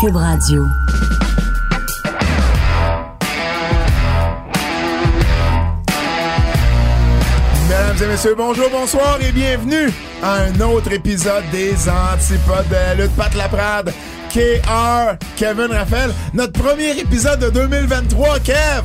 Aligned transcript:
Cube 0.00 0.14
Radio. 0.14 0.64
Mesdames 7.68 7.96
et 8.02 8.06
messieurs, 8.06 8.34
bonjour, 8.36 8.70
bonsoir 8.70 9.18
et 9.20 9.32
bienvenue 9.32 9.90
à 10.22 10.42
un 10.42 10.60
autre 10.60 10.92
épisode 10.92 11.42
des 11.50 11.74
Antipodes 11.88 12.68
de 12.68 13.02
lutte 13.02 13.16
Pat 13.16 13.34
Laprade. 13.34 13.92
KR, 14.30 15.16
Kevin 15.36 15.72
Raphaël, 15.72 16.12
notre 16.32 16.52
premier 16.52 16.96
épisode 16.98 17.40
de 17.40 17.50
2023, 17.50 18.38
Kev! 18.40 18.84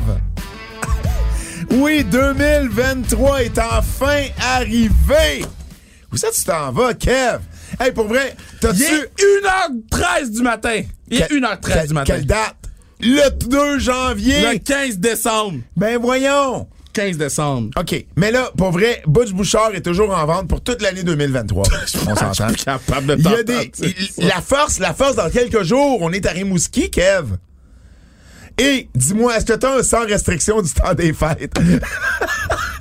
oui, 1.70 2.02
2023 2.02 3.42
est 3.42 3.58
enfin 3.58 4.22
arrivé! 4.56 5.44
Où 6.12 6.16
ça 6.16 6.28
tu 6.34 6.42
t'en 6.44 6.72
vas, 6.72 6.94
Kev? 6.94 7.40
Hey, 7.80 7.92
pour 7.92 8.06
vrai, 8.06 8.36
Il 8.38 8.58
t'as-tu... 8.60 8.82
est 8.82 9.10
1h13 9.18 10.30
du 10.30 10.42
matin. 10.42 10.80
Il 11.14 11.20
est 11.22 11.26
Quelle- 11.28 11.38
1h13 11.40 11.72
quelle- 11.74 11.86
du 11.88 11.94
matin. 11.94 12.14
Quelle 12.14 12.26
date? 12.26 12.56
Le 13.00 13.30
2 13.48 13.78
janvier! 13.78 14.52
Le 14.52 14.58
15 14.58 14.98
décembre. 14.98 15.58
Ben 15.76 15.98
voyons! 16.00 16.66
15 16.92 17.16
décembre. 17.18 17.70
OK. 17.78 18.04
Mais 18.16 18.30
là, 18.30 18.50
pour 18.56 18.70
vrai, 18.70 19.02
Butch 19.06 19.32
Bouchard 19.32 19.74
est 19.74 19.80
toujours 19.82 20.16
en 20.16 20.24
vente 20.26 20.46
pour 20.48 20.60
toute 20.62 20.80
l'année 20.80 21.02
2023. 21.02 21.64
On 22.08 22.14
s'entend. 22.14 22.48
Je 22.50 22.54
suis 22.54 22.64
capable 22.64 23.06
de 23.06 23.16
Il 23.18 23.24
y 23.24 23.34
a 23.34 23.42
des, 23.42 23.72
il- 24.18 24.26
la 24.28 24.40
force, 24.40 24.78
la 24.78 24.94
force 24.94 25.16
dans 25.16 25.28
quelques 25.28 25.64
jours, 25.64 25.98
on 26.02 26.12
est 26.12 26.24
à 26.24 26.30
Rimouski, 26.30 26.90
Kev. 26.90 27.34
Et 28.58 28.88
dis-moi, 28.94 29.36
est-ce 29.36 29.44
que 29.46 29.54
t'as 29.54 29.78
un 29.80 29.82
sans 29.82 30.04
restriction 30.06 30.62
du 30.62 30.72
temps 30.72 30.94
des 30.94 31.12
fêtes? 31.12 31.52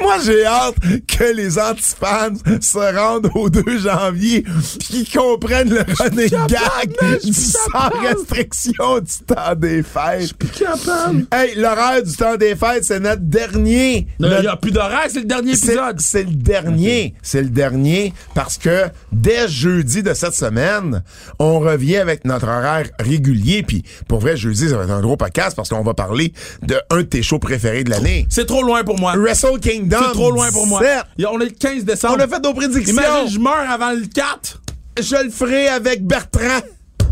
Moi, 0.00 0.16
j'ai 0.24 0.44
hâte 0.44 0.74
que 1.06 1.24
les 1.34 1.58
antifans 1.58 2.32
se 2.60 2.96
rendent 2.96 3.30
au 3.34 3.48
2 3.50 3.78
janvier 3.78 4.44
pis 4.78 5.04
qu'ils 5.04 5.10
comprennent 5.18 5.70
le 5.70 5.84
running 5.98 6.28
gag 6.46 7.20
du 7.22 7.32
sans 7.32 7.88
restriction 8.02 8.98
du 9.00 9.24
temps 9.26 9.54
des 9.56 9.82
fêtes. 9.82 10.32
capable. 10.58 11.26
Hey, 11.32 11.54
l'horaire 11.56 12.02
du 12.02 12.12
temps 12.16 12.36
des 12.36 12.56
fêtes, 12.56 12.84
c'est 12.84 13.00
notre 13.00 13.22
dernier. 13.22 14.06
Il 14.18 14.26
Notre- 14.26 14.40
n'y 14.40 14.46
a 14.46 14.56
plus 14.56 14.70
d'horaire, 14.72 15.06
c'est 15.08 15.20
le 15.20 15.24
dernier 15.26 15.54
c'est 15.54 15.66
épisode. 15.74 16.00
c'est 16.00 16.22
le 16.24 16.34
dernier. 16.34 17.14
C'est 17.22 17.42
le 17.42 17.48
dernier 17.50 18.12
parce 18.34 18.58
que 18.58 18.86
dès 19.12 19.48
jeudi 19.48 20.02
de 20.02 20.14
cette 20.14 20.34
semaine, 20.34 21.02
on 21.38 21.58
revient 21.60 21.98
avec 21.98 22.24
notre 22.24 22.48
horaire 22.48 22.86
régulier. 22.98 23.62
Puis 23.62 23.84
pour 24.08 24.20
vrai, 24.20 24.36
jeudi, 24.36 24.68
ça 24.68 24.76
va 24.76 24.84
être 24.84 24.90
un 24.90 25.00
gros 25.00 25.16
podcast 25.16 25.54
parce 25.56 25.68
qu'on 25.68 25.82
va 25.82 25.94
parler 25.94 26.32
de 26.62 26.76
un 26.90 26.98
de 26.98 27.02
tes 27.02 27.22
shows 27.22 27.38
préférés 27.38 27.84
de 27.84 27.90
l'année. 27.90 28.26
C'est 28.30 28.46
trop 28.46 28.62
loin 28.62 28.82
pour 28.84 28.98
moi. 28.98 29.14
Wrestle 29.16 29.59
Kingdom. 29.60 29.98
C'est 30.06 30.12
trop 30.12 30.30
loin 30.30 30.50
pour 30.50 30.66
moi. 30.66 30.80
17. 30.80 31.04
Il 31.18 31.22
y 31.22 31.24
a- 31.26 31.32
On 31.32 31.40
est 31.40 31.44
le 31.44 31.50
15 31.50 31.84
décembre. 31.84 32.14
On 32.18 32.20
a 32.20 32.28
fait 32.28 32.40
nos 32.40 32.54
prédictions. 32.54 32.92
Imagine, 32.94 33.28
je 33.34 33.38
meurs 33.38 33.70
avant 33.70 33.92
le 33.92 34.06
4. 34.06 34.60
Je 35.00 35.16
le 35.24 35.30
ferai 35.30 35.68
avec 35.68 36.04
Bertrand. 36.06 36.60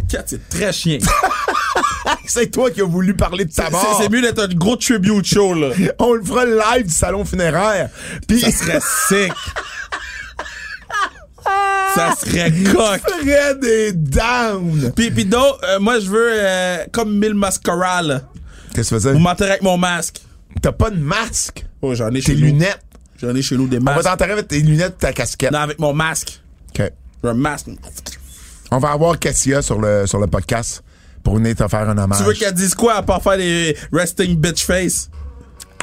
4, 0.09 0.25
c'est 0.27 0.49
très 0.49 0.73
chien. 0.73 0.99
C'est 2.27 2.51
toi 2.51 2.71
qui 2.71 2.81
as 2.81 2.85
voulu 2.85 3.15
parler 3.15 3.45
de 3.45 3.53
ta 3.53 3.69
mort. 3.71 3.99
c'est 4.01 4.09
mieux 4.11 4.23
d'être 4.23 4.39
un 4.43 4.49
gros 4.49 4.77
tribute 4.77 5.25
show, 5.27 5.53
là. 5.55 5.69
On 5.99 6.15
le 6.15 6.23
fera 6.25 6.45
live 6.47 6.87
du 6.87 6.93
salon 6.93 7.25
funéraire. 7.25 7.91
Puis 8.27 8.41
Ça 8.41 8.51
serait 8.51 8.81
sick. 9.09 9.33
Ça 11.95 12.15
serait 12.17 12.51
coq. 12.51 13.01
ferait 13.21 13.55
des 13.57 13.93
downs. 13.93 14.93
Puis, 14.95 15.11
puis 15.11 15.25
d'autres, 15.25 15.61
euh, 15.65 15.79
moi, 15.81 15.99
je 16.01 16.09
veux, 16.09 16.29
euh, 16.33 16.85
comme 16.93 17.19
Mille 17.19 17.35
Mascara, 17.35 18.03
là. 18.03 18.21
Qu'est-ce 18.75 18.91
que 18.91 18.95
tu 18.97 19.01
Vous 19.03 19.09
faisais? 19.11 19.19
m'enterrez 19.19 19.51
avec 19.53 19.63
mon 19.63 19.79
masque. 19.79 20.21
T'as 20.63 20.73
pas 20.73 20.91
de 20.91 20.99
masque? 20.99 21.65
Oh, 21.83 21.95
j'en 21.95 22.09
ai 22.11 22.15
Tes 22.15 22.21
chez 22.23 22.35
nous. 22.35 22.41
lunettes. 22.47 22.81
J'en 23.21 23.35
ai 23.35 23.43
chez 23.43 23.57
nous 23.57 23.67
des 23.69 23.79
On 23.79 23.85
va 23.85 23.95
masques. 23.97 24.05
t'enterrer 24.09 24.33
avec 24.33 24.49
tes 24.49 24.61
lunettes 24.61 24.95
et 24.95 25.01
ta 25.01 25.13
casquette. 25.13 25.51
Non, 25.53 25.59
avec 25.61 25.79
mon 25.79 25.93
masque. 25.93 26.41
OK. 26.71 26.93
J'ai 27.23 27.29
un 27.31 27.35
masque. 27.35 27.67
On 28.71 28.79
va 28.79 28.91
avoir 28.93 29.19
Cassia 29.19 29.63
sur 29.63 29.81
le, 29.81 30.07
sur 30.07 30.19
le 30.19 30.27
podcast 30.27 30.83
pour 31.25 31.37
venir 31.37 31.55
te 31.57 31.67
faire 31.67 31.89
un 31.89 31.97
hommage. 31.99 32.19
Tu 32.19 32.25
veux 32.25 32.33
qu'elle 32.35 32.55
dise 32.55 32.75
quoi 32.75 32.95
à 32.95 33.03
part 33.03 33.23
faire 33.23 33.37
des 33.39 33.77
resting 33.93 34.37
bitch 34.37 34.65
face? 34.65 35.11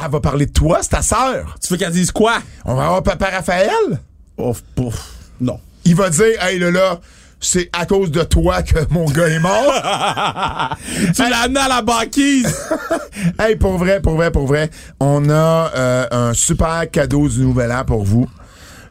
Elle 0.04 0.12
va 0.12 0.20
parler 0.20 0.46
de 0.46 0.52
toi, 0.52 0.80
c'est 0.82 0.90
ta 0.90 1.02
sœur. 1.02 1.56
Tu 1.62 1.74
veux 1.74 1.78
qu'elle 1.78 1.92
dise 1.92 2.12
quoi? 2.12 2.40
On 2.66 2.76
va 2.76 2.86
avoir 2.86 3.04
Papa 3.04 3.30
Raphaël? 3.32 4.00
Oh, 4.38 4.56
pouf. 4.76 5.12
Non. 5.40 5.60
Il 5.86 5.96
va 5.96 6.10
dire, 6.10 6.42
hey 6.44 6.60
là 6.60 6.72
là, 6.72 7.00
c'est 7.40 7.70
à 7.74 7.86
cause 7.86 8.12
de 8.12 8.24
toi 8.24 8.64
que 8.64 8.80
mon 8.92 9.06
gars 9.06 9.28
est 9.28 9.40
mort. 9.40 9.74
Tu 11.16 11.22
l'as 11.30 11.42
amené 11.44 11.60
à 11.60 11.68
la 11.68 11.82
banquise! 11.82 12.54
hey, 13.40 13.56
pour 13.56 13.78
vrai, 13.78 14.02
pour 14.02 14.16
vrai, 14.16 14.32
pour 14.32 14.48
vrai, 14.48 14.70
on 15.00 15.30
a 15.30 15.72
euh, 15.76 16.08
un 16.12 16.34
super 16.34 16.90
cadeau 16.92 17.28
du 17.28 17.42
Nouvel 17.42 17.72
An 17.72 17.86
pour 17.86 18.04
vous. 18.04 18.28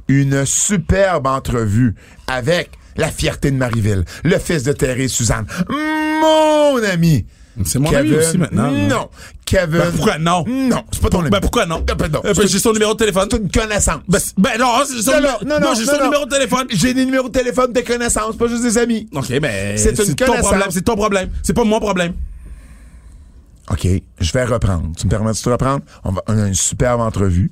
Une 0.08 0.44
superbe 0.44 1.26
entrevue 1.26 1.94
avec 2.26 2.70
la 2.96 3.08
fierté 3.08 3.50
de 3.50 3.56
Marieville, 3.56 4.04
le 4.22 4.38
fils 4.38 4.62
de 4.62 4.72
Thérèse 4.72 5.12
Suzanne, 5.12 5.46
mon 5.68 6.82
ami. 6.82 7.26
C'est 7.64 7.78
mon 7.78 7.88
Kevin, 7.88 8.14
ami 8.14 8.24
aussi 8.24 8.38
maintenant. 8.38 8.70
Non. 8.70 9.08
Kevin. 9.44 9.78
Ben, 9.78 9.92
pourquoi 9.92 10.18
non? 10.18 10.44
Non, 10.48 10.82
c'est 10.90 11.00
pas 11.00 11.08
ton 11.08 11.20
ami. 11.20 11.30
Ben 11.30 11.40
pourquoi 11.40 11.66
non? 11.66 11.80
Ben, 11.86 12.08
non. 12.08 12.20
Ben, 12.22 12.34
j'ai 12.46 12.58
son 12.58 12.72
numéro 12.72 12.94
de 12.94 12.98
téléphone. 12.98 13.28
C'est 13.30 13.36
une 13.38 13.50
connaissance. 13.50 14.00
Ben, 14.08 14.18
ben 14.38 14.58
non, 14.58 14.72
c'est 14.84 15.02
son 15.02 15.20
Non, 15.20 15.28
non, 15.46 15.60
non, 15.60 15.74
j'ai 15.74 15.84
son 15.84 15.98
non. 15.98 16.04
numéro 16.04 16.24
de 16.24 16.30
téléphone. 16.30 16.66
J'ai 16.70 16.94
des 16.94 17.04
numéros 17.04 17.28
de 17.28 17.38
téléphone 17.38 17.72
de 17.72 17.80
connaissances, 17.80 18.36
pas 18.36 18.48
juste 18.48 18.62
des 18.62 18.76
amis. 18.78 19.08
Ok, 19.14 19.38
ben. 19.40 19.78
C'est 19.78 19.98
une 19.98 20.14
ton 20.14 20.34
problème. 20.38 20.68
C'est 20.70 20.82
ton 20.82 20.96
problème. 20.96 21.30
C'est 21.42 21.52
pas 21.52 21.64
mon 21.64 21.78
problème. 21.78 22.14
OK, 23.70 23.86
je 24.20 24.32
vais 24.32 24.44
reprendre. 24.44 24.92
Tu 24.98 25.06
me 25.06 25.10
permets 25.10 25.32
de 25.32 25.38
te 25.38 25.48
reprendre? 25.48 25.80
On, 26.04 26.12
va, 26.12 26.22
on 26.28 26.38
a 26.38 26.48
une 26.48 26.54
superbe 26.54 27.00
entrevue 27.00 27.50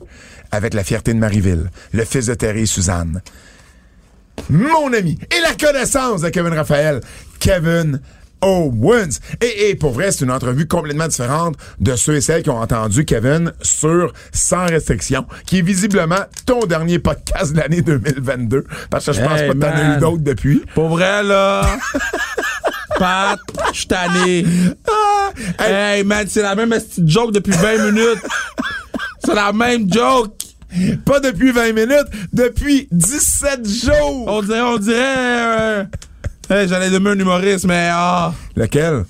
avec 0.50 0.74
la 0.74 0.84
fierté 0.84 1.14
de 1.14 1.19
Marieville, 1.19 1.70
le 1.92 2.04
fils 2.04 2.26
de 2.26 2.34
Thérèse 2.34 2.62
et 2.62 2.66
Suzanne. 2.66 3.22
Mon 4.50 4.92
ami 4.92 5.19
et 5.30 5.40
la 5.40 5.54
connaissance 5.54 6.20
de 6.22 6.28
Kevin 6.28 6.52
Raphaël, 6.52 7.00
Kevin 7.38 8.00
Owens. 8.42 9.19
Et, 9.41 9.70
et 9.70 9.75
pour 9.75 9.92
vrai, 9.92 10.12
c'est 10.12 10.25
une 10.25 10.30
entrevue 10.30 10.66
complètement 10.69 11.08
différente 11.08 11.56
de 11.80 11.97
ceux 11.97 12.16
et 12.16 12.20
celles 12.20 12.42
qui 12.42 12.50
ont 12.50 12.58
entendu 12.60 13.04
Kevin 13.04 13.53
sur 13.62 14.12
Sans 14.32 14.66
restriction, 14.66 15.26
qui 15.47 15.58
est 15.58 15.62
visiblement 15.62 16.25
ton 16.47 16.66
dernier 16.66 16.98
podcast 16.98 17.52
de 17.52 17.58
l'année 17.60 17.82
2022, 17.82 18.64
parce 18.91 19.06
que 19.06 19.12
je 19.12 19.20
pense 19.22 19.41
Hey, 19.41 19.48
pas 19.48 19.54
que 19.54 19.58
t'en 19.58 19.66
as 19.69 19.97
eu 19.97 20.00
d'autres 20.00 20.22
depuis. 20.22 20.62
Pour 20.75 20.88
vrai, 20.91 21.22
là. 21.22 21.62
Pat, 22.98 23.38
je 23.72 23.78
suis 23.78 23.86
tanné. 23.86 24.44
Ah, 24.88 25.31
hey, 25.64 25.72
Hey, 25.98 26.04
man, 26.04 26.26
c'est 26.28 26.42
la 26.42 26.54
même 26.54 26.75
joke 27.04 27.32
depuis 27.32 27.52
20 27.52 27.91
minutes. 27.91 28.20
C'est 29.25 29.34
la 29.34 29.52
même 29.52 29.91
joke. 29.92 30.34
pas 31.04 31.20
depuis 31.20 31.52
20 31.52 31.72
minutes, 31.72 32.06
depuis 32.32 32.88
17 32.92 33.66
jours! 33.69 34.25
On 34.26 34.42
dirait, 34.42 34.60
on 34.62 34.76
dirait. 34.78 34.98
euh, 34.98 35.84
hey, 36.52 36.68
J'allais 36.68 36.90
nommer 36.90 37.10
un 37.10 37.18
humoriste, 37.18 37.64
mais 37.66 37.88
ah. 37.90 38.32
Lequel? 38.56 39.04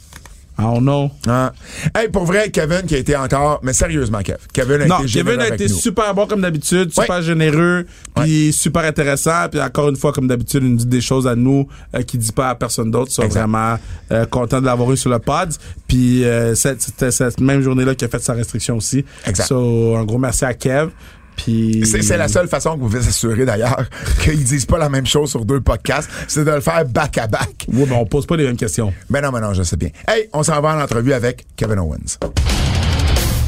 I 0.58 0.64
don't 0.64 0.80
know. 0.82 1.10
Ah. 1.26 1.52
Hey, 1.96 2.08
pour 2.10 2.24
vrai, 2.24 2.50
Kevin 2.50 2.82
qui 2.82 2.94
a 2.94 2.98
été 2.98 3.16
encore, 3.16 3.58
mais 3.62 3.72
sérieusement, 3.72 4.20
Kev. 4.20 4.36
Kevin 4.52 4.82
a 4.82 4.86
Non, 4.86 4.98
été 5.00 5.12
Kevin 5.12 5.40
a 5.40 5.48
été 5.48 5.66
nous. 5.66 5.74
super 5.74 6.14
bon 6.14 6.26
comme 6.26 6.42
d'habitude, 6.42 6.92
super 6.92 7.22
généreux, 7.22 7.86
puis 8.14 8.52
super 8.52 8.84
intéressant, 8.84 9.48
puis 9.50 9.60
encore 9.62 9.88
une 9.88 9.96
fois 9.96 10.12
comme 10.12 10.28
d'habitude, 10.28 10.62
il 10.62 10.70
nous 10.72 10.76
dit 10.76 10.86
des 10.86 11.00
choses 11.00 11.26
à 11.26 11.34
nous 11.34 11.66
euh, 11.96 12.02
qu'il 12.02 12.20
dit 12.20 12.32
pas 12.32 12.50
à 12.50 12.54
personne 12.54 12.90
d'autre. 12.90 13.10
Ils 13.10 13.14
sont 13.14 13.22
Exact. 13.22 13.40
vraiment 13.40 13.76
euh, 14.12 14.26
contents 14.26 14.60
de 14.60 14.66
l'avoir 14.66 14.92
eu 14.92 14.96
sur 14.98 15.10
le 15.10 15.18
pod. 15.18 15.52
Puis 15.88 16.22
euh, 16.24 16.54
c'était 16.54 17.10
cette 17.10 17.40
même 17.40 17.62
journée-là 17.62 17.94
qu'il 17.94 18.06
a 18.06 18.10
fait 18.10 18.22
sa 18.22 18.34
restriction 18.34 18.76
aussi. 18.76 19.04
Exact. 19.26 19.46
So, 19.48 19.96
un 19.96 20.04
gros 20.04 20.18
merci 20.18 20.44
à 20.44 20.52
Kev. 20.52 20.90
Puis 21.36 21.84
C'est 21.86 22.16
la 22.16 22.28
seule 22.28 22.48
façon 22.48 22.74
que 22.74 22.80
vous 22.80 22.88
pouvez 22.88 23.02
s'assurer 23.02 23.44
d'ailleurs 23.44 23.84
qu'ils 24.22 24.44
disent 24.44 24.66
pas 24.66 24.78
la 24.78 24.88
même 24.88 25.06
chose 25.06 25.30
sur 25.30 25.44
deux 25.44 25.60
podcasts, 25.60 26.10
c'est 26.28 26.44
de 26.44 26.50
le 26.50 26.60
faire 26.60 26.84
back 26.86 27.18
à 27.18 27.26
back. 27.26 27.66
Ouais, 27.72 27.86
ben, 27.86 27.96
on 27.96 28.06
pose 28.06 28.26
pas 28.26 28.36
les 28.36 28.44
mêmes 28.44 28.56
questions. 28.56 28.92
Ben 29.10 29.20
non, 29.20 29.30
ben 29.30 29.40
non, 29.40 29.54
je 29.54 29.62
sais 29.62 29.76
bien. 29.76 29.90
Hey, 30.06 30.28
on 30.32 30.42
s'en 30.42 30.60
va 30.60 30.76
en 30.76 30.80
entrevue 30.80 31.12
avec 31.12 31.46
Kevin 31.56 31.78
Owens. 31.78 32.18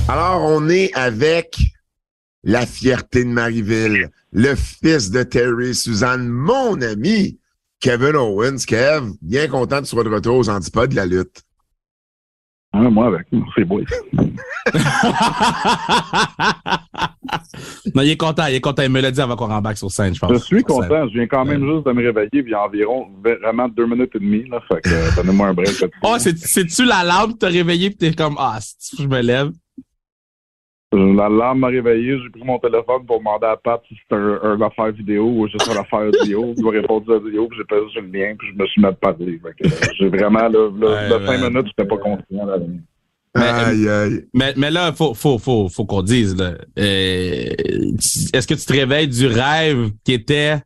Alors, 0.08 0.42
on 0.42 0.68
est 0.68 0.92
avec 0.94 1.58
la 2.42 2.66
fierté 2.66 3.24
de 3.24 3.30
Marieville, 3.30 4.10
le 4.32 4.54
fils 4.54 5.10
de 5.10 5.22
Terry 5.22 5.74
Suzanne, 5.74 6.28
mon 6.28 6.80
ami, 6.82 7.38
Kevin 7.80 8.16
Owens. 8.16 8.64
Kev, 8.66 9.12
bien 9.22 9.48
content 9.48 9.80
tu 9.80 9.86
sois 9.86 10.04
de 10.04 10.10
retour 10.10 10.36
aux 10.36 10.48
antipodes 10.50 10.90
de 10.90 10.96
la 10.96 11.06
lutte. 11.06 11.43
Moi 12.74 13.06
avec, 13.06 13.26
c'est 13.56 13.64
beau. 13.64 13.80
non, 17.94 18.02
il 18.02 18.10
est 18.10 18.16
content, 18.16 18.46
il 18.46 18.54
est 18.56 18.60
content. 18.60 18.82
Il 18.82 18.90
me 18.90 19.00
l'a 19.00 19.10
dit 19.10 19.20
avant 19.20 19.36
qu'on 19.36 19.46
rembarque 19.46 19.78
sur 19.78 19.90
scène, 19.90 20.14
je 20.14 20.20
pense. 20.20 20.32
Je 20.32 20.38
suis 20.38 20.62
content. 20.62 21.06
Je 21.08 21.14
viens 21.14 21.26
quand 21.26 21.44
même 21.44 21.64
juste 21.64 21.86
de 21.86 21.92
me 21.92 22.02
réveiller, 22.04 22.42
puis 22.42 22.46
il 22.46 22.50
y 22.50 22.54
a 22.54 22.64
environ 22.64 23.06
vraiment 23.22 23.68
deux 23.68 23.86
minutes 23.86 24.10
et 24.14 24.18
demie. 24.18 24.44
Là, 24.48 24.60
fait 24.68 24.80
que 24.82 24.90
euh, 24.90 25.10
donnez-moi 25.16 25.48
un 25.48 25.54
break. 25.54 25.84
Oh, 26.02 26.16
c'est- 26.18 26.38
c'est-tu 26.38 26.84
la 26.84 27.04
lampe 27.04 27.32
qui 27.32 27.38
t'a 27.38 27.48
réveillé 27.48 27.90
pis 27.90 27.96
t'es 27.96 28.12
comme, 28.12 28.36
ah, 28.38 28.58
si 28.60 29.02
je 29.02 29.08
me 29.08 29.20
lève? 29.20 29.50
La 30.96 31.28
lampe 31.28 31.58
m'a 31.58 31.66
réveillé, 31.68 32.18
j'ai 32.22 32.30
pris 32.30 32.44
mon 32.44 32.58
téléphone 32.58 33.04
pour 33.06 33.18
demander 33.18 33.46
à 33.46 33.56
Pat 33.56 33.82
si 33.88 33.94
c'était 34.02 34.14
un, 34.14 34.38
un 34.42 34.60
affaire 34.60 34.92
vidéo 34.92 35.24
ou 35.26 35.48
juste 35.48 35.66
une 35.66 35.76
affaire 35.78 36.08
vidéo. 36.22 36.54
Il 36.56 36.64
m'a 36.64 36.70
répondu 36.70 37.10
à 37.10 37.14
la 37.14 37.20
vidéo, 37.20 37.48
puis 37.48 37.58
j'ai 37.58 37.64
pas 37.64 37.82
juste 37.84 37.96
le 37.96 38.06
lien, 38.18 38.34
puis 38.38 38.48
je 38.52 38.56
me 38.62 38.66
suis 38.66 38.80
mis 38.80 38.86
à 38.86 38.92
parler. 38.92 39.40
Euh, 39.44 39.68
j'ai 39.98 40.08
vraiment, 40.08 40.46
Ouais, 40.46 41.08
là, 41.08 41.18
ouais. 41.18 41.26
cinq 41.26 41.48
minutes, 41.50 41.66
j'étais 41.66 41.88
pas 41.88 41.96
conscient. 41.98 42.46
Là, 42.46 42.56
Mais- 43.34 43.42
aïe, 43.42 43.88
aïe. 43.88 44.24
Mais, 44.32 44.54
mais 44.56 44.70
là, 44.70 44.92
faut, 44.92 45.14
faut, 45.14 45.38
faut, 45.38 45.68
faut 45.68 45.84
qu'on 45.84 46.02
dise, 46.02 46.36
là. 46.36 46.52
euh, 46.78 47.50
est-ce 48.32 48.46
que 48.46 48.54
tu 48.54 48.64
te 48.64 48.72
réveilles 48.72 49.08
du 49.08 49.26
rêve 49.26 49.90
qui 50.04 50.12
était 50.12 50.58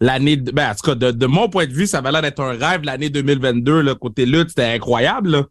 l'année, 0.00 0.36
ben, 0.36 0.70
en 0.70 0.74
tout 0.74 0.86
cas, 0.90 0.94
de, 0.94 1.10
de, 1.10 1.26
mon 1.26 1.48
point 1.48 1.66
de 1.66 1.72
vue, 1.72 1.86
ça 1.88 1.98
avait 1.98 2.12
l'air 2.12 2.22
d'être 2.22 2.40
un 2.40 2.52
rêve 2.56 2.82
l'année 2.84 3.10
2022, 3.10 3.80
là, 3.82 3.94
côté 3.96 4.24
lutte, 4.26 4.50
c'était 4.50 4.64
incroyable, 4.74 5.30
là. 5.30 5.44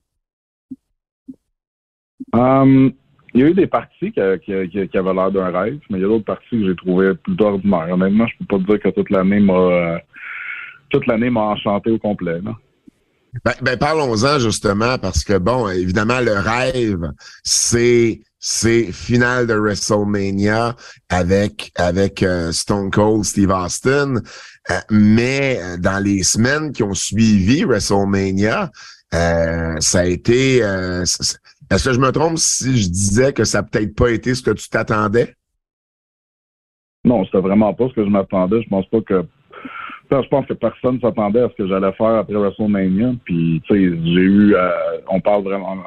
Um, 2.34 2.94
il 3.34 3.42
y 3.42 3.44
a 3.44 3.48
eu 3.48 3.54
des 3.54 3.68
parties 3.68 4.12
qui, 4.12 4.22
avaient 4.22 5.14
l'air 5.14 5.32
d'un 5.32 5.52
rêve, 5.52 5.80
mais 5.90 6.00
il 6.00 6.02
y 6.02 6.06
a 6.06 6.08
d'autres 6.08 6.26
parties 6.26 6.50
que 6.52 6.68
j'ai 6.68 6.76
trouvées 6.76 7.14
plutôt 7.16 7.46
ordinaires. 7.46 7.90
Honnêtement, 7.92 8.26
je 8.28 8.46
peux 8.46 8.58
pas 8.58 8.74
dire 8.74 8.80
que 8.82 8.90
toute 8.90 9.10
l'année 9.10 9.40
m'a 9.40 9.54
euh, 9.54 9.98
toute 10.90 11.06
l'année 11.06 11.30
m'a 11.30 11.42
enchanté 11.42 11.92
au 11.92 12.00
complet. 12.00 12.40
Là. 12.44 12.56
Ben, 13.46 13.54
ben 13.62 13.78
parlons-en 13.78 14.40
justement 14.40 14.98
parce 14.98 15.24
que 15.24 15.38
bon, 15.38 15.70
évidemment, 15.70 16.20
le 16.20 16.34
rêve, 16.34 17.12
c'est 17.44 18.22
c'est 18.40 18.92
finale 18.92 19.46
de 19.46 19.54
WrestleMania 19.54 20.76
avec 21.10 21.72
avec 21.76 22.24
euh, 22.24 22.52
Stone 22.52 22.90
Cold 22.90 23.24
Steve 23.26 23.52
Austin, 23.52 24.16
euh, 24.72 24.74
mais 24.90 25.60
dans 25.78 26.04
les 26.04 26.24
semaines 26.24 26.72
qui 26.72 26.82
ont 26.82 26.96
suivi 26.96 27.64
WrestleMania, 27.64 28.72
ça 29.12 30.00
a 30.00 30.06
été 30.06 30.62
est-ce 31.72 31.90
que 31.90 31.94
je 31.94 32.00
me 32.00 32.12
trompe 32.12 32.38
si 32.38 32.78
je 32.78 32.90
disais 32.90 33.34
que 33.34 33.44
ça 33.44 33.62
n'a 33.62 33.68
peut-être 33.68 33.96
pas 33.96 34.10
été 34.10 34.34
ce 34.34 34.42
que 34.42 34.52
tu 34.52 34.70
t'attendais? 34.70 35.36
Non, 37.06 37.26
c'était 37.26 37.40
vraiment 37.40 37.74
pas 37.74 37.88
ce 37.90 37.94
que 37.94 38.04
je 38.04 38.10
m'attendais. 38.10 38.62
Je 38.62 38.70
pense 38.70 38.86
pas 38.88 39.02
que. 39.02 39.24
Je 40.12 40.28
pense 40.28 40.48
que 40.48 40.54
personne 40.54 41.00
s'attendait 41.00 41.42
à 41.42 41.50
ce 41.50 41.54
que 41.54 41.68
j'allais 41.68 41.92
faire 41.94 42.16
après 42.16 42.34
WrestleMania. 42.34 43.14
Puis, 43.24 43.62
tu 43.68 43.74
sais, 43.74 43.98
j'ai 44.04 44.22
eu. 44.22 44.56
Euh, 44.56 44.70
on 45.08 45.22
parle 45.22 45.44
vraiment, 45.44 45.78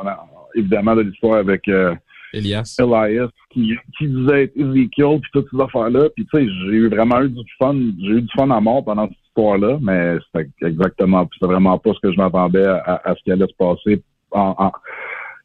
évidemment, 0.54 0.94
de 0.94 1.02
l'histoire 1.02 1.38
avec 1.38 1.66
euh, 1.68 1.94
Elias. 2.32 2.76
Elias 2.78 3.28
qui, 3.50 3.76
qui 3.98 4.06
disait 4.06 4.44
être 4.44 4.56
Ezekiel, 4.56 5.18
puis 5.20 5.30
toutes 5.32 5.48
ces 5.52 5.60
affaires-là. 5.60 6.08
Puis, 6.14 6.24
tu 6.32 6.38
sais, 6.38 6.46
j'ai 6.46 6.76
eu 6.76 6.88
vraiment 6.88 7.20
eu 7.22 7.30
du 7.30 7.42
fun. 7.58 7.74
J'ai 7.74 8.12
eu 8.12 8.22
du 8.22 8.32
fun 8.36 8.48
à 8.50 8.60
mort 8.60 8.84
pendant 8.84 9.08
cette 9.08 9.26
histoire-là, 9.26 9.78
mais 9.82 10.16
c'était 10.32 10.48
exactement. 10.68 11.28
C'était 11.34 11.52
vraiment 11.52 11.76
pas 11.78 11.92
ce 11.92 12.00
que 12.00 12.12
je 12.12 12.16
m'attendais 12.16 12.64
à, 12.64 13.02
à, 13.04 13.14
ce 13.16 13.22
qui 13.24 13.32
allait 13.32 13.48
se 13.48 13.56
passer 13.58 14.02
en, 14.30 14.54
en 14.56 14.72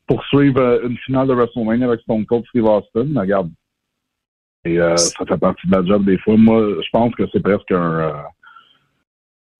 poursuivre 0.07 0.59
euh, 0.59 0.87
une 0.87 0.97
finale 0.99 1.27
de 1.27 1.33
WrestleMania 1.33 1.87
avec 1.87 2.01
Stone 2.01 2.25
Cold 2.25 2.45
Steve 2.49 2.65
Austin. 2.65 3.07
Regarde. 3.15 3.51
Et 4.65 4.79
euh, 4.79 4.97
ça 4.97 5.25
fait 5.25 5.37
partie 5.37 5.67
de 5.67 5.75
la 5.75 5.85
job 5.85 6.05
des 6.05 6.17
fois. 6.17 6.35
Moi, 6.37 6.81
je 6.83 6.89
pense 6.91 7.13
que 7.15 7.23
c'est 7.31 7.41
presque 7.41 7.71
un. 7.71 7.99
Euh, 7.99 8.13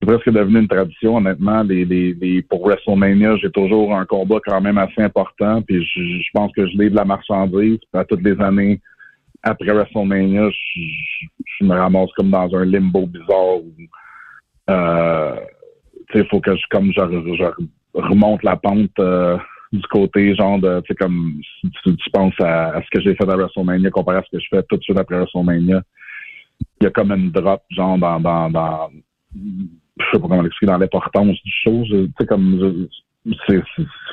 c'est 0.00 0.06
presque 0.06 0.30
devenu 0.30 0.60
une 0.60 0.68
tradition, 0.68 1.16
honnêtement. 1.16 1.62
Les, 1.62 1.84
les, 1.84 2.14
les, 2.14 2.42
pour 2.42 2.64
WrestleMania, 2.64 3.36
j'ai 3.38 3.50
toujours 3.50 3.94
un 3.94 4.04
combat 4.04 4.38
quand 4.44 4.60
même 4.60 4.78
assez 4.78 5.02
important. 5.02 5.60
Puis 5.62 5.84
je, 5.84 6.00
je 6.00 6.30
pense 6.32 6.52
que 6.52 6.66
je 6.68 6.76
de 6.76 6.94
la 6.94 7.04
marchandise. 7.04 7.78
à 7.92 8.04
toutes 8.04 8.22
les 8.22 8.40
années 8.40 8.80
après 9.42 9.72
WrestleMania, 9.72 10.50
je, 10.50 11.64
me 11.64 11.74
ramasse 11.74 12.10
comme 12.16 12.30
dans 12.30 12.54
un 12.54 12.64
limbo 12.64 13.06
bizarre 13.06 13.56
où 13.56 13.72
euh, 14.70 15.36
il 16.14 16.26
faut 16.26 16.40
que 16.40 16.56
je 16.56 16.62
comme 16.70 16.92
je, 16.92 17.00
je 17.36 17.44
remonte 17.94 18.42
la 18.42 18.56
pente 18.56 18.98
euh, 18.98 19.36
du 19.72 19.86
côté 19.88 20.34
genre 20.34 20.58
de, 20.58 20.80
tu 20.80 20.88
sais, 20.88 20.94
comme 20.94 21.40
tu, 21.62 21.96
tu 21.96 22.10
penses 22.10 22.34
à, 22.40 22.70
à, 22.70 22.82
ce 22.82 22.88
que 22.90 23.00
j'ai 23.00 23.14
fait 23.14 23.28
à 23.28 23.36
WrestleMania 23.36 23.90
comparé 23.90 24.18
à 24.18 24.22
ce 24.22 24.36
que 24.36 24.42
je 24.42 24.48
fais 24.50 24.62
tout 24.62 24.76
de 24.76 24.82
suite 24.82 24.98
après 24.98 25.16
WrestleMania, 25.16 25.82
il 26.80 26.84
y 26.84 26.86
a 26.86 26.90
comme 26.90 27.12
une 27.12 27.30
drop, 27.30 27.62
genre, 27.70 27.98
dans, 27.98 28.20
dans, 28.20 28.50
dans 28.50 28.90
je 29.34 30.04
sais 30.12 30.20
pas 30.20 30.28
comment 30.28 30.42
l'expliquer, 30.42 30.72
dans 30.72 30.78
l'importance 30.78 31.36
du 31.44 31.52
chose. 31.64 31.88
Tu 31.88 32.12
sais, 32.18 32.26
comme, 32.26 32.88
c'est, 33.46 33.62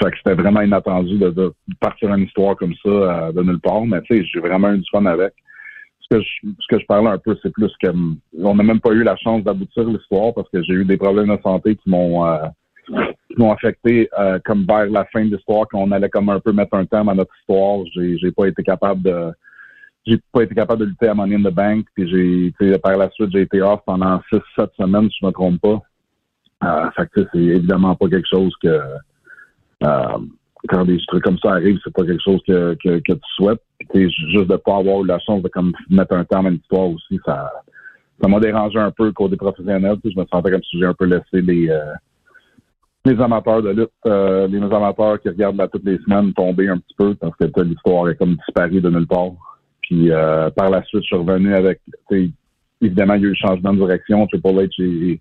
c'était 0.01 0.33
vraiment 0.33 0.61
inattendu 0.61 1.17
de, 1.17 1.29
de, 1.29 1.53
partir 1.79 2.13
une 2.13 2.23
histoire 2.25 2.55
comme 2.55 2.73
ça 2.83 2.89
euh, 2.89 3.31
de 3.31 3.43
nulle 3.43 3.59
part, 3.59 3.85
mais 3.85 4.01
tu 4.01 4.17
sais, 4.17 4.25
j'ai 4.33 4.39
vraiment 4.39 4.73
eu 4.73 4.79
du 4.79 4.89
fun 4.91 5.05
avec. 5.05 5.33
Ce 6.01 6.17
que, 6.17 6.21
je, 6.21 6.49
ce 6.59 6.67
que 6.69 6.79
je 6.79 6.85
parlais 6.85 7.09
un 7.09 7.17
peu, 7.17 7.35
c'est 7.41 7.51
plus 7.51 7.71
que 7.81 7.87
on 8.37 8.55
n'a 8.55 8.63
même 8.63 8.79
pas 8.79 8.91
eu 8.91 9.03
la 9.03 9.15
chance 9.15 9.43
d'aboutir 9.43 9.85
l'histoire 9.85 10.35
parce 10.35 10.47
que 10.49 10.61
j'ai 10.61 10.73
eu 10.73 10.85
des 10.85 10.97
problèmes 10.97 11.35
de 11.35 11.41
santé 11.41 11.75
qui 11.75 11.89
m'ont 11.89 12.25
euh, 12.27 12.37
qui 12.85 13.35
m'ont 13.37 13.51
affecté 13.51 14.09
euh, 14.19 14.39
comme 14.45 14.65
vers 14.65 14.85
la 14.87 15.05
fin 15.05 15.25
de 15.25 15.35
l'histoire, 15.35 15.67
qu'on 15.67 15.91
allait 15.91 16.09
comme 16.09 16.29
un 16.29 16.39
peu 16.39 16.51
mettre 16.51 16.75
un 16.75 16.85
terme 16.85 17.09
à 17.09 17.13
notre 17.13 17.33
histoire. 17.39 17.79
J'ai, 17.93 18.17
j'ai 18.17 18.31
pas 18.31 18.47
été 18.47 18.63
capable 18.63 19.01
de 19.01 19.31
j'ai 20.05 20.19
pas 20.31 20.43
été 20.43 20.53
capable 20.53 20.81
de 20.81 20.85
lutter 20.85 21.07
à 21.07 21.13
Money 21.15 21.35
in 21.35 21.49
the 21.49 21.53
Bank. 21.53 21.87
Puis 21.95 22.53
j'ai 22.59 22.77
par 22.77 22.97
la 22.97 23.09
suite 23.11 23.31
j'ai 23.31 23.41
été 23.41 23.61
off 23.61 23.81
pendant 23.85 24.21
six, 24.29 24.41
sept 24.55 24.69
semaines, 24.79 25.09
si 25.09 25.17
je 25.21 25.25
me 25.25 25.31
trompe 25.31 25.61
pas. 25.61 25.81
Euh, 26.63 26.91
fait 26.91 27.09
que 27.11 27.27
c'est 27.33 27.39
évidemment 27.39 27.95
pas 27.95 28.07
quelque 28.07 28.27
chose 28.29 28.53
que 28.61 28.79
euh, 29.83 30.17
quand 30.69 30.85
des 30.85 30.99
trucs 31.07 31.23
comme 31.23 31.37
ça 31.39 31.53
arrivent, 31.53 31.79
c'est 31.83 31.93
pas 31.93 32.05
quelque 32.05 32.23
chose 32.23 32.41
que, 32.47 32.75
que, 32.83 32.99
tu 32.99 33.19
souhaites. 33.35 33.61
Puis 33.93 34.09
juste 34.31 34.47
de 34.47 34.55
pas 34.55 34.77
avoir 34.77 35.03
eu 35.03 35.07
la 35.07 35.19
chance 35.19 35.43
de 35.43 35.49
comme 35.49 35.73
mettre 35.89 36.15
un 36.15 36.23
terme 36.23 36.47
à 36.47 36.49
l'histoire 36.49 36.89
aussi, 36.89 37.19
ça 37.25 37.51
ça 38.21 38.29
m'a 38.29 38.39
dérangé 38.39 38.79
un 38.79 38.91
peu 38.91 39.11
côté 39.11 39.35
professionnel. 39.35 39.97
je 40.03 40.17
me 40.17 40.25
sentais 40.31 40.51
comme 40.51 40.63
si 40.63 40.79
j'ai 40.79 40.85
un 40.85 40.93
peu 40.93 41.05
laissé 41.05 41.41
les 41.41 41.69
les 43.05 43.21
amateurs 43.21 43.61
de 43.61 43.69
lutte, 43.69 43.89
euh, 44.07 44.47
les 44.47 44.59
amateurs 44.59 45.21
qui 45.21 45.29
regardent 45.29 45.57
là 45.57 45.67
toutes 45.67 45.85
les 45.85 45.97
semaines 45.99 46.33
tomber 46.33 46.69
un 46.69 46.77
petit 46.77 46.95
peu 46.97 47.15
parce 47.15 47.35
que 47.37 47.61
l'histoire 47.61 48.09
est 48.09 48.15
comme 48.15 48.35
disparue 48.35 48.81
de 48.81 48.89
nulle 48.89 49.07
part. 49.07 49.31
Puis 49.81 50.11
euh, 50.11 50.49
par 50.49 50.69
la 50.71 50.83
suite, 50.83 51.03
je 51.03 51.07
suis 51.07 51.15
revenu 51.15 51.53
avec 51.53 51.81
évidemment, 52.81 53.13
il 53.13 53.21
y 53.21 53.25
a 53.25 53.27
eu 53.27 53.29
le 53.29 53.35
changement 53.35 53.73
de 53.73 53.79
direction. 53.79 54.25
Triple 54.27 54.47
H 54.47 55.19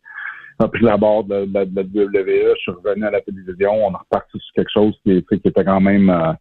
a 0.61 0.69
pris 0.69 0.85
la 0.85 0.97
barre 0.97 1.25
de, 1.25 1.45
de, 1.47 1.65
de, 1.65 1.77
la 1.77 1.83
WWE. 1.83 2.55
Je 2.57 2.61
suis 2.61 2.73
revenu 2.73 3.05
à 3.05 3.11
la 3.11 3.21
télévision. 3.21 3.73
On 3.73 3.95
a 3.95 3.99
reparti 3.99 4.39
sur 4.39 4.55
quelque 4.55 4.71
chose 4.73 4.95
qui, 5.05 5.25
était 5.31 5.65
quand 5.65 5.81
même 5.81 6.11
euh, 6.11 6.33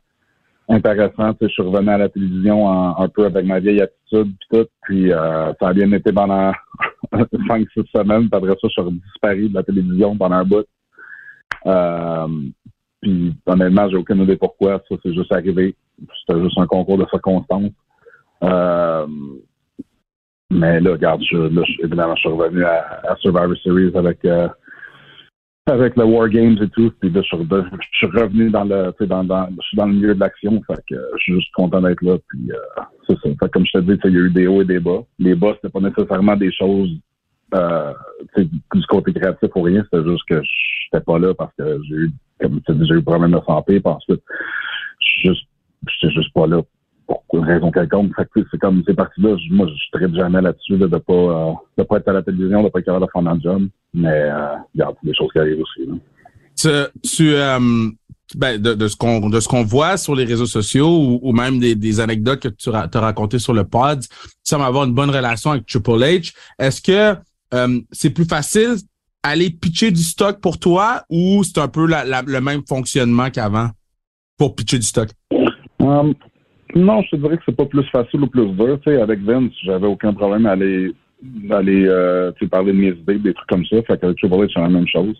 intéressant. 0.69 1.36
Je 1.42 1.48
suis 1.48 1.63
revenu 1.63 1.90
à 1.90 1.98
la 1.98 2.10
télévision 2.10 2.98
un 2.98 3.07
peu 3.10 3.25
avec 3.25 3.45
ma 3.45 3.60
vieille 3.60 3.81
attitude 3.81 4.34
puis 4.38 4.48
tout. 4.51 4.68
Puis 4.84 5.12
euh, 5.12 5.51
ça 5.60 5.69
a 5.69 5.74
bien 5.74 5.92
été 5.92 6.12
pendant 6.12 6.51
cinq, 7.48 7.68
six 7.74 7.84
semaines. 7.94 8.30
Puis 8.30 8.38
après 8.38 8.50
ça, 8.50 8.68
je 8.69 8.81
suis 8.81 9.01
disparu 9.01 9.50
de 9.50 9.56
la 9.56 9.63
télévision 9.63 10.16
pendant 10.16 10.36
un 10.36 10.45
bout. 10.45 10.66
Euh, 11.65 12.27
puis 13.01 13.33
honnêtement, 13.45 13.89
j'ai 13.89 13.97
aucune 13.97 14.21
idée 14.21 14.38
pourquoi. 14.38 14.81
Ça, 14.89 14.95
c'est 15.03 15.13
juste 15.13 15.31
arrivé. 15.31 15.75
C'était 16.25 16.41
juste 16.41 16.57
un 16.57 16.67
concours 16.67 16.97
de 16.97 17.05
circonstances. 17.09 17.71
Euh, 18.44 19.07
mais 20.50 20.79
là, 20.79 20.91
regarde, 20.91 21.21
je, 21.23 21.38
évidemment, 21.83 22.15
je 22.15 22.21
suis 22.21 22.29
revenu 22.29 22.63
à, 22.63 23.15
Survivor 23.19 23.55
Series 23.63 23.95
avec 23.95 24.23
euh, 24.25 24.47
avec 25.65 25.95
le 25.95 26.03
War 26.03 26.29
Games 26.29 26.57
et 26.61 26.67
tout. 26.69 26.91
Puis 27.00 27.09
là, 27.09 27.21
je 27.21 27.27
suis, 27.27 28.07
revenu 28.07 28.49
dans 28.49 28.65
le, 28.65 28.94
dans, 29.06 29.47
je 29.49 29.67
suis 29.67 29.77
dans 29.77 29.85
le 29.85 29.94
milieu 29.94 30.13
de 30.13 30.19
l'action. 30.19 30.61
Fait 30.67 30.81
que 30.89 30.95
je 31.17 31.23
suis 31.23 31.33
juste 31.35 31.53
content 31.53 31.81
d'être 31.81 32.01
là. 32.01 32.17
Puis 32.27 32.51
c'est 33.07 33.17
ça. 33.19 33.29
Fait 33.39 33.51
comme 33.51 33.65
je 33.65 33.71
te 33.71 33.79
dis, 33.79 33.99
il 34.03 34.11
y 34.11 34.17
a 34.17 34.19
eu 34.19 34.29
des 34.29 34.47
hauts 34.47 34.61
et 34.61 34.65
des 34.65 34.79
bas. 34.79 35.03
Les 35.19 35.35
bas, 35.35 35.53
c'était 35.56 35.69
pas 35.69 35.79
nécessairement 35.79 36.35
des 36.35 36.51
choses 36.51 36.89
euh, 37.54 37.94
du 38.38 38.86
côté 38.88 39.13
créatif 39.13 39.50
ou 39.56 39.62
rien, 39.62 39.83
c'était 39.83 40.07
juste 40.07 40.23
que 40.28 40.42
j'étais 40.42 41.04
pas 41.04 41.19
là 41.19 41.33
parce 41.33 41.54
que 41.57 41.80
j'ai 41.88 41.95
eu, 41.95 42.12
comme 42.42 42.62
tu 42.62 42.73
dis, 42.76 42.88
j'ai 42.88 42.95
eu 42.95 43.04
problème 43.04 43.31
de 43.31 43.42
santé, 43.45 43.80
puis 43.80 43.94
ensuite, 43.94 44.21
juste, 45.23 45.47
j'étais 45.88 46.14
juste 46.14 46.33
pas 46.33 46.47
là 46.47 46.62
pour 47.06 47.23
une 47.33 47.45
raison 47.45 47.71
quelconque. 47.71 48.16
Fait 48.16 48.28
que 48.33 48.47
c'est 48.50 48.57
comme 48.57 48.83
ces 48.88 48.94
parties-là, 48.94 49.35
moi, 49.52 49.68
je 49.68 49.97
traite 49.97 50.16
jamais 50.16 50.42
là-dessus, 50.42 50.78
de 50.78 50.88
pas, 50.88 51.14
euh, 51.14 51.52
de 51.78 51.83
pas 51.83 51.97
être 51.97 52.07
à 52.07 52.14
la 52.14 52.23
télévision, 52.23 52.64
de 52.64 52.69
pas 52.69 52.80
être 52.80 52.85
capable 52.85 53.06
de 53.06 53.12
faire 53.12 53.31
un 53.31 53.40
job. 53.40 53.68
Mais, 53.94 54.09
euh, 54.09 54.56
regarde, 54.73 54.95
des 55.04 55.14
choses 55.14 55.31
qui 55.31 55.40
arrivent 55.40 55.62
aussi, 55.62 55.85
là. 55.88 55.95
Tu, 56.56 56.69
tu 57.09 57.33
euh, 57.33 57.59
ben, 58.35 58.62
de, 58.62 58.73
de, 58.73 58.88
ce 58.88 58.95
qu'on 58.95 59.30
de 59.30 59.40
ce 59.40 59.47
qu'on 59.47 59.64
voit 59.64 59.97
sur 59.97 60.16
les 60.16 60.23
réseaux 60.23 60.45
sociaux 60.45 60.88
ou, 60.88 61.19
ou 61.21 61.33
même 61.33 61.59
des, 61.59 61.76
des, 61.76 62.00
anecdotes 62.00 62.42
que 62.42 62.47
tu 62.47 62.69
as 62.69 62.88
racontées 63.00 63.40
sur 63.40 63.54
le 63.54 63.64
pod, 63.64 64.02
tu 64.02 64.07
sembles 64.44 64.64
avoir 64.64 64.85
une 64.85 64.94
bonne 64.94 65.09
relation 65.09 65.52
avec 65.52 65.66
Triple 65.66 65.92
H. 65.92 66.33
Est-ce 66.59 66.81
que 66.81 67.19
euh, 67.54 67.80
c'est 67.92 68.10
plus 68.10 68.26
facile 68.26 68.76
aller 69.24 69.50
pitcher 69.50 69.90
du 69.92 70.04
stock 70.04 70.42
pour 70.42 70.60
toi 70.60 71.04
ou 71.10 71.44
c'est 71.44 71.60
un 71.60 71.69
peu 71.69 71.88
la, 71.88 72.04
la, 72.04 72.22
le 72.22 72.42
même 72.42 72.62
fonctionnement 72.68 73.30
qu'avant 73.30 73.69
pour 74.38 74.56
pitcher 74.56 74.78
du 74.78 74.86
stock? 74.86 75.10
Um, 75.80 76.14
non, 76.76 77.02
je 77.04 77.12
te 77.12 77.16
dirais 77.16 77.38
que 77.38 77.44
c'est 77.45 77.56
pas 77.56 77.66
plus 77.66 77.88
facile 77.90 78.22
ou 78.22 78.28
plus 78.28 78.48
dur. 78.48 78.80
Avec 79.02 79.19
Vince, 79.22 79.54
j'avais 79.64 79.88
aucun 79.88 80.14
problème 80.14 80.45
à 80.45 80.52
aller, 80.52 80.94
euh, 81.24 82.31
parler 82.52 82.74
de 82.74 82.78
mes 82.78 82.90
idées, 82.90 83.19
des 83.19 83.33
trucs 83.33 83.50
comme 83.50 83.66
ça. 83.66 83.81
Fait 83.83 84.00
qu'avec 84.00 84.18
Triple 84.18 84.36
H, 84.36 84.52
c'est 84.54 84.60
la 84.60 84.69
même 84.69 84.88
chose. 84.88 85.16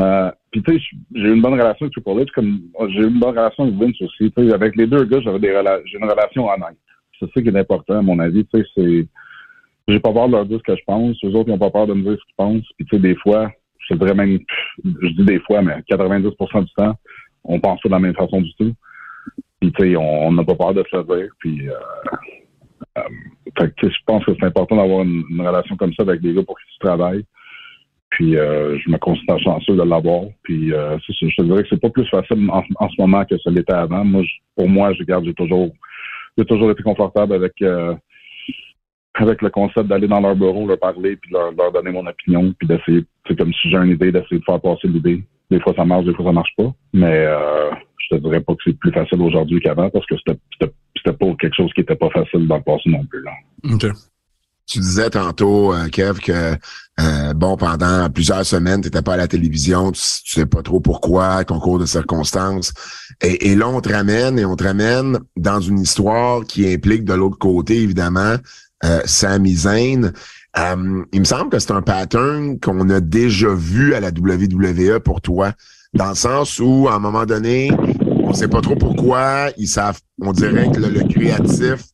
Euh, 0.00 0.30
puis 0.52 0.62
tu 0.62 0.72
sais, 0.72 0.84
j'ai 1.14 1.28
une 1.28 1.42
bonne 1.42 1.54
relation 1.54 1.86
avec 1.86 1.92
Triple 1.92 2.20
H, 2.20 2.30
comme 2.34 2.60
j'ai 2.90 3.02
une 3.02 3.18
bonne 3.18 3.36
relation 3.36 3.64
avec 3.64 3.74
Vince 3.74 4.00
aussi. 4.00 4.32
Avec 4.52 4.76
les 4.76 4.86
deux 4.86 5.04
gars, 5.04 5.20
j'avais 5.20 5.40
des 5.40 5.52
j'ai 5.86 5.98
une 5.98 6.08
relation 6.08 6.48
honnête. 6.48 6.78
C'est 7.18 7.26
ça 7.32 7.42
qui 7.42 7.48
est 7.48 7.58
important, 7.58 7.98
à 7.98 8.02
mon 8.02 8.18
avis. 8.20 8.46
C'est 8.52 9.08
j'ai 9.88 10.00
pas 10.00 10.12
peur 10.12 10.28
de 10.28 10.32
leur 10.32 10.46
dire 10.46 10.58
ce 10.58 10.72
que 10.72 10.78
je 10.78 10.84
pense. 10.86 11.16
Les 11.22 11.34
autres, 11.34 11.48
ils 11.48 11.52
n'ont 11.52 11.58
pas 11.58 11.70
peur 11.70 11.86
de 11.86 11.94
me 11.94 12.02
dire 12.02 12.12
ce 12.12 12.24
qu'ils 12.24 12.36
pensent. 12.36 12.68
Puis, 12.76 12.86
tu 12.86 12.96
sais, 12.96 13.02
des 13.02 13.16
fois, 13.16 13.50
je 13.88 13.94
dirais 13.94 14.14
même, 14.14 14.38
je 14.84 15.08
dis 15.08 15.24
des 15.24 15.40
fois, 15.40 15.62
mais 15.62 15.76
90% 15.90 16.64
du 16.64 16.72
temps, 16.76 16.94
on 17.44 17.58
pense 17.58 17.80
pas 17.80 17.88
de 17.88 17.94
la 17.94 18.00
même 18.00 18.14
façon 18.14 18.42
du 18.42 18.52
tout. 18.54 18.72
Puis, 19.60 19.72
tu 19.72 19.90
sais, 19.90 19.96
on 19.96 20.32
n'a 20.32 20.44
pas 20.44 20.54
peur 20.54 20.74
de 20.74 20.84
se 20.90 20.96
le 20.96 21.04
dire. 21.04 21.30
Puis, 21.40 21.68
euh, 21.68 21.72
euh, 22.98 23.02
fait 23.58 23.74
que, 23.76 23.88
je 23.88 23.96
pense 24.06 24.24
que 24.24 24.32
c'est 24.38 24.46
important 24.46 24.76
d'avoir 24.76 25.02
une, 25.02 25.24
relation 25.38 25.76
comme 25.76 25.92
ça 25.94 26.02
avec 26.02 26.20
des 26.20 26.34
gars 26.34 26.42
pour 26.42 26.58
qui 26.58 26.66
tu 26.72 26.78
travailles. 26.86 27.24
Puis, 28.10 28.36
euh, 28.36 28.78
je 28.78 28.90
me 28.90 28.98
considère 28.98 29.38
chanceux 29.40 29.76
de 29.76 29.82
l'avoir. 29.82 30.24
Puis, 30.42 30.72
euh, 30.72 30.98
je 30.98 31.36
te 31.36 31.42
dirais 31.42 31.62
que 31.62 31.68
c'est 31.70 31.80
pas 31.80 31.90
plus 31.90 32.08
facile 32.08 32.48
en, 32.50 32.88
ce 32.88 33.00
moment 33.00 33.24
que 33.24 33.38
ça 33.38 33.50
l'était 33.50 33.74
avant. 33.74 34.04
Moi, 34.04 34.22
pour 34.56 34.68
moi, 34.68 34.92
je 34.94 35.02
garde, 35.04 35.24
j'ai 35.24 35.34
toujours, 35.34 35.70
j'ai 36.36 36.44
toujours 36.44 36.70
été 36.70 36.82
confortable 36.82 37.34
avec, 37.34 37.52
euh, 37.62 37.94
avec 39.20 39.42
le 39.42 39.50
concept 39.50 39.88
d'aller 39.88 40.08
dans 40.08 40.20
leur 40.20 40.36
bureau, 40.36 40.66
leur 40.66 40.78
parler, 40.78 41.16
puis 41.16 41.32
leur, 41.32 41.52
leur 41.52 41.72
donner 41.72 41.90
mon 41.90 42.06
opinion, 42.06 42.52
puis 42.58 42.68
d'essayer, 42.68 43.04
c'est 43.26 43.36
comme 43.36 43.52
si 43.52 43.70
j'ai 43.70 43.76
une 43.76 43.90
idée, 43.90 44.12
d'essayer 44.12 44.38
de 44.38 44.44
faire 44.44 44.60
passer 44.60 44.88
l'idée. 44.88 45.24
Des 45.50 45.60
fois 45.60 45.74
ça 45.74 45.84
marche, 45.84 46.04
des 46.04 46.14
fois 46.14 46.26
ça 46.26 46.32
marche 46.32 46.54
pas. 46.56 46.72
Mais 46.92 47.26
euh, 47.26 47.70
je 47.98 48.16
te 48.16 48.22
dirais 48.22 48.40
pas 48.40 48.54
que 48.54 48.60
c'est 48.64 48.78
plus 48.78 48.92
facile 48.92 49.20
aujourd'hui 49.22 49.60
qu'avant 49.60 49.90
parce 49.90 50.06
que 50.06 50.14
c'était, 50.16 50.38
pas 51.12 51.26
quelque 51.40 51.54
chose 51.56 51.72
qui 51.74 51.80
était 51.80 51.96
pas 51.96 52.10
facile 52.10 52.46
dans 52.46 52.56
le 52.56 52.62
passé 52.62 52.90
non 52.90 53.04
plus. 53.06 53.22
Là. 53.22 53.32
OK. 53.72 53.86
Tu 54.66 54.80
disais 54.80 55.08
tantôt, 55.08 55.72
euh, 55.72 55.88
Kev, 55.88 56.20
que 56.20 56.32
euh, 57.00 57.32
bon, 57.34 57.56
pendant 57.56 58.10
plusieurs 58.10 58.44
semaines, 58.44 58.82
tu 58.82 58.88
n'étais 58.88 59.00
pas 59.00 59.14
à 59.14 59.16
la 59.16 59.26
télévision, 59.26 59.90
tu, 59.92 60.02
tu 60.26 60.32
sais 60.32 60.44
pas 60.44 60.62
trop 60.62 60.80
pourquoi, 60.80 61.42
concours 61.44 61.78
de 61.78 61.86
circonstances. 61.86 62.74
Et, 63.22 63.50
et 63.50 63.54
là, 63.54 63.66
on 63.66 63.80
te 63.80 63.90
ramène 63.90 64.38
et 64.38 64.44
on 64.44 64.56
te 64.56 64.64
ramène 64.64 65.20
dans 65.36 65.60
une 65.60 65.78
histoire 65.78 66.44
qui 66.44 66.70
implique 66.70 67.04
de 67.04 67.14
l'autre 67.14 67.38
côté, 67.38 67.82
évidemment, 67.82 68.36
euh. 68.84 69.00
Euh, 70.56 71.04
il 71.12 71.20
me 71.20 71.24
semble 71.24 71.50
que 71.50 71.58
c'est 71.58 71.72
un 71.72 71.82
pattern 71.82 72.58
qu'on 72.58 72.88
a 72.90 73.00
déjà 73.00 73.54
vu 73.54 73.94
à 73.94 74.00
la 74.00 74.08
WWE 74.08 74.98
pour 75.00 75.20
toi, 75.20 75.52
dans 75.94 76.08
le 76.08 76.14
sens 76.14 76.58
où, 76.58 76.88
à 76.88 76.94
un 76.94 76.98
moment 76.98 77.26
donné, 77.26 77.70
on 78.22 78.32
sait 78.32 78.48
pas 78.48 78.60
trop 78.60 78.74
pourquoi, 78.74 79.50
ils 79.56 79.68
savent, 79.68 80.00
on 80.20 80.32
dirait 80.32 80.70
que 80.70 80.80
le, 80.80 80.88
le 80.88 81.04
créatif 81.08 81.84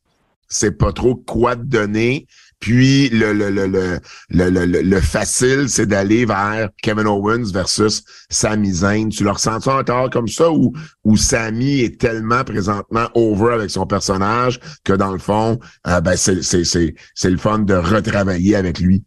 sait 0.48 0.70
pas 0.70 0.92
trop 0.92 1.14
quoi 1.14 1.56
te 1.56 1.62
donner. 1.62 2.26
Puis 2.64 3.10
le, 3.10 3.34
le, 3.34 3.50
le, 3.50 3.66
le, 3.66 3.98
le, 4.30 4.48
le, 4.48 4.80
le 4.80 5.00
facile, 5.02 5.68
c'est 5.68 5.84
d'aller 5.84 6.24
vers 6.24 6.70
Kevin 6.82 7.06
Owens 7.06 7.52
versus 7.52 8.02
Sami 8.30 8.70
Zayn. 8.70 9.10
Tu 9.10 9.22
le 9.22 9.32
ressens 9.32 9.68
encore 9.68 10.08
comme 10.08 10.28
ça 10.28 10.50
ou, 10.50 10.72
ou 11.04 11.18
Sami 11.18 11.80
est 11.80 12.00
tellement 12.00 12.42
présentement 12.42 13.04
over 13.14 13.52
avec 13.52 13.68
son 13.68 13.86
personnage 13.86 14.60
que 14.82 14.94
dans 14.94 15.12
le 15.12 15.18
fond, 15.18 15.58
euh, 15.86 16.00
ben 16.00 16.16
c'est, 16.16 16.42
c'est, 16.42 16.64
c'est, 16.64 16.94
c'est 17.14 17.28
le 17.28 17.36
fun 17.36 17.58
de 17.58 17.74
retravailler 17.74 18.56
avec 18.56 18.78
lui? 18.78 19.04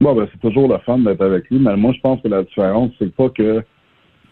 Bon, 0.00 0.16
ben, 0.16 0.26
c'est 0.32 0.40
toujours 0.40 0.66
le 0.66 0.78
fun 0.84 0.98
d'être 0.98 1.22
avec 1.22 1.48
lui, 1.50 1.60
mais 1.60 1.76
moi, 1.76 1.92
je 1.94 2.00
pense 2.00 2.20
que 2.20 2.26
la 2.26 2.42
différence, 2.42 2.90
c'est 2.98 3.14
pas 3.14 3.28
que 3.28 3.62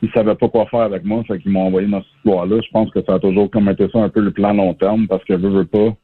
ils 0.03 0.11
savaient 0.11 0.35
pas 0.35 0.49
quoi 0.49 0.67
faire 0.67 0.81
avec 0.81 1.05
moi, 1.05 1.23
fait 1.23 1.39
qu'ils 1.39 1.53
m'ont 1.53 1.67
envoyé 1.67 1.87
dans 1.87 2.03
cette 2.03 2.17
histoire-là. 2.17 2.61
Je 2.61 2.71
pense 2.73 2.91
que 2.91 3.00
ça 3.07 3.15
a 3.15 3.19
toujours 3.21 3.49
comme 3.49 3.69
été 3.69 3.89
ça 3.93 4.00
un 4.00 4.09
peu 4.09 4.23
le 4.23 4.33
plan 4.33 4.53
long 4.55 4.75
terme, 4.75 5.07
parce 5.07 5.23
que 5.23 5.35
veux, 5.35 5.50
veux 5.50 5.67
pas. 5.67 5.95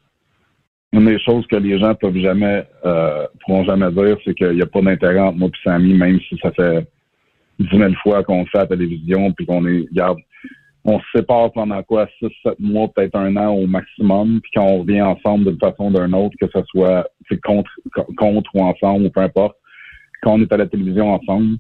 Une 0.97 1.05
des 1.05 1.19
choses 1.19 1.47
que 1.47 1.57
les 1.57 1.79
gens 1.79 1.95
peuvent 1.95 2.17
jamais, 2.17 2.65
euh, 2.87 3.27
pourront 3.41 3.65
jamais 3.65 3.93
dire, 3.93 4.17
c'est 4.25 4.33
qu'il 4.33 4.53
n'y 4.53 4.63
a 4.63 4.67
pas 4.67 4.81
d'intérêt 4.81 5.19
entre 5.19 5.37
moi 5.37 5.49
et 5.49 5.59
Samy, 5.63 5.93
même 5.93 6.19
si 6.27 6.39
ça 6.43 6.51
fait 6.53 6.89
dix 7.59 7.77
mille 7.77 7.95
fois 8.03 8.25
qu'on 8.25 8.41
le 8.41 8.47
fait 8.47 8.59
à 8.59 8.63
la 8.63 8.69
télévision, 8.69 9.31
puis 9.33 9.45
qu'on 9.45 9.67
est, 9.67 9.81
regarde, 9.91 10.19
on 10.87 10.99
se 10.99 11.05
sépare 11.15 11.53
pendant 11.53 11.83
quoi, 11.83 12.09
six, 12.19 12.31
sept 12.43 12.59
mois, 12.59 12.89
peut-être 12.89 13.15
un 13.15 13.37
an 13.37 13.51
au 13.51 13.67
maximum, 13.67 14.41
puis 14.41 14.53
qu'on 14.55 14.79
revient 14.79 15.03
ensemble 15.03 15.45
d'une 15.45 15.59
façon 15.59 15.93
ou 15.93 16.01
d'une 16.01 16.15
autre, 16.15 16.35
que 16.41 16.49
ce 16.51 16.63
soit 16.69 17.07
contre, 17.45 17.71
contre 18.17 18.51
ou 18.55 18.63
ensemble, 18.63 19.05
ou 19.05 19.11
peu 19.11 19.21
importe. 19.21 19.59
Quand 20.23 20.33
on 20.33 20.41
est 20.41 20.51
à 20.51 20.57
la 20.57 20.67
télévision 20.67 21.13
ensemble, 21.13 21.59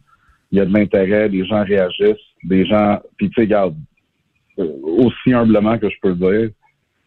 il 0.50 0.58
y 0.58 0.60
a 0.62 0.64
de 0.64 0.72
l'intérêt, 0.72 1.28
les 1.28 1.44
gens 1.44 1.62
réagissent, 1.62 2.16
des 2.42 2.64
gens, 2.64 3.00
puis 3.18 3.28
tu 3.28 3.34
sais, 3.34 3.40
regarde, 3.42 3.76
euh, 4.58 4.72
aussi 4.82 5.34
humblement 5.34 5.76
que 5.76 5.90
je 5.90 5.96
peux 6.00 6.08
le 6.08 6.14
dire, 6.14 6.50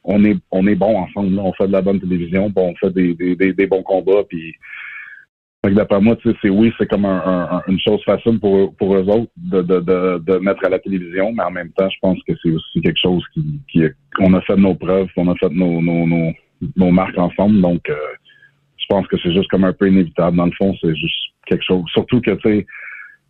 on 0.10 0.26
est 0.26 0.38
on 0.52 0.64
bon 0.76 0.98
ensemble, 0.98 1.36
là. 1.36 1.44
on 1.44 1.54
fait 1.54 1.68
de 1.68 1.72
la 1.72 1.82
bonne 1.82 2.00
télévision, 2.00 2.52
puis 2.52 2.64
on 2.66 2.76
fait 2.76 2.92
des, 2.92 3.14
des, 3.14 3.54
des, 3.54 3.68
bons 3.68 3.84
combats, 3.84 4.24
puis 4.28 4.56
d'après 5.64 6.02
moi, 6.02 6.18
c'est 6.42 6.50
oui, 6.50 6.74
c'est 6.78 6.90
comme 6.90 7.06
un, 7.06 7.22
un- 7.52 7.62
une 7.68 7.80
chose 7.80 8.04
facile 8.04 8.40
pour, 8.40 8.76
pour 8.76 8.96
eux 8.96 9.08
autres 9.08 9.32
de, 9.38 10.38
mettre 10.40 10.66
à 10.66 10.70
la 10.70 10.80
télévision, 10.80 11.32
mais 11.32 11.44
en 11.44 11.52
même 11.52 11.72
temps, 11.74 11.90
je 11.90 12.00
pense 12.02 12.18
que 12.28 12.34
c'est 12.42 12.50
aussi 12.50 12.82
quelque 12.82 13.00
chose 13.00 13.24
qui, 13.34 13.44
qui 13.72 13.84
on 14.20 14.34
a 14.34 14.42
fait 14.42 14.56
nos 14.58 14.74
preuves, 14.74 15.10
on 15.16 15.30
a 15.30 15.36
fait 15.36 15.52
nos, 15.52 15.80
nos, 15.82 16.08
nos, 16.08 16.32
nos 16.76 16.92
marques 16.92 17.18
ensemble, 17.18 17.62
donc 17.62 17.88
euh, 17.90 17.96
je 18.78 18.86
pense 18.90 19.06
que 19.08 19.18
c'est 19.22 19.34
juste 19.34 19.50
comme 19.50 19.66
un 19.66 19.74
peu 19.74 19.88
inévitable. 19.88 20.38
Dans 20.38 20.48
le 20.48 20.52
fond, 20.54 20.76
c'est 20.82 20.96
juste 20.96 21.34
quelque 21.46 21.64
chose. 21.64 21.84
Surtout 21.94 22.22
que, 22.22 22.32
tu 22.32 22.66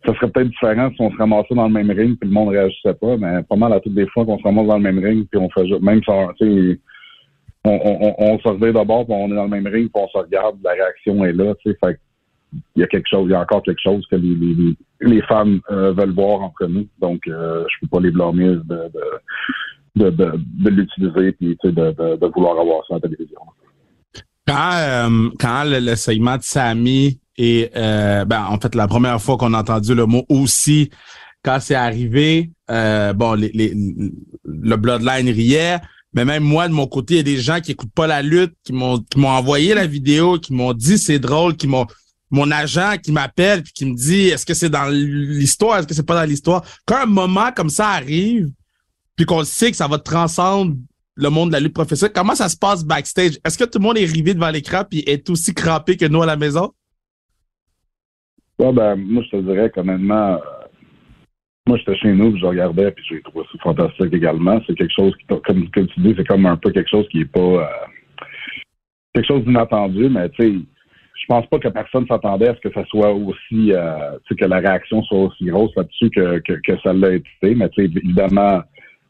ça 0.04 0.14
serait 0.14 0.30
peut-être 0.30 0.48
différent 0.48 0.90
si 0.90 1.00
on 1.00 1.10
se 1.10 1.16
ramassait 1.16 1.54
dans 1.54 1.68
le 1.68 1.72
même 1.72 1.90
ring 1.90 2.18
puis 2.18 2.28
le 2.28 2.34
monde 2.34 2.48
réagissait 2.48 2.94
pas, 2.94 3.16
mais 3.16 3.42
pas 3.42 3.56
mal 3.56 3.72
à 3.72 3.80
toutes 3.80 3.94
les 3.94 4.06
fois 4.08 4.24
qu'on 4.24 4.38
se 4.38 4.42
ramasse 4.44 4.66
dans 4.66 4.78
le 4.78 4.82
même 4.82 4.98
ring 4.98 5.26
puis 5.30 5.40
on 5.40 5.50
fait 5.50 5.68
même 5.80 6.02
sans, 6.04 6.28
on, 7.64 7.70
on, 7.70 8.14
on, 8.18 8.38
se 8.38 8.48
revient 8.48 8.72
d'abord 8.72 9.04
puis 9.04 9.14
on 9.14 9.30
est 9.30 9.34
dans 9.34 9.44
le 9.44 9.50
même 9.50 9.66
ring 9.66 9.90
puis 9.92 10.02
on 10.02 10.08
se 10.08 10.18
regarde, 10.18 10.56
la 10.64 10.72
réaction 10.72 11.24
est 11.24 11.32
là, 11.32 11.54
tu 11.56 11.70
sais, 11.70 11.78
fait 11.84 11.98
il 12.74 12.80
y 12.80 12.82
a 12.82 12.86
quelque 12.86 13.06
chose, 13.08 13.26
il 13.28 13.32
y 13.32 13.34
a 13.34 13.40
encore 13.40 13.62
quelque 13.62 13.80
chose 13.80 14.04
que 14.10 14.16
les, 14.16 14.34
les, 14.34 14.76
les, 15.02 15.22
fans 15.22 15.46
euh, 15.70 15.92
veulent 15.92 16.14
voir 16.14 16.40
entre 16.40 16.66
nous, 16.66 16.86
donc 17.00 17.20
euh, 17.28 17.64
je 17.68 17.80
peux 17.80 17.86
pas 17.88 18.00
les 18.00 18.10
blâmer 18.10 18.46
de, 18.46 18.90
de, 19.94 20.10
de, 20.10 20.32
de, 20.34 20.70
l'utiliser 20.70 21.32
puis 21.32 21.56
tu 21.62 21.68
sais, 21.68 21.72
de, 21.72 21.92
de, 21.92 22.16
de 22.16 22.26
vouloir 22.34 22.58
avoir 22.58 22.84
ça 22.88 22.94
à 22.94 22.96
la 22.96 23.02
télévision. 23.02 23.40
Quand, 24.48 24.70
euh, 24.74 25.28
quand 25.38 25.62
le, 25.64 25.78
le 25.78 25.94
segment 25.94 26.36
de 26.38 26.42
Samy 26.42 27.20
et 27.42 27.70
euh, 27.74 28.26
ben, 28.26 28.44
en 28.50 28.60
fait 28.60 28.74
la 28.74 28.86
première 28.86 29.18
fois 29.20 29.38
qu'on 29.38 29.54
a 29.54 29.60
entendu 29.60 29.94
le 29.94 30.04
mot 30.04 30.26
aussi, 30.28 30.90
quand 31.42 31.56
c'est 31.58 31.74
arrivé, 31.74 32.50
euh, 32.70 33.14
bon, 33.14 33.32
les, 33.32 33.50
les, 33.54 33.72
le 34.44 34.76
Bloodline 34.76 35.30
riait, 35.30 35.78
mais 36.12 36.26
même 36.26 36.44
moi 36.44 36.68
de 36.68 36.74
mon 36.74 36.86
côté, 36.86 37.14
il 37.14 37.16
y 37.16 37.20
a 37.20 37.22
des 37.22 37.38
gens 37.38 37.60
qui 37.60 37.70
écoutent 37.70 37.94
pas 37.94 38.06
la 38.06 38.20
lutte, 38.20 38.52
qui 38.62 38.74
m'ont 38.74 38.98
qui 38.98 39.18
m'ont 39.18 39.30
envoyé 39.30 39.72
la 39.72 39.86
vidéo, 39.86 40.38
qui 40.38 40.52
m'ont 40.52 40.74
dit 40.74 40.98
c'est 40.98 41.18
drôle, 41.18 41.56
qui 41.56 41.66
m'ont 41.66 41.86
mon 42.30 42.50
agent 42.50 42.98
qui 43.02 43.10
m'appelle 43.10 43.62
puis 43.62 43.72
qui 43.72 43.86
me 43.86 43.94
dit 43.94 44.28
est-ce 44.28 44.44
que 44.44 44.52
c'est 44.52 44.68
dans 44.68 44.88
l'histoire, 44.90 45.78
est-ce 45.78 45.86
que 45.86 45.94
c'est 45.94 46.02
pas 46.02 46.20
dans 46.20 46.28
l'histoire? 46.28 46.62
Quand 46.84 46.98
un 46.98 47.06
moment 47.06 47.52
comme 47.56 47.70
ça 47.70 47.88
arrive, 47.88 48.50
puis 49.16 49.24
qu'on 49.24 49.44
sait 49.44 49.70
que 49.70 49.78
ça 49.78 49.88
va 49.88 49.98
transcendre 49.98 50.76
le 51.14 51.30
monde 51.30 51.48
de 51.48 51.54
la 51.54 51.60
lutte 51.60 51.72
professionnelle, 51.72 52.12
comment 52.14 52.34
ça 52.34 52.50
se 52.50 52.56
passe 52.58 52.84
backstage? 52.84 53.38
Est-ce 53.46 53.56
que 53.56 53.64
tout 53.64 53.78
le 53.78 53.84
monde 53.84 53.96
est 53.96 54.04
rivé 54.04 54.34
devant 54.34 54.50
l'écran 54.50 54.84
puis 54.88 55.02
est 55.06 55.30
aussi 55.30 55.54
crampé 55.54 55.96
que 55.96 56.04
nous 56.04 56.20
à 56.20 56.26
la 56.26 56.36
maison? 56.36 56.74
Ouais, 58.60 58.72
ben, 58.74 58.94
moi, 58.94 59.22
je 59.22 59.30
te 59.30 59.36
dirais 59.40 59.70
qu'honnêtement, 59.70 60.34
euh, 60.34 60.38
moi, 61.66 61.78
j'étais 61.78 61.96
chez 61.96 62.12
nous, 62.12 62.32
puis 62.32 62.40
je 62.42 62.46
regardais, 62.46 62.90
puis 62.90 63.02
j'ai 63.08 63.22
trouvé 63.22 63.46
ça 63.50 63.58
fantastique 63.62 64.12
également. 64.12 64.60
C'est 64.66 64.74
quelque 64.74 64.92
chose 64.94 65.14
qui, 65.16 65.24
comme, 65.26 65.70
comme 65.70 65.86
tu 65.86 66.00
dis, 66.00 66.14
c'est 66.14 66.26
comme 66.26 66.44
un 66.44 66.58
peu 66.58 66.70
quelque 66.70 66.90
chose 66.90 67.08
qui 67.08 67.22
est 67.22 67.32
pas 67.32 67.40
euh, 67.40 67.64
quelque 69.14 69.26
chose 69.28 69.44
d'inattendu, 69.44 70.10
mais 70.10 70.28
tu 70.28 70.42
sais, 70.42 70.52
je 70.52 71.26
pense 71.26 71.46
pas 71.46 71.58
que 71.58 71.68
personne 71.68 72.06
s'attendait 72.06 72.48
à 72.48 72.54
ce 72.54 72.60
que 72.60 72.74
ça 72.74 72.84
soit 72.84 73.14
aussi, 73.14 73.72
euh, 73.72 74.18
tu 74.26 74.34
sais, 74.34 74.40
que 74.42 74.44
la 74.44 74.58
réaction 74.58 75.02
soit 75.04 75.20
aussi 75.20 75.46
grosse 75.46 75.74
là-dessus 75.74 76.10
que, 76.10 76.38
que, 76.40 76.80
ça 76.82 76.92
l'a 76.92 77.14
été. 77.14 77.54
Mais 77.54 77.70
tu 77.70 77.82
sais, 77.82 77.90
évidemment, 77.96 78.60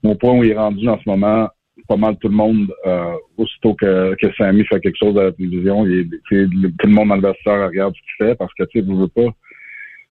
mon 0.04 0.14
point 0.14 0.34
où 0.34 0.44
il 0.44 0.52
est 0.52 0.56
rendu 0.56 0.88
en 0.88 0.98
ce 0.98 1.08
moment, 1.08 1.48
pas 1.90 1.96
mal 1.96 2.16
tout 2.18 2.28
le 2.28 2.36
monde, 2.36 2.72
euh, 2.86 3.16
aussitôt 3.36 3.74
que, 3.74 4.14
que 4.14 4.32
Sammy 4.38 4.64
fait 4.64 4.78
quelque 4.78 4.98
chose 5.02 5.18
à 5.18 5.24
la 5.24 5.32
télévision, 5.32 5.84
il 5.84 6.08
tout 6.28 6.86
le 6.86 6.94
monde 6.94 7.08
dans 7.08 7.16
le 7.16 7.22
vestiaire 7.22 7.66
regarde 7.66 7.92
ce 7.96 8.00
qu'il 8.00 8.28
fait 8.28 8.34
parce 8.36 8.52
que 8.54 8.62
tu 8.66 8.78
sais, 8.78 8.86
vous 8.86 8.96
veux 8.96 9.08
pas. 9.08 9.28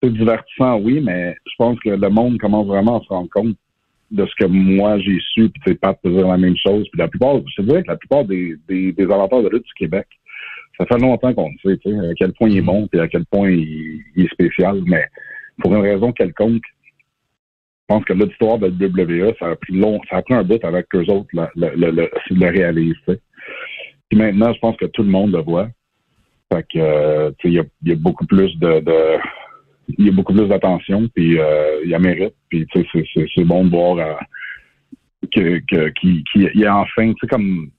C'est 0.02 0.12
divertissant, 0.12 0.78
oui, 0.80 1.00
mais 1.00 1.34
je 1.46 1.54
pense 1.56 1.80
que 1.80 1.88
le 1.88 2.08
monde 2.10 2.38
commence 2.38 2.66
vraiment 2.66 3.00
à 3.00 3.02
se 3.02 3.08
rendre 3.08 3.30
compte 3.30 3.56
de 4.10 4.26
ce 4.26 4.32
que 4.38 4.46
moi 4.46 4.98
j'ai 4.98 5.18
su, 5.32 5.48
puis 5.48 5.62
tu 5.64 5.74
peut 5.74 6.10
dire 6.10 6.28
la 6.28 6.36
même 6.36 6.56
chose. 6.58 6.86
Puis 6.92 6.98
la 6.98 7.08
plupart, 7.08 7.36
te 7.40 7.62
dirais 7.62 7.82
que 7.82 7.88
la 7.88 7.96
plupart 7.96 8.26
des, 8.26 8.54
des, 8.68 8.92
des 8.92 9.04
amateurs 9.04 9.42
de 9.42 9.48
lutte 9.48 9.64
du 9.64 9.74
Québec, 9.78 10.06
ça 10.76 10.84
fait 10.84 10.98
longtemps 10.98 11.32
qu'on 11.32 11.48
le 11.64 11.78
sait, 11.82 12.10
à 12.10 12.14
quel 12.18 12.34
point 12.34 12.50
il 12.50 12.58
est 12.58 12.62
bon, 12.62 12.86
puis 12.86 13.00
à 13.00 13.08
quel 13.08 13.24
point 13.24 13.48
il, 13.48 14.02
il 14.14 14.26
est 14.26 14.32
spécial, 14.32 14.82
mais 14.86 15.06
pour 15.62 15.74
une 15.74 15.80
raison 15.80 16.12
quelconque, 16.12 16.64
je 17.92 17.98
pense 17.98 18.04
que 18.06 18.12
l'auditoire 18.14 18.58
de 18.58 18.68
WWE, 18.68 19.34
ça 19.38 19.50
a 19.50 19.56
pris 19.56 19.74
long, 19.74 20.00
ça 20.08 20.16
a 20.16 20.22
pris 20.22 20.32
un 20.34 20.42
bout 20.42 20.64
avec 20.64 20.88
qu'eux 20.88 21.04
autres 21.08 21.28
le, 21.34 21.46
le, 21.56 21.90
le, 21.90 21.90
le, 21.90 22.94
sais. 23.06 23.20
Puis 24.08 24.18
maintenant, 24.18 24.52
je 24.52 24.58
pense 24.60 24.76
que 24.78 24.86
tout 24.86 25.02
le 25.02 25.10
monde 25.10 25.32
le 25.32 25.40
voit. 25.42 25.68
Fait 26.50 26.62
que, 26.72 26.78
euh, 26.78 27.30
il 27.44 27.52
y 27.52 27.60
y 27.88 27.92
a 27.92 27.96
beaucoup 27.96 28.26
plus 28.26 28.56
de, 28.58 28.80
de 28.80 29.18
il 29.98 30.06
y 30.06 30.08
a 30.08 30.12
beaucoup 30.12 30.32
plus 30.32 30.46
d'attention, 30.48 31.06
puis 31.14 31.38
euh, 31.38 31.80
il 31.84 31.90
y 31.90 31.94
a 31.94 31.98
mérite. 31.98 32.34
Puis 32.48 32.66
tu 32.72 32.80
sais, 32.82 33.04
c'est- 33.14 33.26
c'est 33.34 33.44
bon 33.44 33.64
de 33.64 33.70
voir 33.70 33.98
euh, 33.98 34.14
que 35.34 35.58
que 35.70 35.88
qu'il 35.90 36.22
qu'il 36.32 36.50
y 36.54 36.64
a 36.64 36.76
enfin, 36.76 37.08
tu 37.12 37.18
sais, 37.20 37.26
comme 37.26 37.70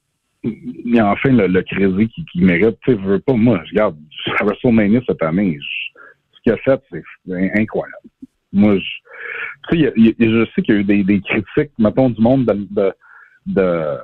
il 0.44 0.96
y 0.96 1.00
a 1.00 1.08
enfin 1.12 1.30
le, 1.30 1.48
le 1.48 1.62
crédit 1.64 2.08
qui, 2.10 2.26
qui 2.26 2.42
mérite. 2.42 2.78
Tu 2.84 2.92
sais, 2.92 3.00
je 3.02 3.08
veux 3.08 3.20
pas, 3.20 3.34
moi, 3.34 3.62
je 3.66 3.72
regarde 3.72 3.98
à 4.40 4.44
WrestleMania 4.44 5.02
cette 5.08 5.24
année, 5.24 5.58
je- 5.60 6.00
ce 6.36 6.42
qu'il 6.44 6.52
a 6.54 6.58
fait, 6.58 6.80
c'est 6.92 7.04
c'est 7.26 7.60
incroyable. 7.60 8.10
Moi, 8.52 8.78
je, 8.78 8.90
tu 9.70 9.78
sais, 9.78 9.78
il 9.78 9.82
y 9.82 9.88
a- 9.88 9.92
il 9.96 10.06
y 10.06 10.10
a- 10.10 10.46
je 10.46 10.52
sais 10.54 10.62
qu'il 10.62 10.76
y 10.76 10.78
a 10.78 10.82
eu 10.82 10.84
des, 10.84 11.04
des 11.04 11.22
critiques, 11.22 11.72
mettons, 11.80 12.10
du 12.10 12.22
monde 12.22 12.46
de, 12.46 12.68
de, 12.72 12.94
de- 13.48 13.98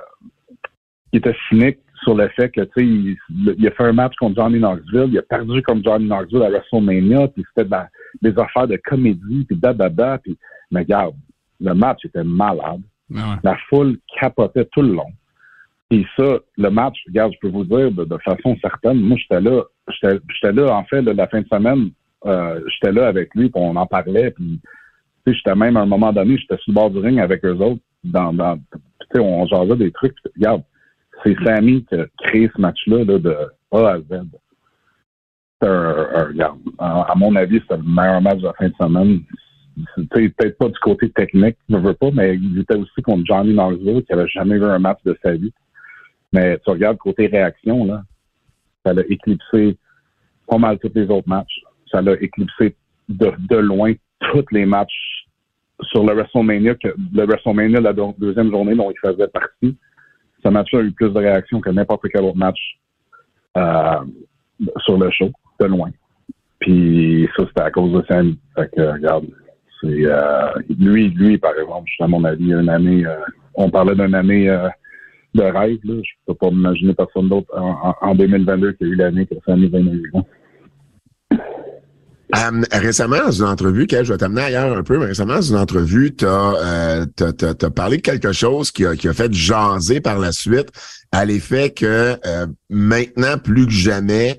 qui 1.10 1.18
étaient 1.18 1.36
cyniques 1.48 1.78
sur 2.02 2.14
le 2.14 2.28
fait 2.28 2.48
que, 2.50 2.62
tu 2.62 2.70
sais, 2.76 2.86
il, 2.86 3.16
il 3.58 3.66
a 3.68 3.70
fait 3.72 3.84
un 3.84 3.92
match 3.92 4.14
contre 4.16 4.36
Johnny 4.36 4.58
Knoxville, 4.58 5.08
il 5.10 5.18
a 5.18 5.22
perdu 5.22 5.60
comme 5.62 5.82
Johnny 5.84 6.06
Knoxville 6.06 6.42
à 6.42 6.48
WrestleMania, 6.50 7.28
puis 7.28 7.44
c'était 7.54 7.68
des 8.22 8.38
affaires 8.38 8.66
de 8.68 8.76
comédie, 8.84 9.44
puis 9.46 9.56
da 9.56 9.74
puis 10.18 10.38
mais 10.70 10.80
regarde, 10.80 11.14
le 11.60 11.74
match 11.74 12.04
était 12.04 12.24
malade. 12.24 12.80
La 13.42 13.56
foule 13.68 13.98
capotait 14.18 14.64
tout 14.72 14.82
le 14.82 14.94
long. 14.94 15.10
Et 15.90 16.06
ça, 16.16 16.38
le 16.56 16.70
match, 16.70 16.96
regarde, 17.08 17.32
je 17.34 17.38
peux 17.40 17.48
vous 17.52 17.64
dire 17.64 17.90
de, 17.90 18.04
de 18.04 18.18
façon 18.24 18.56
certaine, 18.62 19.00
moi, 19.00 19.18
j'étais 19.18 19.40
là, 19.40 19.62
j'étais 19.88 20.18
j'étais 20.32 20.52
là, 20.52 20.72
en 20.76 20.84
fait, 20.84 21.02
là, 21.02 21.12
la 21.12 21.26
fin 21.26 21.40
de 21.40 21.48
semaine, 21.48 21.90
euh, 22.26 22.60
j'étais 22.68 22.92
là 22.92 23.08
avec 23.08 23.34
lui, 23.34 23.50
puis 23.50 23.60
on 23.60 23.74
en 23.74 23.86
parlait, 23.86 24.30
puis 24.30 24.60
tu 25.26 25.32
sais, 25.32 25.38
j'étais 25.38 25.54
même 25.54 25.76
à 25.76 25.82
un 25.82 25.86
moment 25.86 26.12
donné, 26.12 26.36
j'étais 26.38 26.56
sur 26.58 26.72
le 26.72 26.74
bord 26.74 26.90
du 26.90 26.98
ring 26.98 27.18
avec 27.18 27.44
eux 27.44 27.56
autres, 27.56 27.82
dans, 28.04 28.32
dans 28.32 28.56
tu 28.56 28.78
sais, 29.12 29.20
on 29.20 29.46
jasait 29.46 29.76
des 29.76 29.92
trucs, 29.92 30.16
regarde, 30.36 30.62
c'est 31.22 31.36
Sammy 31.44 31.84
qui 31.84 31.94
a 31.94 32.06
créé 32.22 32.50
ce 32.54 32.60
match-là 32.60 33.04
là, 33.04 33.18
de 33.18 33.36
A 33.72 33.88
à 33.90 33.98
Z. 34.00 34.22
Un, 35.62 36.26
un, 36.78 37.00
à 37.02 37.14
mon 37.16 37.36
avis, 37.36 37.60
c'est 37.68 37.76
le 37.76 37.82
meilleur 37.82 38.22
match 38.22 38.38
de 38.38 38.46
la 38.46 38.52
fin 38.54 38.68
de 38.68 38.74
semaine. 38.80 39.20
Peut-être 40.10 40.58
pas 40.58 40.68
du 40.68 40.78
côté 40.78 41.10
technique, 41.10 41.56
ne 41.68 41.78
veux 41.78 41.94
pas, 41.94 42.10
mais 42.12 42.36
il 42.36 42.60
était 42.60 42.76
aussi 42.76 43.02
contre 43.02 43.24
Johnny 43.26 43.52
Knoxville, 43.52 44.02
qui 44.04 44.12
avait 44.12 44.28
jamais 44.28 44.56
vu 44.56 44.64
un 44.64 44.78
match 44.78 45.00
de 45.04 45.16
sa 45.22 45.32
vie. 45.32 45.52
Mais 46.32 46.58
tu 46.64 46.70
regardes 46.70 46.96
côté 46.96 47.26
réaction, 47.26 47.84
là, 47.84 48.02
ça 48.84 48.94
l'a 48.94 49.02
éclipsé 49.08 49.76
pas 50.46 50.58
mal 50.58 50.78
tous 50.78 50.92
les 50.94 51.08
autres 51.10 51.28
matchs. 51.28 51.60
Ça 51.90 52.00
l'a 52.00 52.14
éclipsé 52.20 52.74
de 53.08 53.56
loin 53.56 53.92
tous 54.20 54.44
les 54.52 54.66
matchs 54.66 55.26
sur 55.82 56.04
le 56.04 56.14
WrestleMania, 56.14 56.74
que, 56.74 56.88
le 57.12 57.24
WrestleMania, 57.24 57.80
la 57.80 57.92
deuxième 57.92 58.50
journée 58.50 58.74
dont 58.74 58.90
il 58.90 58.98
faisait 58.98 59.28
partie. 59.28 59.76
Ce 60.42 60.48
match-là 60.48 60.80
a 60.80 60.82
eu 60.82 60.92
plus 60.92 61.10
de 61.10 61.18
réactions 61.18 61.60
que 61.60 61.70
n'importe 61.70 62.06
quel 62.12 62.24
autre 62.24 62.36
match 62.36 62.58
euh, 63.56 64.04
sur 64.78 64.98
le 64.98 65.10
show, 65.10 65.30
de 65.60 65.66
loin. 65.66 65.90
Puis 66.60 67.28
ça, 67.36 67.44
c'était 67.46 67.62
à 67.62 67.70
cause 67.70 67.92
de 67.92 68.04
Sammy. 68.06 68.38
Fait 68.54 68.70
que, 68.74 68.80
regarde, 68.80 69.26
c'est 69.80 70.04
euh, 70.04 70.52
lui, 70.78 71.08
lui, 71.08 71.38
par 71.38 71.58
exemple, 71.58 71.88
à 72.00 72.06
mon 72.06 72.24
avis, 72.24 72.52
une 72.52 72.68
année, 72.68 73.06
euh, 73.06 73.16
on 73.54 73.70
parlait 73.70 73.94
d'une 73.94 74.14
année 74.14 74.46
de 75.34 75.42
rêve, 75.42 75.78
là. 75.84 75.94
Je 76.02 76.10
peux 76.26 76.34
pas 76.34 76.50
m'imaginer 76.50 76.94
personne 76.94 77.28
d'autre 77.28 77.48
en, 77.56 77.94
en, 78.00 78.14
2022 78.14 78.72
qui 78.72 78.84
a 78.84 78.86
eu 78.86 78.94
l'année 78.94 79.26
que 79.26 79.34
Sammy 79.46 79.70
Zayn 79.70 79.88
a 79.88 79.92
eu. 79.92 80.12
Récemment, 82.72 83.18
dans 83.18 83.32
une 83.32 83.46
entrevue, 83.46 83.86
que 83.86 84.04
je 84.04 84.12
vais 84.12 84.18
t'amener 84.18 84.42
ailleurs 84.42 84.76
un 84.76 84.82
peu, 84.82 84.98
mais 84.98 85.06
récemment, 85.06 85.34
dans 85.34 85.42
une 85.42 85.56
entrevue, 85.56 86.14
tu 86.14 86.26
as, 86.26 86.54
euh, 86.62 87.70
parlé 87.74 87.96
de 87.98 88.02
quelque 88.02 88.32
chose 88.32 88.70
qui 88.70 88.86
a, 88.86 88.96
qui 88.96 89.08
a 89.08 89.14
fait 89.14 89.32
jaser 89.32 90.00
par 90.00 90.18
la 90.18 90.32
suite 90.32 90.68
à 91.12 91.24
l'effet 91.24 91.70
que 91.70 92.16
euh, 92.24 92.46
maintenant, 92.68 93.38
plus 93.38 93.66
que 93.66 93.72
jamais, 93.72 94.38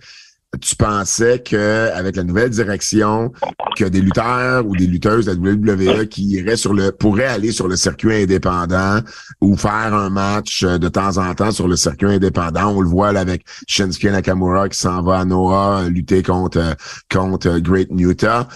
tu 0.60 0.76
pensais 0.76 1.40
que 1.40 1.92
avec 1.94 2.18
la 2.18 2.24
nouvelle 2.24 2.50
direction, 2.50 3.32
que 3.78 3.86
des 3.86 4.02
lutteurs 4.02 4.66
ou 4.66 4.76
des 4.76 4.86
lutteuses 4.86 5.26
de 5.26 5.32
la 5.32 5.38
WWE 5.38 6.08
qui 6.08 6.24
iraient 6.24 6.58
sur 6.58 6.74
le 6.74 6.92
pourraient 6.92 7.28
aller 7.28 7.54
sur 7.54 7.70
le 7.70 7.78
circuit 7.78 8.24
indépendant 8.24 9.00
ou 9.40 9.56
faire 9.56 9.94
un 9.94 10.10
match 10.10 10.64
euh, 10.64 10.78
de 10.78 10.90
temps 10.90 11.18
en 11.18 11.34
temps 11.36 11.52
sur 11.52 11.70
le 11.70 11.78
circuit 11.78 12.08
indépendant. 12.08 12.76
On 12.76 12.82
le 12.82 12.90
voit 12.90 13.14
là, 13.14 13.22
avec 13.22 13.46
Shinsuke 13.66 14.12
Nakamura 14.12 14.68
qui 14.68 14.78
s'en 14.78 15.02
va 15.02 15.20
à 15.20 15.26
Noah 15.26 15.84
euh, 15.84 15.90
lutter 15.90 16.22
contre 16.22 16.58
euh, 16.58 16.74
contre 17.10 17.60
Great 17.60 17.90
Muta. 17.90 18.50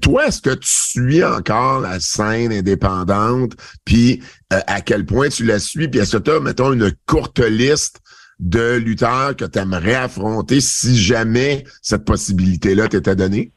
toi, 0.00 0.26
est-ce 0.26 0.40
que 0.40 0.54
tu 0.54 0.68
suis 0.68 1.22
encore 1.22 1.80
la 1.80 2.00
scène 2.00 2.52
indépendante, 2.52 3.52
puis 3.84 4.22
à 4.50 4.80
quel 4.80 5.04
point 5.04 5.28
tu 5.28 5.44
la 5.44 5.58
suis, 5.58 5.86
puis 5.88 6.00
est-ce 6.00 6.16
que 6.16 6.22
tu 6.22 6.30
as, 6.30 6.40
mettons, 6.40 6.72
une 6.72 6.92
courte 7.06 7.40
liste 7.40 8.00
de 8.38 8.78
lutteurs 8.78 9.34
que 9.36 9.44
tu 9.44 9.58
aimerais 9.58 9.94
affronter 9.94 10.60
si 10.60 10.96
jamais 10.96 11.64
cette 11.82 12.04
possibilité-là 12.04 12.88
t'était 12.88 13.16
donnée? 13.16 13.52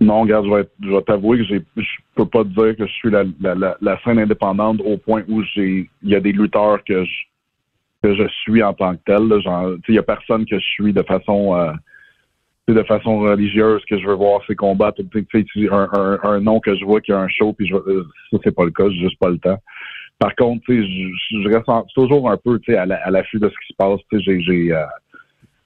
Non, 0.00 0.22
regarde, 0.22 0.46
je 0.46 0.88
vais, 0.88 1.02
t'avouer 1.02 1.38
que 1.38 1.44
je 1.44 1.82
peux 2.16 2.26
pas 2.26 2.42
te 2.42 2.48
dire 2.48 2.76
que 2.76 2.86
je 2.86 2.92
suis 2.92 3.10
la, 3.10 3.24
la, 3.80 4.00
scène 4.02 4.18
indépendante 4.18 4.80
au 4.84 4.96
point 4.96 5.22
où 5.28 5.42
il 5.56 5.86
y 6.02 6.14
a 6.16 6.20
des 6.20 6.32
lutteurs 6.32 6.82
que 6.84 7.04
je, 7.04 7.10
que 8.02 8.16
je 8.16 8.28
suis 8.42 8.62
en 8.62 8.74
tant 8.74 8.96
que 8.96 9.00
tel. 9.06 9.22
Il 9.88 9.94
y 9.94 9.98
a 9.98 10.02
personne 10.02 10.44
que 10.44 10.58
je 10.58 10.64
suis 10.64 10.92
de 10.92 11.02
façon, 11.02 11.54
euh, 11.54 11.72
de 12.66 12.82
façon 12.82 13.20
religieuse 13.20 13.82
que 13.88 13.98
je 13.98 14.06
veux 14.06 14.14
voir 14.14 14.40
ses 14.48 14.56
combats. 14.56 14.92
Un, 14.98 15.88
un, 15.92 16.18
un, 16.24 16.40
nom 16.40 16.58
que 16.58 16.74
je 16.74 16.84
vois 16.84 17.00
qui 17.00 17.12
a 17.12 17.18
un 17.18 17.28
show, 17.28 17.52
puis 17.52 17.68
je, 17.68 17.76
ça 18.32 18.38
c'est 18.42 18.54
pas 18.54 18.64
le 18.64 18.72
cas, 18.72 18.88
j'ai 18.90 18.98
juste 18.98 19.18
pas 19.20 19.30
le 19.30 19.38
temps. 19.38 19.58
Par 20.22 20.36
contre, 20.36 20.62
je, 20.68 21.08
je 21.42 21.48
reste 21.48 21.66
toujours 21.96 22.30
un 22.30 22.36
peu 22.36 22.60
à 22.76 23.10
l'affût 23.10 23.40
de 23.40 23.48
ce 23.48 23.66
qui 23.66 23.72
se 23.72 23.76
passe. 23.76 23.98
J'ai 24.12 24.72
euh, 24.72 24.84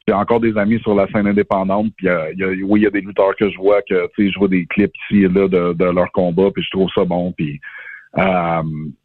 j'ai 0.09 0.15
encore 0.15 0.41
des 0.41 0.57
amis 0.57 0.81
sur 0.81 0.95
la 0.95 1.07
scène 1.09 1.27
indépendante. 1.27 1.93
Puis 1.99 2.09
euh, 2.09 2.33
y 2.37 2.43
a, 2.43 2.49
oui, 2.65 2.81
il 2.81 2.85
y 2.85 2.87
a 2.87 2.91
des 2.91 3.03
lutteurs 3.03 3.37
que 3.37 3.51
je 3.51 3.57
vois 3.59 3.83
que 3.83 4.09
je 4.17 4.39
vois 4.39 4.49
des 4.49 4.65
clips 4.65 4.95
ici 5.11 5.25
et 5.25 5.29
là 5.29 5.47
de, 5.47 5.75
de 5.75 5.85
leur 5.85 6.11
combat, 6.13 6.51
puis 6.55 6.63
je 6.63 6.71
trouve 6.71 6.89
ça 6.95 7.05
bon. 7.05 7.33
Puis 7.33 7.61
euh, 8.17 8.63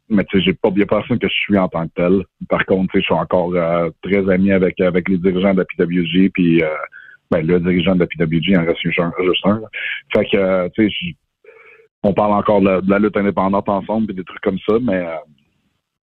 mais 0.08 0.24
tu 0.24 0.38
sais, 0.38 0.44
j'ai 0.46 0.54
pas 0.54 0.70
bien 0.70 0.86
personne 0.86 1.18
que 1.18 1.28
je 1.28 1.34
suis 1.34 1.58
en 1.58 1.68
tant 1.68 1.86
que 1.86 1.92
tel. 1.96 2.24
Par 2.48 2.64
contre, 2.64 2.90
je 2.94 3.00
suis 3.00 3.12
encore 3.12 3.54
euh, 3.54 3.90
très 4.02 4.26
ami 4.32 4.52
avec 4.52 4.80
avec 4.80 5.06
les 5.06 5.18
dirigeants 5.18 5.52
de 5.52 5.58
la 5.58 5.66
PWG, 5.66 6.30
puis 6.32 6.62
ben, 7.30 7.46
le 7.46 7.60
dirigeant 7.60 7.94
de 7.94 8.00
la 8.00 8.06
PWG 8.06 8.56
en 8.56 8.64
reste 8.64 8.80
juste 8.80 9.00
un. 9.44 9.60
Fait 10.14 10.24
que 10.24 10.68
tu 10.68 10.90
sais, 10.90 11.14
on 12.04 12.14
parle 12.14 12.32
encore 12.32 12.62
de 12.62 12.90
la, 12.90 12.98
lutte 12.98 13.18
indépendante 13.18 13.68
ensemble 13.68 14.12
et 14.12 14.14
des 14.14 14.24
trucs 14.24 14.40
comme 14.40 14.58
ça, 14.66 14.78
mais 14.80 15.04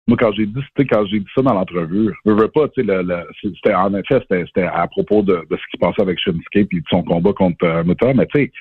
moi, 0.07 0.17
quand 0.21 0.33
j'ai 0.33 0.47
dit, 0.47 0.61
quand 0.89 1.05
j'ai 1.07 1.19
dit 1.19 1.27
ça 1.35 1.43
dans 1.43 1.55
l'entrevue, 1.55 2.13
je 2.25 2.31
veux 2.31 2.49
pas, 2.49 2.69
tu 2.69 2.85
sais, 2.85 3.75
en 3.75 3.95
effet, 3.95 4.21
c'était, 4.31 4.63
à 4.63 4.87
propos 4.87 5.23
de, 5.23 5.35
de, 5.51 5.57
ce 5.57 5.67
qui 5.71 5.73
se 5.75 5.79
passait 5.79 6.03
avec 6.03 6.19
Shinsuke 6.21 6.57
et 6.57 6.65
de 6.65 6.83
son 6.89 7.03
combat 7.03 7.33
contre 7.33 7.65
euh, 7.65 7.83
Muta, 7.83 8.15
mais 8.15 8.27
tu 8.27 8.41
sais, 8.41 8.53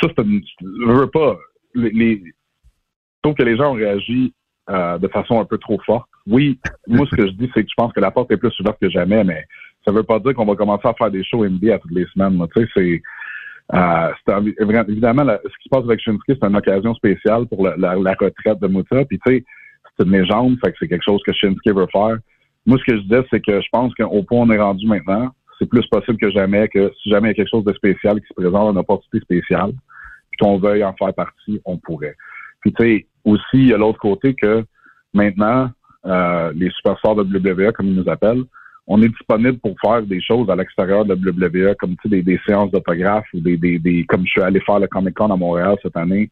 ça, 0.00 0.08
c'était, 0.08 0.22
je 0.60 0.92
veux 0.92 1.10
pas, 1.10 1.36
les, 1.74 1.90
les, 1.90 2.22
je 2.24 3.22
trouve 3.22 3.34
que 3.34 3.42
les 3.42 3.56
gens 3.56 3.72
ont 3.72 3.76
réagi 3.76 4.32
euh, 4.70 4.98
de 4.98 5.08
façon 5.08 5.40
un 5.40 5.44
peu 5.44 5.58
trop 5.58 5.80
forte. 5.84 6.08
Oui, 6.28 6.60
moi, 6.86 7.06
ce 7.10 7.16
que 7.16 7.26
je 7.26 7.32
dis, 7.32 7.50
c'est 7.54 7.64
que 7.64 7.68
je 7.68 7.74
pense 7.76 7.92
que 7.92 8.00
la 8.00 8.12
porte 8.12 8.30
est 8.30 8.36
plus 8.36 8.56
ouverte 8.60 8.78
que 8.80 8.90
jamais, 8.90 9.24
mais 9.24 9.44
ça 9.84 9.90
veut 9.90 10.04
pas 10.04 10.20
dire 10.20 10.34
qu'on 10.34 10.44
va 10.44 10.54
commencer 10.54 10.86
à 10.86 10.94
faire 10.94 11.10
des 11.10 11.24
shows 11.24 11.44
NBA 11.44 11.80
toutes 11.80 11.90
les 11.90 12.06
semaines, 12.14 12.40
tu 12.54 12.62
sais, 12.62 12.68
c'est, 12.76 13.02
euh, 13.74 14.12
évidemment, 14.88 15.26
ce 15.26 15.58
qui 15.58 15.64
se 15.64 15.68
passe 15.70 15.84
avec 15.84 16.00
Shinsuke, 16.00 16.22
c'est 16.28 16.44
une 16.44 16.56
occasion 16.56 16.94
spéciale 16.94 17.46
pour 17.48 17.66
la 17.66 18.14
retraite 18.14 18.60
de 18.60 18.68
Muta, 18.68 19.04
puis 19.06 19.18
tu 19.26 19.32
sais, 19.32 19.44
c'est 19.98 20.06
une 20.06 20.12
légende, 20.12 20.58
fait 20.62 20.72
que 20.72 20.76
c'est 20.80 20.88
quelque 20.88 21.04
chose 21.04 21.20
que 21.26 21.32
Shinsuke 21.32 21.74
veut 21.74 21.86
faire. 21.92 22.18
Moi, 22.66 22.78
ce 22.78 22.84
que 22.84 22.98
je 22.98 23.02
disais, 23.02 23.24
c'est 23.30 23.40
que 23.40 23.60
je 23.60 23.68
pense 23.72 23.94
qu'au 23.94 24.22
point 24.22 24.38
où 24.38 24.42
on 24.42 24.50
est 24.50 24.60
rendu 24.60 24.86
maintenant, 24.86 25.30
c'est 25.58 25.68
plus 25.68 25.86
possible 25.86 26.18
que 26.18 26.30
jamais 26.30 26.68
que 26.68 26.92
si 27.02 27.10
jamais 27.10 27.28
il 27.28 27.30
y 27.30 27.32
a 27.32 27.34
quelque 27.34 27.50
chose 27.50 27.64
de 27.64 27.72
spécial 27.72 28.20
qui 28.20 28.26
se 28.28 28.34
présente, 28.34 28.72
une 28.72 28.78
opportunité 28.78 29.20
spéciale, 29.20 29.72
puis 30.30 30.38
qu'on 30.40 30.58
veuille 30.58 30.84
en 30.84 30.92
faire 30.94 31.12
partie, 31.14 31.60
on 31.64 31.78
pourrait. 31.78 32.14
Puis 32.60 32.72
tu 32.72 32.84
sais, 32.84 33.06
aussi, 33.24 33.42
il 33.54 33.68
y 33.68 33.74
a 33.74 33.78
l'autre 33.78 33.98
côté 33.98 34.34
que 34.34 34.64
maintenant, 35.12 35.70
euh, 36.06 36.52
les 36.54 36.70
superstars 36.70 37.16
de 37.16 37.22
WWE, 37.22 37.72
comme 37.72 37.86
ils 37.86 37.94
nous 37.94 38.08
appellent, 38.08 38.44
on 38.86 39.02
est 39.02 39.08
disponible 39.08 39.58
pour 39.58 39.74
faire 39.80 40.02
des 40.02 40.20
choses 40.20 40.48
à 40.48 40.56
l'extérieur 40.56 41.04
de 41.04 41.14
WWE, 41.14 41.74
comme 41.78 41.96
tu 42.02 42.08
sais, 42.08 42.22
des, 42.22 42.40
séances 42.46 42.70
d'autographes 42.70 43.26
ou 43.34 43.40
des, 43.40 43.56
des, 43.56 43.78
des, 43.78 44.04
comme 44.04 44.24
je 44.24 44.30
suis 44.30 44.42
allé 44.42 44.60
faire 44.60 44.78
le 44.78 44.86
Comic 44.86 45.14
Con 45.14 45.30
à 45.30 45.36
Montréal 45.36 45.76
cette 45.82 45.96
année, 45.96 46.30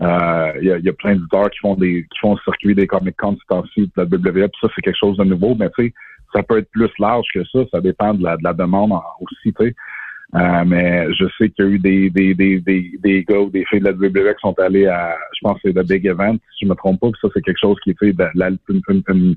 euh, 0.00 0.52
il 0.60 0.66
y, 0.84 0.88
a, 0.88 0.92
plein 0.94 1.14
d'éditeurs 1.14 1.50
qui 1.50 1.58
font 1.58 1.74
des 1.74 2.06
qui 2.10 2.18
font 2.20 2.36
circuit 2.38 2.74
des 2.74 2.86
Comic 2.86 3.16
Con 3.16 3.36
temps-ci 3.48 3.82
de 3.82 3.92
la 3.96 4.04
WWE, 4.04 4.48
ça, 4.60 4.68
c'est 4.74 4.82
quelque 4.82 4.98
chose 4.98 5.16
de 5.18 5.24
nouveau, 5.24 5.54
mais 5.54 5.68
tu 5.76 5.84
sais, 5.84 5.94
ça 6.34 6.42
peut 6.42 6.58
être 6.58 6.70
plus 6.70 6.90
large 6.98 7.26
que 7.34 7.44
ça, 7.44 7.60
ça 7.70 7.80
dépend 7.80 8.14
de 8.14 8.22
la, 8.22 8.36
de 8.36 8.42
la 8.42 8.52
demande 8.52 8.92
aussi, 9.20 9.52
tu 9.52 9.64
sais. 9.66 9.74
Euh, 10.34 10.64
mais 10.66 11.12
je 11.12 11.26
sais 11.36 11.50
qu'il 11.50 11.64
y 11.64 11.68
a 11.68 11.70
eu 11.72 11.78
des, 11.78 12.08
des, 12.08 12.34
des, 12.34 12.58
des, 12.60 12.92
des 13.02 13.22
gars 13.22 13.38
ou 13.38 13.50
des 13.50 13.66
filles 13.66 13.80
de 13.80 13.84
la 13.84 13.92
WWE 13.92 14.34
qui 14.34 14.40
sont 14.40 14.58
allés 14.58 14.86
à, 14.86 15.14
je 15.34 15.40
pense 15.42 15.56
que 15.56 15.60
c'est 15.64 15.76
le 15.76 15.82
Big 15.82 16.06
Event, 16.06 16.38
si 16.56 16.64
je 16.64 16.66
me 16.70 16.74
trompe 16.74 17.00
pas, 17.00 17.10
puis 17.10 17.20
ça, 17.20 17.28
c'est 17.34 17.42
quelque 17.42 17.60
chose 17.60 17.76
qui 17.84 17.94
fait 17.94 18.14
de, 18.14 18.24
une, 18.34 18.58
une, 18.88 19.02
une, 19.08 19.36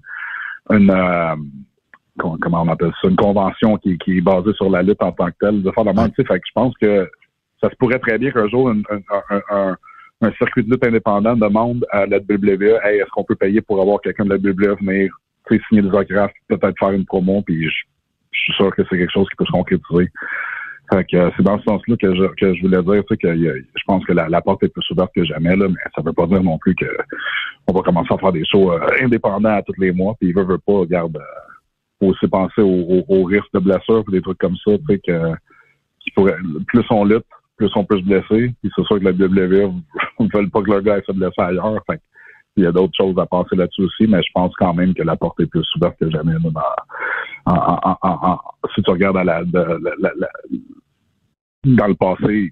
une 0.69 0.89
euh, 0.89 1.35
comment 2.17 2.61
on 2.61 2.69
appelle 2.69 2.93
ça, 3.01 3.09
une 3.09 3.17
convention 3.17 3.77
qui, 3.77 3.97
qui 3.97 4.17
est 4.19 4.21
basée 4.21 4.53
sur 4.53 4.69
la 4.69 4.81
lutte 4.81 5.03
en 5.03 5.11
tant 5.11 5.27
que 5.27 5.35
telle. 5.41 5.61
De 5.61 5.71
faire 5.71 5.83
la 5.83 5.93
fait 5.93 6.23
que 6.23 6.33
je 6.33 6.53
pense 6.53 6.73
que 6.77 7.09
ça 7.61 7.69
se 7.69 7.75
pourrait 7.75 7.99
très 7.99 8.17
bien 8.17 8.31
qu'un 8.31 8.47
jour 8.47 8.69
un, 8.69 8.79
un, 8.89 9.01
un 9.29 9.41
un 9.49 9.77
circuit 10.37 10.63
de 10.63 10.71
lutte 10.71 10.85
indépendant 10.85 11.35
demande 11.35 11.85
à 11.91 12.05
la 12.05 12.17
WWE, 12.17 12.79
hey, 12.83 12.99
est-ce 12.99 13.09
qu'on 13.11 13.23
peut 13.23 13.35
payer 13.35 13.61
pour 13.61 13.81
avoir 13.81 14.01
quelqu'un 14.01 14.25
de 14.25 14.29
la 14.29 14.37
WWE 14.37 14.77
venir 14.79 15.11
signer 15.67 15.81
des 15.81 15.89
autographes, 15.89 16.33
peut-être 16.47 16.77
faire 16.79 16.91
une 16.91 17.05
promo, 17.05 17.41
puis 17.41 17.63
je, 17.63 17.73
suis 18.31 18.53
sûr 18.53 18.73
que 18.75 18.83
c'est 18.89 18.97
quelque 18.97 19.11
chose 19.11 19.27
qui 19.29 19.35
peut 19.37 19.45
se 19.45 19.51
concrétiser. 19.51 20.11
Fait 20.91 21.03
que 21.05 21.17
euh, 21.17 21.29
c'est 21.35 21.43
dans 21.43 21.57
ce 21.59 21.63
sens-là 21.63 21.95
que 21.99 22.15
je, 22.15 22.23
que 22.35 22.53
je 22.53 22.61
voulais 22.61 22.83
dire, 22.83 23.03
que 23.05 23.35
je 23.35 23.83
pense 23.87 24.05
que 24.05 24.13
la, 24.13 24.41
porte 24.41 24.63
est 24.63 24.69
plus 24.69 24.87
ouverte 24.91 25.11
que 25.15 25.23
jamais, 25.23 25.55
là, 25.55 25.67
mais 25.67 25.75
ça 25.95 26.01
veut 26.03 26.13
pas 26.13 26.27
dire 26.27 26.43
non 26.43 26.57
plus 26.59 26.75
que 26.75 26.85
on 27.67 27.73
va 27.73 27.81
commencer 27.81 28.13
à 28.13 28.17
faire 28.17 28.31
des 28.31 28.45
shows 28.45 28.71
euh, 28.71 28.87
indépendants 29.01 29.55
à 29.55 29.63
tous 29.63 29.79
les 29.79 29.91
mois, 29.91 30.15
puis 30.19 30.31
veut, 30.31 30.43
veut 30.43 30.59
pas, 30.59 30.73
regarde, 30.73 31.17
euh, 31.17 31.21
faut 31.99 32.07
aussi 32.07 32.27
penser 32.27 32.61
au, 32.61 33.03
au, 33.07 33.23
risque 33.23 33.51
de 33.53 33.59
blessure, 33.59 34.03
des 34.11 34.21
trucs 34.21 34.37
comme 34.37 34.57
ça, 34.63 34.77
tu 34.77 34.85
sais, 34.87 34.99
que 34.99 35.33
plus 36.67 36.85
on 36.91 37.03
lutte, 37.03 37.25
plus 37.57 37.71
on 37.75 37.85
peut 37.85 37.97
se 37.99 38.03
blesser. 38.03 38.53
Puis 38.61 38.71
c'est 38.75 38.85
sûr 38.85 38.99
que 38.99 39.05
la 39.05 39.11
WWE 39.11 39.73
ne 40.19 40.27
veulent 40.33 40.49
pas 40.49 40.61
que 40.61 40.71
leur 40.71 40.81
gars 40.81 41.01
se 41.05 41.11
blesse 41.11 41.37
ailleurs. 41.37 41.81
Fait 41.89 41.99
il 42.57 42.63
y 42.63 42.67
a 42.67 42.71
d'autres 42.71 42.93
choses 42.95 43.17
à 43.19 43.25
penser 43.25 43.55
là-dessus 43.55 43.83
aussi, 43.83 44.07
mais 44.07 44.21
je 44.23 44.29
pense 44.33 44.53
quand 44.57 44.73
même 44.73 44.93
que 44.93 45.03
la 45.03 45.17
porte 45.17 45.39
est 45.41 45.45
plus 45.45 45.65
ouverte 45.75 45.97
que 45.99 46.09
jamais. 46.09 46.31
si 48.73 48.81
tu 48.81 48.91
regardes 48.91 49.17
dans 51.65 51.87
le 51.87 51.95
passé, 51.95 52.51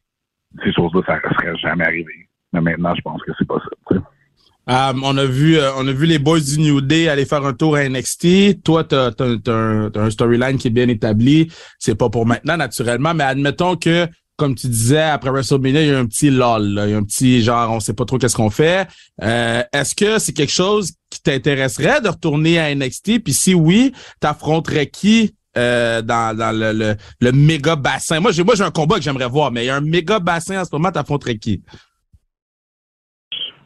ces 0.64 0.74
choses-là, 0.74 1.02
ça 1.06 1.16
ne 1.16 1.34
serait 1.36 1.58
jamais 1.58 1.86
arrivé. 1.86 2.28
Mais 2.52 2.62
maintenant, 2.62 2.94
je 2.96 3.02
pense 3.02 3.22
que 3.24 3.32
c'est 3.38 3.48
possible. 3.48 4.04
Um, 4.66 5.04
on 5.04 5.18
a 5.18 5.26
vu 5.26 5.58
euh, 5.58 5.72
on 5.78 5.86
a 5.90 5.92
vu 5.92 6.06
les 6.06 6.20
boys 6.20 6.40
du 6.40 6.58
New 6.58 6.80
Day 6.80 7.10
aller 7.10 7.26
faire 7.26 7.46
un 7.46 7.52
tour 7.54 7.76
à 7.76 7.88
NXT. 7.88 8.64
Toi, 8.64 8.86
tu 8.86 8.96
as, 8.96 9.12
un, 9.20 9.92
un 9.94 10.10
storyline 10.10 10.58
qui 10.58 10.70
est 10.70 10.72
bien 10.72 10.88
établi. 10.88 11.52
C'est 11.80 11.98
pas 11.98 12.10
pour 12.10 12.26
maintenant, 12.26 12.56
naturellement, 12.56 13.14
mais 13.14 13.26
admettons 13.26 13.76
que 13.76 14.08
comme 14.44 14.56
tu 14.56 14.68
disais, 14.68 15.00
après 15.00 15.30
WrestleMania, 15.30 15.84
il 15.84 15.88
y 15.88 15.92
a 15.92 15.98
un 15.98 16.06
petit 16.06 16.30
lol, 16.30 16.82
il 16.84 16.92
y 16.92 16.94
a 16.94 16.98
un 16.98 17.04
petit 17.04 17.42
genre, 17.42 17.72
on 17.72 17.80
sait 17.80 17.94
pas 17.94 18.04
trop 18.04 18.18
qu'est-ce 18.18 18.36
qu'on 18.36 18.50
fait. 18.50 18.90
Euh, 19.22 19.64
est-ce 19.72 19.96
que 19.96 20.20
c'est 20.20 20.34
quelque 20.34 20.52
chose 20.52 20.92
qui 21.10 21.22
t'intéresserait 21.22 22.02
de 22.02 22.10
retourner 22.10 22.60
à 22.60 22.76
NXT? 22.76 23.24
Puis 23.24 23.34
si 23.34 23.54
oui, 23.54 23.94
t'affronterais 24.20 24.88
qui 24.88 25.34
euh, 25.56 26.02
dans, 26.02 26.36
dans 26.36 26.52
le, 26.52 26.98
le, 27.22 27.32
méga 27.32 27.78
bassin? 27.78 28.20
Moi, 28.20 28.34
j'ai 28.34 28.44
moi 28.44 28.56
j'ai 28.56 28.64
un 28.64 28.72
combat 28.72 28.98
que 28.98 29.04
j'aimerais 29.04 29.30
voir, 29.30 29.50
mais 29.50 29.64
il 29.64 29.68
y 29.68 29.70
a 29.70 29.78
un 29.78 29.82
méga 29.82 30.20
bassin 30.20 30.60
en 30.60 30.66
ce 30.66 30.70
moment, 30.74 30.92
t'affronterais 30.92 31.38
qui? 31.38 31.62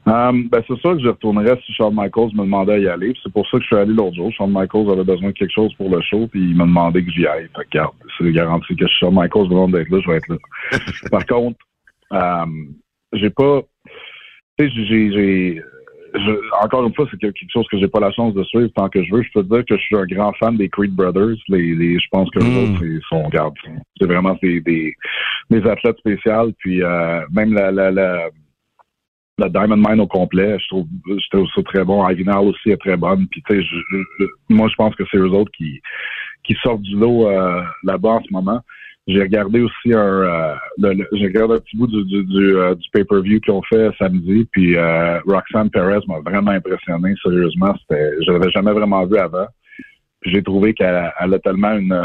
Um, 0.08 0.48
ben, 0.48 0.64
c'est 0.66 0.80
sûr 0.80 0.96
que 0.96 1.02
je 1.02 1.10
retournerais 1.10 1.60
si 1.66 1.74
Shawn 1.74 1.94
Michaels 1.94 2.34
me 2.34 2.44
demandait 2.44 2.74
à 2.74 2.80
y 2.80 2.88
aller. 2.88 3.14
C'est 3.22 3.32
pour 3.32 3.46
ça 3.48 3.58
que 3.58 3.64
je 3.64 3.68
suis 3.68 3.76
allé 3.76 3.94
l'autre 3.94 4.16
jour. 4.16 4.32
Shawn 4.32 4.50
Michaels 4.54 4.90
avait 4.90 5.04
besoin 5.04 5.30
de 5.30 5.34
quelque 5.34 5.54
chose 5.54 5.74
pour 5.74 5.90
le 5.90 6.02
show, 6.02 6.28
puis 6.28 6.42
il 6.42 6.56
m'a 6.56 6.64
demandé 6.64 7.04
que 7.04 7.12
j'y 7.12 7.28
aille. 7.28 7.50
Fait 7.54 7.64
que, 7.64 7.78
regarde, 7.78 7.94
c'est 8.18 8.32
garanti 8.32 8.74
que 8.74 8.88
Shawn 8.88 9.14
Michaels 9.14 9.50
demande 9.50 9.74
d'être 9.74 9.90
là, 9.90 10.00
je 10.00 10.10
vais 10.10 10.16
être 10.16 10.30
là. 10.30 10.38
Par 11.12 11.26
contre, 11.26 11.60
um, 12.12 12.74
j'ai 13.12 13.30
pas... 13.30 13.64
Tu 14.58 14.70
sais, 14.70 14.88
j'ai... 14.88 15.62
encore 16.64 16.88
une 16.88 16.96
fois, 16.96 17.06
c'est 17.12 17.20
quelque 17.20 17.36
chose 17.52 17.68
que 17.70 17.78
j'ai 17.78 17.90
pas 17.90 18.00
la 18.00 18.12
chance 18.14 18.34
de 18.34 18.44
suivre 18.46 18.70
tant 18.78 18.88
que 18.88 19.04
je 19.04 19.14
veux. 19.14 19.24
Je 19.24 19.32
peux 19.34 19.44
te 19.44 19.54
dire 19.54 19.66
que 19.66 19.76
je 19.76 19.82
suis 19.82 19.98
un 19.98 20.06
grand 20.06 20.32
fan 20.40 20.56
des 20.56 20.70
Creed 20.70 20.96
Brothers. 20.96 21.36
Les, 21.50 21.76
les 21.76 22.00
je 22.00 22.08
pense 22.12 22.30
que 22.32 22.40
les 22.40 22.50
mm. 22.50 22.58
autres, 22.64 22.86
ils 22.86 23.02
sont, 23.10 23.24
regarde, 23.24 23.56
c'est 24.00 24.08
vraiment 24.08 24.38
des, 24.42 24.62
des, 24.62 24.96
des 25.50 25.68
athlètes 25.68 25.98
spéciaux. 25.98 26.54
Puis 26.60 26.82
euh, 26.82 27.20
même 27.34 27.54
la, 27.54 27.72
la, 27.72 27.92
la 27.92 28.30
la 29.38 29.50
Diamond 29.50 29.78
Mine 29.78 30.02
au 30.02 30.08
complet, 30.08 30.58
je 30.60 30.68
trouve, 30.68 30.88
je 31.08 31.30
trouve 31.30 31.48
ça 31.56 31.62
très 31.64 31.84
bon. 31.84 32.08
Ivina 32.10 32.42
aussi 32.42 32.72
est 32.72 32.78
très 32.78 32.98
bonne. 32.98 33.28
Puis, 33.28 33.44
tu 33.48 33.62
sais, 33.62 33.68
moi, 34.50 34.68
je 34.68 34.76
pense 34.76 34.96
que 34.96 35.04
c'est 35.12 35.18
eux 35.18 35.30
autres 35.30 35.52
qui, 35.56 35.80
qui 36.44 36.56
sortent 36.64 36.82
du 36.82 36.96
lot 36.96 37.28
euh, 37.28 37.62
là-bas 37.84 38.10
en 38.10 38.24
ce 38.24 38.32
moment. 38.34 38.60
J'ai 39.08 39.22
regardé 39.22 39.62
aussi 39.62 39.94
un, 39.94 39.98
euh, 39.98 40.56
j'ai 41.14 41.28
regardé 41.28 41.56
un 41.56 41.60
petit 41.60 41.78
bout 41.78 41.88
du, 41.88 42.04
du, 42.04 42.26
du, 42.26 42.56
euh, 42.58 42.76
du 42.76 42.90
pay-per-view 42.92 43.40
qu'ils 43.40 43.54
ont 43.54 43.62
fait 43.62 43.90
samedi. 43.98 44.48
Puis 44.52 44.76
Roxanne 45.26 45.70
Perez 45.70 46.00
m'a 46.08 46.20
vraiment 46.20 46.52
impressionné. 46.52 47.14
Sérieusement, 47.22 47.74
c'était, 47.82 48.12
je 48.26 48.32
l'avais 48.32 48.52
jamais 48.52 48.74
vraiment 48.74 49.06
vu 49.06 49.18
avant. 49.18 49.46
Puis 50.20 50.32
j'ai 50.32 50.44
trouvé 50.44 50.74
qu'elle 50.74 51.12
elle 51.20 51.34
a 51.34 51.40
tellement 51.40 51.74
une, 51.74 51.98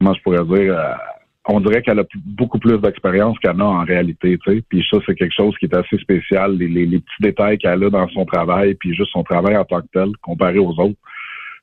comment 0.00 0.12
je 0.12 0.22
pourrais 0.22 0.44
dire 0.44 0.76
on 1.48 1.60
dirait 1.60 1.82
qu'elle 1.82 1.98
a 1.98 2.04
beaucoup 2.24 2.58
plus 2.58 2.78
d'expérience 2.78 3.38
qu'elle 3.40 3.60
a 3.60 3.64
en 3.64 3.84
réalité, 3.84 4.38
tu 4.38 4.52
sais. 4.52 4.62
Puis 4.68 4.86
ça, 4.90 4.98
c'est 5.06 5.14
quelque 5.14 5.34
chose 5.34 5.56
qui 5.58 5.66
est 5.66 5.74
assez 5.74 5.98
spécial, 5.98 6.56
les, 6.56 6.86
petits 6.86 7.20
détails 7.20 7.58
qu'elle 7.58 7.82
a 7.82 7.90
dans 7.90 8.08
son 8.08 8.24
travail, 8.24 8.74
puis 8.74 8.94
juste 8.94 9.10
son 9.10 9.24
travail 9.24 9.56
en 9.56 9.64
tant 9.64 9.80
que 9.80 9.88
tel, 9.92 10.08
comparé 10.22 10.58
aux 10.58 10.78
autres. 10.78 10.98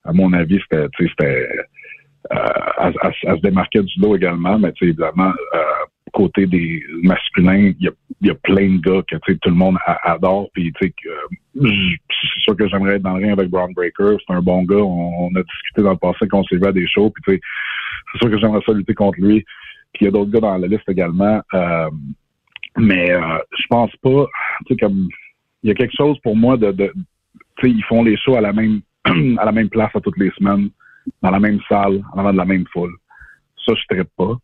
À 0.04 0.12
mon 0.13 0.34
avis, 0.34 0.60
c'était, 0.62 0.88
tu 0.98 1.06
sais, 1.06 1.12
c'était, 1.18 1.48
euh, 2.34 2.92
elle, 3.24 3.38
se 3.38 3.42
démarquait 3.42 3.84
du 3.84 4.00
lot 4.02 4.15
également, 4.15 4.60
mais 4.60 4.74
tu 4.74 4.86
sais, 4.86 4.89
évidemment, 4.89 5.32
euh, 5.56 5.60
côté 6.12 6.46
des 6.46 6.84
masculins, 7.04 7.74
il 7.80 7.92
y 8.22 8.30
a, 8.30 8.32
a 8.32 8.36
plein 8.36 8.76
de 8.76 8.82
gars 8.82 9.02
que 9.08 9.15
tu 9.15 9.34
sais, 9.34 9.38
tout 9.42 9.50
le 9.50 9.56
monde 9.56 9.78
adore. 10.04 10.50
Puis 10.54 10.74
tu 10.74 10.88
sais, 10.88 10.94
euh, 11.08 11.65
c'est 12.10 12.42
sûr 12.42 12.56
que 12.56 12.68
j'aimerais 12.68 12.96
être 12.96 13.04
dans 13.04 13.15
le 13.15 13.24
ring 13.24 13.32
avec 13.32 13.50
Brown 13.50 13.74
Breaker. 13.74 14.18
C'est 14.26 14.34
un 14.34 14.42
bon 14.42 14.63
gars. 14.63 14.78
On, 14.78 15.30
a 15.36 15.44
discuté 15.44 15.82
dans 15.82 15.92
le 15.92 15.98
passé 15.98 16.28
qu'on 16.28 16.44
s'est 16.44 16.58
vu 16.58 16.65
à 16.65 16.72
des 16.72 16.88
shows. 16.88 17.12
Puis 17.12 17.24
tu 17.24 17.34
sais, 17.34 17.42
c'est 18.12 18.18
sûr 18.20 18.32
que 18.32 18.39
j'aimerais 18.39 18.62
ça 18.65 18.74
contre 18.96 19.20
lui. 19.22 19.46
Puis 19.93 20.04
il 20.04 20.06
y 20.06 20.08
a 20.08 20.12
d'autres 20.12 20.32
gars 20.32 20.39
dans 20.39 20.58
la 20.58 20.67
liste 20.67 20.88
également. 20.88 21.41
Euh, 21.54 21.89
mais 22.78 23.12
euh, 23.12 23.38
je 23.58 23.65
pense 23.69 23.91
pas, 23.97 24.25
tu 24.65 24.73
sais, 24.73 24.80
comme 24.80 25.08
il 25.63 25.69
y 25.69 25.71
a 25.71 25.75
quelque 25.75 25.95
chose 25.97 26.17
pour 26.23 26.36
moi 26.36 26.58
de, 26.58 26.71
de 26.71 26.91
tu 27.58 27.67
sais, 27.67 27.71
ils 27.71 27.84
font 27.84 28.04
les 28.04 28.17
shows 28.17 28.36
à 28.36 28.41
la 28.41 28.54
même 28.54 28.82
à 29.38 29.45
la 29.45 29.52
même 29.52 29.69
place 29.69 29.91
à 29.95 29.99
toutes 29.99 30.17
les 30.17 30.32
semaines, 30.38 30.69
dans 31.21 31.32
la 31.32 31.39
même 31.39 31.60
salle, 31.67 32.04
en 32.13 32.19
avant 32.19 32.32
de 32.32 32.38
la 32.38 32.45
même 32.45 32.65
foule. 32.71 32.93
Ça, 33.65 33.73
je 33.75 33.95
traite 33.95 34.10
pas. 34.17 34.38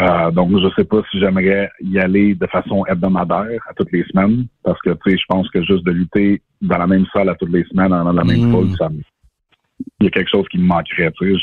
Euh, 0.00 0.30
donc, 0.30 0.52
je 0.52 0.68
sais 0.76 0.84
pas 0.84 1.02
si 1.10 1.18
j'aimerais 1.18 1.68
y 1.80 1.98
aller 1.98 2.34
de 2.34 2.46
façon 2.46 2.84
hebdomadaire 2.86 3.60
à 3.68 3.74
toutes 3.74 3.90
les 3.90 4.04
semaines, 4.04 4.46
parce 4.62 4.80
que, 4.82 4.90
tu 4.90 5.10
sais, 5.10 5.18
je 5.18 5.24
pense 5.28 5.50
que 5.50 5.62
juste 5.64 5.84
de 5.84 5.90
lutter 5.90 6.42
dans 6.62 6.78
la 6.78 6.86
même 6.86 7.06
salle 7.12 7.28
à 7.28 7.34
toutes 7.34 7.52
les 7.52 7.64
semaines, 7.64 7.92
en 7.92 8.00
avant 8.00 8.12
de 8.12 8.18
la 8.18 8.24
même 8.24 8.48
mm. 8.48 8.52
foule, 8.52 8.76
ça 8.76 8.88
il 10.00 10.04
y 10.04 10.06
a 10.06 10.10
quelque 10.10 10.30
chose 10.30 10.46
qui 10.50 10.58
me 10.58 10.66
manquerait, 10.66 11.10
tu 11.12 11.34
sais 11.34 11.40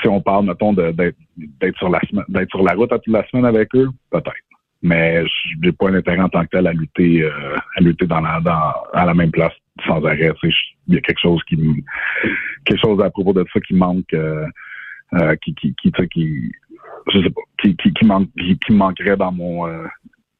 si 0.00 0.08
on 0.08 0.20
parle, 0.20 0.46
mettons, 0.46 0.72
d'être 0.72 1.78
sur 1.78 1.88
la 1.88 2.00
semaine, 2.08 2.24
d'être 2.28 2.50
sur 2.50 2.62
la 2.62 2.74
route 2.74 2.92
à 2.92 2.98
toute 2.98 3.12
la 3.12 3.26
semaine 3.28 3.44
avec 3.44 3.74
eux, 3.74 3.88
peut-être. 4.10 4.32
Mais 4.82 5.24
je 5.26 5.58
n'ai 5.60 5.72
pas 5.72 5.88
un 5.88 5.94
intérêt 5.94 6.20
en 6.20 6.28
tant 6.28 6.42
que 6.42 6.50
tel 6.50 6.66
à 6.66 6.72
lutter, 6.72 7.22
euh, 7.22 7.56
à 7.76 7.80
lutter 7.80 8.06
dans 8.06 8.20
la, 8.20 8.40
dans, 8.40 8.72
à 8.92 9.06
la 9.06 9.14
même 9.14 9.30
place 9.30 9.52
sans 9.86 10.04
arrêt. 10.04 10.30
Il 10.42 10.94
y 10.94 10.98
a 10.98 11.00
quelque 11.00 11.20
chose 11.20 11.42
qui 11.44 11.56
quelque 12.66 12.80
chose 12.80 13.00
à 13.02 13.10
propos 13.10 13.32
de 13.32 13.44
ça 13.52 13.60
qui 13.60 13.74
manque, 13.74 14.12
euh, 14.12 14.46
euh, 15.14 15.36
qui, 15.36 15.54
qui, 15.54 15.74
qui, 15.74 15.90
qui, 15.90 16.52
je 17.12 17.22
sais 17.22 17.30
pas, 17.30 17.40
qui, 17.62 17.76
qui, 17.76 17.94
qui, 17.94 18.04
manque, 18.04 18.28
qui, 18.38 18.58
qui 18.58 18.72
manquerait 18.72 19.16
dans 19.16 19.32
mon, 19.32 19.66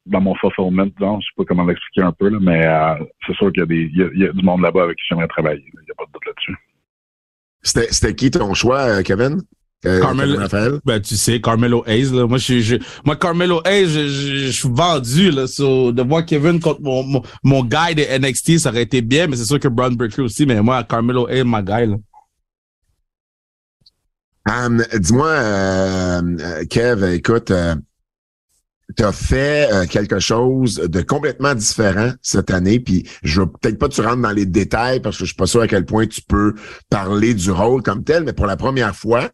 dans 0.07 0.21
mon 0.21 0.35
fulfillment, 0.35 0.91
disons. 0.99 1.21
Je 1.21 1.27
sais 1.27 1.33
pas 1.37 1.45
comment 1.47 1.65
l'expliquer 1.65 2.03
un 2.03 2.13
peu, 2.13 2.29
là, 2.29 2.39
mais 2.41 2.67
c'est 3.27 3.35
sûr 3.37 3.51
qu'il 3.51 3.61
y 3.61 3.63
a 3.63 3.67
des, 3.67 3.91
il 3.95 4.21
y 4.21 4.27
a, 4.27 4.33
du 4.33 4.45
monde 4.45 4.61
là-bas 4.61 4.85
avec 4.85 4.97
qui 4.97 5.05
j'aimerais 5.09 5.29
travailler. 5.29 5.65
Il 5.73 5.85
n'y 5.85 5.91
a 5.91 5.95
pas 5.97 6.05
de 6.05 6.13
doute 6.13 6.27
là-dessus. 6.27 6.57
C'était 7.65 8.15
qui 8.15 8.31
ton 8.31 8.53
choix, 8.55 8.81
euh, 8.83 9.03
Kevin? 9.03 9.41
Euh, 9.87 10.01
Carmelo, 10.01 10.39
ben, 10.85 11.01
tu 11.01 11.15
sais, 11.15 11.41
Carmelo 11.41 11.85
Hayes, 11.87 12.11
là. 12.11 12.27
Moi, 12.27 12.39
je, 12.39 12.61
je, 12.61 12.77
moi, 13.05 13.17
Carmelo 13.17 13.61
Hayes, 13.67 13.89
je, 13.89 14.09
je, 14.09 14.51
suis 14.51 14.69
vendu, 14.71 15.31
là. 15.31 15.43
de 15.43 16.03
voir 16.03 16.25
Kevin 16.25 16.59
contre 16.59 16.81
mon, 16.81 17.03
mon, 17.03 17.23
mon 17.43 17.63
guy 17.63 17.95
de 17.95 18.19
NXT, 18.19 18.59
ça 18.61 18.71
aurait 18.71 18.83
été 18.83 19.03
bien, 19.03 19.27
mais 19.27 19.37
c'est 19.37 19.45
sûr 19.45 19.61
que 19.61 19.69
Brown 19.69 19.95
Breaker 19.95 20.23
aussi, 20.23 20.47
mais 20.47 20.61
moi, 20.63 20.85
Carmelo 20.85 21.29
Hayes, 21.29 21.45
ma 21.45 21.61
guy, 21.61 21.87
là. 21.87 21.97
Um, 24.47 24.83
dis-moi, 24.99 25.29
euh, 25.29 26.65
Kev, 26.69 27.15
écoute, 27.15 27.51
tu 28.97 29.03
as 29.03 29.13
fait 29.13 29.73
euh, 29.73 29.87
quelque 29.87 30.19
chose 30.19 30.77
de 30.77 31.01
complètement 31.01 31.55
différent 31.55 32.13
cette 32.23 32.51
année, 32.51 32.81
puis 32.81 33.09
je 33.23 33.41
veux 33.41 33.47
peut-être 33.47 33.79
pas 33.79 33.89
te 33.89 34.01
rendre 34.01 34.23
dans 34.23 34.31
les 34.31 34.47
détails 34.47 35.01
parce 35.01 35.17
que 35.17 35.25
je 35.25 35.31
suis 35.31 35.37
pas 35.37 35.47
sûr 35.47 35.63
à 35.63 35.69
quel 35.69 35.85
point 35.85 36.07
tu 36.07 36.21
peux 36.23 36.55
parler 36.91 37.35
du 37.35 37.51
rôle 37.51 37.83
comme 37.83 38.05
tel, 38.05 38.25
mais 38.25 38.33
pour 38.33 38.47
la 38.47 38.57
première 38.57 38.95
fois, 38.95 39.31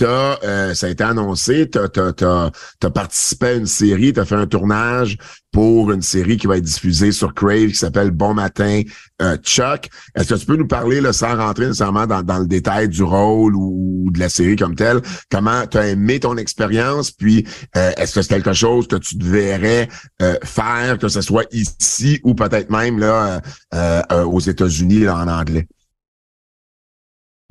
euh, 0.00 0.74
ça 0.74 0.86
a 0.86 0.90
été 0.90 1.04
annoncé, 1.04 1.68
tu 1.70 1.78
as, 1.78 2.90
participé 2.90 3.46
à 3.46 3.52
une 3.52 3.66
série, 3.66 4.12
tu 4.12 4.20
as 4.20 4.24
fait 4.24 4.34
un 4.34 4.46
tournage 4.46 5.16
pour 5.52 5.92
une 5.92 6.02
série 6.02 6.38
qui 6.38 6.46
va 6.46 6.56
être 6.56 6.64
diffusée 6.64 7.12
sur 7.12 7.34
Crave 7.34 7.68
qui 7.68 7.74
s'appelle 7.74 8.10
Bon 8.10 8.32
Matin 8.32 8.82
euh, 9.20 9.36
Chuck. 9.36 9.90
Est-ce 10.14 10.34
que 10.34 10.38
tu 10.40 10.46
peux 10.46 10.56
nous 10.56 10.66
parler, 10.66 11.00
là, 11.00 11.12
sans 11.12 11.36
rentrer 11.36 11.66
nécessairement 11.66 12.06
dans, 12.06 12.38
le 12.38 12.46
détail 12.46 12.88
du 12.88 13.02
rôle 13.02 13.54
ou, 13.54 14.10
de 14.10 14.18
la 14.18 14.28
série 14.28 14.56
comme 14.56 14.74
telle, 14.74 15.00
comment 15.30 15.66
tu 15.66 15.78
as 15.78 15.88
aimé 15.88 16.20
ton 16.20 16.36
expérience, 16.36 17.10
puis 17.10 17.46
euh, 17.76 17.92
est-ce 17.96 18.14
que 18.14 18.22
c'est 18.22 18.28
quelque 18.28 18.52
chose 18.52 18.88
que 18.88 18.96
tu 18.96 19.16
devrais 19.16 19.88
faire, 20.44 20.98
que 20.98 21.08
ce 21.08 21.20
soit 21.20 21.44
ici 21.52 22.20
ou 22.24 22.34
peut-être 22.34 22.70
même 22.70 22.98
là 22.98 23.40
aux 24.24 24.40
États-Unis 24.40 25.08
en 25.08 25.28
anglais? 25.28 25.66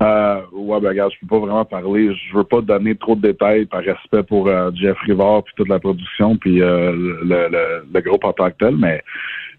Euh, 0.02 0.40
ouais, 0.52 0.80
ben 0.80 0.88
regarde, 0.88 1.12
je 1.12 1.20
peux 1.20 1.26
pas 1.28 1.38
vraiment 1.38 1.64
parler. 1.64 2.12
Je 2.12 2.36
veux 2.36 2.44
pas 2.44 2.60
donner 2.60 2.96
trop 2.96 3.14
de 3.14 3.20
détails 3.20 3.66
par 3.66 3.82
respect 3.82 4.24
pour 4.24 4.48
euh, 4.48 4.70
Jeff 4.74 4.98
Rivard 5.06 5.44
puis 5.44 5.54
toute 5.56 5.68
la 5.68 5.78
production 5.78 6.36
puis 6.36 6.60
euh, 6.60 6.92
le, 6.92 7.48
le, 7.48 7.84
le, 7.92 8.00
groupe 8.00 8.24
en 8.24 8.32
tant 8.32 8.50
que 8.50 8.56
tel, 8.58 8.76
mais 8.76 9.00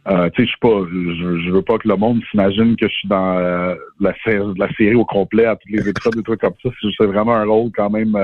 euh, 0.08 0.30
tu 0.32 0.42
sais, 0.42 0.46
je 0.46 0.50
suis 0.50 0.60
pas, 0.60 0.82
je, 0.92 1.50
veux 1.50 1.62
pas 1.62 1.78
que 1.78 1.88
le 1.88 1.96
monde 1.96 2.22
s'imagine 2.30 2.76
que 2.76 2.90
je 2.90 2.94
suis 2.94 3.08
dans 3.08 3.38
euh, 3.38 3.76
la, 4.02 4.14
la 4.58 4.68
série 4.74 4.96
au 4.96 5.06
complet 5.06 5.46
à 5.46 5.56
tous 5.56 5.70
les 5.70 5.88
épisodes, 5.88 6.16
des 6.16 6.24
trucs 6.24 6.42
comme 6.42 6.56
ça. 6.62 6.70
C'est 6.98 7.06
vraiment 7.06 7.36
un 7.36 7.46
rôle 7.46 7.72
quand 7.74 7.90
même 7.90 8.18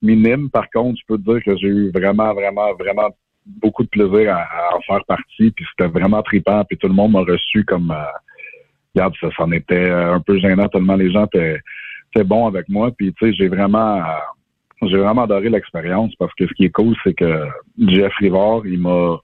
minime. 0.00 0.48
Par 0.48 0.70
contre, 0.70 0.98
je 0.98 1.06
peux 1.06 1.18
te 1.18 1.30
dire 1.30 1.42
que 1.44 1.56
j'ai 1.58 1.68
eu 1.68 1.90
vraiment, 1.90 2.32
vraiment, 2.32 2.72
vraiment 2.78 3.10
beaucoup 3.44 3.82
de 3.82 3.88
plaisir 3.88 4.34
à, 4.34 4.76
en 4.76 4.80
faire 4.80 5.04
partie. 5.04 5.50
Puis 5.50 5.66
c'était 5.70 5.90
vraiment 5.90 6.22
trippant. 6.22 6.64
Puis 6.64 6.78
tout 6.78 6.88
le 6.88 6.94
monde 6.94 7.12
m'a 7.12 7.20
reçu 7.20 7.66
comme 7.66 7.94
regarde, 8.94 9.14
ça 9.20 9.28
s'en 9.36 9.50
était 9.52 9.90
euh, 9.90 10.14
un 10.14 10.20
peu 10.20 10.38
gênant 10.38 10.68
tellement 10.68 10.96
les 10.96 11.12
gens 11.12 11.26
étaient, 11.26 11.60
bons 12.24 12.46
avec 12.46 12.68
moi. 12.68 12.90
Puis 12.96 13.12
tu 13.14 13.26
sais, 13.26 13.36
j'ai 13.36 13.48
vraiment 13.48 14.02
j'ai 14.82 14.96
vraiment 14.96 15.22
adoré 15.22 15.48
l'expérience 15.50 16.14
parce 16.18 16.32
que 16.34 16.46
ce 16.46 16.52
qui 16.54 16.64
est 16.64 16.70
cool, 16.70 16.96
c'est 17.04 17.14
que 17.14 17.46
Jeff 17.78 18.12
Rivard, 18.18 18.66
il 18.66 18.80
m'a 18.80 19.18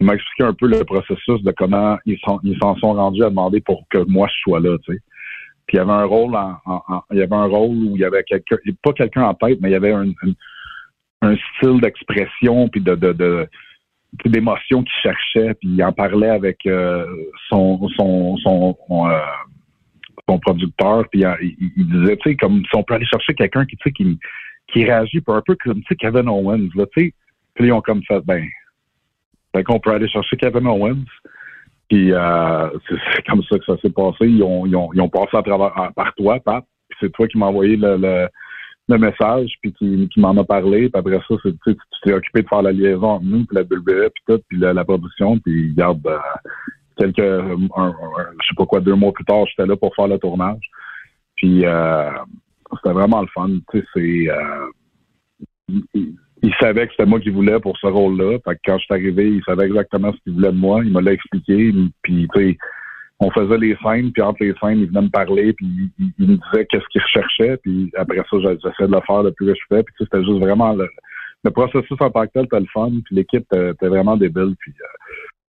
il 0.00 0.06
m'a 0.06 0.14
expliqué 0.14 0.44
un 0.44 0.52
peu 0.52 0.66
le 0.68 0.84
processus 0.84 1.42
de 1.42 1.52
comment 1.52 1.98
ils 2.06 2.18
sont 2.24 2.40
ils 2.42 2.58
s'en 2.58 2.76
sont 2.76 2.92
rendus 2.92 3.24
à 3.24 3.30
demander 3.30 3.60
pour 3.60 3.84
que 3.88 3.98
moi 4.06 4.28
je 4.28 4.40
sois 4.42 4.60
là, 4.60 4.76
tu 4.84 4.92
sais. 4.92 5.00
Puis 5.66 5.76
il 5.76 5.80
y 5.80 5.80
avait 5.80 5.92
un 5.92 6.04
rôle 6.04 6.34
en, 6.34 6.56
il 7.10 7.18
y 7.18 7.22
avait 7.22 7.34
un 7.34 7.46
rôle 7.46 7.76
où 7.76 7.96
il 7.96 8.00
y 8.00 8.04
avait 8.04 8.24
quelqu'un 8.24 8.56
pas 8.82 8.92
quelqu'un 8.92 9.24
en 9.24 9.34
tête, 9.34 9.58
mais 9.60 9.68
il 9.68 9.72
y 9.72 9.76
avait 9.76 9.92
un, 9.92 10.10
un, 11.22 11.36
style 11.36 11.80
d'expression 11.80 12.68
puis 12.68 12.80
de, 12.80 12.94
de, 12.94 13.12
de 13.12 13.48
d'émotions 14.24 14.82
qu'il 14.82 15.02
cherchait, 15.02 15.54
puis 15.54 15.68
il 15.70 15.84
en 15.84 15.92
parlait 15.92 16.30
avec 16.30 16.58
euh, 16.66 17.06
son 17.48 17.88
son 17.90 18.36
son, 18.38 18.76
euh, 18.90 19.18
son 20.28 20.38
producteur, 20.38 21.04
puis 21.10 21.24
il, 21.40 21.86
disait, 21.88 22.16
tu 22.16 22.30
sais, 22.30 22.36
comme 22.36 22.62
si 22.64 22.76
on 22.76 22.82
peut 22.82 22.94
aller 22.94 23.06
chercher 23.06 23.34
quelqu'un 23.34 23.64
qui, 23.64 23.76
qui, 23.92 24.18
qui 24.72 24.84
réagit 24.84 25.22
un 25.26 25.42
peu 25.44 25.56
comme, 25.62 25.82
Kevin 25.98 26.28
Owens, 26.28 26.68
là, 26.74 26.86
tu 26.94 27.06
sais. 27.06 27.14
Puis 27.54 27.66
ils 27.66 27.72
ont 27.72 27.80
comme 27.80 28.02
fait, 28.04 28.20
ben, 28.24 28.44
ben 29.52 29.64
qu'on 29.64 29.80
peut 29.80 29.92
aller 29.92 30.08
chercher 30.08 30.36
Kevin 30.36 30.66
Owens. 30.66 31.04
Puis 31.88 32.12
euh, 32.12 32.68
c'est 32.88 33.26
comme 33.26 33.42
ça 33.44 33.58
que 33.58 33.64
ça 33.64 33.76
s'est 33.78 33.90
passé. 33.90 34.26
Ils 34.26 34.42
ont, 34.42 34.66
ils 34.66 34.76
ont, 34.76 34.90
ils 34.92 35.00
ont 35.00 35.08
passé 35.08 35.36
à 35.36 35.42
travers 35.42 35.72
par 35.96 36.14
toi, 36.14 36.38
Pat. 36.40 36.64
Puis 36.88 36.98
c'est 37.00 37.12
toi 37.12 37.26
qui 37.26 37.38
m'as 37.38 37.46
envoyé 37.46 37.76
le 37.76 38.28
le 38.88 38.98
message, 38.98 39.50
puis 39.60 39.72
qui, 39.74 40.08
qui 40.08 40.20
m'en 40.20 40.36
a 40.36 40.44
parlé. 40.44 40.88
Puis 40.88 40.98
après 40.98 41.20
ça, 41.28 41.34
c'est, 41.42 41.54
tu 41.66 41.76
t'es 42.02 42.12
occupé 42.12 42.42
de 42.42 42.48
faire 42.48 42.62
la 42.62 42.72
liaison 42.72 43.10
entre 43.10 43.24
nous, 43.24 43.44
puis 43.44 43.56
la 43.56 43.62
WWE, 43.62 44.10
puis 44.10 44.22
tout, 44.26 44.40
puis 44.48 44.58
la, 44.58 44.84
production, 44.84 45.38
puis 45.38 45.74
garde 45.74 46.06
euh, 46.06 46.18
quelques, 46.96 47.18
un, 47.18 47.94
je 48.40 48.48
sais 48.48 48.54
pas 48.56 48.66
quoi, 48.66 48.80
deux 48.80 48.94
mois 48.94 49.12
plus 49.12 49.24
tard, 49.24 49.46
j'étais 49.46 49.66
là 49.66 49.76
pour 49.76 49.94
faire 49.94 50.08
le 50.08 50.18
tournage. 50.18 50.70
Puis 51.36 51.64
euh, 51.64 52.10
c'était 52.76 52.94
vraiment 52.94 53.20
le 53.20 53.28
fun. 53.28 53.48
Tu 53.70 53.78
sais, 53.78 53.86
c'est 53.94 54.30
euh, 54.30 55.76
il, 56.42 56.54
savait 56.60 56.86
que 56.86 56.92
c'était 56.92 57.08
moi 57.08 57.20
qui 57.20 57.30
voulais 57.30 57.60
pour 57.60 57.76
ce 57.78 57.86
rôle-là. 57.86 58.38
Fait 58.44 58.54
que 58.56 58.60
quand 58.64 58.78
je 58.78 58.84
suis 58.84 58.94
arrivé, 58.94 59.28
il 59.28 59.44
savait 59.44 59.66
exactement 59.66 60.12
ce 60.12 60.18
qu'il 60.22 60.32
voulait 60.32 60.52
de 60.52 60.56
moi. 60.56 60.80
Il 60.82 60.92
me 60.92 61.00
l'a 61.00 61.12
expliqué. 61.12 61.72
Puis 62.02 62.28
tu 62.34 62.40
sais, 62.40 62.58
on 63.20 63.30
faisait 63.30 63.58
les 63.58 63.76
scènes, 63.82 64.12
puis 64.12 64.22
entre 64.22 64.44
les 64.44 64.54
scènes, 64.60 64.78
il 64.78 64.86
venait 64.86 65.02
me 65.02 65.10
parler, 65.10 65.52
puis 65.52 65.66
il, 65.98 66.28
me 66.28 66.36
disait 66.36 66.66
qu'est-ce 66.66 66.86
qu'il 66.90 67.02
recherchait, 67.02 67.56
puis 67.58 67.90
après 67.96 68.18
ça, 68.30 68.38
j'essayais 68.40 68.88
de 68.88 68.94
le 68.94 69.00
faire 69.06 69.22
le 69.22 69.32
plus 69.32 69.46
que 69.46 69.54
je 69.54 69.74
fais, 69.74 69.82
puis 69.82 69.94
c'était 69.98 70.22
juste 70.24 70.38
vraiment 70.38 70.74
le, 70.74 70.88
processus 71.50 71.96
en 72.00 72.10
tant 72.10 72.26
que 72.26 72.32
tel, 72.34 72.44
c'était 72.44 72.60
le 72.60 72.66
fun, 72.72 72.90
puis 73.04 73.16
l'équipe 73.16 73.46
était 73.52 73.88
vraiment 73.88 74.16
débile, 74.16 74.54
puis 74.60 74.72
euh, 74.80 74.86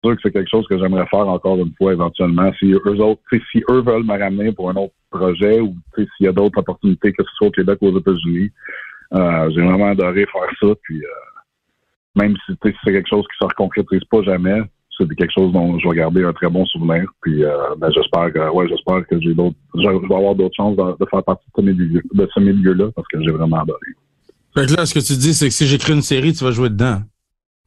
sûr 0.04 0.16
que 0.16 0.22
c'est 0.24 0.32
quelque 0.32 0.50
chose 0.50 0.68
que 0.68 0.80
j'aimerais 0.80 1.06
faire 1.08 1.28
encore 1.28 1.58
une 1.58 1.74
fois 1.78 1.94
éventuellement. 1.94 2.52
Si 2.60 2.72
eux 2.72 3.00
autres, 3.02 3.22
si 3.52 3.64
eux 3.70 3.82
veulent 3.82 4.06
me 4.06 4.18
ramener 4.18 4.52
pour 4.52 4.70
un 4.70 4.76
autre 4.76 4.94
projet 5.12 5.60
ou 5.60 5.76
s'il 5.96 6.26
y 6.26 6.28
a 6.28 6.32
d'autres 6.32 6.60
opportunités, 6.60 7.14
que 7.14 7.24
ce 7.24 7.32
soit 7.36 7.48
au 7.48 7.52
Québec 7.52 7.78
ou 7.82 7.88
aux 7.88 8.00
États-Unis, 8.00 8.50
euh, 9.14 9.50
j'ai 9.54 9.62
vraiment 9.62 9.90
adoré 9.90 10.26
faire 10.26 10.50
ça, 10.62 10.68
puis 10.84 11.04
euh, 11.04 12.22
même 12.22 12.36
si 12.46 12.56
c'est 12.64 12.92
quelque 12.92 13.10
chose 13.10 13.26
qui 13.28 13.38
se 13.40 13.46
reconcrétise 13.46 14.04
pas 14.06 14.24
jamais, 14.24 14.62
c'est 15.08 15.16
quelque 15.16 15.34
chose 15.34 15.52
dont 15.52 15.78
je 15.80 15.88
vais 15.88 15.96
garder 15.96 16.24
un 16.24 16.34
très 16.34 16.50
bon 16.50 16.66
souvenir. 16.66 17.06
Puis 17.22 17.44
euh, 17.44 17.52
ben, 17.78 17.90
j'espère 17.94 18.32
que 18.34 18.50
ouais, 18.52 18.68
j'espère 18.68 19.06
que 19.08 19.20
j'ai 19.20 19.34
d'autres 19.34 19.56
je 19.76 19.82
vais 19.82 20.16
avoir 20.16 20.36
d'autres 20.36 20.56
chances 20.56 20.76
de, 20.76 21.06
faire 21.10 21.24
partie 21.24 21.46
de 21.58 21.62
ce 21.62 21.66
milieu 21.66 22.02
de 22.14 22.30
ce 22.34 22.40
milieu-là 22.40 22.90
parce 22.96 23.08
que 23.08 23.22
j'ai 23.22 23.32
vraiment 23.32 23.62
adoré. 23.62 23.80
Fait 24.54 24.66
que 24.66 24.76
là, 24.76 24.86
ce 24.86 24.94
que 24.94 25.00
tu 25.00 25.14
dis, 25.14 25.34
c'est 25.34 25.48
que 25.48 25.54
si 25.54 25.66
j'écris 25.66 25.94
une 25.94 26.02
série, 26.02 26.34
tu 26.34 26.44
vas 26.44 26.52
jouer 26.52 26.70
dedans. 26.70 27.02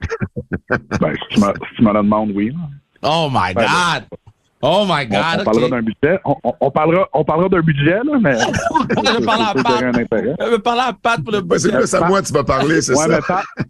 ben, 1.01 1.15
si 1.31 1.41
tu 1.77 1.83
m'en 1.83 1.95
demandes, 1.95 2.33
oui. 2.35 2.53
Oh 3.03 3.29
my 3.31 3.55
ben, 3.55 3.65
God! 3.65 4.19
Oh 4.61 4.85
my 4.89 5.07
God! 5.07 5.41
On, 5.41 5.45
parlera 5.45 5.69
d'un 5.69 5.83
budget. 5.83 6.21
On, 6.25 6.71
parlera, 6.71 7.09
on 7.13 7.25
parlera 7.25 7.49
d'un 7.49 7.61
budget, 7.61 8.01
là, 8.03 8.19
mais. 8.21 8.39
je 8.39 9.19
vais 9.19 9.25
parler 9.25 9.45
à 9.45 9.55
Pat. 9.63 9.81
Je 9.81 10.51
vais 10.51 10.59
parler 10.59 10.81
à 10.81 10.93
Pat 10.93 11.23
pour 11.23 11.33
le 11.33 11.41
budget. 11.43 11.87
c'est 11.87 11.97
à 11.97 12.09
moi 12.09 12.23
tu 12.23 12.33
vas 12.33 12.45
parler, 12.45 12.81
c'est 12.81 12.95
ça? 12.95 13.21
Pat, 13.21 13.45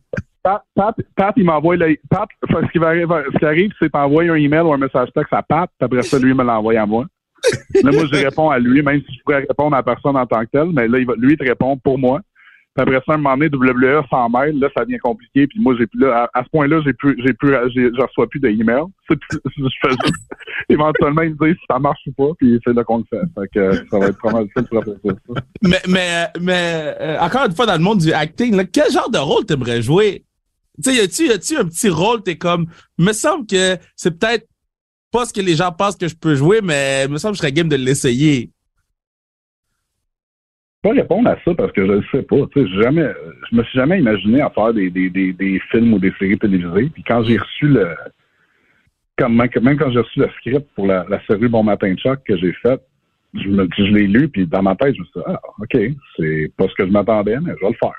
Pat, 0.45 1.35
il 1.37 1.45
m'envoie 1.45 1.77
le. 1.77 1.97
Ce 2.11 2.71
qui, 2.71 2.79
va 2.79 2.95
ce 2.95 3.39
qui 3.39 3.45
arrive, 3.45 3.73
c'est 3.79 3.91
t'envoyer 3.91 4.29
un 4.29 4.35
email 4.35 4.61
ou 4.61 4.75
un 4.75 4.79
message 4.79 5.09
texte 5.15 5.33
à 5.33 5.43
Pat, 5.43 5.71
puis 5.79 5.87
après 5.87 6.03
ça, 6.03 6.19
lui, 6.19 6.31
il 6.31 6.37
me 6.37 6.45
l'envoie 6.45 6.79
à 6.79 6.87
moi. 6.87 7.07
là, 7.83 7.91
moi, 7.91 8.05
je 8.13 8.25
réponds 8.25 8.51
à 8.51 8.59
lui, 8.59 8.83
même 8.83 9.01
si 9.01 9.15
je 9.15 9.23
pourrais 9.25 9.41
répondre 9.41 9.75
à 9.75 9.83
personne 9.83 10.17
en 10.17 10.27
tant 10.27 10.43
que 10.45 10.51
tel, 10.53 10.69
mais 10.73 10.87
là, 10.87 10.99
il 10.99 11.07
va, 11.07 11.15
lui, 11.17 11.33
il 11.33 11.39
te 11.39 11.45
répond 11.45 11.79
pour 11.79 11.99
moi. 11.99 12.21
Puis 12.75 12.83
après 12.83 13.01
ça, 13.07 13.15
un 13.15 13.19
moment 13.19 13.37
donné, 13.37 13.49
WWE 13.55 14.03
s'en 14.11 14.29
mêle, 14.29 14.59
là, 14.59 14.69
ça 14.77 14.85
devient 14.85 14.99
compliqué. 14.99 15.47
Puis 15.47 15.61
moi, 15.61 15.77
j'ai 15.79 15.87
plus 15.87 16.01
là, 16.01 16.29
à, 16.35 16.43
ce 16.43 16.49
point-là, 16.51 16.81
j'ai 16.85 16.93
plus, 16.93 17.17
j'ai 17.25 17.33
plus, 17.33 17.53
je 17.53 18.03
reçois 18.03 18.27
plus 18.27 18.41
d'emails. 18.41 18.83
je 19.09 19.15
fais 19.57 19.91
juste, 19.91 20.15
éventuellement, 20.69 21.23
ils 21.23 21.37
me 21.39 21.47
disent 21.47 21.57
si 21.57 21.67
ça 21.71 21.79
marche 21.79 22.01
ou 22.09 22.13
pas, 22.13 22.35
puis 22.37 22.61
c'est 22.67 22.75
là 22.75 22.83
qu'on 22.83 22.99
le 22.99 23.05
fait. 23.09 23.23
Fait 23.39 23.49
que 23.55 23.89
ça 23.89 23.99
va 23.99 24.07
être 24.09 24.21
pas 24.21 24.33
mal 24.33 24.47
de 24.47 24.51
ça. 24.57 25.13
Mais, 25.63 25.81
mais, 25.89 26.27
mais, 26.41 26.97
euh, 27.01 27.19
encore 27.21 27.47
une 27.47 27.55
fois, 27.55 27.67
dans 27.67 27.77
le 27.77 27.83
monde 27.85 27.99
du 27.99 28.13
acting, 28.13 28.61
quel 28.73 28.91
genre 28.91 29.11
de 29.11 29.19
rôle 29.19 29.47
t'aimerais 29.47 29.81
jouer? 29.81 30.25
Tu 30.83 30.91
sais, 30.91 30.97
y 30.97 31.31
a-tu, 31.31 31.57
un 31.57 31.67
petit 31.67 31.89
rôle, 31.89 32.23
t'es 32.23 32.37
comme, 32.37 32.67
me 32.99 33.13
semble 33.13 33.47
que 33.47 33.77
c'est 33.95 34.19
peut-être 34.19 34.49
pas 35.13 35.25
ce 35.25 35.33
que 35.33 35.41
les 35.41 35.55
gens 35.55 35.71
pensent 35.71 35.97
que 35.97 36.09
je 36.09 36.17
peux 36.17 36.35
jouer, 36.35 36.61
mais 36.63 37.07
me 37.07 37.19
semble 37.19 37.33
que 37.33 37.37
je 37.37 37.43
serais 37.43 37.53
game 37.53 37.69
de 37.69 37.77
l'essayer. 37.77 38.51
Pas 40.83 40.91
répondre 40.91 41.31
à 41.31 41.37
ça 41.45 41.55
parce 41.55 41.73
que 41.73 41.87
je 41.87 41.93
ne 41.93 42.03
sais 42.11 42.23
pas. 42.23 42.37
Tu 42.53 42.63
sais, 42.63 42.83
jamais, 42.83 43.09
je 43.51 43.57
me 43.57 43.63
suis 43.63 43.79
jamais 43.79 44.01
imaginé 44.01 44.41
à 44.41 44.51
faire 44.51 44.75
des, 44.75 44.91
des, 44.91 45.09
des, 45.11 45.33
des 45.33 45.61
films 45.71 45.95
ou 45.95 45.99
des 45.99 46.13
séries 46.19 46.39
télévisées. 46.39 46.91
Puis 46.93 47.05
quand 47.05 47.23
j'ai 47.23 47.39
reçu 47.39 47.69
le, 47.69 47.95
comme, 49.17 49.37
même 49.37 49.79
quand 49.79 49.93
j'ai 49.93 50.01
reçu 50.01 50.19
le 50.19 50.29
script 50.39 50.67
pour 50.75 50.87
la, 50.87 51.07
la 51.09 51.25
série 51.27 51.49
Bon 51.49 51.63
Matin 51.63 51.95
Choc 51.97 52.21
que 52.27 52.37
j'ai 52.37 52.53
faite, 52.55 52.83
je, 53.35 53.49
me, 53.49 53.69
je 53.77 53.83
l'ai 53.85 54.07
lu, 54.07 54.29
puis 54.29 54.47
dans 54.47 54.63
ma 54.63 54.75
tête, 54.77 54.95
je 54.95 55.01
me 55.01 55.05
suis 55.07 55.21
dit, 55.21 55.25
ah, 55.27 55.41
OK, 55.59 55.77
c'est 56.17 56.53
pas 56.57 56.69
ce 56.69 56.75
que 56.75 56.87
je 56.87 56.91
m'attendais, 56.91 57.39
mais 57.41 57.53
je 57.61 57.65
vais 57.65 57.73
le 57.73 57.79
faire 57.79 57.95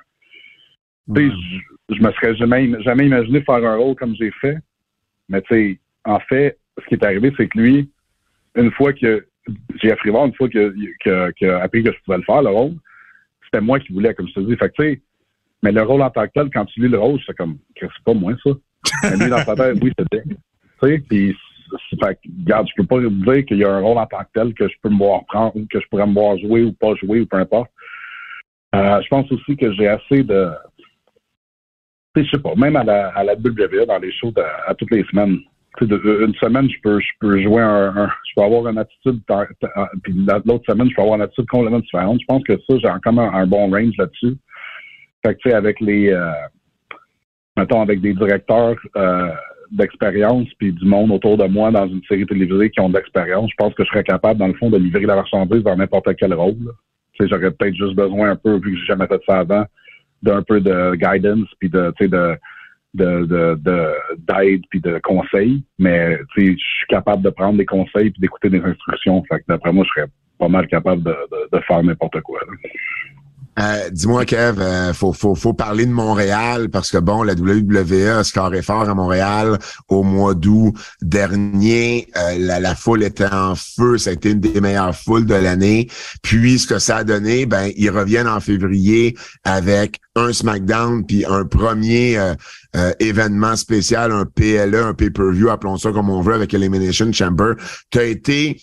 je, 1.90 2.02
me 2.02 2.12
serais 2.14 2.36
jamais, 2.36 2.70
jamais 2.82 3.06
imaginé 3.06 3.42
faire 3.42 3.66
un 3.66 3.76
rôle 3.76 3.96
comme 3.96 4.16
j'ai 4.16 4.32
fait. 4.32 4.58
Mais 5.30 5.42
tu 5.42 5.54
sais, 5.54 5.80
en 6.06 6.20
fait, 6.20 6.58
ce 6.80 6.86
qui 6.86 6.96
est 6.96 7.06
arrivé, 7.06 7.34
c'est 7.38 7.48
que 7.48 7.58
lui, 7.58 7.90
une 8.56 8.72
fois 8.72 8.94
que 8.94 9.26
j'ai 9.82 9.92
appris 9.92 10.10
une 10.10 10.34
fois 10.34 10.50
qu'il 10.50 10.74
que, 11.04 11.32
que, 11.40 11.46
appris 11.46 11.84
que 11.84 11.92
je 11.92 11.98
pouvais 12.04 12.18
le 12.18 12.24
faire, 12.24 12.42
le 12.42 12.50
rôle, 12.50 12.74
c'était 13.44 13.62
moi 13.62 13.80
qui 13.80 13.94
voulais, 13.94 14.14
comme 14.14 14.28
je 14.28 14.34
te 14.34 14.40
dis. 14.40 14.56
Fait 14.56 14.70
que 14.70 14.76
tu 14.76 14.84
sais, 14.84 15.02
mais 15.64 15.72
le 15.72 15.82
rôle 15.84 16.02
en 16.02 16.10
tant 16.10 16.26
que 16.26 16.32
tel, 16.34 16.50
quand 16.52 16.66
tu 16.66 16.82
lis 16.82 16.90
le 16.90 17.00
rôle, 17.00 17.20
c'est 17.26 17.36
comme, 17.36 17.58
c'est 17.80 17.90
pas 18.04 18.14
moi 18.14 18.34
ça. 18.44 18.52
Mais 19.04 19.18
lui, 19.18 19.30
dans 19.30 19.38
sa 19.38 19.56
tête, 19.56 19.78
oui, 19.82 19.92
c'était. 19.98 20.24
Tu 20.24 20.36
sais, 20.82 21.00
puis, 21.08 21.36
fait 22.00 22.20
je 22.24 22.76
peux 22.78 22.86
pas 22.86 23.00
dire 23.00 23.46
qu'il 23.46 23.58
y 23.58 23.64
a 23.64 23.72
un 23.72 23.80
rôle 23.80 23.98
en 23.98 24.06
tant 24.06 24.20
que 24.20 24.30
tel 24.34 24.54
que 24.54 24.68
je 24.68 24.76
peux 24.82 24.90
me 24.90 24.98
voir 24.98 25.26
prendre, 25.26 25.54
que 25.54 25.80
je 25.80 25.88
pourrais 25.88 26.08
me 26.08 26.14
voir 26.14 26.38
jouer 26.38 26.64
ou 26.64 26.74
pas 26.74 26.96
jouer, 26.96 27.22
ou 27.22 27.26
peu 27.26 27.38
importe. 27.38 27.72
Euh, 28.76 29.02
je 29.02 29.08
pense 29.08 29.32
aussi 29.32 29.56
que 29.56 29.72
j'ai 29.74 29.88
assez 29.88 30.24
de, 30.24 30.50
je 32.24 32.30
sais 32.30 32.42
pas, 32.42 32.54
même 32.56 32.76
à 32.76 32.84
la, 32.84 33.10
à 33.10 33.24
la 33.24 33.36
dans 33.36 33.98
les 34.00 34.12
shows 34.14 34.34
à, 34.68 34.74
toutes 34.76 34.92
les 34.92 35.04
semaines. 35.06 35.40
une 35.82 36.36
semaine, 36.36 36.70
je 36.70 36.78
peux, 36.82 37.00
je 37.00 37.08
peux 37.20 37.42
jouer 37.42 37.62
un, 37.62 38.08
je 38.08 38.34
peux 38.36 38.44
avoir 38.44 38.68
une 38.68 38.78
attitude, 38.78 39.20
puis 40.04 40.14
l'autre 40.46 40.64
semaine, 40.72 40.90
je 40.90 40.96
peux 40.96 41.02
avoir 41.02 41.18
une 41.18 41.24
attitude 41.24 41.48
complètement 41.48 41.80
différente. 41.80 42.20
Je 42.22 42.26
pense 42.26 42.44
que 42.44 42.58
ça, 42.58 42.78
j'ai 42.82 42.90
encore 42.90 43.20
un, 43.20 43.34
un, 43.34 43.48
bon 43.48 43.70
range 43.70 43.96
là-dessus. 43.98 44.38
Fait 45.26 45.36
que, 45.36 45.40
tu 45.40 45.50
sais, 45.50 45.56
avec 45.56 45.80
les, 45.82 46.12
euh, 46.12 46.32
mettons, 47.58 47.82
avec 47.82 48.02
des 48.02 48.14
directeurs 48.14 48.78
euh, 48.96 49.32
d'expérience, 49.72 50.48
puis 50.60 50.72
du 50.72 50.86
monde 50.86 51.12
autour 51.12 51.38
de 51.38 51.46
moi 51.46 51.72
dans 51.72 51.88
une 51.88 52.04
série 52.04 52.26
télévisée 52.26 52.70
qui 52.70 52.80
ont 52.80 52.90
de 52.90 52.96
l'expérience, 52.96 53.50
je 53.50 53.56
pense 53.58 53.74
que 53.74 53.84
je 53.84 53.90
serais 53.90 54.04
capable, 54.04 54.40
dans 54.40 54.48
le 54.48 54.54
fond, 54.54 54.70
de 54.70 54.78
livrer 54.78 55.06
la 55.06 55.16
marchandise 55.16 55.64
dans 55.64 55.76
n'importe 55.76 56.16
quel 56.18 56.34
rôle. 56.34 56.72
Tu 57.14 57.24
sais, 57.24 57.30
j'aurais 57.30 57.52
peut-être 57.52 57.76
juste 57.76 57.96
besoin 57.96 58.32
un 58.32 58.36
peu, 58.36 58.56
vu 58.56 58.74
que 58.74 58.80
j'ai 58.80 58.86
jamais 58.86 59.08
fait 59.08 59.22
ça 59.28 59.40
avant, 59.40 59.66
d'un 60.26 60.42
peu 60.42 60.60
de 60.60 60.96
guidance 60.96 61.48
puis 61.60 61.70
de 61.70 61.94
tu 61.98 62.06
sais 62.06 62.10
de 62.10 62.38
de, 62.96 63.58
d'aide 64.18 64.62
puis 64.70 64.80
de 64.80 65.00
conseils, 65.00 65.64
mais 65.78 66.18
tu 66.34 66.46
sais, 66.46 66.52
je 66.54 66.76
suis 66.78 66.88
capable 66.88 67.24
de 67.24 67.30
prendre 67.30 67.58
des 67.58 67.66
conseils 67.66 68.10
puis 68.12 68.22
d'écouter 68.22 68.50
des 68.50 68.62
instructions. 68.62 69.24
D'après 69.48 69.74
moi, 69.74 69.86
je 69.86 70.02
serais 70.02 70.10
pas 70.40 70.48
mal 70.48 70.68
capable 70.68 71.04
de, 71.04 71.16
de, 71.52 71.60
faire 71.62 71.84
n'importe 71.84 72.22
quoi. 72.22 72.40
Euh, 73.58 73.90
dis-moi, 73.90 74.26
Kev, 74.26 74.60
euh, 74.60 74.94
faut, 74.94 75.14
faut, 75.14 75.34
faut 75.34 75.54
parler 75.54 75.86
de 75.86 75.92
Montréal 75.92 76.70
parce 76.70 76.92
que 76.92 76.98
bon, 76.98 77.24
la 77.24 77.34
WWE 77.34 78.20
a 78.20 78.24
scoré 78.24 78.62
fort 78.62 78.90
à 78.90 78.94
Montréal 78.94 79.58
au 79.88 80.04
mois 80.04 80.34
d'août 80.34 80.74
dernier. 81.02 82.10
Euh, 82.18 82.38
la, 82.38 82.60
la, 82.60 82.76
foule 82.76 83.04
était 83.04 83.32
en 83.32 83.56
feu, 83.56 83.98
ça 83.98 84.10
a 84.10 84.14
été 84.14 84.32
une 84.32 84.42
des 84.42 84.60
meilleures 84.60 84.96
foules 84.96 85.26
de 85.26 85.36
l'année. 85.36 85.90
Puis 86.22 86.60
ce 86.60 86.68
que 86.68 86.80
ça 86.80 86.98
a 86.98 87.04
donné, 87.04 87.46
ben 87.46 87.72
ils 87.78 87.90
reviennent 87.90 88.28
en 88.28 88.42
février 88.42 89.16
avec 89.46 90.00
un 90.16 90.34
SmackDown 90.34 91.06
puis 91.06 91.26
un 91.26 91.46
premier 91.46 92.18
événement 93.00 93.56
spécial, 93.56 94.12
un 94.12 94.26
PLE, 94.26 94.76
un 94.76 94.94
pay-per-view, 94.94 95.50
appelons 95.50 95.78
ça 95.78 95.92
comme 95.92 96.10
on 96.10 96.22
veut, 96.22 96.34
avec 96.34 96.54
Elimination 96.54 97.12
Chamber. 97.12 97.54
Tu 97.90 98.00
as 98.00 98.04
été 98.06 98.58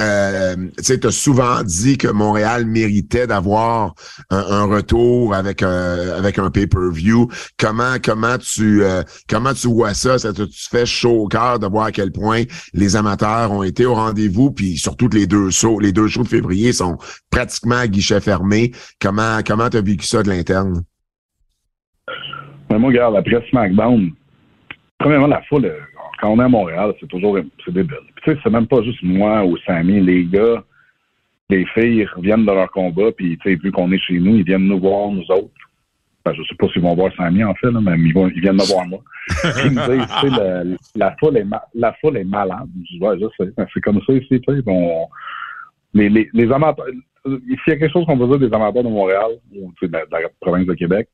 euh, 0.00 0.56
tu 0.82 1.06
as 1.06 1.10
souvent 1.10 1.62
dit 1.62 1.98
que 1.98 2.08
Montréal 2.08 2.64
méritait 2.64 3.26
d'avoir 3.26 3.94
un, 4.30 4.64
retour 4.64 5.34
avec 5.34 5.62
un, 5.62 6.08
avec 6.16 6.38
un 6.38 6.50
pay-per-view. 6.50 7.28
Comment 7.58 7.96
comment 8.02 8.38
tu 8.38 8.82
euh, 8.84 9.02
comment 9.28 9.52
tu 9.52 9.68
vois 9.68 9.92
ça? 9.92 10.18
Ça 10.18 10.32
te 10.32 10.46
fait 10.50 10.86
chaud 10.86 11.24
au 11.24 11.28
cœur 11.28 11.58
de 11.58 11.66
voir 11.66 11.86
à 11.86 11.92
quel 11.92 12.10
point 12.10 12.44
les 12.72 12.96
amateurs 12.96 13.52
ont 13.52 13.62
été 13.62 13.84
au 13.84 13.94
rendez-vous, 13.94 14.50
puis 14.50 14.78
surtout 14.78 15.08
les 15.08 15.26
deux 15.26 15.50
shows, 15.50 15.78
les 15.78 15.92
deux 15.92 16.08
shows 16.08 16.22
de 16.22 16.28
février 16.28 16.72
sont 16.72 16.96
pratiquement 17.30 17.76
à 17.76 17.86
guichet 17.86 18.20
fermé. 18.20 18.72
Comment 19.00 19.40
comment 19.46 19.68
t'as 19.68 19.82
vécu 19.82 20.06
ça 20.06 20.22
de 20.22 20.30
l'interne? 20.30 20.82
Mais 22.70 22.78
moi, 22.78 22.88
regarde, 22.88 23.16
après 23.16 23.46
SmackDown, 23.50 24.10
premièrement 24.98 25.26
la 25.26 25.42
foule 25.42 25.70
quand 26.22 26.30
on 26.30 26.40
est 26.40 26.44
à 26.44 26.48
Montréal, 26.48 26.94
c'est 27.00 27.08
toujours 27.08 27.36
c'est 27.64 27.74
débile. 27.74 28.11
Tu 28.22 28.30
sais, 28.30 28.38
c'est 28.42 28.50
même 28.50 28.66
pas 28.66 28.82
juste 28.82 29.02
moi 29.02 29.44
ou 29.44 29.56
Samy, 29.58 30.00
les 30.00 30.24
gars, 30.24 30.64
les 31.50 31.66
filles 31.66 32.06
reviennent 32.06 32.46
de 32.46 32.52
leur 32.52 32.70
combat, 32.70 33.12
puis 33.12 33.38
tu 33.38 33.50
sais, 33.50 33.60
vu 33.62 33.72
qu'on 33.72 33.90
est 33.92 33.98
chez 33.98 34.18
nous, 34.18 34.36
ils 34.36 34.44
viennent 34.44 34.66
nous 34.66 34.80
voir 34.80 35.10
nous 35.10 35.28
autres. 35.30 35.50
Ben, 36.24 36.32
je 36.34 36.42
sais 36.44 36.54
pas 36.56 36.68
s'ils 36.68 36.82
vont 36.82 36.94
voir 36.94 37.12
Samy 37.16 37.42
en 37.42 37.54
fait, 37.54 37.70
mais 37.70 37.98
ils, 37.98 38.14
vont, 38.14 38.28
ils 38.28 38.40
viennent 38.40 38.56
me 38.56 38.66
voir 38.66 38.86
moi. 38.86 39.00
ils 39.64 39.72
me 39.72 39.86
disent, 39.88 40.38
la, 40.94 41.16
foule 41.18 41.36
est 41.36 41.46
la 41.74 41.92
foule 41.94 42.16
est 42.16 42.24
malade. 42.24 42.68
Je 42.76 42.96
dis, 42.96 43.02
ouais, 43.02 43.18
c'est 43.74 43.80
comme 43.80 44.00
ça 44.06 44.12
ici, 44.12 44.40
tu 44.40 44.54
sais. 44.54 44.62
Les, 45.94 46.52
amateurs, 46.52 46.86
s'il 47.26 47.40
y 47.66 47.70
a 47.72 47.76
quelque 47.76 47.92
chose 47.92 48.06
qu'on 48.06 48.18
peut 48.18 48.28
dire 48.28 48.48
des 48.48 48.54
amateurs 48.54 48.84
de 48.84 48.88
Montréal, 48.88 49.32
ou 49.54 49.72
de, 49.82 49.86
de 49.88 49.92
la 49.92 50.28
province 50.40 50.66
de 50.66 50.74
Québec, 50.74 51.08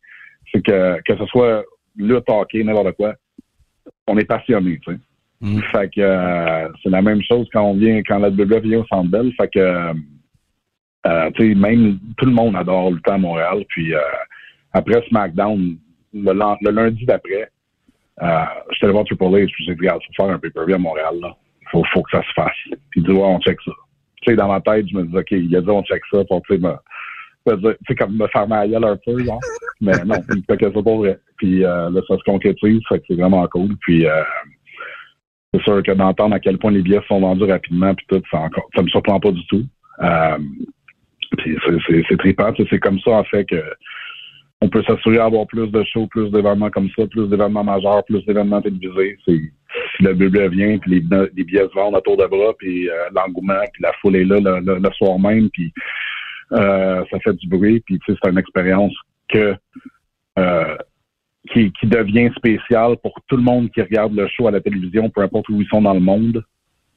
c'est 0.52 0.62
que 0.62 1.00
que 1.02 1.16
ce 1.16 1.26
soit 1.26 1.64
le 1.96 2.22
hockey, 2.26 2.62
n'importe 2.62 2.92
quoi, 2.92 3.14
on 4.06 4.18
est 4.18 4.24
passionné, 4.24 4.78
tu 4.78 4.92
sais. 4.92 5.00
Mm. 5.40 5.60
Fait 5.70 5.88
que 5.94 6.00
euh, 6.00 6.68
c'est 6.82 6.90
la 6.90 7.02
même 7.02 7.22
chose 7.22 7.46
quand 7.52 7.62
on 7.62 7.74
vient, 7.74 7.98
quand 8.02 8.18
la 8.18 8.28
WWE 8.28 8.60
vient 8.62 8.80
au 8.80 8.86
Centre 8.86 9.10
Bell. 9.10 9.32
Fait 9.40 9.48
que 9.48 9.94
Euh, 11.06 11.30
tu 11.34 11.48
sais, 11.48 11.54
même 11.54 11.98
tout 12.16 12.26
le 12.26 12.32
monde 12.32 12.56
adore 12.56 12.90
le 12.90 13.00
temps 13.00 13.14
à 13.14 13.18
Montréal. 13.18 13.64
Puis 13.68 13.94
euh, 13.94 14.00
après 14.72 15.02
SmackDown, 15.08 15.76
le, 16.12 16.32
le 16.32 16.70
lundi 16.70 17.04
d'après, 17.06 17.48
euh, 18.22 18.44
j'étais 18.72 18.86
allé 18.86 18.92
voir 18.92 19.04
Triple 19.04 19.24
H. 19.24 19.52
J'ai 19.58 19.74
dit, 19.74 19.80
regarde, 19.80 20.02
faut 20.02 20.24
faire 20.24 20.34
un 20.34 20.38
pay-per-view 20.38 20.74
à 20.74 20.78
Montréal. 20.78 21.14
Là. 21.20 21.36
Faut, 21.70 21.84
faut 21.92 22.02
que 22.02 22.10
ça 22.10 22.22
se 22.22 22.32
fasse. 22.34 22.78
Puis 22.90 23.02
dit, 23.02 23.10
ouais, 23.10 23.22
on 23.22 23.38
check 23.40 23.58
ça. 23.64 23.72
Tu 24.22 24.30
sais, 24.30 24.36
dans 24.36 24.48
ma 24.48 24.60
tête, 24.60 24.88
je 24.88 24.96
me 24.96 25.04
dis, 25.04 25.16
OK, 25.16 25.30
il 25.30 25.54
a 25.56 25.60
dit, 25.60 25.70
on 25.70 25.82
check 25.84 26.02
ça 26.12 26.24
pour, 26.24 26.42
tu 26.42 26.54
sais, 26.54 26.60
me, 26.60 26.72
me 27.46 27.76
sais, 27.86 27.94
comme 27.94 28.16
me 28.16 28.26
faire 28.26 28.48
ma 28.48 28.66
gueule 28.66 28.84
un 28.84 28.98
peu, 29.06 29.24
genre. 29.24 29.40
Mais 29.80 29.92
non, 30.04 30.16
il 30.34 30.42
fait 30.44 30.56
que 30.56 30.66
c'est 30.74 30.82
pas 30.82 30.96
vrai. 30.96 31.18
Puis 31.36 31.64
euh, 31.64 31.90
là, 31.90 32.00
ça 32.08 32.16
se 32.16 32.24
concrétise, 32.24 32.80
fait 32.88 32.98
que 32.98 33.04
c'est 33.08 33.14
vraiment 33.14 33.46
cool. 33.46 33.76
Puis 33.80 34.06
euh, 34.06 34.22
c'est 35.52 35.62
sûr 35.62 35.82
que 35.82 35.92
d'entendre 35.92 36.34
à 36.34 36.40
quel 36.40 36.58
point 36.58 36.70
les 36.70 36.82
billets 36.82 37.00
sont 37.08 37.20
vendus 37.20 37.44
rapidement, 37.44 37.94
puis 37.94 38.06
tout, 38.08 38.22
ça, 38.30 38.38
encore, 38.38 38.68
me 38.76 38.88
surprend 38.88 39.20
pas 39.20 39.32
du 39.32 39.44
tout. 39.46 39.64
Euh, 40.02 40.38
c'est- 41.44 42.16
trippant. 42.18 42.52
C'est 42.70 42.78
comme 42.78 42.98
ça, 43.00 43.12
en 43.12 43.24
fait, 43.24 43.44
que 43.44 43.62
on 44.60 44.68
peut 44.68 44.82
s'assurer 44.82 45.16
d'avoir 45.18 45.46
plus 45.46 45.68
de 45.68 45.84
shows, 45.84 46.08
plus 46.08 46.30
d'événements 46.30 46.70
comme 46.70 46.88
ça, 46.96 47.06
plus 47.06 47.28
d'événements 47.28 47.62
majeurs, 47.62 48.04
plus 48.04 48.24
d'événements 48.26 48.60
télévisés. 48.60 49.16
Si 49.24 49.40
le 50.00 50.14
bébé 50.14 50.48
vient, 50.48 50.78
puis 50.78 51.00
les, 51.00 51.28
les 51.36 51.44
billets 51.44 51.68
se 51.68 51.74
vendent 51.74 51.94
à 51.94 52.00
tour 52.00 52.16
de 52.16 52.26
bras, 52.26 52.52
puis 52.58 52.88
euh, 52.90 53.08
l'engouement, 53.14 53.62
puis 53.72 53.82
la 53.82 53.92
foule 54.00 54.16
est 54.16 54.24
là 54.24 54.38
le, 54.40 54.90
soir 54.92 55.18
même, 55.18 55.48
puis 55.50 55.72
euh, 56.52 57.04
ça 57.10 57.20
fait 57.20 57.34
du 57.34 57.46
bruit, 57.46 57.80
puis 57.86 58.00
c'est 58.06 58.16
une 58.28 58.38
expérience 58.38 58.94
que 59.28 59.54
euh, 60.38 60.76
qui, 61.52 61.72
qui 61.72 61.86
devient 61.86 62.30
spéciale 62.36 62.96
pour 63.02 63.14
tout 63.28 63.36
le 63.36 63.42
monde 63.42 63.70
qui 63.70 63.80
regarde 63.82 64.14
le 64.14 64.26
show 64.28 64.46
à 64.48 64.50
la 64.50 64.60
télévision, 64.60 65.08
peu 65.10 65.22
importe 65.22 65.48
où 65.48 65.60
ils 65.60 65.68
sont 65.68 65.82
dans 65.82 65.94
le 65.94 66.00
monde, 66.00 66.42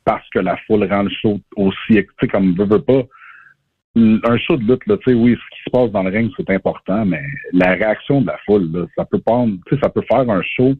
parce 0.05 0.27
que 0.29 0.39
la 0.39 0.57
foule 0.65 0.83
rend 0.91 1.03
le 1.03 1.09
show 1.09 1.39
aussi, 1.55 1.75
tu 1.93 2.07
sais, 2.19 2.27
comme 2.27 2.53
veut, 2.55 2.65
veut 2.65 2.81
pas. 2.81 3.03
Un 3.95 4.37
show 4.37 4.55
de 4.55 4.63
lutte, 4.63 4.85
là, 4.87 4.97
tu 4.97 5.11
sais, 5.11 5.13
oui, 5.13 5.33
ce 5.35 5.55
qui 5.57 5.63
se 5.65 5.69
passe 5.69 5.91
dans 5.91 6.03
le 6.03 6.09
ring, 6.11 6.31
c'est 6.37 6.49
important, 6.49 7.05
mais 7.05 7.21
la 7.51 7.71
réaction 7.73 8.21
de 8.21 8.27
la 8.27 8.37
foule, 8.45 8.71
là, 8.71 8.85
ça 8.95 9.03
peut 9.05 9.19
prendre, 9.19 9.57
tu 9.67 9.75
sais, 9.75 9.81
ça 9.83 9.89
peut 9.89 10.03
faire 10.09 10.29
un 10.29 10.41
show, 10.41 10.73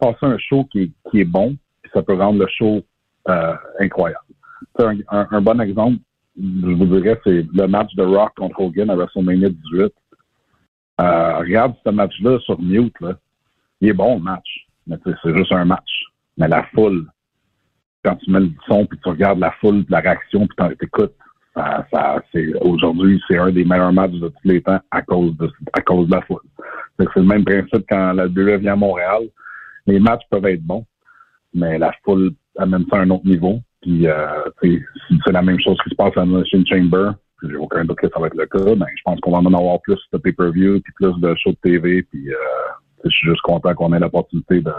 passer 0.00 0.18
un 0.26 0.38
show 0.38 0.64
qui, 0.64 0.92
qui 1.10 1.20
est 1.20 1.24
bon, 1.24 1.56
ça 1.94 2.02
peut 2.02 2.14
rendre 2.14 2.40
le 2.40 2.48
show 2.48 2.82
euh, 3.28 3.54
incroyable. 3.78 4.24
Un, 4.80 4.96
un- 5.10 5.28
un 5.30 5.40
bon 5.40 5.60
exemple, 5.60 5.98
je 6.36 6.66
vous 6.72 6.86
dirais, 6.86 7.18
c'est 7.24 7.46
le 7.52 7.66
match 7.68 7.94
de 7.94 8.02
Rock 8.02 8.32
contre 8.36 8.60
Hogan 8.60 8.90
à 8.90 8.96
WrestleMania 8.96 9.48
18. 9.50 9.92
Euh, 11.00 11.38
regarde 11.38 11.74
ce 11.84 11.90
match-là 11.90 12.38
sur 12.40 12.60
mute, 12.60 12.94
là. 13.00 13.14
Il 13.80 13.90
est 13.90 13.92
bon, 13.92 14.16
le 14.16 14.22
match. 14.22 14.66
Mais 14.86 14.96
c'est 15.04 15.36
juste 15.36 15.52
un 15.52 15.64
match. 15.64 15.88
Mais 16.36 16.48
la 16.48 16.64
foule, 16.74 17.06
quand 18.04 18.16
tu 18.16 18.30
mets 18.30 18.40
le 18.40 18.50
son, 18.66 18.86
puis 18.86 18.98
tu 19.02 19.08
regardes 19.08 19.38
la 19.38 19.52
foule, 19.52 19.84
la 19.88 20.00
réaction, 20.00 20.46
puis 20.46 20.76
t'écoutes, 20.78 21.14
ça, 21.54 21.86
ça, 21.92 22.22
aujourd'hui, 22.60 23.20
c'est 23.28 23.38
un 23.38 23.50
des 23.50 23.64
meilleurs 23.64 23.92
matchs 23.92 24.12
de 24.12 24.28
tous 24.28 24.48
les 24.48 24.62
temps 24.62 24.80
à 24.90 25.02
cause 25.02 25.36
de, 25.36 25.50
à 25.72 25.80
cause 25.82 26.08
de 26.08 26.14
la 26.14 26.22
foule. 26.22 26.40
C'est 26.98 27.16
le 27.16 27.22
même 27.22 27.44
principe 27.44 27.84
quand 27.88 28.12
la 28.12 28.28
BE 28.28 28.58
vient 28.60 28.72
à 28.72 28.76
Montréal. 28.76 29.22
Les 29.86 29.98
matchs 29.98 30.22
peuvent 30.30 30.46
être 30.46 30.62
bons, 30.62 30.84
mais 31.54 31.78
la 31.78 31.92
foule 32.04 32.32
amène 32.58 32.84
ça 32.90 32.98
à 32.98 33.02
un 33.02 33.10
autre 33.10 33.26
niveau. 33.26 33.60
Puis, 33.82 34.06
euh, 34.06 34.26
c'est 34.62 35.32
la 35.32 35.42
même 35.42 35.60
chose 35.60 35.78
qui 35.84 35.90
se 35.90 35.94
passe 35.94 36.16
à 36.16 36.24
Machine 36.24 36.66
Chamber, 36.66 37.12
j'ai 37.42 37.56
aucun 37.56 37.84
doute 37.84 37.98
que 37.98 38.08
ça 38.08 38.18
va 38.18 38.26
être 38.26 38.36
le 38.36 38.46
cas, 38.46 38.74
mais 38.76 38.86
je 38.96 39.02
pense 39.04 39.20
qu'on 39.20 39.30
va 39.30 39.38
en 39.38 39.54
avoir 39.54 39.80
plus 39.80 39.98
de 40.12 40.18
pay-per-view, 40.18 40.80
puis 40.80 40.92
plus 40.94 41.20
de 41.20 41.34
shows 41.36 41.52
de 41.52 41.70
TV, 41.70 42.02
puis 42.02 42.32
euh, 42.32 42.36
je 43.04 43.10
suis 43.10 43.28
juste 43.28 43.42
content 43.42 43.74
qu'on 43.74 43.92
ait 43.92 44.00
l'opportunité 44.00 44.60
de, 44.60 44.72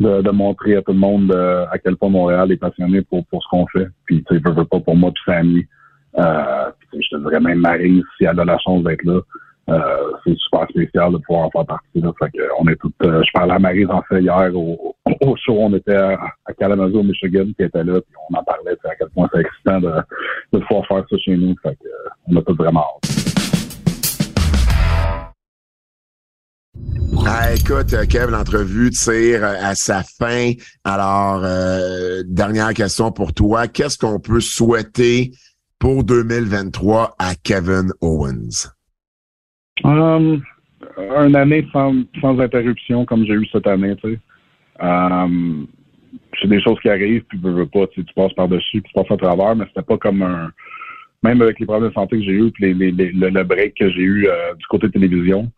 de, 0.00 0.22
de 0.22 0.30
montrer 0.30 0.76
à 0.76 0.82
tout 0.82 0.92
le 0.92 0.98
monde 0.98 1.32
euh, 1.32 1.66
à 1.70 1.78
quel 1.78 1.96
point 1.96 2.08
Montréal 2.08 2.52
est 2.52 2.56
passionné 2.56 3.02
pour, 3.02 3.26
pour 3.26 3.42
ce 3.42 3.48
qu'on 3.48 3.66
fait. 3.66 3.88
Puis, 4.04 4.24
tu 4.24 4.36
sais, 4.36 4.42
veux, 4.44 4.64
pas 4.64 4.80
pour 4.80 4.96
moi 4.96 5.10
puis 5.12 5.22
Samy. 5.26 5.66
Euh, 6.18 6.70
puis, 6.90 7.02
je 7.02 7.16
te 7.16 7.22
dirais 7.22 7.40
même 7.40 7.60
Marie, 7.60 8.02
si 8.16 8.24
elle 8.24 8.38
a 8.40 8.44
la 8.44 8.58
chance 8.58 8.84
d'être 8.84 9.04
là, 9.04 9.20
euh, 9.68 10.12
c'est 10.24 10.36
super 10.36 10.66
spécial 10.68 11.12
de 11.12 11.18
pouvoir 11.18 11.46
en 11.46 11.50
faire 11.50 11.66
partie. 11.66 12.00
Là. 12.00 12.12
Fait 12.18 12.30
que 12.30 12.42
on 12.58 12.66
est 12.68 12.78
euh, 13.02 13.22
je 13.22 13.30
parlais 13.32 13.54
à 13.54 13.58
Marie 13.58 13.86
en 13.86 14.02
fait 14.02 14.20
hier 14.20 14.50
au, 14.54 14.94
au 15.20 15.36
show, 15.36 15.56
on 15.58 15.74
était 15.74 15.94
à, 15.94 16.18
à 16.46 16.52
Kalamazoo, 16.52 17.02
Michigan, 17.02 17.46
qui 17.56 17.64
était 17.64 17.84
là, 17.84 18.00
puis 18.00 18.14
on 18.30 18.38
en 18.38 18.44
parlait, 18.44 18.76
à 18.84 18.94
quel 18.94 19.08
point 19.10 19.28
c'est 19.32 19.40
excitant 19.40 19.80
de, 19.80 19.92
de 20.52 20.58
pouvoir 20.64 20.86
faire 20.86 21.04
ça 21.08 21.16
chez 21.18 21.36
nous. 21.36 21.54
Fait 21.62 21.74
que, 21.74 21.88
on 22.28 22.36
a 22.36 22.42
tout 22.42 22.54
vraiment 22.54 22.80
hâte. 22.80 23.28
Ah, 27.30 27.52
écoute, 27.52 27.92
euh, 27.92 28.06
Kev, 28.06 28.30
l'entrevue 28.30 28.90
tire 28.90 29.44
euh, 29.44 29.54
à 29.60 29.74
sa 29.74 30.02
fin. 30.02 30.52
Alors, 30.84 31.42
euh, 31.44 32.22
dernière 32.26 32.72
question 32.72 33.12
pour 33.12 33.34
toi. 33.34 33.68
Qu'est-ce 33.68 33.98
qu'on 33.98 34.18
peut 34.18 34.40
souhaiter 34.40 35.32
pour 35.78 36.04
2023 36.04 37.16
à 37.18 37.34
Kevin 37.34 37.92
Owens? 38.00 38.77
Um, 39.84 40.42
une 40.98 41.36
année 41.36 41.66
sans, 41.72 41.94
sans 42.20 42.38
interruption 42.40 43.04
comme 43.04 43.24
j'ai 43.24 43.34
eu 43.34 43.46
cette 43.52 43.66
année, 43.66 43.94
tu 43.96 44.12
sais. 44.12 44.18
Um, 44.80 45.66
c'est 46.40 46.48
des 46.48 46.60
choses 46.60 46.78
qui 46.80 46.88
arrivent, 46.88 47.24
puis 47.28 47.40
tu 47.40 47.48
veux 47.48 47.66
pas, 47.66 47.86
tu 47.88 48.00
sais, 48.00 48.06
tu 48.06 48.14
passes 48.14 48.32
par-dessus, 48.34 48.82
tu 48.82 48.92
passes 48.94 49.10
à 49.10 49.16
travers, 49.16 49.56
mais 49.56 49.66
c'était 49.68 49.82
pas 49.86 49.98
comme 49.98 50.22
un... 50.22 50.50
Même 51.22 51.42
avec 51.42 51.58
les 51.58 51.66
problèmes 51.66 51.88
de 51.88 51.94
santé 51.94 52.16
que 52.18 52.24
j'ai 52.24 52.32
eu, 52.32 52.50
puis 52.52 52.72
les, 52.72 52.92
le, 52.92 53.42
break 53.42 53.74
que 53.74 53.90
j'ai 53.90 54.02
eu 54.02 54.28
euh, 54.28 54.54
du 54.54 54.64
côté 54.66 54.88
télévision, 54.88 55.50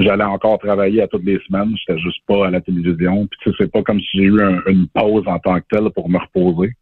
j'allais 0.00 0.24
encore 0.24 0.58
travailler 0.58 1.02
à 1.02 1.06
toutes 1.06 1.24
les 1.24 1.38
semaines, 1.46 1.76
j'étais 1.78 2.00
juste 2.00 2.20
pas 2.26 2.48
à 2.48 2.50
la 2.50 2.60
télévision. 2.60 3.26
Puis 3.28 3.38
tu 3.42 3.50
sais, 3.50 3.56
c'est 3.60 3.72
pas 3.72 3.82
comme 3.82 4.00
si 4.00 4.18
j'ai 4.18 4.24
eu 4.24 4.42
un- 4.42 4.62
une 4.66 4.88
pause 4.88 5.22
en 5.26 5.38
tant 5.38 5.60
que 5.60 5.66
telle 5.70 5.90
pour 5.90 6.10
me 6.10 6.18
reposer. 6.18 6.72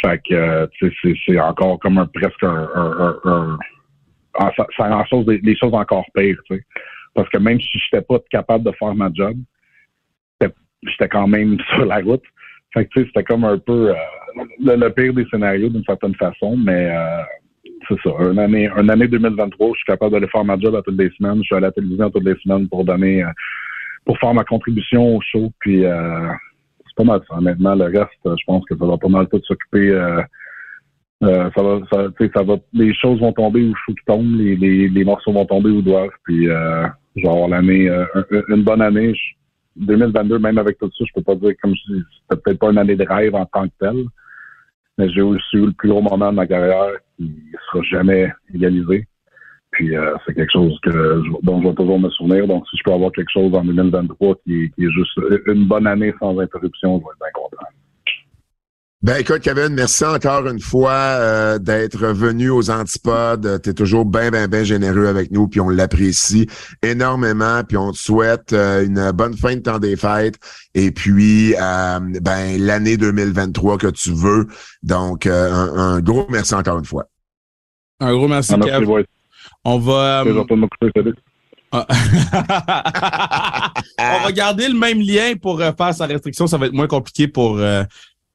Fait 0.00 0.18
que, 0.26 0.34
euh, 0.34 0.66
tu 0.72 0.88
sais, 0.88 0.96
c'est, 1.02 1.14
c'est 1.26 1.38
encore 1.40 1.78
comme 1.80 1.98
un 1.98 2.06
presque 2.06 2.42
un... 2.42 2.68
un- 2.74 3.16
un- 3.24 3.58
ah, 4.38 4.52
ça, 4.56 4.66
ça 4.76 5.04
des, 5.24 5.56
choses 5.56 5.74
encore 5.74 6.06
pires, 6.14 6.38
tu 6.46 6.56
sais. 6.56 6.62
Parce 7.14 7.28
que 7.28 7.38
même 7.38 7.60
si 7.60 7.78
j'étais 7.78 8.02
pas 8.02 8.18
capable 8.30 8.64
de 8.64 8.72
faire 8.72 8.94
ma 8.94 9.10
job, 9.12 9.36
j'étais- 10.84 11.08
quand 11.08 11.26
même 11.26 11.58
sur 11.74 11.84
la 11.84 11.98
route. 11.98 12.22
Fait 12.72 12.84
que, 12.84 12.90
tu 12.90 13.00
sais, 13.00 13.06
c'était 13.08 13.24
comme 13.24 13.44
un 13.44 13.58
peu 13.58 13.90
euh, 13.90 13.94
le, 14.60 14.88
pire 14.90 15.12
des 15.12 15.24
scénarios 15.26 15.70
d'une 15.70 15.84
certaine 15.84 16.14
façon, 16.14 16.56
mais 16.56 16.90
euh, 16.92 17.22
c'est 17.88 18.00
ça. 18.04 18.10
Une 18.30 18.38
année, 18.38 18.68
une 18.76 18.90
année 18.90 19.08
2023, 19.08 19.68
je 19.68 19.78
suis 19.78 19.84
capable 19.86 20.12
d'aller 20.12 20.28
faire 20.28 20.44
ma 20.44 20.58
job 20.58 20.76
à 20.76 20.82
toutes 20.82 20.98
les 20.98 21.10
semaines. 21.10 21.38
Je 21.38 21.46
suis 21.46 21.56
à 21.56 21.60
la 21.60 21.72
télévision 21.72 22.10
toutes 22.10 22.24
les 22.24 22.36
semaines 22.36 22.68
pour 22.68 22.84
donner, 22.84 23.24
euh, 23.24 23.30
pour 24.04 24.18
faire 24.18 24.34
ma 24.34 24.44
contribution 24.44 25.16
au 25.16 25.20
show. 25.20 25.50
Puis 25.58 25.82
c'est 25.82 26.96
pas 26.96 27.04
mal 27.04 27.20
ça. 27.28 27.36
Honnêtement, 27.38 27.74
le 27.74 27.86
reste, 27.86 28.20
je 28.24 28.44
pense 28.46 28.64
que 28.66 28.76
ça 28.76 28.86
va 28.86 28.96
pas 28.98 29.08
mal 29.08 29.26
tout 29.28 29.40
s'occuper. 29.42 29.98
Euh, 31.24 31.50
ça 31.56 31.62
va, 31.62 31.80
ça, 31.92 32.08
tu 32.16 32.26
sais, 32.26 32.32
ça 32.34 32.42
va, 32.42 32.56
les 32.72 32.94
choses 32.94 33.20
vont 33.20 33.32
tomber 33.32 33.62
où 33.62 33.74
faut 33.86 33.92
qu'ils 33.92 34.04
tombent, 34.06 34.36
les, 34.36 34.56
les, 34.56 34.88
les 34.88 35.04
morceaux 35.04 35.32
vont 35.32 35.46
tomber 35.46 35.70
où 35.70 35.82
doivent. 35.82 36.10
Puis, 36.24 36.48
euh, 36.48 36.86
je 37.16 37.26
avoir 37.26 37.48
l'année, 37.48 37.88
euh, 37.88 38.04
un- 38.14 38.54
une 38.54 38.62
bonne 38.62 38.82
année. 38.82 39.14
Je- 39.14 39.38
2022, 39.84 40.38
même 40.38 40.58
avec 40.58 40.78
tout 40.78 40.90
ça, 40.96 41.04
je 41.06 41.12
peux 41.14 41.22
pas 41.22 41.36
dire 41.36 41.52
comme 41.62 41.74
je 41.74 41.94
c'était 42.28 42.40
peut-être 42.42 42.58
pas 42.58 42.70
une 42.70 42.78
année 42.78 42.96
de 42.96 43.04
rêve 43.08 43.34
en 43.34 43.46
tant 43.46 43.66
que 43.68 43.72
telle, 43.78 44.04
mais 44.96 45.08
j'ai 45.10 45.22
aussi 45.22 45.56
eu 45.56 45.66
le 45.66 45.72
plus 45.72 45.88
gros 45.88 46.02
moment 46.02 46.30
de 46.30 46.36
ma 46.36 46.46
carrière 46.48 46.90
qui 47.16 47.32
sera 47.70 47.82
jamais 47.84 48.32
égalisé. 48.52 49.06
Puis 49.70 49.96
euh, 49.96 50.16
c'est 50.26 50.34
quelque 50.34 50.50
chose 50.52 50.76
que 50.82 50.90
je- 50.90 51.46
dont 51.46 51.62
je 51.62 51.68
vais 51.68 51.74
toujours 51.74 52.00
me 52.00 52.10
souvenir. 52.10 52.46
Donc 52.48 52.66
si 52.68 52.76
je 52.76 52.82
peux 52.84 52.92
avoir 52.92 53.12
quelque 53.12 53.30
chose 53.30 53.54
en 53.54 53.64
2023 53.64 54.34
qui, 54.44 54.70
qui 54.74 54.84
est 54.84 54.90
juste 54.90 55.16
une 55.46 55.66
bonne 55.66 55.86
année 55.86 56.12
sans 56.18 56.36
interruption, 56.38 56.98
je 56.98 57.04
vais 57.04 57.10
être 57.10 57.18
bien 57.20 57.28
content. 57.34 57.66
Ben 59.00 59.18
écoute, 59.20 59.42
Kevin, 59.42 59.74
merci 59.74 60.04
encore 60.04 60.48
une 60.48 60.58
fois 60.58 60.90
euh, 60.90 61.58
d'être 61.60 62.08
venu 62.08 62.50
aux 62.50 62.68
Antipodes. 62.68 63.60
Tu 63.62 63.70
es 63.70 63.74
toujours 63.74 64.04
bien, 64.04 64.32
bien, 64.32 64.48
bien 64.48 64.64
généreux 64.64 65.06
avec 65.06 65.30
nous, 65.30 65.46
puis 65.46 65.60
on 65.60 65.68
l'apprécie 65.68 66.48
énormément, 66.82 67.62
puis 67.62 67.76
on 67.76 67.92
te 67.92 67.96
souhaite 67.96 68.52
euh, 68.52 68.84
une 68.84 69.12
bonne 69.12 69.36
fin 69.36 69.54
de 69.54 69.60
temps 69.60 69.78
des 69.78 69.94
fêtes, 69.94 70.40
et 70.74 70.90
puis 70.90 71.54
euh, 71.54 72.00
ben 72.20 72.60
l'année 72.60 72.96
2023 72.96 73.78
que 73.78 73.86
tu 73.86 74.10
veux. 74.12 74.48
Donc, 74.82 75.26
euh, 75.26 75.52
un, 75.52 75.94
un 75.94 76.00
gros 76.00 76.26
merci 76.28 76.56
encore 76.56 76.80
une 76.80 76.84
fois. 76.84 77.04
Un 78.00 78.12
gros 78.12 78.26
merci, 78.26 78.52
Ah, 78.52 78.56
merci, 78.56 78.84
Kev. 78.84 79.04
On 79.64 79.78
va... 79.78 80.24
Euh. 80.24 80.44
Ah. 81.70 81.86
On 83.98 84.24
va 84.24 84.32
garder 84.32 84.68
le 84.68 84.78
même 84.78 85.00
lien 85.00 85.34
pour 85.40 85.60
euh, 85.60 85.72
faire 85.76 85.92
sa 85.92 86.06
restriction. 86.06 86.46
Ça 86.46 86.56
va 86.56 86.66
être 86.66 86.72
moins 86.72 86.86
compliqué 86.86 87.28
pour, 87.28 87.58
euh, 87.58 87.84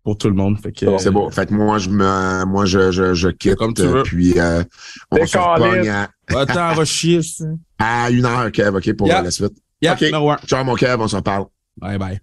pour 0.04 0.18
tout 0.18 0.28
le 0.28 0.36
monde. 0.36 0.60
Fait 0.60 0.72
que, 0.72 0.98
C'est 0.98 1.12
bon. 1.12 1.30
Fait 1.30 1.46
que 1.48 1.54
moi, 1.54 1.77
je 1.77 1.90
me, 1.90 2.46
moi, 2.46 2.65
je, 2.65 2.92
je, 2.92 3.13
je 3.13 3.30
quitte. 3.30 3.56
Comme 3.56 3.73
tu 3.73 3.84
veux. 3.84 4.04
Puis 4.04 4.40
euh, 4.40 4.63
on 5.12 5.25
se 5.25 5.38
repogne 5.38 5.90
à, 5.90 6.10
Attends, 6.36 6.71
on 6.71 6.75
va 6.75 6.86
chier. 6.86 7.21
ça. 7.21 7.46
à 7.80 8.10
une 8.12 8.25
heure, 8.25 8.52
Kev, 8.52 8.75
OK, 8.77 8.94
pour 8.94 9.08
Yeah. 9.08 9.21
la 9.21 9.32
suite. 9.32 9.54
Yeah, 9.82 9.94
Ok. 9.94 10.02
numéro 10.02 10.32
un. 10.32 10.38
Ciao, 10.46 10.63
mon 10.63 10.75
Kev, 10.75 11.02
on 11.02 11.08
s'en 11.08 11.21
parle. 11.21 11.46
Bye 11.77 11.98
bye. 11.98 12.19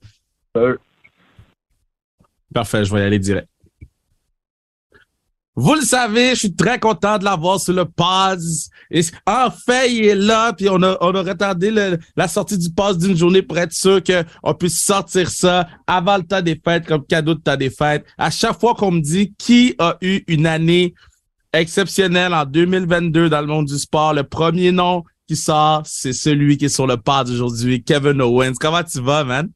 Salut. 0.54 0.78
Parfait, 2.54 2.84
je 2.84 2.92
vais 2.94 3.00
y 3.00 3.04
aller 3.04 3.18
direct. 3.18 3.48
Vous 5.62 5.74
le 5.74 5.82
savez, 5.82 6.30
je 6.30 6.38
suis 6.40 6.54
très 6.54 6.78
content 6.78 7.18
de 7.18 7.24
l'avoir 7.24 7.60
sur 7.60 7.74
le 7.74 7.84
Paz. 7.84 8.70
Et 8.90 9.02
enfin, 9.26 9.82
il 9.88 10.06
est 10.06 10.14
là, 10.14 10.54
puis 10.54 10.68
on 10.70 10.82
a, 10.82 10.96
on 11.02 11.14
a 11.14 11.22
retardé 11.22 11.70
le- 11.70 11.98
la 12.16 12.28
sortie 12.28 12.56
du 12.56 12.70
Paz 12.72 12.96
d'une 12.96 13.14
journée 13.14 13.42
pour 13.42 13.58
être 13.58 13.72
sûr 13.74 14.00
qu'on 14.02 14.54
puisse 14.54 14.80
sortir 14.82 15.28
ça 15.28 15.68
avant 15.86 16.16
le 16.16 16.22
temps 16.22 16.40
des 16.40 16.58
fêtes, 16.64 16.86
comme 16.86 17.04
cadeau 17.04 17.34
de 17.34 17.40
temps 17.40 17.56
des 17.58 17.68
fêtes. 17.68 18.06
À 18.16 18.30
chaque 18.30 18.58
fois 18.58 18.74
qu'on 18.74 18.90
me 18.90 19.00
dit 19.00 19.34
qui 19.36 19.74
a 19.78 19.98
eu 20.00 20.22
une 20.28 20.46
année 20.46 20.94
exceptionnel 21.52 22.32
en 22.32 22.46
2022 22.46 23.28
dans 23.28 23.40
le 23.42 23.46
monde 23.46 23.66
du 23.66 23.78
sport. 23.78 24.14
Le 24.14 24.22
premier 24.24 24.72
nom 24.72 25.04
qui 25.28 25.36
sort, 25.36 25.82
c'est 25.84 26.14
celui 26.14 26.56
qui 26.56 26.64
est 26.66 26.68
sur 26.70 26.86
le 26.86 26.96
pod 26.96 27.28
aujourd'hui, 27.28 27.82
Kevin 27.82 28.22
Owens. 28.22 28.54
Comment 28.58 28.82
tu 28.82 29.00
vas, 29.00 29.24
man? 29.24 29.50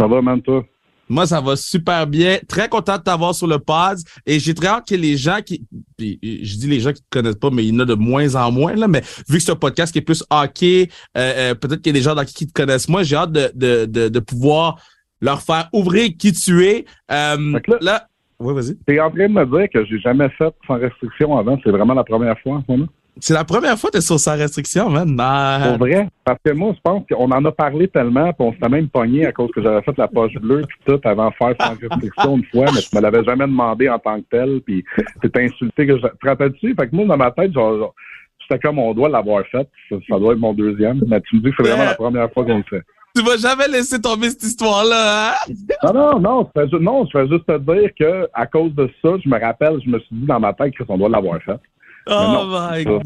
Ça 0.00 0.06
va, 0.08 0.20
man, 0.20 0.42
toi? 0.42 0.64
Moi, 1.08 1.26
ça 1.26 1.40
va 1.40 1.56
super 1.56 2.06
bien. 2.06 2.38
Très 2.48 2.68
content 2.68 2.96
de 2.96 3.02
t'avoir 3.02 3.34
sur 3.34 3.46
le 3.46 3.58
pod. 3.58 3.98
Et 4.26 4.38
j'ai 4.38 4.54
très 4.54 4.68
hâte 4.68 4.88
que 4.88 4.94
les 4.94 5.16
gens 5.16 5.38
qui, 5.44 5.64
je 5.98 6.56
dis 6.56 6.66
les 6.66 6.80
gens 6.80 6.92
qui 6.92 7.02
te 7.02 7.08
connaissent 7.10 7.36
pas, 7.36 7.50
mais 7.50 7.64
il 7.64 7.74
y 7.74 7.76
en 7.76 7.80
a 7.80 7.84
de 7.84 7.94
moins 7.94 8.34
en 8.34 8.50
moins, 8.52 8.74
là, 8.74 8.88
mais 8.88 9.00
vu 9.28 9.38
que 9.38 9.42
c'est 9.42 9.52
un 9.52 9.56
podcast 9.56 9.92
qui 9.92 9.98
est 9.98 10.02
plus 10.02 10.24
hockey, 10.30 10.88
euh, 11.16 11.50
euh, 11.50 11.54
peut-être 11.54 11.82
qu'il 11.82 11.94
y 11.94 11.96
a 11.96 11.98
des 11.98 12.04
gens 12.04 12.14
dans 12.14 12.24
qui, 12.24 12.46
te 12.46 12.52
connaissent 12.52 12.88
moins, 12.88 13.02
j'ai 13.02 13.16
hâte 13.16 13.32
de, 13.32 13.50
de, 13.54 13.86
de, 13.86 14.08
de, 14.08 14.20
pouvoir 14.20 14.80
leur 15.20 15.40
faire 15.42 15.68
ouvrir 15.72 16.10
qui 16.18 16.32
tu 16.32 16.64
es. 16.64 16.84
Euh, 17.10 17.58
là, 17.80 18.06
oui, 18.40 18.54
vas-y. 18.54 18.76
T'es 18.86 19.00
en 19.00 19.10
train 19.10 19.28
de 19.28 19.32
me 19.32 19.44
dire 19.46 19.68
que 19.72 19.84
j'ai 19.86 19.98
jamais 19.98 20.28
fait 20.30 20.54
sans 20.66 20.78
restriction 20.78 21.36
avant. 21.36 21.58
C'est 21.64 21.70
vraiment 21.70 21.94
la 21.94 22.04
première 22.04 22.38
fois 22.40 22.56
en 22.56 22.62
ce 22.62 22.70
moment? 22.70 22.86
C'est 23.20 23.34
la 23.34 23.44
première 23.44 23.78
fois 23.78 23.90
que 23.90 23.96
tu 23.96 23.98
es 23.98 24.02
sur 24.02 24.18
sans 24.18 24.36
restriction, 24.36 24.90
man. 24.90 25.16
Pour 25.16 25.78
vrai? 25.78 26.08
Parce 26.24 26.38
que 26.44 26.52
moi, 26.52 26.72
je 26.74 26.80
pense 26.82 27.04
qu'on 27.10 27.30
en 27.30 27.44
a 27.44 27.52
parlé 27.52 27.88
tellement, 27.88 28.32
puis 28.32 28.46
on 28.46 28.52
s'était 28.52 28.68
même 28.68 28.88
pogné 28.88 29.26
à 29.26 29.32
cause 29.32 29.50
que 29.54 29.62
j'avais 29.62 29.82
fait 29.82 29.96
la 29.96 30.08
poche 30.08 30.34
bleue 30.34 30.62
puis 30.68 30.78
tout 30.86 31.00
avant 31.04 31.30
de 31.30 31.34
faire 31.34 31.54
sans 31.60 31.74
restriction 31.80 32.36
une 32.36 32.44
fois, 32.44 32.66
mais 32.74 32.80
tu 32.80 32.94
me 32.94 33.00
l'avais 33.00 33.24
jamais 33.24 33.46
demandé 33.46 33.88
en 33.88 33.98
tant 33.98 34.20
que 34.20 34.26
tel, 34.30 34.60
puis 34.64 34.84
t'es 35.22 35.44
insulté 35.44 35.86
que 35.86 35.96
je... 35.96 36.02
te 36.02 36.26
rappelles-tu? 36.26 36.74
Fait 36.74 36.88
que 36.88 36.94
moi, 36.94 37.06
dans 37.06 37.16
ma 37.16 37.30
tête, 37.30 37.52
genre, 37.52 37.94
c'était 38.42 38.60
comme 38.60 38.78
on 38.78 38.94
doit 38.94 39.08
l'avoir 39.08 39.44
fait. 39.46 39.68
Ça, 39.90 40.18
doit 40.18 40.32
être 40.32 40.38
mon 40.38 40.54
deuxième, 40.54 41.02
mais 41.06 41.20
tu 41.22 41.36
me 41.36 41.42
dis 41.42 41.50
que 41.50 41.56
c'est 41.58 41.70
vraiment 41.70 41.84
la 41.84 41.94
première 41.94 42.32
fois 42.32 42.44
qu'on 42.44 42.58
le 42.58 42.64
fait. 42.64 42.82
Tu 43.16 43.22
vas 43.22 43.36
jamais 43.36 43.66
laisser 43.68 44.00
tomber 44.00 44.30
cette 44.30 44.44
histoire-là, 44.44 45.32
hein? 45.32 45.52
Non, 45.82 45.92
non, 45.92 46.20
non, 46.20 46.50
je 46.54 46.60
fais, 46.60 46.78
non, 46.78 47.06
je 47.06 47.18
fais 47.18 47.28
juste 47.28 47.46
te 47.46 47.58
dire 47.58 47.90
que 47.98 48.28
à 48.32 48.46
cause 48.46 48.74
de 48.74 48.88
ça, 49.02 49.10
je 49.22 49.28
me 49.28 49.40
rappelle, 49.40 49.80
je 49.84 49.90
me 49.90 49.98
suis 49.98 50.14
dit 50.14 50.26
dans 50.26 50.38
ma 50.38 50.52
tête 50.52 50.74
qu'on 50.86 50.98
doit 50.98 51.08
l'avoir 51.08 51.40
fait. 51.42 51.58
Oh 52.10 52.46
my 52.48 52.84
God! 52.84 53.02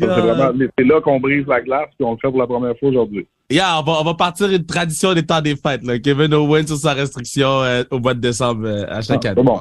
C'est 0.78 0.84
là 0.84 1.00
qu'on 1.00 1.20
brise 1.20 1.46
la 1.46 1.60
glace 1.60 1.88
et 1.98 2.04
on 2.04 2.12
le 2.12 2.18
fait 2.18 2.28
pour 2.28 2.38
la 2.38 2.46
première 2.46 2.76
fois 2.78 2.88
aujourd'hui. 2.88 3.26
Yeah, 3.50 3.80
on 3.80 3.82
va, 3.82 4.00
on 4.00 4.04
va 4.04 4.14
partir 4.14 4.50
une 4.50 4.64
tradition 4.64 5.12
des 5.12 5.26
temps 5.26 5.40
des 5.40 5.56
fêtes. 5.56 5.84
Là. 5.84 5.98
Kevin 5.98 6.32
Owens 6.32 6.68
sur 6.68 6.76
sa 6.76 6.94
restriction 6.94 7.62
euh, 7.62 7.82
au 7.90 7.98
mois 7.98 8.14
de 8.14 8.20
décembre 8.20 8.66
euh, 8.66 8.84
à 8.88 9.02
chaque 9.02 9.26
ah, 9.26 9.30
année. 9.30 9.42
Bon. 9.42 9.60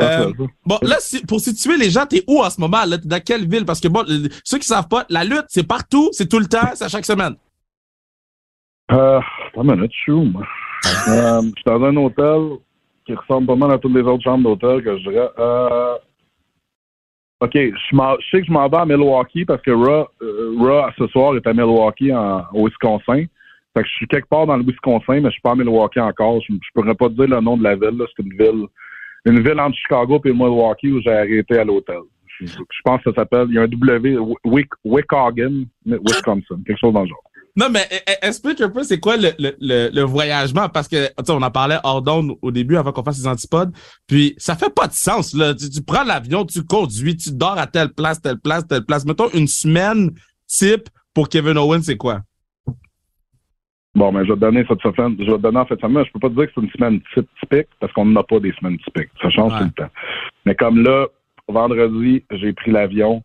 Euh, 0.00 0.32
bon, 0.64 0.78
là, 0.82 0.96
pour 1.26 1.40
situer 1.40 1.76
les 1.76 1.90
gens, 1.90 2.06
t'es 2.06 2.22
où 2.26 2.42
en 2.42 2.50
ce 2.50 2.60
moment? 2.60 2.84
Là? 2.86 2.98
T'es 2.98 3.08
dans 3.08 3.20
quelle 3.20 3.48
ville? 3.48 3.64
Parce 3.64 3.80
que 3.80 3.88
bon, 3.88 4.04
ceux 4.44 4.58
qui 4.58 4.66
savent 4.66 4.88
pas, 4.88 5.04
la 5.08 5.24
lutte, 5.24 5.46
c'est 5.48 5.66
partout, 5.66 6.08
c'est 6.12 6.28
tout 6.28 6.38
le 6.38 6.46
temps, 6.46 6.70
c'est 6.74 6.84
à 6.84 6.88
chaque 6.88 7.04
semaine. 7.04 7.34
Euh, 8.92 9.20
pas 9.54 9.62
minute, 9.62 9.92
je 9.92 9.98
suis 9.98 10.12
où, 10.12 10.24
moi? 10.24 10.42
euh, 11.08 11.42
je 11.42 11.46
suis 11.46 11.64
dans 11.66 11.82
un 11.82 11.96
hôtel 11.96 12.58
qui 13.06 13.14
ressemble 13.14 13.46
pas 13.46 13.56
mal 13.56 13.72
à 13.72 13.78
toutes 13.78 13.94
les 13.94 14.02
autres 14.02 14.22
chambres 14.22 14.44
d'hôtel 14.44 14.82
que 14.82 14.98
je 14.98 15.10
dirais. 15.10 15.28
OK, 17.40 17.52
je, 17.54 17.70
je, 17.72 18.30
sais 18.30 18.40
que 18.40 18.46
je 18.46 18.52
m'en 18.52 18.68
vais 18.68 18.76
à 18.76 18.84
Milwaukee 18.86 19.46
parce 19.46 19.62
que 19.62 19.70
Raw, 19.70 20.06
euh, 20.22 20.90
ce 20.98 21.06
soir 21.08 21.36
est 21.36 21.46
à 21.46 21.54
Milwaukee 21.54 22.12
en, 22.12 22.44
au 22.52 22.66
Wisconsin. 22.66 23.24
Fait 23.72 23.82
que 23.82 23.86
je 23.86 23.92
suis 23.92 24.06
quelque 24.08 24.28
part 24.28 24.46
dans 24.46 24.56
le 24.56 24.64
Wisconsin, 24.64 25.20
mais 25.20 25.28
je 25.28 25.30
suis 25.30 25.40
pas 25.40 25.52
à 25.52 25.54
Milwaukee 25.54 26.00
encore. 26.00 26.40
Je, 26.46 26.52
ne 26.52 26.58
pourrais 26.74 26.94
pas 26.94 27.08
te 27.08 27.14
dire 27.14 27.28
le 27.28 27.40
nom 27.40 27.56
de 27.56 27.62
la 27.62 27.76
ville. 27.76 28.02
C'est 28.14 28.22
une 28.22 28.36
ville 28.36 28.66
une 29.26 29.40
ville 29.40 29.60
entre 29.60 29.76
Chicago 29.76 30.20
et 30.24 30.32
Milwaukee 30.32 30.92
où 30.92 31.00
j'ai 31.02 31.12
arrêté 31.12 31.58
à 31.58 31.64
l'hôtel. 31.64 32.00
Je, 32.40 32.46
pense 32.84 33.02
que 33.02 33.10
ça 33.10 33.16
s'appelle, 33.16 33.46
il 33.50 33.54
y 33.54 33.58
a 33.58 33.62
un 33.62 33.68
W, 33.68 34.16
Wick, 34.44 34.70
Wickhaugen, 34.82 35.66
Wisconsin, 35.84 36.62
quelque 36.66 36.78
chose 36.78 36.94
dans 36.94 37.02
le 37.02 37.08
genre. 37.08 37.29
Non, 37.56 37.68
mais 37.70 37.80
e, 37.80 37.96
e, 37.96 38.26
explique 38.28 38.60
un 38.60 38.70
peu 38.70 38.82
c'est 38.82 39.00
quoi 39.00 39.16
le, 39.16 39.30
le, 39.38 39.90
le, 39.92 40.02
voyagement, 40.02 40.68
parce 40.68 40.88
que 40.88 41.08
on 41.28 41.42
en 41.42 41.50
parlait 41.50 41.78
hors 41.82 42.00
d'onde 42.00 42.36
au 42.42 42.50
début 42.50 42.76
avant 42.76 42.92
qu'on 42.92 43.02
fasse 43.02 43.18
les 43.18 43.26
antipodes, 43.26 43.72
puis 44.06 44.34
ça 44.38 44.54
fait 44.54 44.72
pas 44.72 44.86
de 44.86 44.92
sens. 44.92 45.34
Là. 45.34 45.54
Tu, 45.54 45.82
prends 45.82 46.04
l'avion, 46.04 46.44
tu 46.44 46.64
conduis, 46.64 47.16
tu 47.16 47.30
dors 47.32 47.58
à 47.58 47.66
telle 47.66 47.92
place, 47.92 48.20
telle 48.20 48.38
place, 48.38 48.66
telle 48.66 48.84
place. 48.84 49.04
Mettons 49.04 49.28
une 49.30 49.48
semaine 49.48 50.10
type 50.46 50.88
pour 51.12 51.28
Kevin 51.28 51.58
Owens, 51.58 51.82
c'est 51.82 51.96
quoi? 51.96 52.20
Bon, 53.94 54.12
mais 54.12 54.24
je 54.24 54.28
vais 54.28 54.36
te 54.36 54.40
donner 54.40 54.64
cette 54.68 54.80
semaine. 54.80 55.16
Je 55.18 55.24
vais 55.24 55.36
te 55.36 55.42
donner 55.42 55.58
en 55.58 55.66
fait 55.66 55.80
semaine. 55.80 56.04
Je 56.06 56.12
peux 56.12 56.20
pas 56.20 56.28
te 56.28 56.34
dire 56.34 56.46
que 56.46 56.52
c'est 56.54 56.60
une 56.60 56.70
semaine 56.70 57.00
typique 57.40 57.68
parce 57.80 57.92
qu'on 57.92 58.06
n'a 58.06 58.22
pas 58.22 58.38
des 58.38 58.52
semaines 58.52 58.78
typiques. 58.78 59.10
Ça 59.20 59.30
change 59.30 59.52
tout 59.58 59.64
le 59.64 59.70
temps. 59.72 59.90
Mais 60.46 60.54
comme 60.54 60.82
là, 60.82 61.08
vendredi, 61.48 62.24
j'ai 62.30 62.52
pris 62.52 62.70
l'avion 62.70 63.24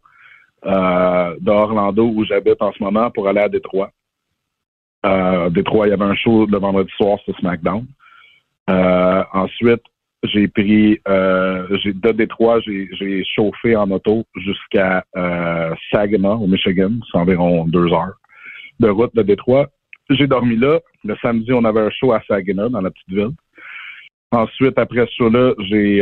euh, 0.66 1.36
d'Orlando 1.40 2.08
où 2.08 2.26
j'habite 2.26 2.60
en 2.62 2.72
ce 2.72 2.84
moment 2.84 3.12
pour 3.12 3.28
aller 3.28 3.42
à 3.42 3.50
Détroit. 3.50 3.92
Euh, 5.06 5.50
Détroit, 5.50 5.88
il 5.88 5.92
y 5.92 5.94
avait 5.94 6.04
un 6.04 6.16
show 6.16 6.46
le 6.46 6.58
vendredi 6.58 6.92
soir 6.98 7.20
sur 7.24 7.38
SmackDown. 7.38 7.86
Euh, 8.70 9.24
ensuite, 9.34 9.84
j'ai 10.24 10.48
pris 10.48 11.00
euh, 11.08 11.68
de 11.86 12.12
Détroit, 12.12 12.60
j'ai 12.62 13.24
chauffé 13.36 13.76
en 13.76 13.92
auto 13.92 14.24
jusqu'à 14.36 15.06
euh, 15.16 15.74
Saginaw, 15.92 16.42
au 16.42 16.48
Michigan. 16.48 16.92
C'est 17.12 17.18
environ 17.18 17.66
deux 17.66 17.92
heures 17.94 18.16
de 18.80 18.90
route 18.90 19.16
de 19.16 19.22
Détroit. 19.22 19.68
J'ai 20.10 20.26
dormi 20.28 20.56
là. 20.56 20.80
Le 21.04 21.16
samedi, 21.22 21.54
on 21.54 21.64
avait 21.64 21.82
un 21.82 21.92
show 21.92 22.12
à 22.12 22.22
Saginaw, 22.28 22.70
dans 22.70 22.82
la 22.82 22.90
petite 22.90 23.10
ville. 23.10 23.36
Ensuite, 24.32 24.78
après 24.80 25.06
ce 25.06 25.16
show-là, 25.18 25.54
j'ai 25.70 26.02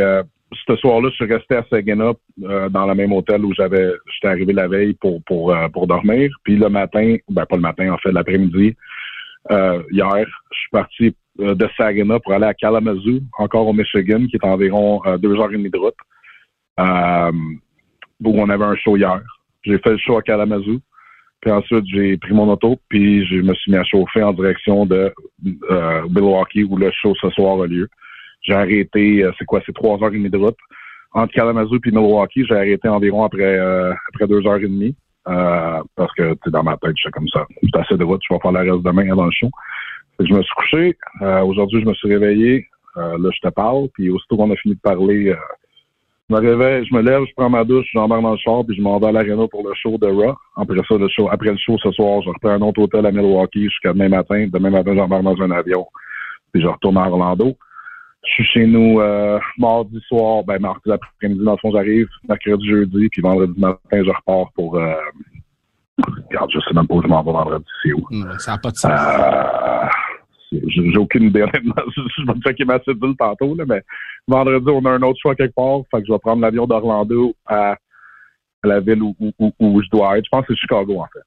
ce 0.68 0.76
soir-là, 0.78 1.10
je 1.10 1.16
suis 1.16 1.34
resté 1.34 1.56
à 1.56 1.66
Saginaw 1.70 2.16
dans 2.38 2.86
le 2.86 2.96
même 2.96 3.12
hôtel 3.12 3.44
où 3.44 3.54
j'avais 3.54 3.92
j'étais 4.14 4.28
arrivé 4.28 4.54
la 4.54 4.68
veille 4.68 4.94
pour 4.94 5.22
pour 5.24 5.54
pour 5.74 5.88
dormir. 5.88 6.32
Puis 6.44 6.56
le 6.56 6.70
matin, 6.70 7.18
ben 7.30 7.46
pas 7.46 7.56
le 7.56 7.62
matin, 7.62 7.92
en 7.92 7.98
fait, 7.98 8.12
l'après-midi, 8.12 8.70
euh, 8.70 8.93
hier, 9.50 10.26
je 10.52 10.58
suis 10.58 10.70
parti 10.72 11.16
euh, 11.40 11.56
de 11.56 11.68
Saginaw 11.76 12.20
pour 12.20 12.34
aller 12.34 12.46
à 12.46 12.54
Kalamazoo, 12.54 13.20
encore 13.40 13.68
au 13.68 13.74
Michigan, 13.74 14.28
qui 14.28 14.36
est 14.36 14.46
environ 14.46 15.02
euh, 15.06 15.18
deux 15.18 15.36
heures 15.40 15.52
et 15.52 15.58
demie 15.58 15.72
de 15.72 15.78
route, 15.80 15.96
où 18.24 18.40
on 18.40 18.50
avait 18.50 18.66
un 18.66 18.76
show 18.76 18.96
hier. 18.96 19.20
J'ai 19.64 19.80
fait 19.80 19.92
le 19.92 19.98
show 19.98 20.18
à 20.18 20.22
Kalamazoo. 20.22 20.80
Puis 21.42 21.52
ensuite, 21.52 21.86
j'ai 21.88 22.18
pris 22.18 22.34
mon 22.34 22.50
auto, 22.50 22.78
puis 22.88 23.26
je 23.26 23.42
me 23.42 23.54
suis 23.56 23.72
mis 23.72 23.78
à 23.78 23.84
chauffer 23.84 24.24
en 24.24 24.32
direction 24.32 24.86
de 24.86 25.12
Milwaukee, 26.10 26.64
où 26.64 26.78
le 26.78 26.90
show 26.92 27.14
ce 27.20 27.30
soir 27.32 27.62
a 27.62 27.68
lieu. 27.68 27.90
J'ai 28.42 28.54
arrêté, 28.54 29.28
c'est 29.38 29.46
quoi, 29.46 29.62
c'est 29.66 29.74
trois 29.74 30.02
heures 30.02 30.14
et 30.14 30.18
demie 30.18 30.30
de 30.30 30.38
route. 30.38 30.58
Entre 31.12 31.34
Kalamazoo 31.34 31.80
et 31.84 31.92
Milwaukee, 31.92 32.46
j'ai 32.48 32.56
arrêté 32.56 32.88
environ 32.88 33.26
après, 33.26 33.58
après 33.58 34.28
deux 34.28 34.46
heures 34.48 34.58
et 34.58 34.62
demie. 34.62 34.96
Euh, 35.28 35.82
parce 35.96 36.14
que 36.14 36.36
dans 36.50 36.64
ma 36.64 36.78
tête, 36.78 36.94
j'étais 36.98 37.12
comme 37.12 37.30
ça. 37.30 37.46
C'est 37.62 37.80
assez 37.80 37.98
de 37.98 38.04
route, 38.04 38.22
je 38.28 38.34
vais 38.34 38.40
faire 38.40 38.52
la 38.52 38.62
reste 38.62 38.84
demain 38.84 39.16
dans 39.16 39.26
le 39.26 39.32
show. 39.32 39.50
je 40.20 40.34
me 40.34 40.42
suis 40.42 40.56
couché. 40.56 40.98
Euh, 41.22 41.42
aujourd'hui, 41.44 41.82
je 41.82 41.88
me 41.88 41.94
suis 41.94 42.10
réveillé. 42.10 42.68
Euh, 42.98 43.18
là, 43.18 43.30
je 43.34 43.48
te 43.48 43.54
parle. 43.54 43.88
Puis 43.94 44.10
aussitôt 44.10 44.38
qu'on 44.38 44.52
a 44.52 44.56
fini 44.56 44.76
de 44.76 44.80
parler, 44.82 45.34
je 46.30 46.36
me 46.36 46.40
réveille, 46.40 46.86
je 46.86 46.94
me 46.96 47.02
lève, 47.02 47.24
je 47.28 47.34
prends 47.36 47.50
ma 47.50 47.64
douche, 47.64 47.86
j'embarque 47.94 48.22
dans 48.22 48.32
le 48.32 48.38
char, 48.38 48.64
puis 48.66 48.78
je 48.78 48.82
m'en 48.82 48.98
vais 48.98 49.08
à 49.08 49.12
l'aréna 49.12 49.46
pour 49.48 49.68
le 49.68 49.74
show 49.76 49.98
de 49.98 50.08
Raw. 50.08 50.36
Après 50.56 50.78
ça, 50.88 50.96
le 50.98 51.10
show, 51.10 51.28
après 51.30 51.52
le 51.52 51.58
show 51.58 51.78
ce 51.80 51.92
soir, 51.92 52.22
je 52.22 52.30
reprends 52.30 52.52
un 52.52 52.62
autre 52.62 52.82
hôtel 52.82 53.06
à 53.06 53.12
Milwaukee 53.12 53.66
jusqu'à 53.66 53.94
demain 53.94 54.10
matin. 54.10 54.48
Demain 54.52 54.70
matin, 54.70 54.96
j'embarque 54.96 55.24
dans 55.24 55.42
un 55.42 55.52
avion. 55.52 55.86
Puis 56.52 56.62
je 56.62 56.68
retourne 56.68 56.98
à 56.98 57.10
Orlando. 57.10 57.58
Je 58.26 58.32
suis 58.32 58.46
chez 58.46 58.66
nous 58.66 59.02
euh, 59.02 59.40
mardi 59.58 60.00
soir, 60.08 60.44
ben 60.44 60.60
mardi 60.60 60.92
après-midi, 60.92 61.44
dans 61.44 61.52
le 61.52 61.58
fond, 61.58 61.72
j'arrive, 61.72 62.08
mercredi, 62.28 62.68
jeudi, 62.68 63.10
puis 63.10 63.22
vendredi 63.22 63.60
matin, 63.60 63.78
je 63.92 64.10
repars 64.10 64.52
pour 64.54 64.78
euh, 64.78 64.94
regarde, 66.30 66.50
je 66.54 66.60
sais 66.60 66.74
même 66.74 66.88
pas 66.88 66.96
où 66.96 67.02
je 67.02 67.08
m'en 67.08 67.22
vais 67.22 67.32
vendredi, 67.32 67.66
c'est 67.84 67.94
où. 67.94 68.08
ça 68.40 68.54
n'a 68.54 68.58
pas 68.58 68.72
de 68.72 68.78
sens. 68.78 68.92
Euh, 68.92 69.88
j'ai 70.68 70.98
aucune 70.98 71.24
idée, 71.24 71.46
je 71.54 72.26
vais 72.26 72.34
me 72.34 72.42
checker 72.42 72.66
ma 72.66 72.80
cédule 72.80 73.16
tantôt, 73.18 73.56
là, 73.56 73.66
mais 73.68 73.82
vendredi, 74.28 74.70
on 74.70 74.86
a 74.86 74.92
un 74.92 75.02
autre 75.02 75.20
choix 75.22 75.36
quelque 75.36 75.56
part. 75.56 75.80
Fait 75.92 76.00
que 76.00 76.08
je 76.08 76.14
vais 76.14 76.20
prendre 76.20 76.42
l'avion 76.42 76.66
d'Orlando 76.66 77.34
à, 77.46 77.76
la 78.64 78.80
ville 78.80 79.04
où, 79.04 79.16
où, 79.20 79.52
où, 79.60 79.82
je 79.82 79.90
dois 79.90 80.18
être. 80.18 80.26
Je 80.26 80.30
pense 80.30 80.46
que 80.46 80.54
c'est 80.54 80.60
Chicago, 80.62 81.00
en 81.02 81.08
fait. 81.08 81.20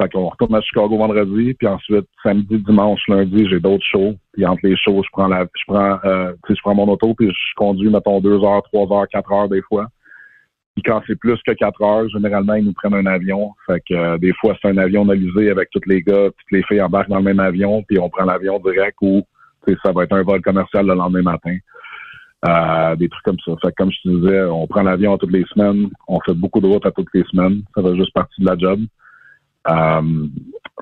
Fait 0.00 0.10
qu'on 0.10 0.28
retourne 0.28 0.54
à 0.54 0.60
Chicago 0.62 0.96
vendredi, 0.96 1.54
puis 1.54 1.68
ensuite, 1.68 2.06
samedi, 2.22 2.58
dimanche, 2.58 3.00
lundi, 3.08 3.46
j'ai 3.48 3.60
d'autres 3.60 3.84
shows. 3.84 4.14
Puis 4.32 4.46
entre 4.46 4.66
les 4.66 4.76
shows, 4.76 5.02
je 5.02 5.08
prends 5.12 5.28
je 5.28 5.64
prends 5.66 5.98
euh, 6.04 6.32
je 6.48 6.60
prends 6.62 6.74
mon 6.74 6.88
auto, 6.88 7.14
puis 7.14 7.28
je 7.28 7.54
conduis, 7.56 7.90
mettons, 7.90 8.20
deux 8.20 8.42
heures, 8.42 8.62
trois 8.72 8.90
heures, 8.90 9.08
quatre 9.08 9.30
heures 9.32 9.48
des 9.48 9.62
fois. 9.62 9.86
Puis 10.74 10.82
quand 10.82 11.02
c'est 11.06 11.18
plus 11.18 11.38
que 11.46 11.52
quatre 11.52 11.82
heures, 11.82 12.08
généralement, 12.08 12.54
ils 12.54 12.64
nous 12.64 12.72
prennent 12.72 12.94
un 12.94 13.06
avion. 13.06 13.52
Fait 13.66 13.82
que 13.86 13.94
euh, 13.94 14.18
des 14.18 14.32
fois, 14.40 14.56
c'est 14.60 14.68
un 14.68 14.78
avion 14.78 15.02
analysé 15.02 15.50
avec 15.50 15.68
tous 15.70 15.86
les 15.86 16.00
gars, 16.00 16.30
toutes 16.30 16.52
les 16.52 16.62
filles 16.62 16.80
embarquent 16.80 17.10
dans 17.10 17.18
le 17.18 17.24
même 17.24 17.40
avion, 17.40 17.82
puis 17.82 17.98
on 17.98 18.08
prend 18.08 18.24
l'avion 18.24 18.58
direct 18.60 18.96
ou 19.02 19.22
ça 19.84 19.92
va 19.92 20.04
être 20.04 20.12
un 20.12 20.22
vol 20.22 20.40
commercial 20.40 20.86
le 20.86 20.94
lendemain 20.94 21.22
matin. 21.22 21.56
Euh, 22.44 22.96
des 22.96 23.08
trucs 23.08 23.22
comme 23.22 23.38
ça. 23.44 23.52
Fait 23.62 23.68
que 23.68 23.74
comme 23.76 23.92
je 23.92 24.00
te 24.02 24.08
disais, 24.08 24.42
on 24.42 24.66
prend 24.66 24.82
l'avion 24.82 25.16
toutes 25.16 25.30
les 25.30 25.44
semaines, 25.54 25.88
on 26.08 26.18
fait 26.20 26.34
beaucoup 26.34 26.60
de 26.60 26.66
routes 26.66 26.84
à 26.86 26.90
toutes 26.90 27.12
les 27.14 27.22
semaines. 27.30 27.62
Ça 27.76 27.82
fait 27.82 27.94
juste 27.94 28.12
partie 28.12 28.40
de 28.40 28.46
la 28.46 28.58
job. 28.58 28.80
Euh, 29.68 30.26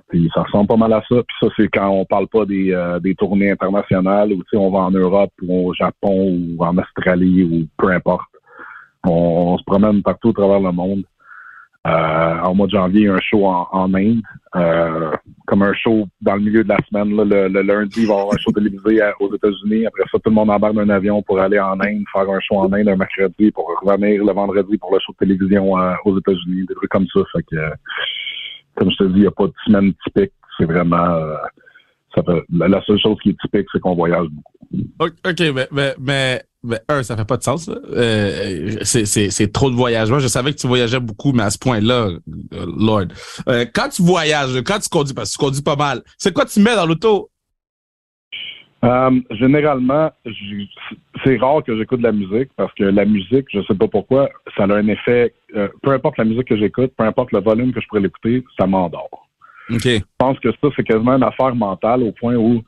puis 0.09 0.29
ça 0.35 0.43
ressemble 0.43 0.67
pas 0.67 0.77
mal 0.77 0.93
à 0.93 1.03
ça. 1.09 1.17
Puis 1.23 1.37
ça, 1.41 1.47
c'est 1.57 1.69
quand 1.69 1.89
on 1.89 2.05
parle 2.05 2.27
pas 2.29 2.45
des, 2.45 2.73
euh, 2.73 2.99
des 2.99 3.15
tournées 3.15 3.51
internationales 3.51 4.33
ou 4.33 4.43
on 4.55 4.71
va 4.71 4.81
en 4.81 4.91
Europe 4.91 5.33
ou 5.43 5.69
au 5.69 5.75
Japon 5.75 6.39
ou 6.59 6.65
en 6.65 6.77
Australie 6.79 7.45
ou 7.45 7.67
peu 7.77 7.93
importe. 7.93 8.29
On, 9.07 9.57
se 9.57 9.65
promène 9.65 10.03
partout 10.03 10.31
à 10.31 10.35
travers 10.35 10.61
le 10.61 10.73
monde. 10.73 11.05
Euh, 11.87 12.39
en 12.43 12.55
mois 12.55 12.67
de 12.67 12.73
janvier, 12.73 13.09
un 13.09 13.21
show 13.21 13.47
en, 13.47 13.95
Inde. 13.95 14.21
Euh, 14.57 15.13
comme 15.47 15.63
un 15.63 15.73
show 15.73 16.07
dans 16.21 16.35
le 16.35 16.41
milieu 16.41 16.63
de 16.63 16.69
la 16.69 16.77
semaine. 16.89 17.17
Là, 17.17 17.49
le, 17.49 17.63
lundi, 17.63 18.03
il 18.03 18.07
va 18.07 18.15
y 18.15 18.19
avoir 18.19 18.35
un 18.35 18.39
show 18.39 18.53
télévisé 18.53 19.01
aux 19.21 19.35
États-Unis. 19.35 19.87
Après 19.87 20.03
ça, 20.11 20.19
tout 20.19 20.29
le 20.29 20.35
monde 20.35 20.51
embarque 20.51 20.75
d'un 20.75 20.91
avion 20.91 21.23
pour 21.23 21.41
aller 21.41 21.59
en 21.59 21.81
Inde, 21.81 22.05
faire 22.13 22.29
un 22.29 22.41
show 22.41 22.57
en 22.57 22.73
Inde 22.73 22.89
un 22.89 22.97
mercredi 22.97 23.51
pour 23.53 23.73
revenir 23.83 24.23
le 24.25 24.33
vendredi 24.33 24.77
pour 24.77 24.93
le 24.93 25.01
show 25.01 25.13
de 25.13 25.25
télévision 25.25 25.79
euh, 25.79 25.95
aux 26.05 26.19
États-Unis. 26.19 26.67
Des 26.69 26.75
trucs 26.75 26.91
comme 26.91 27.07
ça. 27.15 27.21
Fait 27.33 27.43
que, 27.45 27.57
comme 28.81 28.91
je 28.91 28.97
te 28.97 29.05
dis, 29.05 29.17
il 29.17 29.21
n'y 29.21 29.27
a 29.27 29.31
pas 29.31 29.47
de 29.47 29.53
semaine 29.67 29.93
typique. 30.05 30.33
C'est 30.59 30.65
vraiment... 30.65 30.97
Euh, 30.97 31.37
ça 32.15 32.23
la 32.51 32.83
seule 32.85 32.99
chose 32.99 33.19
qui 33.23 33.31
est 33.31 33.41
typique, 33.41 33.67
c'est 33.71 33.79
qu'on 33.79 33.95
voyage 33.95 34.27
beaucoup. 34.31 35.13
OK, 35.25 35.41
mais, 35.55 35.69
mais, 35.71 35.95
mais 36.01 36.43
ben, 36.65 36.79
un, 36.89 37.03
ça 37.03 37.17
fait 37.17 37.27
pas 37.27 37.37
de 37.37 37.43
sens. 37.43 37.69
Euh, 37.69 38.79
c'est 38.83 39.53
trop 39.53 39.71
de 39.71 39.77
voyagement. 39.77 40.19
Je 40.19 40.27
savais 40.27 40.53
que 40.53 40.59
tu 40.59 40.67
voyageais 40.67 40.99
beaucoup, 40.99 41.33
mais 41.33 41.45
à 41.45 41.51
ce 41.51 41.59
point-là, 41.59 42.09
euh, 42.09 42.67
Lord. 42.77 43.09
Quand 43.75 43.91
tu 43.91 44.03
voyages, 44.03 44.61
quand 44.63 44.81
tu 44.81 44.89
conduis, 44.89 45.15
parce 45.15 45.31
que 45.31 45.35
tu 45.35 45.45
conduis 45.45 45.63
pas 45.63 45.77
mal, 45.77 46.03
c'est 46.19 46.33
quoi 46.33 46.47
tu 46.47 46.59
mets 46.61 46.75
dans 46.75 46.87
l'auto? 46.87 47.31
Euh, 48.83 49.21
généralement, 49.33 50.11
c'est 51.25 51.37
rare 51.37 51.63
que 51.63 51.77
j'écoute 51.77 51.99
de 51.99 52.05
la 52.05 52.13
musique 52.13 52.51
parce 52.57 52.73
que 52.75 52.85
la 52.85 53.05
musique, 53.05 53.47
je 53.53 53.61
sais 53.63 53.75
pas 53.75 53.89
pourquoi, 53.89 54.31
ça 54.57 54.65
a 54.65 54.73
un 54.73 54.89
effet. 54.89 55.35
peu 55.83 55.93
importe 55.93 56.17
la 56.19 56.25
musique 56.25 56.49
que 56.49 56.57
j'écoute, 56.57 56.93
peu 56.97 57.05
importe 57.05 57.33
le 57.33 57.41
volume 57.41 57.73
que 57.73 57.81
je 57.81 57.87
pourrais 57.89 58.01
l'écouter, 58.01 58.43
ça 58.59 58.67
m'endort. 58.67 59.29
Ok. 59.71 59.85
Je 59.85 60.01
pense 60.19 60.39
que 60.41 60.51
ça, 60.51 60.69
c'est 60.75 60.85
quasiment 60.85 61.17
une 61.17 61.23
affaire 61.23 61.55
mentale 61.55 62.03
au 62.03 62.13
point 62.13 62.37
où, 62.37 62.63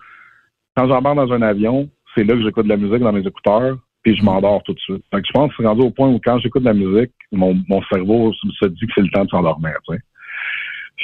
quand 0.76 0.86
j'embarque 0.86 1.16
dans 1.16 1.32
un 1.32 1.42
avion, 1.42 1.88
c'est 2.14 2.24
là 2.24 2.34
que 2.34 2.42
j'écoute 2.42 2.64
de 2.64 2.70
la 2.70 2.76
musique 2.76 3.00
dans 3.00 3.12
mes 3.12 3.26
écouteurs, 3.26 3.76
puis 4.02 4.16
je 4.16 4.22
m'endors 4.22 4.62
tout 4.64 4.74
de 4.74 4.80
suite. 4.80 5.04
Donc, 5.12 5.22
je 5.26 5.32
pense 5.32 5.50
que 5.50 5.56
c'est 5.58 5.66
rendu 5.66 5.82
au 5.82 5.90
point 5.90 6.08
où 6.08 6.20
quand 6.22 6.38
j'écoute 6.38 6.62
de 6.62 6.68
la 6.68 6.74
musique, 6.74 7.12
mon, 7.30 7.56
mon 7.68 7.82
cerveau 7.84 8.32
se 8.32 8.66
dit 8.66 8.86
que 8.86 8.92
c'est 8.94 9.02
le 9.02 9.10
temps 9.10 9.24
de 9.24 9.30
s'endormir. 9.30 9.74
Tu 9.88 9.94
sais. 9.94 10.02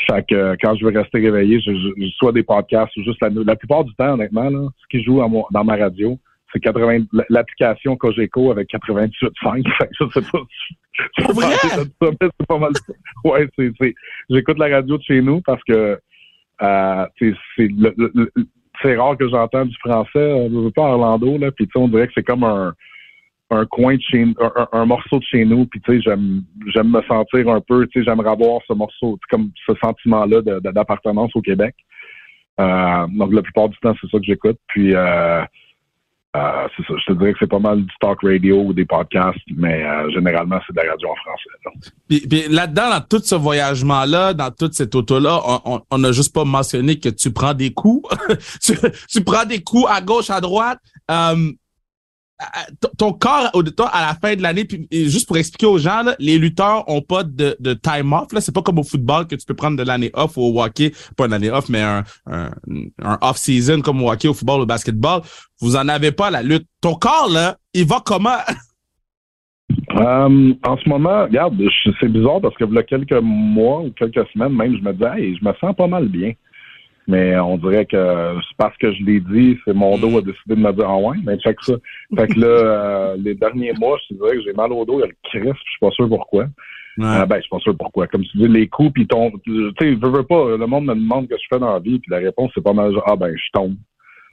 Fait 0.07 0.25
que 0.29 0.35
euh, 0.35 0.57
quand 0.61 0.75
je 0.77 0.85
veux 0.85 0.97
rester 0.97 1.19
réveillé, 1.21 1.61
je, 1.61 1.73
je, 1.73 2.09
soit 2.17 2.33
des 2.33 2.43
podcasts 2.43 2.97
ou 2.97 3.03
juste 3.03 3.21
la 3.21 3.31
La 3.31 3.57
plupart 3.57 3.85
du 3.85 3.95
temps, 3.95 4.15
honnêtement, 4.15 4.51
là, 4.51 4.69
ce 4.77 4.87
qui 4.91 5.03
joue 5.03 5.21
dans 5.51 5.65
ma 5.65 5.77
radio, 5.77 6.19
c'est 6.53 6.61
80 6.61 7.05
l'application 7.29 7.97
Cogeco 7.97 8.51
avec 8.51 8.69
98.5. 8.71 9.67
je 10.01 10.05
sais 10.13 10.31
pas. 10.33 10.43
C'est 11.21 12.47
pas 12.47 12.59
mal. 12.59 12.73
Ouais, 13.25 13.49
c'est, 13.57 13.71
c'est, 13.81 13.95
j'écoute 14.31 14.59
la 14.59 14.69
radio 14.69 14.97
de 14.97 15.03
chez 15.03 15.21
nous 15.21 15.41
parce 15.43 15.63
que 15.65 15.99
euh, 16.63 17.07
c'est, 17.19 17.35
c'est 17.57 17.69
le, 17.69 17.95
c'est 18.83 18.97
rare 18.97 19.17
que 19.17 19.29
j'entends 19.29 19.65
du 19.65 19.77
français. 19.81 20.19
Euh, 20.19 20.49
je 20.51 20.57
veux 20.57 20.71
pas 20.71 20.83
Orlando, 20.83 21.39
là. 21.39 21.51
Puis, 21.53 21.69
on 21.75 21.89
dirait 21.89 22.07
que 22.07 22.13
c'est 22.15 22.23
comme 22.23 22.45
un, 22.45 22.73
un 23.51 23.65
coin 23.67 23.97
de 23.97 24.03
chez 24.03 24.27
un, 24.73 24.85
morceau 24.85 25.19
de 25.19 25.25
chez 25.25 25.45
nous. 25.45 25.67
Puis, 25.67 25.81
tu 25.81 25.93
sais, 25.93 26.01
j'aime, 26.03 26.43
j'aime 26.75 26.91
me 26.91 27.03
sentir 27.03 27.49
un 27.49 27.61
peu, 27.61 27.87
tu 27.87 28.01
sais, 28.01 28.05
j'aimerais 28.05 28.31
avoir 28.31 28.61
ce 28.67 28.75
morceau, 28.75 29.19
comme 29.31 29.51
ce 29.67 29.73
sentiment-là 29.83 30.43
d'appartenance 30.61 31.35
au 31.35 31.41
Québec. 31.41 31.75
Euh, 32.61 33.07
donc, 33.11 33.33
la 33.33 33.43
plupart 33.43 33.69
du 33.69 33.79
temps, 33.79 33.95
c'est 34.01 34.11
ça 34.11 34.19
que 34.19 34.25
j'écoute. 34.25 34.59
Puis, 34.69 34.95
euh, 34.95 35.43
euh, 36.37 36.69
c'est 36.77 36.87
ça. 36.87 36.95
Je 36.99 37.13
te 37.13 37.19
dirais 37.19 37.33
que 37.33 37.39
c'est 37.41 37.51
pas 37.51 37.59
mal 37.59 37.83
du 37.83 37.95
talk 38.01 38.19
radio 38.23 38.61
ou 38.61 38.73
des 38.75 38.85
podcasts, 38.85 39.39
mais 39.57 39.83
généralement, 40.13 40.61
c'est 40.67 40.75
de 40.77 40.83
la 40.85 40.91
radio 40.93 41.09
en 41.09 41.15
français. 41.17 41.83
Puis, 42.09 42.49
là-dedans, 42.51 42.91
dans 42.91 43.01
tout 43.01 43.23
ce 43.25 43.35
voyagement-là, 43.35 44.35
dans 44.35 44.51
toute 44.51 44.75
cette 44.75 44.95
auto-là, 44.95 45.41
on 45.91 45.99
n'a 45.99 46.13
juste 46.13 46.35
pas 46.35 46.45
mentionné 46.45 46.99
que 46.99 47.09
tu 47.09 47.33
prends 47.33 47.55
des 47.55 47.73
coups. 47.73 48.07
tu, 49.09 49.25
prends 49.25 49.47
des 49.47 49.63
coups 49.63 49.87
à 49.89 50.03
gauche, 50.03 50.29
à 50.29 50.41
droite. 50.43 50.81
Ton 52.97 53.13
corps 53.13 53.51
à 53.93 54.01
la 54.01 54.15
fin 54.21 54.37
de 54.37 54.43
l'année, 54.43 54.67
juste 54.93 55.27
pour 55.27 55.37
expliquer 55.37 55.67
aux 55.67 55.79
gens, 55.79 56.03
les 56.19 56.39
lutteurs 56.39 56.89
ont 56.89 57.03
pas 57.03 57.25
de, 57.25 57.57
time 57.75 58.13
off. 58.13 58.33
Là, 58.33 58.41
c'est 58.41 58.55
pas 58.55 58.63
comme 58.63 58.79
au 58.79 58.85
football 58.85 59.27
que 59.27 59.35
tu 59.35 59.45
peux 59.47 59.55
prendre 59.55 59.77
de 59.77 59.83
l'année 59.83 60.11
off 60.15 60.37
ou 60.37 60.43
au 60.43 60.63
hockey, 60.63 60.93
pas 61.17 61.27
une 61.27 61.33
année 61.33 61.51
off, 61.51 61.69
mais 61.69 61.83
un, 61.83 62.05
un, 62.27 63.19
off 63.21 63.37
season 63.37 63.81
comme 63.81 64.03
au 64.03 64.11
hockey, 64.11 64.29
au 64.29 64.35
football, 64.35 64.61
au 64.61 64.67
basketball. 64.67 65.23
Vous 65.61 65.77
en 65.77 65.89
avez 65.89 66.13
pas 66.13 66.31
la 66.31 66.43
lutte. 66.43 66.67
Ton 66.81 66.95
corps 66.95 67.29
là, 67.31 67.57
il 67.75 67.87
va 67.87 68.01
comment? 68.05 68.39
Euh, 69.97 70.55
En 70.67 70.77
ce 70.79 70.89
moment, 70.89 71.25
regarde, 71.25 71.61
c'est 72.01 72.09
bizarre 72.09 72.41
parce 72.41 72.55
que 72.57 72.65
il 72.65 72.75
y 72.75 72.79
a 72.79 72.83
quelques 72.83 73.21
mois 73.23 73.83
ou 73.83 73.91
quelques 73.91 74.27
semaines 74.29 74.55
même, 74.55 74.77
je 74.77 74.83
me 74.83 74.93
disais, 74.93 75.11
hey, 75.17 75.37
je 75.37 75.45
me 75.45 75.53
sens 75.61 75.75
pas 75.77 75.87
mal 75.87 76.09
bien. 76.09 76.33
Mais 77.09 77.39
on 77.41 77.57
dirait 77.57 77.87
que 77.87 78.35
c'est 78.47 78.57
parce 78.59 78.77
que 78.77 78.93
je 78.93 79.03
l'ai 79.03 79.21
dit, 79.21 79.59
c'est 79.65 79.73
mon 79.73 79.97
dos 79.97 80.19
a 80.19 80.21
décidé 80.21 80.55
de 80.55 80.61
me 80.61 80.73
dire 80.73 80.87
Ah 80.87 80.99
ouais, 80.99 81.17
mais 81.25 81.39
check 81.39 81.57
ça. 81.63 81.73
Fait 82.15 82.29
que 82.29 82.39
là, 82.39 82.47
euh, 82.47 83.17
les 83.19 83.35
derniers 83.35 83.73
mois, 83.73 83.99
je 84.09 84.15
dirais 84.15 84.37
que 84.37 84.43
j'ai 84.43 84.53
mal 84.53 84.71
au 84.73 84.85
dos, 84.85 84.99
il 84.99 85.01
y 85.01 85.05
a 85.05 85.07
le 85.07 85.17
crisp, 85.25 85.57
je 85.65 85.71
suis 85.71 85.81
pas 85.81 85.91
sûr 85.93 86.07
pourquoi. 86.07 86.45
Euh, 87.01 87.27
ben, 87.27 87.37
je 87.37 87.43
suis 87.43 87.51
pas 87.51 87.61
sûr 87.61 87.77
pourquoi. 87.79 88.09
Comme 88.09 88.25
tu 88.25 88.37
dis, 88.37 88.49
les 88.49 88.69
coups, 88.69 88.93
puis 88.93 89.07
ton. 89.07 89.31
Tu 89.45 89.71
sais, 89.81 89.95
veux, 89.95 90.11
veux 90.11 90.25
pas, 90.25 90.57
le 90.57 90.67
monde 90.67 90.85
me 90.85 90.95
demande 90.95 91.25
ce 91.25 91.35
que 91.35 91.41
je 91.41 91.47
fais 91.51 91.59
dans 91.59 91.73
la 91.73 91.79
vie, 91.79 91.99
puis 91.99 92.11
la 92.11 92.19
réponse, 92.19 92.51
c'est 92.55 92.63
pas 92.65 92.75
mal 92.75 92.93
genre 92.93 93.05
Ah 93.07 93.17
ben, 93.17 93.35
je 93.35 93.51
tombe. 93.55 93.77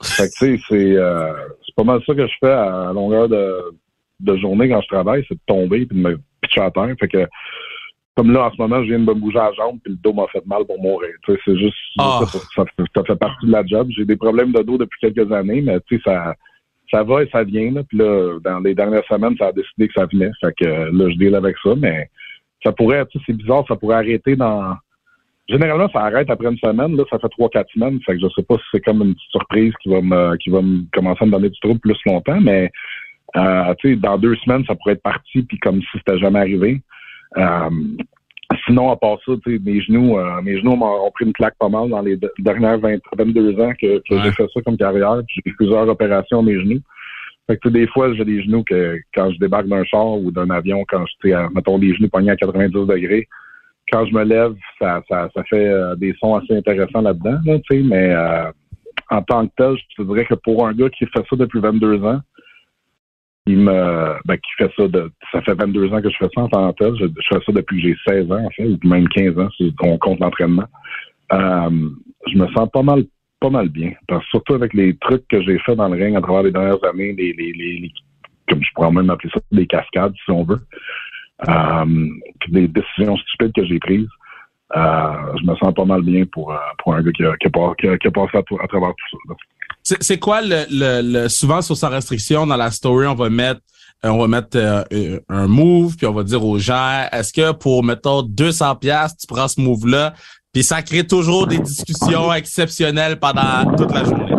Fait 0.04 0.28
que 0.28 0.34
tu 0.34 0.58
sais, 0.58 0.64
c'est 0.68 0.98
euh, 0.98 1.32
c'est 1.66 1.76
pas 1.76 1.86
mal 1.86 2.02
ça 2.06 2.14
que 2.14 2.28
je 2.28 2.34
fais 2.42 2.52
à 2.52 2.92
longueur 2.94 3.30
de, 3.30 3.62
de 4.20 4.38
journée 4.38 4.68
quand 4.68 4.82
je 4.82 4.88
travaille, 4.88 5.24
c'est 5.30 5.36
de 5.36 5.40
tomber 5.48 5.86
puis 5.86 5.98
de 5.98 6.04
me 6.04 6.20
pitcher 6.42 6.62
à 6.62 6.72
terre. 6.72 6.94
Fait 7.00 7.08
que 7.08 7.26
comme 8.16 8.32
là, 8.32 8.46
en 8.46 8.52
ce 8.52 8.58
moment, 8.58 8.82
je 8.82 8.90
viens 8.90 9.00
de 9.00 9.04
me 9.06 9.14
bouger 9.14 9.40
à 9.40 9.50
la 9.50 9.54
jambe, 9.54 9.78
puis 9.84 9.92
le 9.92 10.00
dos 10.02 10.14
m'a 10.14 10.28
fait 10.28 10.46
mal 10.46 10.64
pour 10.66 10.82
mourir. 10.82 11.12
Tu 11.26 11.34
sais, 11.34 11.40
c'est 11.44 11.58
juste, 11.58 11.76
ah. 12.00 12.22
ça, 12.26 12.40
ça, 12.56 13.04
fait 13.04 13.16
partie 13.16 13.46
de 13.46 13.52
la 13.52 13.66
job. 13.66 13.90
J'ai 13.90 14.06
des 14.06 14.16
problèmes 14.16 14.54
de 14.54 14.62
dos 14.62 14.78
depuis 14.78 15.00
quelques 15.02 15.32
années, 15.34 15.62
mais 15.62 15.80
tu 15.82 15.98
sais, 15.98 16.04
ça, 16.06 16.34
ça 16.90 17.04
va 17.04 17.24
et 17.24 17.30
ça 17.30 17.44
vient. 17.44 17.72
Là. 17.72 17.84
Puis 17.84 17.98
là, 17.98 18.40
dans 18.42 18.60
les 18.60 18.74
dernières 18.74 19.06
semaines, 19.06 19.36
ça 19.38 19.48
a 19.48 19.52
décidé 19.52 19.90
que 19.90 19.94
ça 19.96 20.06
venait. 20.06 20.32
Fait 20.40 20.54
que 20.58 20.66
là, 20.66 21.10
je 21.10 21.18
deal 21.18 21.36
avec 21.36 21.58
ça, 21.62 21.74
mais 21.78 22.10
ça 22.64 22.72
pourrait, 22.72 23.06
tu 23.08 23.20
sais, 23.20 23.26
c'est 23.28 23.38
bizarre, 23.38 23.66
ça 23.68 23.76
pourrait 23.76 23.98
arrêter 23.98 24.38
dans. 24.38 24.76
Généralement, 25.50 25.90
ça 25.90 26.00
arrête 26.00 26.30
après 26.30 26.50
une 26.50 26.58
semaine. 26.58 26.96
Là, 26.96 27.04
ça 27.10 27.20
fait 27.20 27.30
trois, 27.30 27.50
quatre 27.50 27.70
semaines. 27.72 28.00
Fait 28.06 28.14
que 28.14 28.22
je 28.22 28.28
sais 28.34 28.44
pas 28.44 28.56
si 28.56 28.64
c'est 28.72 28.82
comme 28.82 29.02
une 29.02 29.14
petite 29.14 29.32
surprise 29.32 29.74
qui 29.84 29.90
va 29.90 30.02
me, 30.02 30.38
qui 30.38 30.50
va 30.50 30.62
me 30.62 30.84
commencer 30.94 31.20
à 31.22 31.26
me 31.26 31.32
donner 31.32 31.50
du 31.50 31.60
trouble 31.60 31.80
plus 31.82 32.00
longtemps, 32.06 32.40
mais 32.40 32.72
euh, 33.36 33.74
tu 33.80 33.90
sais, 33.90 33.96
dans 33.98 34.18
deux 34.18 34.36
semaines, 34.38 34.64
ça 34.66 34.76
pourrait 34.76 34.94
être 34.94 35.04
parti, 35.04 35.44
puis 35.44 35.60
comme 35.60 35.82
si 35.82 35.88
c'était 35.98 36.18
jamais 36.18 36.40
arrivé. 36.40 36.82
Euh, 37.38 37.70
sinon, 38.66 38.92
à 38.92 38.96
part 38.96 39.18
ça, 39.26 39.34
mes 39.46 39.82
genoux, 39.82 40.18
euh, 40.18 40.42
mes 40.42 40.60
genoux 40.60 40.76
m'ont 40.76 41.12
pris 41.12 41.26
une 41.26 41.34
claque 41.34 41.58
pas 41.60 41.70
mal 41.70 41.90
dans 41.90 42.02
les 42.02 42.18
dernières 42.40 42.80
20, 42.80 43.00
22 43.18 43.60
ans 43.60 43.74
que, 43.80 44.02
j'ai 44.10 44.32
fait 44.32 44.48
ça 44.54 44.62
comme 44.66 44.78
carrière. 44.78 45.22
J'ai 45.28 45.42
eu 45.46 45.56
plusieurs 45.56 45.88
opérations 45.88 46.40
à 46.40 46.44
mes 46.44 46.60
genoux. 46.60 46.80
Fait 47.48 47.58
que 47.58 47.70
des 47.70 47.88
fois, 47.88 48.14
j'ai 48.16 48.26
des 48.26 48.42
genoux 48.42 48.64
que 48.64 49.00
quand 49.14 49.32
je 49.32 49.38
débarque 49.38 49.68
d'un 49.68 49.84
char 49.84 50.14
ou 50.14 50.32
d'un 50.32 50.50
avion, 50.50 50.84
quand 50.88 51.06
je 51.06 51.50
mettons 51.54 51.78
des 51.78 51.94
genoux 51.94 52.10
pognés 52.10 52.32
à 52.32 52.36
90 52.36 52.72
degrés, 52.72 53.28
quand 53.92 54.06
je 54.08 54.14
me 54.14 54.24
lève, 54.24 54.56
ça, 54.80 55.04
ça, 55.08 55.30
ça 55.36 55.44
fait 55.44 55.68
euh, 55.68 55.96
des 55.96 56.16
sons 56.20 56.36
assez 56.36 56.56
intéressants 56.58 57.02
là-dedans, 57.02 57.38
là, 57.46 57.60
mais 57.84 58.16
en 59.12 59.22
tant 59.22 59.48
que 59.48 59.52
tel, 59.58 59.76
je 59.78 60.04
te 60.04 60.08
dirais 60.08 60.26
que 60.26 60.34
pour 60.36 60.68
un 60.68 60.74
gars 60.74 60.90
qui 60.90 61.06
fait 61.06 61.24
ça 61.30 61.36
depuis 61.36 61.60
22 61.60 62.04
ans, 62.04 62.20
il 63.48 63.60
me, 63.60 64.16
ben, 64.26 64.38
qui 64.38 64.52
fait 64.58 64.72
ça 64.76 64.88
de, 64.88 65.12
ça 65.32 65.42
fait 65.42 65.54
22 65.54 65.94
ans 65.94 66.02
que 66.02 66.10
je 66.10 66.18
fais 66.18 66.30
ça 66.34 66.42
en 66.42 66.74
que 66.74 66.96
Je, 66.96 67.06
je, 67.06 67.28
fais 67.30 67.46
ça 67.46 67.52
depuis 67.52 67.82
que 67.82 67.88
j'ai 67.88 67.96
16 68.08 68.32
ans, 68.32 68.46
en 68.46 68.50
fait, 68.50 68.66
ou 68.66 68.78
même 68.84 69.08
15 69.10 69.38
ans, 69.38 69.50
si 69.56 69.74
on 69.82 69.98
compte 69.98 70.20
l'entraînement. 70.20 70.66
Euh, 71.32 71.90
je 72.28 72.38
me 72.38 72.48
sens 72.48 72.70
pas 72.72 72.82
mal, 72.82 73.04
pas 73.40 73.50
mal 73.52 73.70
bien. 73.70 73.94
Parce 74.08 74.26
surtout 74.28 74.56
avec 74.56 74.74
les 74.74 74.98
trucs 74.98 75.28
que 75.28 75.42
j'ai 75.44 75.60
fait 75.60 75.76
dans 75.76 75.88
le 75.88 76.04
ring 76.04 76.16
à 76.16 76.22
travers 76.22 76.44
les 76.44 76.52
dernières 76.52 76.84
années, 76.84 77.14
les, 77.14 77.34
les, 77.34 77.54
les, 77.54 77.92
comme 78.50 78.64
je 78.64 78.70
pourrais 78.74 78.92
même 78.92 79.10
appeler 79.10 79.32
ça, 79.32 79.40
des 79.52 79.68
cascades, 79.68 80.14
si 80.24 80.32
on 80.32 80.44
veut. 80.44 80.62
Euh, 81.48 82.10
des 82.50 82.68
décisions 82.68 83.18
stupides 83.18 83.54
que 83.54 83.66
j'ai 83.66 83.80
prises. 83.80 84.08
Euh, 84.76 85.38
je 85.40 85.46
me 85.46 85.56
sens 85.58 85.74
pas 85.74 85.86
mal 85.86 86.02
bien 86.02 86.26
pour, 86.26 86.52
un 86.52 87.02
gars 87.04 87.12
qui 87.12 87.24
a, 87.24 87.36
qui 87.38 87.48
a, 87.48 87.98
qui 87.98 88.08
a, 88.08 88.12
passé 88.12 88.38
à, 88.38 88.68
travers 88.68 88.90
tout 88.90 89.18
ça. 89.28 89.36
C'est 89.86 90.18
quoi 90.18 90.42
le, 90.42 90.66
le, 90.70 91.28
souvent 91.30 91.62
sur 91.62 91.78
sa 91.78 91.90
restriction 91.90 92.48
dans 92.48 92.58
la 92.58 92.72
story, 92.72 93.06
on 93.06 93.14
va 93.14 93.30
mettre 93.30 93.62
euh, 94.04 94.10
on 94.10 94.18
va 94.18 94.28
mettre 94.28 94.58
euh, 94.58 95.20
un 95.30 95.48
move 95.48 95.96
puis 95.96 96.08
on 96.08 96.14
va 96.14 96.24
dire 96.24 96.44
aux 96.44 96.58
gens 96.58 97.08
est-ce 97.12 97.32
que 97.32 97.54
pour 97.54 97.84
mettons 97.84 98.24
200 98.24 98.76
pièces 98.76 99.16
tu 99.16 99.26
prends 99.26 99.48
ce 99.48 99.62
move 99.62 99.88
là 99.88 100.14
puis 100.52 100.64
ça 100.64 100.82
crée 100.82 101.06
toujours 101.06 101.48
des 101.48 101.60
discussions 101.60 102.34
exceptionnelles 102.34 103.20
pendant 103.20 103.76
toute 103.76 103.94
la 103.94 104.04
journée. 104.04 104.32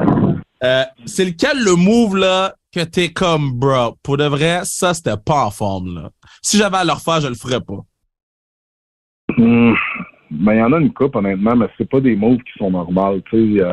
Euh, 0.63 0.85
c'est 1.05 1.25
lequel 1.25 1.63
le 1.63 1.75
move 1.75 2.17
là 2.17 2.55
que 2.75 2.81
t'es 2.85 3.11
comme 3.11 3.53
bro 3.53 3.97
pour 4.03 4.17
de 4.17 4.25
vrai 4.25 4.61
ça 4.65 4.95
c'était 4.95 5.17
pas 5.17 5.47
en 5.47 5.51
forme 5.51 5.95
là. 5.95 6.11
Si 6.43 6.59
j'avais 6.59 6.79
à 6.79 6.85
le 6.85 6.93
refaire 6.93 7.21
je 7.21 7.29
le 7.29 7.35
ferais 7.35 7.61
pas. 7.61 7.79
Hmm. 9.39 9.73
Ben, 10.29 10.55
il 10.55 10.59
y 10.59 10.63
en 10.63 10.73
a 10.73 10.81
une 10.81 10.93
coupe, 10.93 11.15
honnêtement, 11.15 11.55
mais 11.55 11.69
c'est 11.79 11.89
pas 11.89 12.01
des 12.01 12.17
moves 12.17 12.39
qui 12.39 12.59
sont 12.59 12.71
normales. 12.71 13.23
Tu 13.31 13.59
sais, 13.59 13.65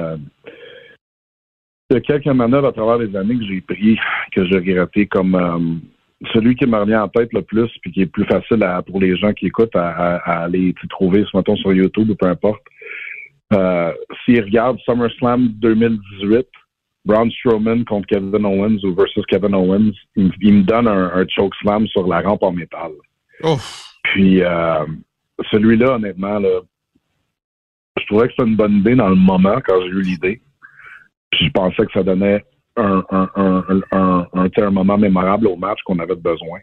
il 1.94 1.98
y 1.98 1.98
a 1.98 2.02
quelques 2.02 2.36
manœuvres 2.36 2.68
à 2.68 2.72
travers 2.72 2.98
les 2.98 3.16
années 3.16 3.38
que 3.38 3.46
j'ai 3.46 3.62
pris, 3.62 3.98
que 4.32 4.46
j'ai 4.46 4.56
regretté, 4.56 5.06
comme 5.06 5.36
euh, 5.36 6.28
celui 6.34 6.56
qui 6.56 6.66
me 6.66 6.78
revient 6.78 6.98
en 6.98 7.08
tête 7.08 7.32
le 7.34 7.44
plus, 7.44 7.70
puis 7.82 7.92
qui 7.92 8.02
est 8.02 8.08
plus 8.08 8.26
facile 8.26 8.66
pour 8.88 9.00
les 9.00 9.16
gens 9.16 9.32
qui 9.34 9.46
écoutent 9.46 9.76
à, 9.76 10.16
aller 10.44 10.74
trouver, 10.90 11.24
mettons, 11.34 11.56
sur 11.56 11.72
YouTube 11.74 12.10
ou 12.10 12.16
peu 12.16 12.28
importe. 12.28 12.62
Euh, 13.54 13.94
S'ils 14.26 14.42
regardent 14.42 14.80
SummerSlam 14.80 15.50
2018, 15.50 16.48
Braun 17.06 17.30
Strowman 17.30 17.84
contre 17.86 18.08
Kevin 18.08 18.46
Owens 18.46 18.80
ou 18.84 18.96
versus 18.96 19.24
Kevin 19.28 19.54
Owens, 19.54 19.92
il, 20.16 20.32
me 20.54 20.64
donne 20.64 20.88
un, 20.88 21.12
un 21.14 21.26
choke 21.28 21.54
slam 21.62 21.86
sur 21.88 22.08
la 22.08 22.22
rampe 22.22 22.42
en 22.42 22.54
métal. 22.54 22.92
Puis 24.04 24.42
euh, 24.42 24.86
celui-là, 25.52 25.96
honnêtement, 25.96 26.40
là, 26.40 26.62
je 28.00 28.06
trouvais 28.08 28.28
que 28.28 28.34
c'était 28.38 28.50
une 28.50 28.56
bonne 28.56 28.78
idée 28.78 28.96
dans 28.96 29.10
le 29.10 29.16
moment 29.16 29.60
quand 29.64 29.80
j'ai 29.82 29.90
eu 29.90 30.02
l'idée. 30.02 30.42
Puis 31.34 31.48
je 31.48 31.52
pensais 31.52 31.86
que 31.86 31.92
ça 31.94 32.04
donnait 32.04 32.46
un, 32.76 33.04
un, 33.10 33.30
un, 33.36 33.64
un, 33.92 34.28
un, 34.34 34.50
un 34.56 34.70
moment 34.70 34.98
mémorable 35.00 35.48
au 35.48 35.56
match 35.56 35.80
qu'on 35.84 35.98
avait 35.98 36.16
besoin. 36.16 36.60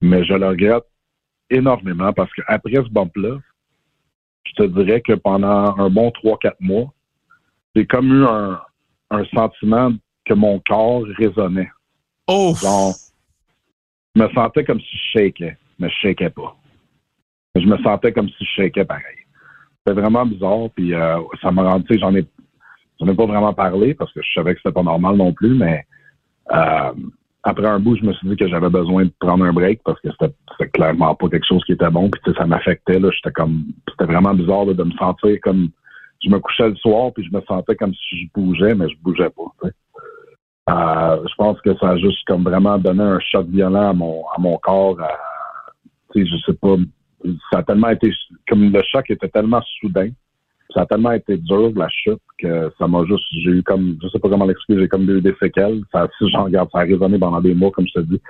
Mais 0.00 0.24
je 0.24 0.34
le 0.34 0.46
regrette 0.46 0.84
énormément 1.50 2.12
parce 2.12 2.32
qu'après 2.34 2.74
ce 2.74 2.88
bump-là, 2.90 3.38
je 4.44 4.52
te 4.52 4.62
dirais 4.68 5.00
que 5.00 5.14
pendant 5.14 5.76
un 5.78 5.90
bon 5.90 6.10
3-4 6.24 6.52
mois, 6.60 6.92
j'ai 7.74 7.86
comme 7.86 8.12
eu 8.12 8.24
un, 8.24 8.60
un 9.10 9.24
sentiment 9.34 9.92
que 10.24 10.34
mon 10.34 10.60
corps 10.68 11.02
résonnait. 11.18 11.70
Oh! 12.28 12.54
Genre, 12.60 12.94
je 14.14 14.22
me 14.22 14.28
sentais 14.28 14.64
comme 14.64 14.80
si 14.80 14.96
je 14.96 15.18
shakeais, 15.18 15.58
mais 15.80 15.88
je 15.90 15.94
shakeais 16.08 16.30
pas. 16.30 16.56
Je 17.56 17.66
me 17.66 17.76
sentais 17.78 18.12
comme 18.12 18.28
si 18.28 18.44
je 18.44 18.62
shakeais 18.62 18.84
pareil. 18.84 19.16
C'était 19.78 20.00
vraiment 20.00 20.24
bizarre, 20.24 20.68
puis 20.76 20.94
euh, 20.94 21.18
ça 21.42 21.50
m'a 21.50 21.62
rendu, 21.62 21.98
j'en 21.98 22.14
ai, 22.14 22.24
j'en 22.98 23.06
ai 23.06 23.14
pas 23.14 23.26
vraiment 23.26 23.52
parlé 23.52 23.94
parce 23.94 24.12
que 24.12 24.20
je 24.22 24.32
savais 24.32 24.54
que 24.54 24.60
c'était 24.62 24.74
pas 24.74 24.82
normal 24.82 25.16
non 25.16 25.32
plus, 25.32 25.54
mais 25.54 25.84
euh, 26.52 26.92
après 27.42 27.66
un 27.66 27.78
bout, 27.78 27.96
je 27.96 28.04
me 28.04 28.12
suis 28.14 28.28
dit 28.28 28.36
que 28.36 28.48
j'avais 28.48 28.68
besoin 28.68 29.04
de 29.04 29.12
prendre 29.20 29.44
un 29.44 29.52
break 29.52 29.80
parce 29.84 30.00
que 30.00 30.08
c'était, 30.10 30.34
clairement 30.72 31.14
pas 31.14 31.28
quelque 31.28 31.46
chose 31.46 31.64
qui 31.64 31.72
était 31.72 31.90
bon, 31.90 32.10
puis 32.10 32.34
ça 32.36 32.46
m'affectait, 32.46 32.98
là, 32.98 33.10
j'étais 33.12 33.32
comme, 33.32 33.64
c'était 33.90 34.12
vraiment 34.12 34.34
bizarre 34.34 34.66
là, 34.66 34.74
de 34.74 34.82
me 34.82 34.92
sentir 34.92 35.36
comme, 35.42 35.68
je 36.22 36.30
me 36.30 36.38
couchais 36.40 36.68
le 36.68 36.76
soir, 36.76 37.12
puis 37.14 37.24
je 37.24 37.36
me 37.36 37.40
sentais 37.42 37.76
comme 37.76 37.94
si 37.94 38.22
je 38.22 38.26
bougeais, 38.34 38.74
mais 38.74 38.88
je 38.88 38.96
bougeais 39.02 39.30
pas. 39.30 39.68
Euh, 40.70 41.26
je 41.26 41.34
pense 41.36 41.58
que 41.62 41.74
ça 41.78 41.90
a 41.90 41.96
juste 41.96 42.26
comme 42.26 42.42
vraiment 42.42 42.76
donné 42.76 43.02
un 43.02 43.20
choc 43.20 43.46
violent 43.46 43.90
à 43.90 43.92
mon, 43.92 44.24
à 44.36 44.38
mon 44.38 44.58
corps. 44.58 45.00
À, 45.00 45.16
je 46.14 46.36
sais 46.44 46.52
pas, 46.54 46.76
ça 47.50 47.58
a 47.58 47.62
tellement 47.62 47.88
été, 47.88 48.12
comme 48.48 48.70
le 48.70 48.82
choc 48.82 49.08
était 49.10 49.28
tellement 49.28 49.62
soudain, 49.80 50.10
ça 50.74 50.82
a 50.82 50.86
tellement 50.86 51.12
été 51.12 51.36
dur 51.38 51.72
la 51.76 51.88
chute 51.88 52.20
que 52.38 52.70
ça 52.78 52.86
m'a 52.86 53.04
juste, 53.06 53.24
j'ai 53.42 53.50
eu 53.50 53.62
comme, 53.62 53.96
je 54.02 54.08
sais 54.08 54.18
pas 54.18 54.28
comment 54.28 54.44
l'expliquer, 54.44 54.80
j'ai 54.82 54.88
comme 54.88 55.08
eu 55.10 55.20
des 55.20 55.34
séquelles. 55.40 55.80
Ça, 55.92 56.08
si 56.18 56.28
j'en 56.30 56.44
regarde, 56.44 56.68
ça 56.72 56.80
a 56.80 56.82
résonné 56.82 57.18
pendant 57.18 57.40
des 57.40 57.54
mois, 57.54 57.70
comme 57.70 57.86
je 57.86 57.94
te 57.94 58.00
dis. 58.06 58.20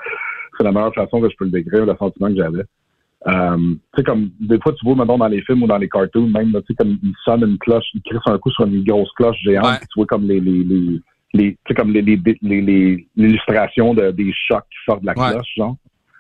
C'est 0.57 0.65
la 0.65 0.73
meilleure 0.73 0.95
façon 0.95 1.21
que 1.21 1.29
je 1.31 1.37
peux 1.37 1.45
le 1.47 1.51
décrire, 1.51 1.85
le 1.87 1.97
sentiment 1.97 2.29
que 2.29 2.37
j'avais. 2.37 2.63
Euh, 3.27 3.57
tu 3.57 3.79
sais, 3.97 4.05
comme, 4.05 4.31
des 4.41 4.59
fois, 4.61 4.73
tu 4.73 4.85
vois, 4.87 4.95
maintenant, 4.95 5.19
dans 5.19 5.27
les 5.27 5.43
films 5.43 5.65
ou 5.65 5.67
dans 5.67 5.79
les 5.79 5.89
cartoons, 5.89 6.29
même, 6.29 6.53
tu 6.53 6.59
sais, 6.69 6.75
comme, 6.75 6.97
il 7.03 7.13
sonne 7.25 7.43
une 7.43 7.59
cloche, 7.59 7.85
il 7.95 8.03
crisse 8.03 8.21
un 8.27 8.39
coup 8.39 8.51
sur 8.53 8.67
une 8.67 8.85
grosse 8.85 9.11
cloche 9.17 9.37
géante, 9.43 9.65
Ouais. 9.67 9.79
tu 9.81 9.97
vois 9.99 10.07
comme 10.07 10.29
les, 10.29 10.39
les, 10.41 10.63
les, 10.65 11.01
les 11.35 11.53
tu 11.53 11.59
sais, 11.67 11.75
comme 11.75 11.93
les, 11.93 12.03
les, 12.03 12.21
les, 12.43 12.61
les- 12.61 13.09
l'illustration 13.17 13.95
de, 13.95 14.13
des 14.13 14.33
chocs 14.33 14.65
qui 14.71 14.79
sortent 14.87 15.01
de 15.03 15.07
la 15.07 15.19
Ouais. 15.19 15.33
cloche, 15.33 15.55
genre. 15.57 15.77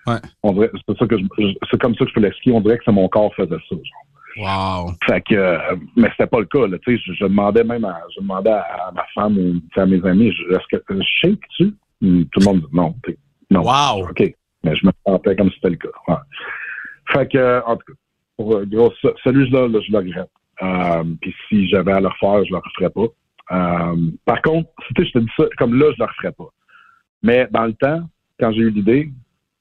Ouais. 0.08 0.16
On 0.42 0.52
dirait, 0.52 0.70
c'est 0.88 0.98
ça 0.98 1.06
que 1.06 1.16
je, 1.18 1.24
je- 1.38 1.54
c'est 1.70 1.80
comme 1.80 1.94
ça 1.94 2.04
que 2.04 2.10
je 2.10 2.14
peux 2.14 2.20
l'expliquer. 2.20 2.56
On 2.56 2.60
dirait 2.60 2.78
que 2.78 2.84
c'est 2.84 2.92
mon 2.92 3.08
corps 3.08 3.32
faisait 3.36 3.50
ça, 3.50 3.58
genre. 3.70 4.04
Wow. 4.38 4.92
Fait 5.06 5.20
que, 5.22 5.34
euh, 5.34 5.58
mais 5.96 6.08
c'était 6.12 6.26
pas 6.26 6.38
le 6.40 6.46
cas, 6.46 6.66
là. 6.66 6.78
Tu 6.78 6.96
sais, 6.96 7.02
je, 7.06 7.12
je 7.14 7.24
demandais 7.24 7.64
même 7.64 7.84
à, 7.84 8.00
je 8.14 8.20
demandais 8.20 8.50
à, 8.50 8.90
ma 8.94 9.04
femme 9.14 9.36
ou 9.38 9.80
à 9.80 9.86
mes 9.86 10.04
amis, 10.06 10.32
je- 10.32 10.54
est-ce 10.54 10.78
que 10.78 10.82
je 10.94 11.02
shake-tu? 11.20 11.74
Hum, 12.02 12.24
Tout 12.32 12.40
le 12.40 12.44
monde 12.44 12.60
dit 12.60 12.66
non. 12.72 12.94
Non. 13.50 13.62
Wow. 13.62 14.08
OK. 14.10 14.22
Mais 14.64 14.76
je 14.76 14.86
me 14.86 14.92
sentais 15.06 15.34
comme 15.36 15.48
si 15.50 15.54
c'était 15.56 15.70
le 15.70 15.76
cas. 15.76 15.88
Ouais. 16.08 16.14
Fait 17.12 17.30
que, 17.30 17.38
euh, 17.38 17.60
en 17.66 17.76
tout 17.76 17.92
cas, 17.92 17.98
pour, 18.36 18.56
euh, 18.56 18.64
gros, 18.66 18.92
ce- 19.02 19.14
celui-là, 19.24 19.68
là, 19.68 19.80
je 19.86 19.90
le 19.92 19.98
regrette. 19.98 20.30
Euh, 20.62 21.04
Puis 21.20 21.34
si 21.48 21.68
j'avais 21.68 21.92
à 21.92 22.00
le 22.00 22.08
refaire, 22.08 22.44
je 22.44 22.50
le 22.52 22.58
referais 22.58 22.90
pas. 22.90 23.06
Euh, 23.50 23.96
par 24.24 24.42
contre, 24.42 24.68
tu 24.94 25.02
sais, 25.02 25.08
je 25.08 25.12
te 25.12 25.18
dis 25.20 25.30
ça, 25.36 25.44
comme 25.56 25.78
là, 25.78 25.90
je 25.96 26.02
le 26.02 26.04
referais 26.06 26.32
pas. 26.32 26.48
Mais 27.22 27.48
dans 27.50 27.64
le 27.64 27.72
temps, 27.74 28.02
quand 28.38 28.52
j'ai 28.52 28.60
eu 28.60 28.70
l'idée, 28.70 29.10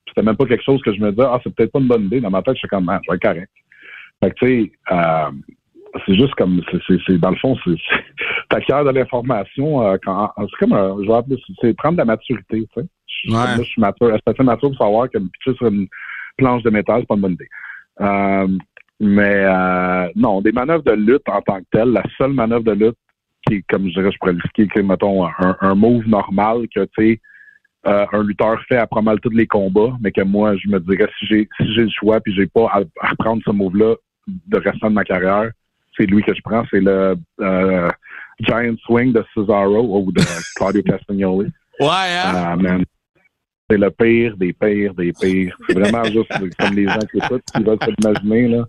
c'était 0.07 0.21
même 0.23 0.35
pas 0.35 0.45
quelque 0.45 0.63
chose 0.63 0.81
que 0.83 0.93
je 0.93 0.99
me 0.99 1.11
disais, 1.11 1.25
ah, 1.27 1.39
c'est 1.43 1.53
peut-être 1.55 1.71
pas 1.71 1.79
une 1.79 1.87
bonne 1.87 2.05
idée. 2.05 2.19
Dans 2.21 2.29
ma 2.29 2.41
tête, 2.41 2.55
je 2.55 2.59
suis 2.59 2.67
comme, 2.67 2.89
ah, 2.89 2.99
je 3.03 3.11
vais 3.11 3.15
être 3.15 3.21
correct. 3.23 3.51
Fait 4.23 4.31
que, 4.31 4.35
tu 4.35 4.45
sais, 4.47 4.71
euh, 4.91 5.31
c'est 6.05 6.15
juste 6.15 6.33
comme, 6.35 6.61
c'est, 6.87 7.17
dans 7.17 7.31
le 7.31 7.35
fond, 7.37 7.55
c'est, 7.63 7.75
t'acquiers 8.49 8.83
de 8.85 8.89
l'information, 8.91 9.81
euh, 9.83 9.97
quand, 10.03 10.31
c'est 10.37 10.57
comme, 10.59 10.73
un, 10.73 10.95
je 11.01 11.07
vais 11.07 11.13
appeler, 11.13 11.37
c'est- 11.61 11.75
prendre 11.75 11.93
de 11.93 11.99
la 11.99 12.05
maturité, 12.05 12.67
tu 12.73 12.81
sais. 12.81 12.87
Ouais. 13.29 13.33
Moi, 13.33 13.57
je 13.57 13.63
suis 13.63 13.81
mature, 13.81 14.07
je 14.09 14.13
suis 14.13 14.21
assez 14.25 14.43
mature 14.43 14.69
pour 14.69 14.77
savoir 14.77 15.09
que 15.09 15.17
me 15.17 15.27
pitcher 15.27 15.55
sur 15.57 15.67
une 15.67 15.87
planche 16.37 16.63
de 16.63 16.69
métal, 16.69 17.01
c'est 17.01 17.07
pas 17.07 17.15
une 17.15 17.21
bonne 17.21 17.33
idée. 17.33 17.49
Euh, 18.01 18.47
mais, 18.99 19.43
euh, 19.45 20.07
non, 20.15 20.41
des 20.41 20.51
manœuvres 20.51 20.83
de 20.83 20.91
lutte 20.93 21.27
en 21.29 21.41
tant 21.41 21.59
que 21.59 21.65
telles, 21.71 21.91
la 21.91 22.03
seule 22.17 22.33
manœuvre 22.33 22.63
de 22.63 22.71
lutte 22.71 22.97
qui 23.47 23.55
est, 23.55 23.63
comme 23.69 23.87
je 23.87 23.93
dirais, 23.93 24.11
je 24.11 24.17
pourrais 24.17 24.33
l'expliquer, 24.33 24.83
mettons, 24.83 25.25
un, 25.25 25.55
un 25.61 25.75
move 25.75 26.07
normal 26.07 26.67
que, 26.73 26.83
tu 26.85 27.11
sais, 27.13 27.21
euh, 27.87 28.05
un 28.11 28.23
lutteur 28.23 28.59
fait 28.67 28.77
à 28.77 28.87
pas 28.87 29.01
mal 29.01 29.19
tous 29.19 29.29
les 29.29 29.47
combats, 29.47 29.95
mais 30.01 30.11
que 30.11 30.21
moi, 30.21 30.55
je 30.57 30.67
me 30.67 30.79
dirais, 30.79 31.09
si 31.19 31.25
j'ai 31.27 31.49
si 31.57 31.73
j'ai 31.73 31.83
le 31.83 31.89
choix 31.89 32.19
puis 32.19 32.33
j'ai 32.33 32.47
pas 32.47 32.67
à, 32.73 32.81
à 33.01 33.09
reprendre 33.09 33.41
ce 33.45 33.51
move-là 33.51 33.95
de 34.27 34.57
restant 34.57 34.89
de 34.89 34.95
ma 34.95 35.03
carrière, 35.03 35.51
c'est 35.95 36.05
lui 36.05 36.23
que 36.23 36.33
je 36.33 36.41
prends. 36.41 36.63
C'est 36.69 36.79
le 36.79 37.15
euh, 37.41 37.89
Giant 38.39 38.75
Swing 38.85 39.13
de 39.13 39.23
Cesaro 39.33 40.03
ou 40.03 40.11
de 40.11 40.21
Claudio 40.55 40.81
Castagnoli. 40.83 41.49
Ouais, 41.79 41.87
hein? 41.87 42.33
Ah, 42.33 42.55
man. 42.55 42.83
C'est 43.69 43.77
le 43.77 43.91
pire 43.91 44.37
des 44.37 44.53
pires 44.53 44.93
des 44.93 45.11
pires. 45.11 45.57
C'est 45.67 45.77
vraiment 45.77 46.03
juste 46.05 46.31
comme 46.57 46.75
les 46.75 46.87
gens 46.87 46.99
qui 47.11 47.17
écoutent, 47.17 47.43
qui 47.53 47.63
veulent 47.63 47.79
s'imaginer, 47.83 48.47
là. 48.47 48.65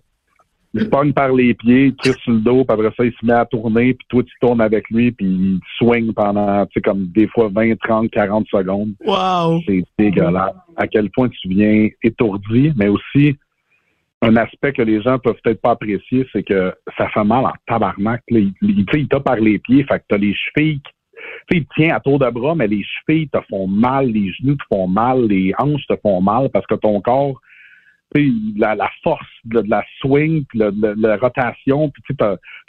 Il 0.75 0.81
se 0.81 0.85
pogne 0.85 1.13
par 1.13 1.33
les 1.33 1.55
pieds, 1.55 1.87
il 1.87 1.95
tire 1.95 2.13
sur 2.19 2.31
le 2.31 2.41
dos, 2.41 2.63
puis 2.63 2.73
après 2.73 2.93
ça, 2.95 3.03
il 3.03 3.11
se 3.19 3.25
met 3.25 3.33
à 3.33 3.45
tourner, 3.45 3.95
puis 3.95 4.05
toi, 4.07 4.21
tu 4.21 4.31
tournes 4.39 4.61
avec 4.61 4.87
lui, 4.91 5.11
puis 5.11 5.25
il 5.25 5.59
swing 5.79 6.13
pendant, 6.13 6.63
tu 6.67 6.73
sais, 6.75 6.81
comme 6.81 7.07
des 7.07 7.27
fois 7.27 7.49
20, 7.51 7.79
30, 7.79 8.11
40 8.11 8.45
secondes. 8.47 8.93
Wow. 9.03 9.61
C'est 9.65 9.83
dégueulasse. 9.97 10.53
À 10.77 10.85
quel 10.85 11.09
point 11.09 11.27
tu 11.29 11.49
viens 11.49 11.89
étourdi, 12.03 12.71
mais 12.75 12.87
aussi 12.87 13.35
un 14.21 14.35
aspect 14.35 14.73
que 14.73 14.81
les 14.81 15.01
gens 15.01 15.17
peuvent 15.17 15.39
peut-être 15.43 15.61
pas 15.61 15.71
apprécier, 15.71 16.27
c'est 16.33 16.43
que 16.43 16.73
ça 16.97 17.07
fait 17.09 17.23
mal 17.23 17.45
en 17.45 17.53
tabarnak. 17.67 18.21
là. 18.29 18.39
Il, 18.39 18.53
il, 18.61 18.85
il 18.93 19.07
t'a 19.07 19.19
par 19.19 19.37
les 19.37 19.59
pieds, 19.59 19.83
fait 19.85 19.99
que 19.99 20.05
t'as 20.09 20.17
les 20.17 20.33
chevilles. 20.35 20.81
qui- 20.81 20.91
il 21.51 21.65
tient 21.75 21.95
à 21.95 21.99
tour 21.99 22.19
de 22.19 22.29
bras, 22.29 22.55
mais 22.55 22.67
les 22.67 22.83
chevilles 22.83 23.29
te 23.29 23.39
font 23.49 23.67
mal, 23.67 24.07
les 24.07 24.31
genoux 24.33 24.55
te 24.55 24.63
font 24.71 24.87
mal, 24.87 25.25
les 25.27 25.53
hanches 25.57 25.85
te 25.87 25.95
font 26.01 26.21
mal 26.21 26.49
parce 26.53 26.65
que 26.67 26.75
ton 26.75 27.01
corps, 27.01 27.39
la, 28.15 28.89
force 29.03 29.25
de, 29.45 29.61
la 29.67 29.83
swing, 30.01 30.43
la 30.53 31.17
rotation, 31.17 31.89
puis 31.89 32.03
tu 32.07 32.15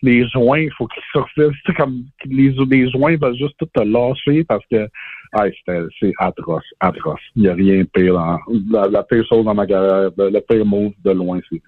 les 0.02 0.28
joints, 0.28 0.60
il 0.60 0.72
faut 0.76 0.86
qu'ils 0.86 1.02
surfissent. 1.12 1.58
Tu 1.64 1.74
comme 1.74 2.04
les, 2.26 2.90
joints 2.90 3.16
veulent 3.16 3.36
juste 3.36 3.54
tout 3.58 3.68
te 3.74 3.82
lâcher 3.82 4.44
parce 4.44 4.64
que 4.70 4.88
ah, 5.32 5.44
c'est 5.66 6.12
atroce, 6.18 6.64
atroce. 6.80 7.20
Il 7.36 7.42
n'y 7.42 7.48
a 7.48 7.54
rien 7.54 7.78
de 7.78 7.88
pire. 7.92 8.14
Dans, 8.14 8.90
la, 8.90 9.02
pire 9.02 9.24
chose 9.28 9.44
dans 9.44 9.54
ma 9.54 9.66
carrière, 9.66 10.10
le, 10.16 10.40
pire 10.40 10.64
move 10.64 10.92
de 11.04 11.10
loin, 11.12 11.40
c'est 11.50 11.62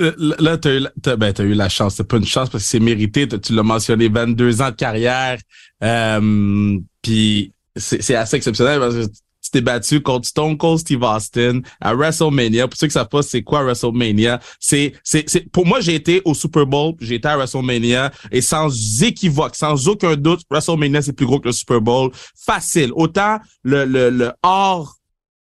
Euh, 0.00 0.12
Là, 0.18 0.36
la- 0.40 0.90
t'as, 1.02 1.16
ben, 1.16 1.32
eu 1.40 1.54
la 1.54 1.68
chance. 1.68 1.96
C'est 1.96 2.08
pas 2.08 2.16
une 2.16 2.24
chance 2.24 2.50
parce 2.50 2.64
que 2.64 2.70
c'est 2.70 2.80
mérité. 2.80 3.26
Tu 3.28 3.52
l'as 3.54 3.62
mentionné, 3.62 4.08
22 4.08 4.62
ans 4.62 4.70
de 4.70 4.76
carrière. 4.76 5.38
Euh, 5.82 6.78
Puis 7.02 7.52
c'est, 7.76 8.14
assez 8.14 8.36
exceptionnel 8.36 8.78
parce 8.78 8.94
que 8.94 9.06
tu 9.06 9.20
t'es 9.54 9.60
battu 9.60 10.00
contre 10.00 10.26
Stone 10.26 10.58
Cold 10.58 10.80
Steve 10.80 11.02
Austin 11.02 11.60
à 11.80 11.94
WrestleMania. 11.94 12.66
Pour 12.66 12.76
ceux 12.76 12.88
qui 12.88 12.92
savent 12.92 13.08
pas 13.08 13.22
c'est 13.22 13.42
quoi 13.42 13.62
WrestleMania, 13.62 14.40
c'est, 14.58 14.94
c'est, 15.04 15.28
c'est, 15.28 15.48
pour 15.50 15.64
moi, 15.64 15.80
j'ai 15.80 15.94
été 15.94 16.20
au 16.24 16.34
Super 16.34 16.66
Bowl, 16.66 16.94
j'ai 17.00 17.14
été 17.14 17.28
à 17.28 17.36
WrestleMania 17.36 18.10
et 18.32 18.40
sans 18.40 18.68
équivoque, 19.02 19.54
sans 19.54 19.86
aucun 19.86 20.16
doute, 20.16 20.40
WrestleMania, 20.50 21.02
c'est 21.02 21.12
plus 21.12 21.24
gros 21.24 21.38
que 21.38 21.46
le 21.46 21.52
Super 21.52 21.80
Bowl. 21.80 22.10
Facile. 22.36 22.90
Autant 22.96 23.38
le, 23.62 23.84
le, 23.84 24.10
le 24.10 24.32
hors 24.42 24.96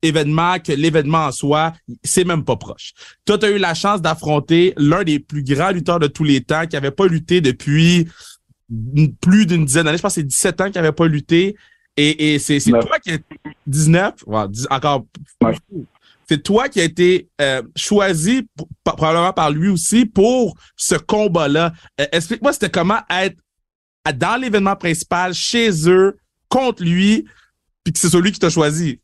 événement 0.03 0.59
que 0.59 0.71
l'événement 0.71 1.25
en 1.25 1.31
soi, 1.31 1.73
c'est 2.03 2.25
même 2.25 2.43
pas 2.43 2.57
proche. 2.57 2.93
Toi, 3.25 3.39
tu 3.39 3.45
as 3.47 3.49
eu 3.49 3.57
la 3.57 3.73
chance 3.73 4.03
d'affronter 4.03 4.75
l'un 4.77 5.03
des 5.03 5.17
plus 5.17 5.41
grands 5.41 5.71
lutteurs 5.71 5.97
de 5.97 6.05
tous 6.05 6.23
les 6.23 6.41
temps 6.41 6.67
qui 6.67 6.77
avait 6.77 6.91
pas 6.91 7.07
lutté 7.07 7.41
depuis 7.41 8.07
plus 9.19 9.47
d'une 9.47 9.65
dizaine 9.65 9.85
d'années. 9.85 9.97
Je 9.97 10.03
pense 10.03 10.13
que 10.13 10.21
c'est 10.21 10.27
17 10.27 10.61
ans 10.61 10.67
qu'il 10.67 10.77
avait 10.77 10.91
pas 10.91 11.07
lutté. 11.07 11.55
Et, 11.97 12.33
et 12.35 12.39
c'est 12.39 12.59
toi 12.59 12.99
qui 12.99 13.11
as 13.11 13.19
19, 13.67 14.13
ouais, 14.27 14.47
dix- 14.49 14.67
encore 14.69 15.05
Ouais. 15.41 15.55
c'est 16.27 16.43
toi 16.43 16.67
qui 16.69 16.81
as 16.81 16.83
été 16.83 17.29
euh, 17.39 17.61
choisi 17.75 18.47
probablement 18.83 19.31
par 19.33 19.49
lui 19.51 19.69
aussi 19.69 20.05
pour 20.05 20.55
ce 20.75 20.95
combat-là. 20.95 21.71
Euh, 22.01 22.05
Explique-moi 22.11 22.51
c'était 22.53 22.69
comment 22.69 22.99
être 23.09 23.37
dans 24.15 24.39
l'événement 24.39 24.75
principal 24.75 25.33
chez 25.33 25.69
eux 25.89 26.17
contre 26.49 26.83
lui 26.83 27.25
puis 27.83 27.93
que 27.93 27.99
c'est 27.99 28.09
celui 28.09 28.31
qui 28.31 28.39
t'a 28.39 28.49
choisi? 28.49 28.99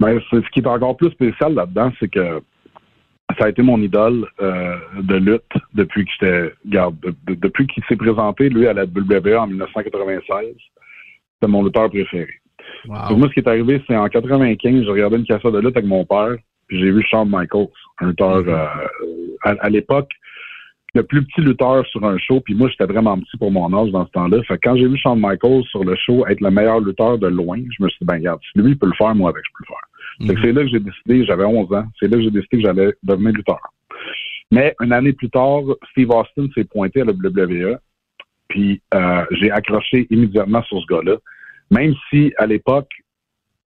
Ben, 0.00 0.20
ce 0.30 0.48
qui 0.52 0.60
est 0.60 0.66
encore 0.66 0.96
plus 0.96 1.10
spécial 1.10 1.54
là-dedans, 1.54 1.92
c'est 1.98 2.08
que 2.08 2.40
ça 3.38 3.46
a 3.46 3.48
été 3.48 3.62
mon 3.62 3.80
idole 3.82 4.26
euh, 4.40 4.76
de 5.02 5.16
lutte 5.16 5.42
depuis 5.74 6.04
que 6.06 6.10
j'étais. 6.12 6.54
Regarde, 6.64 6.98
de- 7.00 7.14
de- 7.26 7.34
depuis 7.34 7.66
qu'il 7.66 7.82
s'est 7.88 7.96
présenté, 7.96 8.48
lui, 8.48 8.66
à 8.68 8.72
la 8.72 8.84
WWE 8.86 9.36
en 9.38 9.46
1996. 9.48 10.46
C'était 11.40 11.50
mon 11.50 11.62
lutteur 11.64 11.88
préféré. 11.88 12.28
Donc, 13.08 13.18
moi, 13.18 13.28
ce 13.28 13.34
qui 13.34 13.40
est 13.40 13.48
arrivé, 13.48 13.82
c'est 13.86 13.96
en 13.96 14.08
95, 14.08 14.84
j'ai 14.84 14.90
regardé 14.90 15.16
une 15.16 15.24
cassette 15.24 15.52
de 15.52 15.58
lutte 15.58 15.76
avec 15.76 15.88
mon 15.88 16.04
père, 16.04 16.36
puis 16.66 16.78
j'ai 16.80 16.90
vu 16.90 17.02
Shawn 17.08 17.28
Michaels, 17.30 17.68
un 18.00 18.08
lutteur 18.08 18.38
Mhm. 18.42 18.48
euh, 18.48 18.66
à, 19.42 19.50
à 19.60 19.68
l'époque, 19.70 20.10
le 20.94 21.02
plus 21.02 21.24
petit 21.24 21.40
lutteur 21.42 21.86
sur 21.86 22.04
un 22.04 22.18
show, 22.18 22.40
puis 22.40 22.54
moi, 22.54 22.68
j'étais 22.68 22.90
vraiment 22.92 23.18
petit 23.18 23.36
pour 23.38 23.52
mon 23.52 23.72
âge 23.78 23.90
dans 23.90 24.06
ce 24.06 24.10
temps-là. 24.12 24.42
Fait 24.44 24.54
que 24.58 24.68
quand 24.68 24.76
j'ai 24.76 24.86
vu 24.88 24.96
Shawn 24.98 25.18
Michaels 25.20 25.64
sur 25.70 25.84
le 25.84 25.94
show 25.96 26.26
être 26.26 26.40
le 26.40 26.50
meilleur 26.50 26.80
lutteur 26.80 27.18
de 27.18 27.26
loin, 27.28 27.58
je 27.58 27.82
me 27.84 27.88
suis 27.88 27.98
dit, 28.00 28.06
ben 28.06 28.14
regarde, 28.14 28.40
si 28.52 28.58
lui 28.60 28.70
il 28.72 28.78
peut 28.78 28.86
le 28.86 28.94
faire, 28.94 29.14
moi 29.14 29.30
avec, 29.30 29.42
je 29.46 29.50
peux 29.52 29.64
le 29.64 29.74
faire. 29.74 30.26
Fait 30.28 30.34
que 30.34 30.38
Mhm. 30.40 30.44
c'est 30.44 30.52
là 30.52 30.62
que 30.62 30.68
j'ai 30.68 30.80
décidé, 30.80 31.24
j'avais 31.26 31.44
11 31.44 31.72
ans, 31.72 31.84
c'est 32.00 32.08
là 32.08 32.16
que 32.16 32.22
j'ai 32.22 32.30
décidé 32.30 32.56
que 32.56 32.62
j'allais 32.62 32.92
devenir 33.02 33.32
lutteur. 33.32 33.60
Mais 34.50 34.74
une 34.82 34.92
année 34.92 35.12
plus 35.12 35.30
tard, 35.30 35.60
Steve 35.90 36.10
Austin 36.10 36.46
s'est 36.54 36.64
pointé 36.64 37.02
à 37.02 37.04
la 37.04 37.12
WWE. 37.12 37.76
Puis 38.48 38.80
euh, 38.94 39.24
j'ai 39.32 39.50
accroché 39.50 40.06
immédiatement 40.10 40.62
sur 40.64 40.80
ce 40.80 40.86
gars-là. 40.86 41.16
Même 41.70 41.94
si 42.10 42.32
à 42.38 42.46
l'époque, 42.46 42.90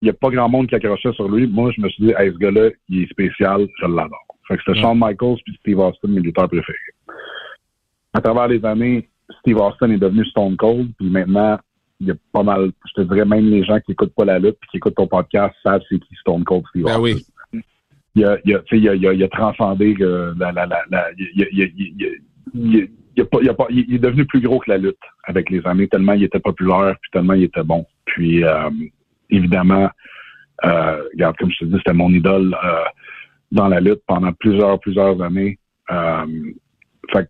il 0.02 0.06
n'y 0.06 0.10
a 0.10 0.14
pas 0.14 0.30
grand 0.30 0.48
monde 0.48 0.68
qui 0.68 0.76
accrochait 0.76 1.12
sur 1.14 1.28
lui, 1.30 1.46
moi 1.48 1.72
je 1.76 1.82
me 1.82 1.90
suis 1.90 2.06
dit, 2.06 2.14
hey, 2.18 2.32
ce 2.32 2.38
gars-là, 2.38 2.70
il 2.88 3.04
est 3.04 3.10
spécial, 3.12 3.68
je 3.82 3.86
l'adore. 3.86 4.26
Fait 4.48 4.56
que 4.58 4.64
c'était 4.66 4.80
Shawn 4.80 4.98
Michaels 4.98 5.38
puis 5.46 5.56
Steve 5.60 5.80
Austin, 5.80 6.08
mes 6.08 6.22
lutteurs 6.22 6.48
préférés. 6.48 6.78
À 8.14 8.22
travers 8.22 8.48
les 8.48 8.64
années, 8.66 9.10
Steve 9.42 9.58
Austin 9.58 9.92
est 9.92 9.98
devenu 9.98 10.26
Stone 10.26 10.56
Cold, 10.58 10.90
puis 10.98 11.10
maintenant, 11.10 11.60
il 12.00 12.08
y 12.08 12.12
a 12.12 12.16
pas 12.32 12.44
mal, 12.44 12.72
je 12.88 12.94
te 13.02 13.08
dirais 13.14 13.26
même 13.26 13.50
les 13.50 13.64
gens 13.64 13.80
qui 13.82 13.92
écoutent 13.92 14.16
pas 14.16 14.26
la 14.26 14.40
lutte 14.40 14.58
puis 14.62 14.70
qui 14.72 14.78
écoutent 14.78 14.96
ton 14.96 15.06
podcast 15.08 15.54
savent 15.62 15.82
c'est 15.90 16.00
qui 16.00 16.16
Stone 16.22 16.44
Cold 16.46 16.64
Steve 16.70 16.86
Ben 16.86 16.98
Austin. 16.98 17.20
oui. 17.54 17.62
Il 18.16 18.26
a, 18.26 18.38
il 18.44 18.56
a, 18.56 18.60
tu 18.60 18.76
sais, 18.78 18.82
il 18.82 18.90
a, 18.90 18.96
il 18.96 19.08
a, 19.08 19.14
il 19.14 19.24
a 19.24 19.28
transcendé 19.28 19.96
euh, 20.02 20.34
la, 20.40 20.52
la, 20.52 20.66
la, 20.66 20.84
la- 20.90 21.12
il, 21.18 22.90
il, 23.70 23.96
est 23.96 24.00
devenu 24.00 24.26
plus 24.26 24.42
gros 24.42 24.60
que 24.60 24.70
la 24.70 24.78
lutte 24.78 24.98
avec 25.24 25.50
les 25.50 25.66
années, 25.66 25.88
tellement 25.88 26.14
il 26.14 26.24
était 26.24 26.40
populaire, 26.40 26.96
puis 27.02 27.12
tellement 27.12 27.34
il 27.34 27.44
était 27.44 27.64
bon. 27.64 27.86
Puis 28.06 28.44
euh, 28.44 28.70
évidemment, 29.30 29.90
euh, 30.66 31.04
regarde, 31.14 31.38
comme 31.38 31.52
je 31.52 31.60
te 31.60 31.66
dis, 31.66 31.78
c'était 31.78 31.94
mon 31.94 32.12
idole 32.12 32.56
euh, 32.64 32.84
dans 33.52 33.68
la 33.68 33.80
lutte 33.80 34.02
pendant 34.08 34.34
plusieurs, 34.34 34.80
plusieurs 34.80 35.22
années. 35.22 35.58
Fait 37.12 37.28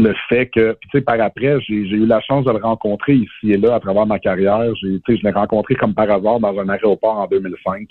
le 0.00 0.14
fait 0.28 0.46
que, 0.46 0.76
tu 0.80 0.88
sais, 0.92 1.00
par 1.02 1.20
après, 1.20 1.60
j'ai 1.60 1.74
eu 1.74 2.06
la 2.06 2.20
chance 2.22 2.44
de 2.44 2.50
le 2.50 2.58
rencontrer 2.58 3.14
ici 3.14 3.52
et 3.52 3.56
là 3.56 3.74
à 3.74 3.80
travers 3.80 4.06
ma 4.06 4.18
carrière. 4.18 4.74
Je 4.76 5.22
l'ai 5.22 5.30
rencontré 5.30 5.74
comme 5.74 5.94
par 5.94 6.10
hasard 6.10 6.40
dans 6.40 6.58
un 6.58 6.68
aéroport 6.68 7.18
en 7.18 7.26
2005. 7.26 7.86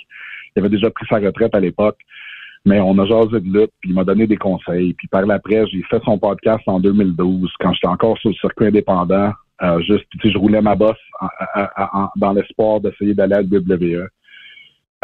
Il 0.55 0.59
avait 0.59 0.69
déjà 0.69 0.89
pris 0.89 1.05
sa 1.07 1.17
retraite 1.17 1.53
à 1.53 1.59
l'époque, 1.59 1.99
mais 2.65 2.79
on 2.79 2.97
a 2.99 3.05
jasé 3.05 3.39
de 3.39 3.45
lutte, 3.59 3.71
puis 3.81 3.89
il 3.91 3.93
m'a 3.93 4.03
donné 4.03 4.27
des 4.27 4.37
conseils. 4.37 4.93
Puis 4.93 5.07
par 5.07 5.29
après, 5.29 5.65
j'ai 5.67 5.81
fait 5.83 6.01
son 6.03 6.17
podcast 6.17 6.63
en 6.67 6.79
2012 6.79 7.51
quand 7.59 7.73
j'étais 7.73 7.87
encore 7.87 8.17
sur 8.17 8.29
le 8.29 8.35
circuit 8.35 8.67
indépendant. 8.67 9.31
Euh, 9.61 9.79
juste, 9.81 10.05
puis, 10.09 10.19
tu 10.19 10.27
sais, 10.27 10.33
je 10.33 10.37
roulais 10.37 10.61
ma 10.61 10.75
bosse 10.75 10.95
en- 11.19 11.27
en- 11.61 11.99
en- 12.03 12.09
dans 12.15 12.31
l'espoir 12.31 12.79
d'essayer 12.79 13.13
d'aller 13.13 13.33
à 13.35 13.41
la 13.41 13.43
WWE. 13.43 14.07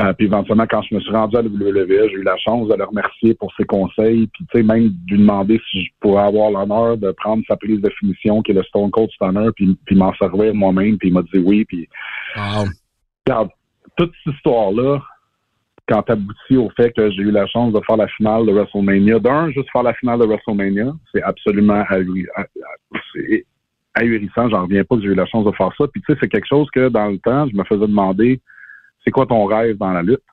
Euh, 0.01 0.11
puis 0.13 0.27
éventuellement, 0.27 0.65
quand 0.69 0.81
je 0.81 0.95
me 0.95 0.99
suis 0.99 1.11
rendu 1.11 1.37
à 1.37 1.41
la 1.41 1.47
WWE, 1.49 2.09
j'ai 2.09 2.15
eu 2.15 2.23
la 2.23 2.35
chance 2.37 2.67
de 2.67 2.75
le 2.75 2.83
remercier 2.83 3.33
pour 3.33 3.53
ses 3.55 3.63
conseils, 3.63 4.27
puis 4.27 4.45
tu 4.51 4.57
sais, 4.57 4.63
même 4.63 4.89
de 4.89 5.11
lui 5.13 5.19
demander 5.19 5.59
si 5.71 5.85
je 5.85 5.91
pourrais 6.01 6.23
avoir 6.23 6.51
l'honneur 6.51 6.97
de 6.97 7.11
prendre 7.11 7.43
sa 7.47 7.55
prise 7.55 7.79
de 7.81 7.89
finition, 7.99 8.41
qui 8.41 8.51
est 8.51 8.55
le 8.55 8.63
Stone 8.63 8.91
Cold 8.91 9.09
Stunner, 9.11 9.49
puis, 9.55 9.77
puis 9.85 9.95
m'en 9.95 10.13
servir 10.15 10.53
moi-même, 10.53 10.97
puis 10.97 11.09
il 11.09 11.13
m'a 11.13 11.21
dit 11.21 11.37
oui, 11.39 11.63
puis 11.65 11.87
Wow. 12.35 12.65
regarde, 13.25 13.49
toute 13.97 14.11
cette 14.25 14.35
histoire-là, 14.35 15.01
quand 15.87 16.09
aboutit 16.09 16.57
au 16.57 16.69
fait 16.71 16.91
que 16.91 17.11
j'ai 17.11 17.21
eu 17.21 17.31
la 17.31 17.45
chance 17.47 17.73
de 17.73 17.79
faire 17.85 17.97
la 17.97 18.07
finale 18.07 18.45
de 18.45 18.51
WrestleMania, 18.51 19.19
d'un, 19.19 19.51
juste 19.51 19.69
faire 19.71 19.83
la 19.83 19.93
finale 19.93 20.19
de 20.19 20.25
WrestleMania, 20.25 20.93
c'est 21.13 21.21
absolument 21.21 21.83
ah- 21.87 21.97
ah- 22.35 22.43
ahurissant, 23.93 24.49
j'en 24.49 24.63
reviens 24.63 24.83
pas 24.83 24.95
que 24.95 25.03
j'ai 25.03 25.09
eu 25.09 25.15
la 25.15 25.27
chance 25.27 25.45
de 25.45 25.51
faire 25.51 25.71
ça, 25.77 25.87
puis 25.87 26.01
tu 26.01 26.11
sais, 26.11 26.19
c'est 26.19 26.29
quelque 26.29 26.47
chose 26.47 26.67
que 26.73 26.89
dans 26.89 27.07
le 27.07 27.19
temps, 27.19 27.47
je 27.47 27.55
me 27.55 27.63
faisais 27.63 27.87
demander, 27.87 28.41
c'est 29.03 29.11
quoi 29.11 29.25
ton 29.25 29.45
rêve 29.45 29.77
dans 29.77 29.91
la 29.91 30.01
lutte? 30.01 30.23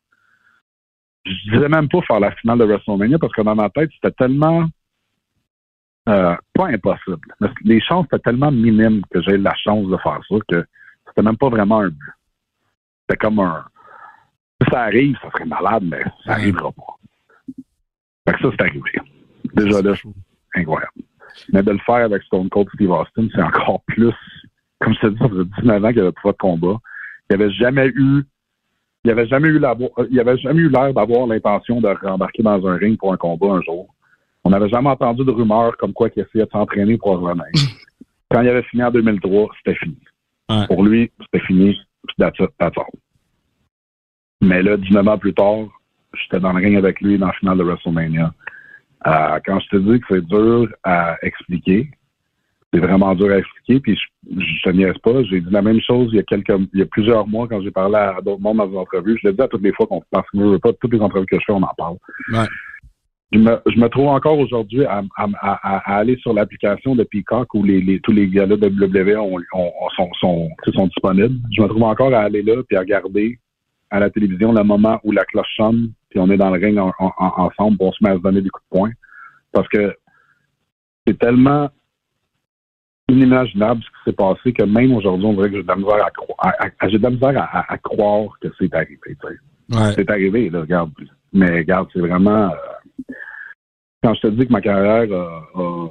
Je 1.24 1.52
disais 1.52 1.68
même 1.68 1.88
pas 1.88 2.00
faire 2.02 2.18
la 2.18 2.32
finale 2.32 2.58
de 2.58 2.64
WrestleMania 2.64 3.18
parce 3.18 3.32
que 3.32 3.42
dans 3.42 3.54
ma 3.54 3.70
tête, 3.70 3.90
c'était 3.94 4.14
tellement 4.14 4.66
euh, 6.08 6.34
pas 6.54 6.66
impossible. 6.66 7.28
Les 7.62 7.80
chances 7.80 8.06
étaient 8.06 8.18
tellement 8.18 8.50
minimes 8.50 9.02
que 9.10 9.22
j'ai 9.22 9.34
eu 9.34 9.38
la 9.38 9.54
chance 9.54 9.86
de 9.86 9.96
faire 9.98 10.20
ça 10.28 10.36
que 10.48 10.64
c'était 11.06 11.22
même 11.22 11.36
pas 11.36 11.48
vraiment 11.48 11.80
un 11.80 11.90
but. 11.90 12.12
C'était 13.02 13.18
comme 13.18 13.38
un. 13.38 13.64
Si 14.62 14.70
ça 14.70 14.82
arrive, 14.82 15.16
ça 15.22 15.30
serait 15.30 15.44
malade, 15.44 15.84
mais 15.84 16.02
ça 16.24 16.32
arrivera 16.32 16.70
pas. 16.72 16.96
Fait 18.28 18.36
que 18.36 18.42
ça, 18.42 18.48
c'est 18.50 18.62
arrivé. 18.62 18.90
Déjà 19.54 19.82
là, 19.82 19.94
incroyable. 20.54 20.92
Mais 21.52 21.62
de 21.62 21.70
le 21.72 21.78
faire 21.78 22.04
avec 22.04 22.22
Stone 22.24 22.48
Cold 22.48 22.68
Steve 22.74 22.90
Austin, 22.90 23.26
c'est 23.34 23.42
encore 23.42 23.82
plus. 23.86 24.12
Comme 24.80 24.94
je 24.94 25.00
te 25.00 25.06
dis, 25.08 25.18
ça 25.18 25.28
faisait 25.28 25.44
19 25.60 25.84
ans 25.84 25.88
qu'il 25.88 25.96
n'y 25.96 26.02
avait 26.02 26.12
pas 26.22 26.32
de 26.32 26.36
combat. 26.36 26.76
Il 27.30 27.36
n'y 27.36 27.42
avait 27.42 27.52
jamais 27.54 27.88
eu. 27.88 28.24
Il 29.04 29.10
avait 29.10 29.26
jamais 29.26 29.48
eu 29.48 29.58
la, 29.58 29.76
il 30.10 30.20
avait 30.20 30.38
jamais 30.38 30.60
eu 30.60 30.68
l'air 30.68 30.94
d'avoir 30.94 31.26
l'intention 31.26 31.80
de 31.80 31.88
rembarquer 31.88 32.42
dans 32.42 32.64
un 32.68 32.76
ring 32.76 32.96
pour 32.96 33.12
un 33.12 33.16
combat 33.16 33.54
un 33.54 33.62
jour. 33.62 33.92
On 34.44 34.50
n'avait 34.50 34.68
jamais 34.68 34.90
entendu 34.90 35.24
de 35.24 35.30
rumeurs 35.30 35.76
comme 35.76 35.92
quoi 35.92 36.08
qu'il 36.08 36.22
essayait 36.22 36.44
de 36.44 36.50
s'entraîner 36.50 36.98
pour 36.98 37.18
revenir. 37.18 37.46
Quand 38.30 38.42
il 38.42 38.48
avait 38.48 38.62
fini 38.62 38.84
en 38.84 38.90
2003, 38.90 39.48
c'était 39.58 39.78
fini. 39.78 39.98
Ouais. 40.48 40.66
Pour 40.68 40.84
lui, 40.84 41.10
c'était 41.20 41.44
fini. 41.46 41.76
That's 42.18 42.36
that's 42.58 42.76
all. 42.76 42.86
Mais 44.42 44.62
là, 44.62 44.76
19 44.76 45.06
ans 45.08 45.18
plus 45.18 45.32
tard, 45.34 45.66
j'étais 46.20 46.40
dans 46.40 46.52
le 46.52 46.58
ring 46.62 46.76
avec 46.76 47.00
lui 47.00 47.16
dans 47.18 47.28
la 47.28 47.32
finale 47.34 47.58
de 47.58 47.62
WrestleMania. 47.62 48.32
Euh, 49.06 49.38
quand 49.46 49.58
je 49.60 49.68
te 49.68 49.76
dis 49.76 50.00
que 50.00 50.06
c'est 50.10 50.26
dur 50.26 50.68
à 50.84 51.16
expliquer, 51.22 51.88
c'est 52.72 52.80
vraiment 52.80 53.14
dur 53.14 53.30
à 53.30 53.38
expliquer, 53.38 53.80
puis 53.80 53.96
je, 53.96 54.40
je 54.40 54.62
te 54.62 54.70
niaise 54.70 54.98
pas. 55.02 55.22
J'ai 55.24 55.40
dit 55.40 55.50
la 55.50 55.62
même 55.62 55.80
chose 55.80 56.08
il 56.12 56.16
y 56.16 56.20
a 56.20 56.22
quelques, 56.24 56.52
il 56.72 56.80
y 56.80 56.82
a 56.82 56.86
plusieurs 56.86 57.26
mois 57.26 57.46
quand 57.48 57.60
j'ai 57.62 57.70
parlé 57.70 57.96
à 57.96 58.18
d'autres 58.20 58.40
mondes 58.40 58.58
dans 58.58 58.66
des 58.66 58.76
entrevues. 58.76 59.18
Je 59.22 59.28
l'ai 59.28 59.34
dit 59.34 59.42
à 59.42 59.48
toutes 59.48 59.62
les 59.62 59.72
fois 59.72 59.86
qu'on 59.86 60.02
parce 60.10 60.28
que 60.30 60.38
je 60.38 60.44
veux 60.44 60.58
pas, 60.58 60.72
toutes 60.80 60.92
les 60.92 61.00
entrevues 61.00 61.26
que 61.26 61.36
je 61.38 61.44
fais, 61.46 61.52
on 61.52 61.62
en 61.62 61.74
parle. 61.76 61.96
Ouais. 62.32 62.46
Je 63.32 63.38
me, 63.38 63.58
je 63.66 63.78
me 63.80 63.88
trouve 63.88 64.08
encore 64.08 64.38
aujourd'hui 64.38 64.84
à, 64.84 65.02
à, 65.16 65.26
à, 65.40 65.92
à 65.94 65.96
aller 65.96 66.16
sur 66.18 66.34
l'application 66.34 66.94
de 66.94 67.04
Peacock 67.04 67.54
où 67.54 67.62
les, 67.64 67.80
les, 67.80 67.98
tous 68.00 68.12
les 68.12 68.28
gars-là 68.28 68.56
de 68.56 68.66
WWE 68.68 69.18
ont, 69.20 69.38
ont- 69.54 69.72
ont- 69.98 70.10
sont, 70.20 70.48
sont 70.74 70.86
disponibles. 70.86 71.36
Je 71.56 71.62
me 71.62 71.68
trouve 71.68 71.82
encore 71.84 72.12
à 72.12 72.20
aller 72.20 72.42
là 72.42 72.56
puis 72.68 72.76
à 72.76 72.80
regarder 72.80 73.38
à 73.92 74.00
la 74.00 74.10
télévision 74.10 74.52
le 74.52 74.64
moment 74.64 74.98
où 75.04 75.12
la 75.12 75.24
cloche 75.24 75.54
sonne 75.56 75.92
puis 76.08 76.18
on 76.18 76.28
est 76.30 76.36
dans 76.36 76.50
le 76.50 76.58
ring 76.64 76.76
en- 76.78 76.92
en- 76.98 77.12
en- 77.18 77.34
ensemble 77.46 77.76
on 77.80 77.92
se 77.92 78.02
met 78.02 78.10
à 78.10 78.16
se 78.16 78.22
donner 78.22 78.40
des 78.42 78.48
coups 78.48 78.64
de 78.72 78.76
poing. 78.78 78.90
Parce 79.52 79.68
que 79.68 79.94
c'est 81.06 81.18
tellement 81.18 81.70
inimaginable 83.08 83.82
ce 83.82 83.88
qui 83.88 84.04
s'est 84.06 84.16
passé 84.16 84.52
que 84.52 84.62
même 84.62 84.92
aujourd'hui, 84.94 85.26
on 85.26 85.34
dirait 85.34 85.50
que 85.50 85.56
j'ai 85.56 85.62
de 85.62 85.68
la 85.68 85.76
misère 85.76 86.04
à, 86.06 86.10
cro- 86.10 86.34
à- 86.38 86.66
à- 86.80 86.88
j'ai 86.88 86.98
de 86.98 87.02
la 87.02 87.10
misère 87.10 87.48
à, 87.68 87.78
croire 87.78 88.30
que 88.40 88.48
c'est 88.58 88.72
arrivé. 88.74 88.98
Ouais. 89.70 89.92
C'est 89.94 90.10
arrivé, 90.10 90.48
là, 90.50 90.60
regarde. 90.60 90.90
Mais 91.32 91.50
regarde, 91.50 91.88
c'est 91.92 92.00
vraiment. 92.00 92.50
euh, 92.50 92.56
quand 94.02 94.14
je 94.14 94.20
te 94.22 94.26
dis 94.28 94.46
que 94.46 94.52
ma 94.52 94.60
carrière, 94.60 95.10
euh, 95.12 95.40
euh, 95.56 95.88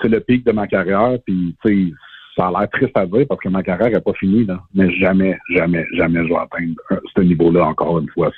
c'est 0.00 0.08
le 0.08 0.20
pic 0.20 0.44
de 0.44 0.52
ma 0.52 0.66
carrière, 0.66 1.18
puis 1.24 1.56
tu 1.64 1.88
sais, 1.88 1.94
ça 2.36 2.48
a 2.48 2.50
l'air 2.50 2.70
triste 2.70 2.96
à 2.96 3.06
dire 3.06 3.26
parce 3.28 3.40
que 3.40 3.48
ma 3.48 3.62
carrière 3.62 3.90
n'est 3.90 4.00
pas 4.00 4.12
finie. 4.14 4.46
Mais 4.74 4.90
jamais, 4.96 5.38
jamais, 5.50 5.84
jamais 5.94 6.22
je 6.24 6.28
vais 6.28 6.38
atteindre 6.38 6.74
euh, 6.92 7.00
ce 7.14 7.20
niveau-là 7.20 7.66
encore 7.66 7.98
une 7.98 8.08
fois. 8.10 8.30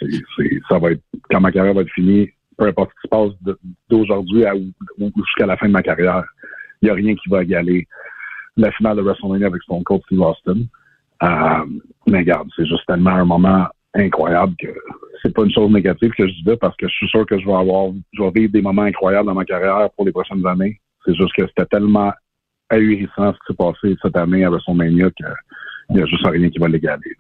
Ça 0.69 0.79
va 0.79 0.93
être 0.93 1.03
quand 1.31 1.41
ma 1.41 1.53
carrière 1.53 1.75
va 1.75 1.83
être 1.83 1.93
finie, 1.93 2.29
peu 2.57 2.67
importe 2.67 2.91
ce 2.91 2.95
qui 2.95 3.03
se 3.05 3.09
passe 3.09 3.57
d'aujourd'hui 3.89 4.45
jusqu'à 4.99 5.47
la 5.47 5.57
fin 5.57 5.67
de 5.67 5.73
ma 5.73 5.83
carrière, 5.83 6.25
il 6.83 6.87
n'y 6.87 6.91
a 6.91 6.95
rien 6.95 7.15
qui 7.15 7.29
va 7.29 7.43
égaler 7.43 7.87
la 8.57 8.71
finale 8.73 8.97
de 8.97 9.03
WrestleMania 9.03 9.47
avec 9.47 9.63
Stone 9.63 9.83
Cold 9.85 10.03
Steve 10.07 10.21
Austin. 10.21 10.63
Euh, 11.23 11.65
mais 12.07 12.19
regarde, 12.19 12.49
c'est 12.57 12.67
juste 12.67 12.87
tellement 12.87 13.11
un 13.11 13.25
moment 13.25 13.67
incroyable 13.95 14.55
que 14.59 14.69
c'est 15.23 15.33
pas 15.33 15.45
une 15.45 15.53
chose 15.53 15.71
négative 15.71 16.11
que 16.11 16.27
je 16.27 16.33
dis 16.33 16.45
là 16.45 16.57
parce 16.57 16.77
que 16.77 16.87
je 16.87 16.93
suis 16.93 17.09
sûr 17.09 17.25
que 17.27 17.39
je 17.39 17.47
vais 17.47 17.55
avoir, 17.55 17.93
je 18.13 18.23
vais 18.23 18.31
vivre 18.35 18.53
des 18.53 18.63
moments 18.63 18.83
incroyables 18.83 19.27
dans 19.27 19.35
ma 19.35 19.45
carrière 19.45 19.89
pour 19.97 20.05
les 20.05 20.13
prochaines 20.13 20.45
années. 20.47 20.81
C'est 21.05 21.15
juste 21.15 21.33
que 21.35 21.47
c'était 21.47 21.67
tellement 21.67 22.13
ahurissant 22.75 23.33
ce 23.33 23.39
qui 23.39 23.47
s'est 23.49 23.57
passé 23.57 23.97
cette 24.03 24.17
année 24.17 24.45
à 24.45 24.51
WrestleMania 24.51 25.11
qu'il 25.11 25.27
n'y 25.91 26.03
a 26.03 26.07
juste 26.07 26.27
rien 26.27 26.49
qui 26.51 26.59
va 26.59 26.69
l'égaler. 26.69 27.17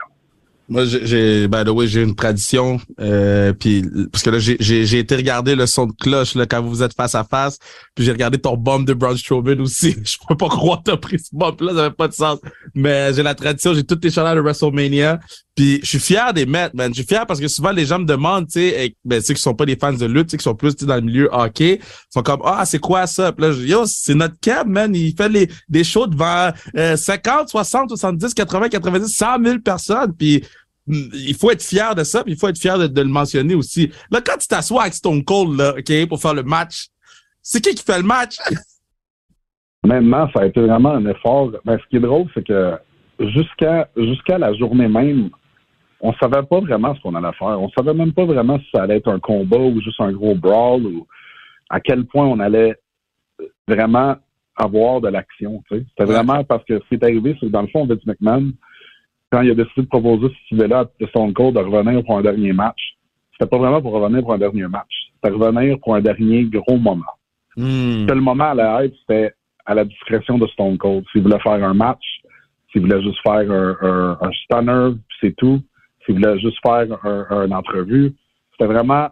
Moi, 0.67 0.85
j'ai- 0.87 1.47
by 1.47 1.59
j'ai 1.87 2.03
une 2.03 2.15
tradition, 2.15 2.81
euh, 2.99 3.53
puis 3.53 3.85
parce 4.11 4.23
que 4.23 4.31
là, 4.31 4.39
j'ai, 4.39 4.99
été 4.99 5.15
regarder 5.15 5.55
le 5.55 5.67
son 5.67 5.87
de 5.87 5.93
cloche 5.93 6.35
là 6.35 6.47
quand 6.47 6.63
vous 6.63 6.83
êtes 6.83 6.95
face 6.95 7.15
à 7.15 7.23
face, 7.23 7.59
puis 7.95 8.03
j'ai 8.03 8.13
regardé 8.13 8.39
ton 8.39 8.57
bomb 8.57 8.83
de 8.83 8.95
Braun 8.95 9.15
Strowman 9.15 9.61
aussi. 9.61 9.95
Je 10.05 10.17
peux 10.27 10.37
pas 10.37 10.49
croire 10.49 10.79
que 10.79 10.91
t'as 10.91 10.97
pris 10.97 11.19
ce 11.19 11.29
bomb 11.33 11.55
là, 11.61 11.75
ça 11.75 11.81
avait 11.81 11.95
pas 11.95 12.09
de 12.09 12.15
sens. 12.15 12.39
Mais 12.75 13.13
j'ai 13.13 13.23
la 13.23 13.35
tradition, 13.35 13.75
j'ai 13.75 13.85
toutes 13.85 14.03
les 14.05 14.11
chandails 14.11 14.37
de 14.37 14.41
WrestleMania, 14.41 15.21
puis 15.55 15.79
je 15.83 15.87
suis 15.87 16.01
fier 16.01 16.33
des 16.33 16.47
mettre, 16.47 16.75
man. 16.75 16.89
Je 16.91 17.03
suis 17.03 17.07
fier 17.07 17.25
parce 17.27 17.39
que 17.39 17.47
souvent 17.47 17.71
les 17.71 17.87
gens 17.87 18.01
me 18.01 18.05
demandent, 18.05 18.47
tu 18.47 18.55
sais, 18.55 18.87
et- 18.87 18.97
ben 19.05 19.21
ceux 19.21 19.35
qui 19.35 19.41
sont 19.41 19.55
pas 19.55 19.67
des 19.67 19.77
fans 19.77 19.93
de 19.93 20.07
lutte, 20.07 20.31
sais, 20.31 20.37
qui 20.37 20.43
sont 20.43 20.55
plus 20.55 20.75
dans 20.77 20.97
le 20.97 21.03
milieu 21.03 21.29
hockey, 21.31 21.81
sont 22.11 22.23
comme 22.23 22.43
ah 22.45 22.65
c'est 22.65 22.81
quoi 22.81 23.07
ça? 23.07 23.33
Là, 23.39 23.53
je 23.53 23.61
dis, 23.61 23.69
yo 23.69 23.85
c'est 23.87 24.15
notre 24.15 24.39
cab, 24.41 24.67
man. 24.67 24.93
Il 24.95 25.15
fait 25.17 25.29
les 25.29 25.49
des 25.69 25.85
shows 25.85 26.09
devant 26.09 26.51
euh, 26.77 26.97
50, 26.97 27.49
60, 27.49 27.91
70, 27.91 28.35
80, 28.35 28.69
90, 28.69 29.09
100 29.09 29.45
000 29.45 29.59
personnes, 29.61 30.13
puis 30.17 30.43
mm, 30.89 31.03
il 31.13 31.35
faut 31.37 31.53
être 31.53 31.63
fier 31.63 31.95
de 31.95 32.03
ça, 32.03 32.25
puis 32.25 32.33
il 32.33 32.39
faut 32.39 32.49
être 32.49 32.59
fier 32.59 32.77
de, 32.77 33.01
le 33.01 33.09
mentionner 33.09 33.55
aussi. 33.55 33.93
Là, 34.11 34.21
quand 34.21 34.37
tu 34.39 34.49
t'assois 34.49 34.83
avec 34.83 34.95
Stone 34.95 35.23
Cold, 35.23 35.57
là, 35.57 35.75
OK, 35.79 36.09
pour 36.09 36.21
faire 36.21 36.35
le 36.35 36.43
match, 36.43 36.89
c'est 37.41 37.61
qui 37.61 37.75
qui 37.77 37.85
fait 37.85 37.99
le 37.99 38.05
match? 38.05 38.39
Honnêtement, 39.85 40.29
ça 40.35 40.41
a 40.41 40.47
été 40.47 40.61
vraiment 40.61 40.95
un 40.95 41.07
effort. 41.07 41.53
Mais 41.65 41.77
ce 41.77 41.89
qui 41.91 41.97
est 41.97 42.01
drôle, 42.01 42.27
c'est 42.35 42.45
que 42.45 42.73
jusqu'à 43.21 43.89
jusqu'à 43.97 44.39
la 44.39 44.55
journée 44.55 44.89
même, 44.89 45.31
on 46.07 46.13
savait 46.15 46.43
pas 46.43 46.61
vraiment 46.61 46.95
ce 46.95 47.01
qu'on 47.01 47.15
allait 47.15 47.33
faire. 47.39 47.59
On 47.61 47.71
savait 47.71 47.95
même 47.95 48.13
pas 48.13 48.27
vraiment 48.27 48.59
si 48.59 48.67
ça 48.75 48.83
allait 48.83 48.99
être 48.99 49.09
un 49.11 49.19
combat 49.19 49.57
ou 49.59 49.81
juste 49.81 50.01
un 50.03 50.13
gros 50.13 50.35
brawl 50.35 50.85
ou 50.85 51.07
à 51.71 51.81
quel 51.81 52.05
point 52.05 52.27
on 52.27 52.39
allait 52.41 52.75
vraiment 53.67 54.17
avoir 54.57 55.01
de 55.01 55.09
l'action. 55.09 55.63
tu 55.67 55.79
sais. 55.79 55.85
C'était 55.89 56.05
Ouais. 56.11 56.15
vraiment 56.17 56.45
parce 56.45 56.63
que 56.65 56.79
ce 56.79 56.89
qui 56.89 56.95
est 56.97 57.05
arrivé, 57.05 57.35
c'est 57.41 57.47
que 57.47 57.53
dans 57.53 57.63
le 57.63 57.69
fond, 57.69 57.87
Vince 57.87 58.05
McMahon, 58.07 58.53
quand 59.33 59.41
il 59.41 59.51
a 59.51 59.55
décidé 59.55 59.81
de 59.83 59.87
proposer 59.87 60.29
cette 60.29 60.59
idée-là 60.59 60.81
à 61.03 61.07
Stone 61.09 61.33
Cold 61.33 61.55
de 61.55 61.61
revenir 61.61 62.05
pour 62.05 62.19
un 62.19 62.23
dernier 62.23 62.53
match, 62.53 62.97
c'était 63.33 63.49
pas 63.49 63.59
vraiment 63.59 63.81
pour 63.81 63.93
revenir 63.93 64.21
pour 64.23 64.35
un 64.35 64.39
dernier 64.39 64.69
match. 64.69 64.93
C'était 65.15 65.35
revenir 65.35 65.79
pour 65.81 65.95
un 65.97 66.03
dernier 66.03 66.45
gros 66.45 66.77
moment. 66.77 67.17
Hmm. 67.57 68.07
le 68.07 68.21
moment 68.21 68.51
à 68.51 68.55
la 68.55 68.85
hype, 68.85 68.95
c'était 69.01 69.33
à 69.65 69.75
la 69.75 69.85
discrétion 69.87 70.37
de 70.39 70.47
Stone 70.49 70.77
Cold. 70.77 71.05
S'il 71.13 71.23
voulait 71.23 71.41
faire 71.41 71.53
un 71.65 71.73
match, 71.75 72.05
s'il 72.71 72.83
voulait 72.83 73.03
juste 73.03 73.19
faire 73.27 73.51
un, 73.51 73.77
un, 73.81 74.19
un 74.21 74.31
stunner, 74.33 74.91
c'est 75.21 75.35
tout. 75.37 75.61
S'il 76.05 76.17
voulait 76.17 76.39
juste 76.39 76.59
faire 76.65 76.87
un, 77.05 77.47
une 77.47 77.55
entrevue, 77.55 78.15
c'était 78.53 78.73
vraiment 78.73 79.09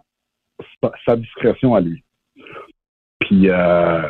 sa, 1.05 1.15
discrétion 1.15 1.75
à 1.75 1.81
lui. 1.81 2.03
Puis, 3.19 3.49
euh, 3.49 4.01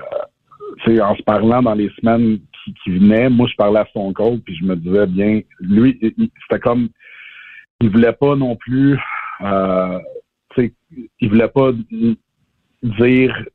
en 1.01 1.15
se 1.15 1.23
parlant 1.23 1.61
dans 1.61 1.73
les 1.73 1.89
semaines 1.99 2.39
qui, 2.83 2.91
venaient, 2.91 3.29
moi, 3.29 3.47
je 3.49 3.55
parlais 3.55 3.79
à 3.79 3.85
Stone 3.85 4.13
Cold, 4.13 4.41
puis 4.43 4.55
je 4.55 4.65
me 4.65 4.75
disais 4.75 5.07
bien, 5.07 5.41
lui, 5.59 5.99
c'était 6.01 6.59
comme, 6.59 6.89
il 7.81 7.89
voulait 7.89 8.13
pas 8.13 8.35
non 8.35 8.55
plus, 8.55 8.97
euh, 9.41 9.99
il 10.57 11.29
voulait 11.29 11.49
pas 11.49 11.71
dire 12.83 13.45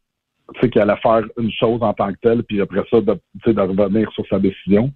qu'il 0.60 0.80
allait 0.80 0.96
faire 0.96 1.22
une 1.38 1.52
chose 1.52 1.82
en 1.82 1.92
tant 1.92 2.12
que 2.12 2.18
telle, 2.22 2.42
puis 2.42 2.60
après 2.60 2.82
ça, 2.90 3.00
de, 3.00 3.18
de 3.46 3.60
revenir 3.60 4.10
sur 4.12 4.26
sa 4.28 4.38
décision. 4.38 4.92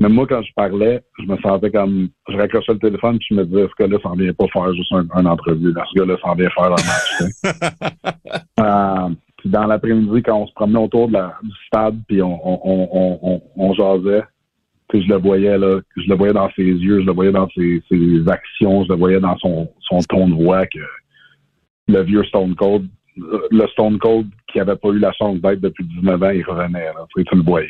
Mais 0.00 0.08
moi, 0.08 0.26
quand 0.28 0.42
je 0.42 0.52
parlais, 0.54 1.02
je 1.20 1.26
me 1.26 1.36
sentais 1.38 1.70
comme, 1.70 2.08
je 2.28 2.36
raccrochais 2.36 2.72
le 2.72 2.78
téléphone, 2.78 3.18
puis 3.18 3.28
je 3.30 3.34
me 3.36 3.44
disais, 3.44 3.66
ce 3.68 3.82
gars-là 3.82 3.98
s'en 4.02 4.14
vient 4.14 4.32
pas 4.32 4.46
faire 4.52 4.74
juste 4.74 4.92
un, 4.92 5.06
un 5.14 5.26
entrevue. 5.26 5.72
Là. 5.72 5.84
Ce 5.92 5.98
gars-là 5.98 6.16
s'en 6.20 6.34
vient 6.34 6.50
faire 6.50 6.64
un 6.64 6.70
match. 6.70 7.32
Euh, 8.60 9.08
puis 9.36 9.50
dans 9.50 9.66
l'après-midi, 9.66 10.22
quand 10.22 10.38
on 10.38 10.46
se 10.46 10.54
promenait 10.54 10.78
autour 10.78 11.08
de 11.08 11.14
la, 11.14 11.34
du 11.42 11.50
stade, 11.66 11.98
puis 12.08 12.22
on, 12.22 12.40
on, 12.48 12.60
on, 12.64 13.18
on, 13.22 13.42
on, 13.56 13.74
jasait, 13.74 14.22
je 14.92 15.08
le 15.08 15.16
voyais 15.16 15.58
là, 15.58 15.80
je 15.96 16.08
le 16.08 16.14
voyais 16.14 16.32
dans 16.32 16.48
ses 16.54 16.62
yeux, 16.62 17.00
je 17.00 17.06
le 17.06 17.12
voyais 17.12 17.32
dans 17.32 17.48
ses, 17.50 17.82
ses 17.88 18.28
actions, 18.28 18.84
je 18.84 18.90
le 18.90 18.94
voyais 18.94 19.20
dans 19.20 19.36
son, 19.38 19.68
son 19.80 19.98
ton 20.08 20.28
de 20.28 20.34
voix 20.34 20.64
que 20.66 20.78
le 21.88 22.02
vieux 22.02 22.24
Stone 22.24 22.54
Cold, 22.54 22.88
le 23.16 23.66
Stone 23.68 23.98
Cold 23.98 24.28
qui 24.52 24.60
avait 24.60 24.76
pas 24.76 24.88
eu 24.90 24.98
la 24.98 25.12
chance 25.12 25.40
d'être 25.40 25.60
depuis 25.60 25.84
19 25.84 26.22
ans, 26.22 26.30
il 26.30 26.44
revenait, 26.44 26.84
là, 26.84 27.06
tu 27.14 27.24
le 27.32 27.42
voyais. 27.42 27.68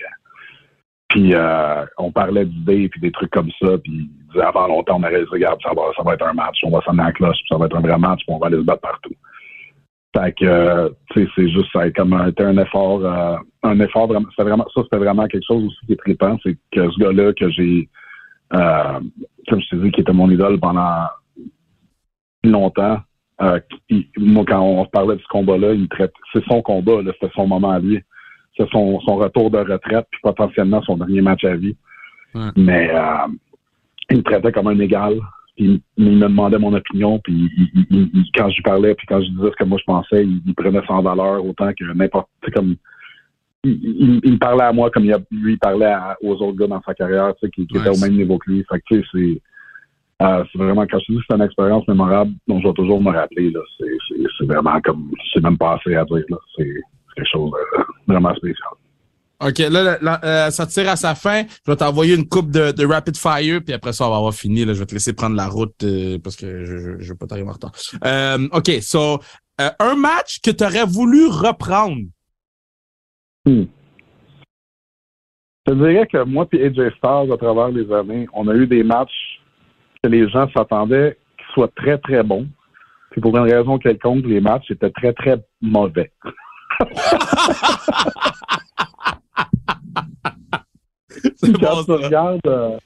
Puis 1.14 1.32
euh, 1.32 1.86
on 1.96 2.10
parlait 2.10 2.44
d'idées 2.44 2.88
puis 2.88 3.00
des 3.00 3.12
trucs 3.12 3.30
comme 3.30 3.50
ça, 3.62 3.78
puis 3.78 4.10
avant 4.42 4.66
longtemps, 4.66 4.96
on 4.96 5.04
aurait 5.04 5.20
dit, 5.20 5.30
regarde, 5.30 5.60
ça 5.62 5.70
va, 5.72 5.82
ça 5.96 6.02
va 6.02 6.14
être 6.14 6.26
un 6.26 6.32
match, 6.32 6.58
on 6.64 6.70
va 6.70 6.80
s'en 6.80 6.98
à 6.98 7.04
la 7.04 7.12
cloche, 7.12 7.36
puis 7.36 7.46
ça 7.50 7.56
va 7.56 7.66
être 7.66 7.76
un 7.76 7.82
vrai 7.82 7.96
match, 7.96 8.22
puis 8.26 8.34
on 8.34 8.38
va 8.38 8.48
aller 8.48 8.56
se 8.56 8.62
battre 8.62 8.80
partout. 8.80 9.14
Fait 10.16 10.32
que, 10.32 10.92
tu 11.12 11.22
sais, 11.22 11.30
c'est 11.36 11.48
juste, 11.50 11.68
ça 11.72 11.82
a 11.82 11.90
comme 11.92 12.14
un, 12.14 12.58
effort, 12.58 13.04
euh, 13.04 13.36
un 13.62 13.78
effort 13.78 14.08
vraiment, 14.08 14.26
vraiment, 14.36 14.66
ça, 14.74 14.80
c'était 14.82 14.96
vraiment 14.96 15.28
quelque 15.28 15.46
chose 15.46 15.66
aussi 15.66 15.86
qui 15.86 15.92
est 15.92 16.00
trippant, 16.00 16.36
c'est 16.42 16.56
que 16.72 16.90
ce 16.90 16.98
gars-là 16.98 17.32
que 17.32 17.48
j'ai, 17.48 17.88
euh, 18.52 19.00
comme 19.48 19.60
je 19.60 19.68
t'ai 19.70 19.76
dit, 19.76 19.92
qui 19.92 20.00
était 20.00 20.12
mon 20.12 20.28
idole 20.30 20.58
pendant 20.58 21.06
longtemps, 22.42 22.98
euh, 23.40 23.60
moi, 24.16 24.44
quand 24.48 24.62
on 24.62 24.84
parlait 24.86 25.14
de 25.14 25.22
ce 25.22 25.28
combat-là, 25.28 25.74
il 25.74 25.88
traite, 25.88 26.12
c'est 26.32 26.44
son 26.46 26.60
combat, 26.60 27.02
c'était 27.04 27.32
son 27.36 27.46
moment 27.46 27.70
à 27.70 27.78
lui. 27.78 28.02
C'est 28.56 28.68
son, 28.70 29.00
son 29.00 29.16
retour 29.16 29.50
de 29.50 29.58
retraite, 29.58 30.06
puis 30.10 30.20
potentiellement 30.22 30.80
son 30.82 30.96
dernier 30.96 31.20
match 31.20 31.44
à 31.44 31.56
vie. 31.56 31.76
Ouais. 32.34 32.50
Mais 32.56 32.90
euh, 32.94 33.26
il 34.10 34.18
me 34.18 34.22
traitait 34.22 34.52
comme 34.52 34.68
un 34.68 34.78
égal. 34.78 35.14
Puis 35.56 35.80
il, 35.96 36.04
me 36.18 36.20
demandait 36.20 36.58
mon 36.58 36.72
opinion, 36.74 37.20
puis 37.20 37.32
il- 37.56 37.68
il- 37.74 37.86
il- 37.90 38.10
il- 38.12 38.30
quand 38.36 38.48
je 38.50 38.56
lui 38.56 38.62
parlais, 38.62 38.94
puis 38.94 39.06
quand 39.06 39.20
je 39.20 39.28
disais 39.28 39.50
ce 39.50 39.56
que 39.56 39.64
moi 39.64 39.78
je 39.78 39.84
pensais, 39.84 40.24
il, 40.24 40.54
prenait 40.54 40.80
ça 40.86 40.94
en 40.94 41.02
valeur 41.02 41.44
autant 41.44 41.70
que 41.78 41.84
n'importe. 41.92 42.28
Comme. 42.52 42.74
Il, 43.62 44.20
me 44.32 44.36
parlait 44.38 44.64
à 44.64 44.72
moi 44.72 44.90
comme 44.90 45.04
il 45.06 45.14
lui 45.30 45.52
il 45.54 45.58
parlait 45.58 45.86
à- 45.86 46.16
aux 46.22 46.34
autres 46.34 46.58
gars 46.58 46.66
dans 46.66 46.82
sa 46.82 46.92
carrière, 46.92 47.32
tu 47.36 47.46
sais, 47.46 47.50
qui, 47.50 47.66
qui 47.66 47.76
étaient 47.78 47.88
au 47.88 48.00
même 48.00 48.16
niveau 48.16 48.36
que 48.38 48.50
lui. 48.50 48.64
Fait 48.70 48.78
que, 48.80 48.84
tu 48.88 49.00
sais, 49.00 49.06
c'est. 49.12 50.26
euh, 50.26 50.44
c'est 50.52 50.58
vraiment, 50.58 50.86
quand 50.86 50.98
je 50.98 51.06
te 51.06 51.12
dis 51.12 51.18
que 51.18 51.24
c'est 51.30 51.36
une 51.36 51.42
expérience 51.42 51.86
mémorable 51.88 52.32
dont 52.48 52.60
je 52.60 52.66
vais 52.68 52.74
toujours 52.74 53.00
me 53.00 53.10
rappeler, 53.10 53.50
là. 53.50 53.60
C'est, 53.78 53.86
c'est, 54.08 54.22
c'est 54.38 54.46
vraiment 54.46 54.80
comme, 54.82 55.10
c'est 55.32 55.42
même 55.42 55.56
pas 55.56 55.74
assez 55.76 55.94
à 55.94 56.04
dire, 56.04 56.24
là. 56.28 56.36
Quelque 57.16 57.28
chose 57.32 57.50
de 57.50 58.12
vraiment 58.12 58.34
spécial. 58.34 58.70
OK, 59.40 59.58
là, 59.58 59.98
euh, 60.24 60.50
ça 60.50 60.66
tire 60.66 60.88
à 60.88 60.96
sa 60.96 61.14
fin. 61.14 61.42
Je 61.66 61.70
vais 61.70 61.76
t'envoyer 61.76 62.14
une 62.14 62.28
coupe 62.28 62.50
de, 62.50 62.72
de 62.72 62.86
rapid 62.86 63.16
fire, 63.16 63.60
puis 63.64 63.74
après 63.74 63.92
ça, 63.92 64.06
on 64.06 64.10
va 64.10 64.16
avoir 64.16 64.32
fini. 64.32 64.64
Là, 64.64 64.72
je 64.74 64.78
vais 64.78 64.86
te 64.86 64.94
laisser 64.94 65.12
prendre 65.12 65.36
la 65.36 65.48
route 65.48 65.74
euh, 65.82 66.18
parce 66.22 66.36
que 66.36 66.64
je, 66.64 66.78
je, 66.78 66.98
je 67.00 67.12
veux 67.12 67.18
pas 67.18 67.26
t'arriver 67.26 67.48
en 67.48 67.52
retard. 67.52 67.72
Euh, 68.04 68.48
OK, 68.52 68.70
so, 68.80 69.18
euh, 69.60 69.70
un 69.78 69.94
match 69.96 70.40
que 70.40 70.50
tu 70.50 70.64
aurais 70.64 70.86
voulu 70.86 71.26
reprendre. 71.26 72.02
Je 73.46 73.66
te 75.66 75.72
dirais 75.72 76.06
que 76.06 76.24
moi 76.24 76.46
et 76.52 76.66
AJ 76.66 76.94
Styles, 76.96 77.32
à 77.32 77.36
travers 77.36 77.68
les 77.68 77.90
années, 77.92 78.26
on 78.32 78.48
a 78.48 78.54
eu 78.54 78.66
des 78.66 78.82
matchs 78.82 79.40
que 80.02 80.08
les 80.08 80.28
gens 80.28 80.48
s'attendaient 80.56 81.18
qu'ils 81.36 81.54
soient 81.54 81.70
très, 81.76 81.98
très 81.98 82.22
bons. 82.22 82.48
Puis 83.10 83.20
pour 83.20 83.36
une 83.36 83.44
raison 83.44 83.78
quelconque, 83.78 84.24
les 84.26 84.40
matchs 84.40 84.70
étaient 84.70 84.90
très, 84.90 85.12
très 85.12 85.36
mauvais. 85.60 86.10
Quand, 91.60 91.76
bon, 91.76 91.84
tu 91.84 91.92
regardes, 92.04 92.40
euh, 92.46 92.76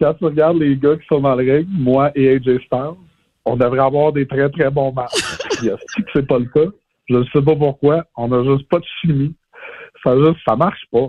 quand 0.00 0.14
tu 0.14 0.24
regardes 0.24 0.58
les 0.58 0.76
gars 0.76 0.96
qui 0.96 1.06
sont 1.06 1.20
dans 1.20 1.34
le 1.34 1.52
ring, 1.56 1.66
moi 1.70 2.10
et 2.14 2.34
AJ 2.36 2.58
Styles, 2.64 2.94
on 3.44 3.56
devrait 3.56 3.80
avoir 3.80 4.12
des 4.12 4.26
très, 4.26 4.48
très 4.50 4.70
bons 4.70 4.92
matchs. 4.92 5.38
Puis, 5.58 5.70
si 5.94 6.02
c'est 6.12 6.26
pas 6.26 6.38
le 6.38 6.46
cas, 6.46 6.70
je 7.08 7.16
ne 7.16 7.24
sais 7.24 7.42
pas 7.42 7.56
pourquoi. 7.56 8.04
On 8.16 8.28
n'a 8.28 8.42
juste 8.44 8.68
pas 8.68 8.78
de 8.78 8.84
chimie. 9.00 9.34
Ça 10.02 10.16
juste, 10.16 10.38
ça 10.46 10.56
marche 10.56 10.84
pas. 10.92 11.08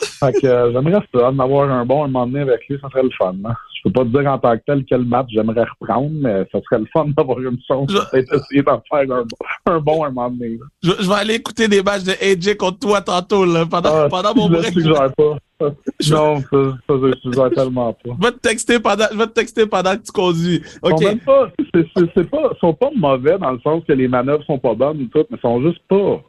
Fait 0.00 0.32
que 0.40 0.46
euh, 0.46 0.72
j'aimerais 0.72 1.02
ça, 1.14 1.28
en 1.30 1.38
avoir 1.38 1.70
un 1.70 1.84
bon 1.84 2.04
un 2.04 2.08
moment 2.08 2.26
donné 2.26 2.40
avec 2.40 2.66
lui, 2.68 2.78
ça 2.80 2.88
serait 2.90 3.02
le 3.02 3.10
fun. 3.18 3.34
hein. 3.44 3.54
Je 3.86 3.90
peux 3.92 4.00
pas 4.00 4.04
te 4.04 4.20
dire 4.22 4.32
en 4.32 4.38
tant 4.38 4.56
que 4.56 4.62
tel 4.66 4.84
quel 4.84 5.04
match 5.04 5.28
j'aimerais 5.30 5.64
reprendre, 5.78 6.10
mais 6.12 6.44
ça 6.50 6.58
serait 6.62 6.80
le 6.80 6.86
fun 6.92 7.06
d'avoir 7.16 7.38
une 7.38 7.56
chance 7.66 7.88
Je- 7.90 7.98
peut-être 8.10 8.34
essayer 8.34 8.62
d'en 8.62 8.82
faire 8.90 9.02
un, 9.12 9.22
bon- 9.22 9.26
un 9.66 9.78
bon 9.80 10.04
un 10.04 10.10
moment 10.10 10.28
donné. 10.30 10.58
Je, 10.82 10.90
je 11.00 11.08
vais 11.08 11.14
aller 11.14 11.34
écouter 11.34 11.68
des 11.68 11.82
matchs 11.82 12.02
de 12.02 12.12
AJ 12.20 12.56
contre 12.56 12.80
toi 12.80 13.00
tantôt, 13.00 13.44
là, 13.44 13.64
pendant, 13.64 13.90
Ah, 13.92 14.08
pendant 14.10 14.34
mon 14.34 14.48
je 14.48 14.52
break. 14.54 14.72
suggère 14.72 15.12
pas. 15.14 15.38
Je- 16.00 16.12
Non, 16.14 16.36
ça, 16.40 16.48
ça, 16.86 16.94
je 17.00 17.18
suggère 17.22 17.50
tellement 17.50 17.92
pas. 17.92 18.10
Je 18.20 18.26
vais 18.26 18.32
te 18.32 18.38
texter 18.40 18.78
pendant, 18.80 19.06
je 19.10 19.16
vais 19.16 19.26
te 19.26 19.32
texter 19.32 19.66
pendant 19.66 19.96
que 19.96 20.02
tu 20.02 20.12
conduis. 20.12 20.60
Ils 20.84 20.92
OK. 20.92 20.98
sont 20.98 21.04
même 21.08 21.20
pas, 21.20 21.48
c'est, 21.74 22.30
pas, 22.30 22.50
ils 22.54 22.58
sont 22.60 22.74
pas 22.74 22.90
mauvais 22.94 23.38
dans 23.38 23.52
le 23.52 23.60
sens 23.60 23.82
que 23.88 23.92
les 23.94 24.06
manœuvres 24.08 24.44
sont 24.44 24.58
pas 24.58 24.74
bonnes 24.74 25.00
ou 25.02 25.06
tout, 25.06 25.24
mais 25.30 25.38
ils 25.38 25.40
sont 25.40 25.62
juste 25.62 25.80
pas, 25.88 26.20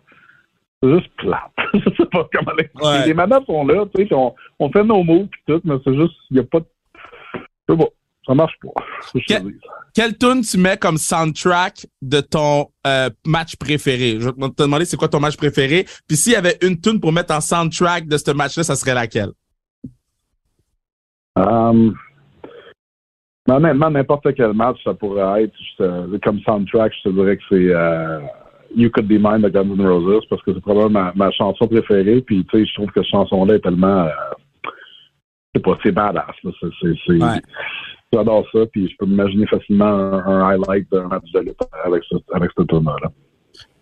c'est 0.81 0.89
juste 0.93 1.09
plate. 1.17 1.41
je 1.73 1.79
sais 1.97 2.05
pas 2.09 2.25
comment 2.31 2.53
l'expliquer. 2.57 2.87
Ouais. 2.87 3.05
Les 3.07 3.13
manœuvres 3.13 3.45
sont 3.47 3.65
là, 3.65 3.83
tu 3.93 4.07
sais, 4.07 4.13
on, 4.13 4.33
on 4.59 4.71
fait 4.71 4.83
nos 4.85 5.03
mots 5.03 5.25
pis 5.25 5.39
tout, 5.47 5.59
mais 5.65 5.75
c'est 5.83 5.95
juste, 5.95 6.15
il 6.31 6.37
y 6.37 6.39
a 6.39 6.43
pas 6.43 6.59
de, 6.59 6.65
c'est 7.67 7.75
bon, 7.75 7.89
ça 8.25 8.33
marche 8.33 8.53
pas. 8.61 8.81
Que. 9.13 9.33
Quelle 9.93 10.17
tune 10.17 10.41
tu 10.41 10.57
mets 10.59 10.77
comme 10.77 10.97
soundtrack 10.97 11.87
de 12.01 12.21
ton 12.21 12.67
euh, 12.85 13.09
match 13.25 13.55
préféré? 13.55 14.17
Je 14.19 14.25
vais 14.29 14.49
te 14.49 14.61
demander 14.61 14.85
c'est 14.85 14.97
quoi 14.97 15.07
ton 15.07 15.19
match 15.19 15.37
préféré. 15.37 15.85
Puis 16.07 16.17
s'il 16.17 16.33
y 16.33 16.35
avait 16.35 16.57
une 16.61 16.79
tune 16.79 16.99
pour 16.99 17.11
mettre 17.11 17.33
en 17.33 17.41
soundtrack 17.41 18.07
de 18.07 18.17
ce 18.17 18.31
match-là, 18.31 18.63
ça 18.63 18.75
serait 18.75 18.93
laquelle? 18.93 19.31
Um, 21.35 21.95
mais 23.47 23.55
honnêtement, 23.55 23.89
n'importe 23.89 24.33
quel 24.35 24.53
match, 24.53 24.77
ça 24.83 24.93
pourrait 24.93 25.45
être, 25.45 25.53
te- 25.77 26.17
comme 26.17 26.39
soundtrack, 26.41 26.93
je 26.97 27.09
te 27.09 27.13
dirais 27.15 27.37
que 27.37 27.43
c'est 27.49 27.73
euh, 27.73 28.19
You 28.75 28.89
Could 28.91 29.07
Be 29.07 29.13
Mine 29.13 29.41
de 29.41 29.49
Guns 29.49 29.75
N' 29.75 29.87
Roses, 29.87 30.25
parce 30.29 30.41
que 30.43 30.53
c'est 30.53 30.61
probablement 30.61 31.05
ma, 31.05 31.13
ma 31.15 31.31
chanson 31.31 31.67
préférée, 31.67 32.21
puis 32.21 32.45
tu 32.51 32.57
sais, 32.57 32.65
je 32.65 32.73
trouve 32.75 32.91
que 32.91 33.01
cette 33.01 33.11
chanson-là 33.11 33.55
est 33.55 33.59
tellement, 33.59 34.05
euh, 34.05 34.11
c'est 35.53 35.61
pas, 35.61 35.77
c'est 35.83 35.91
badass, 35.91 36.35
là, 36.43 36.51
c'est, 36.61 37.13
Ouais. 37.13 37.41
j'adore 38.13 38.45
ça, 38.53 38.59
puis 38.71 38.89
je 38.89 38.95
peux 38.97 39.05
m'imaginer 39.05 39.47
facilement 39.47 39.85
un, 39.85 40.25
un 40.25 40.49
highlight 40.49 40.89
d'un 40.91 41.07
match 41.07 41.29
de 41.33 41.39
lutte 41.39 41.59
avec 41.83 42.03
ce, 42.09 42.15
avec 42.33 42.51
ce 42.57 42.63
tournoi-là. 42.63 43.11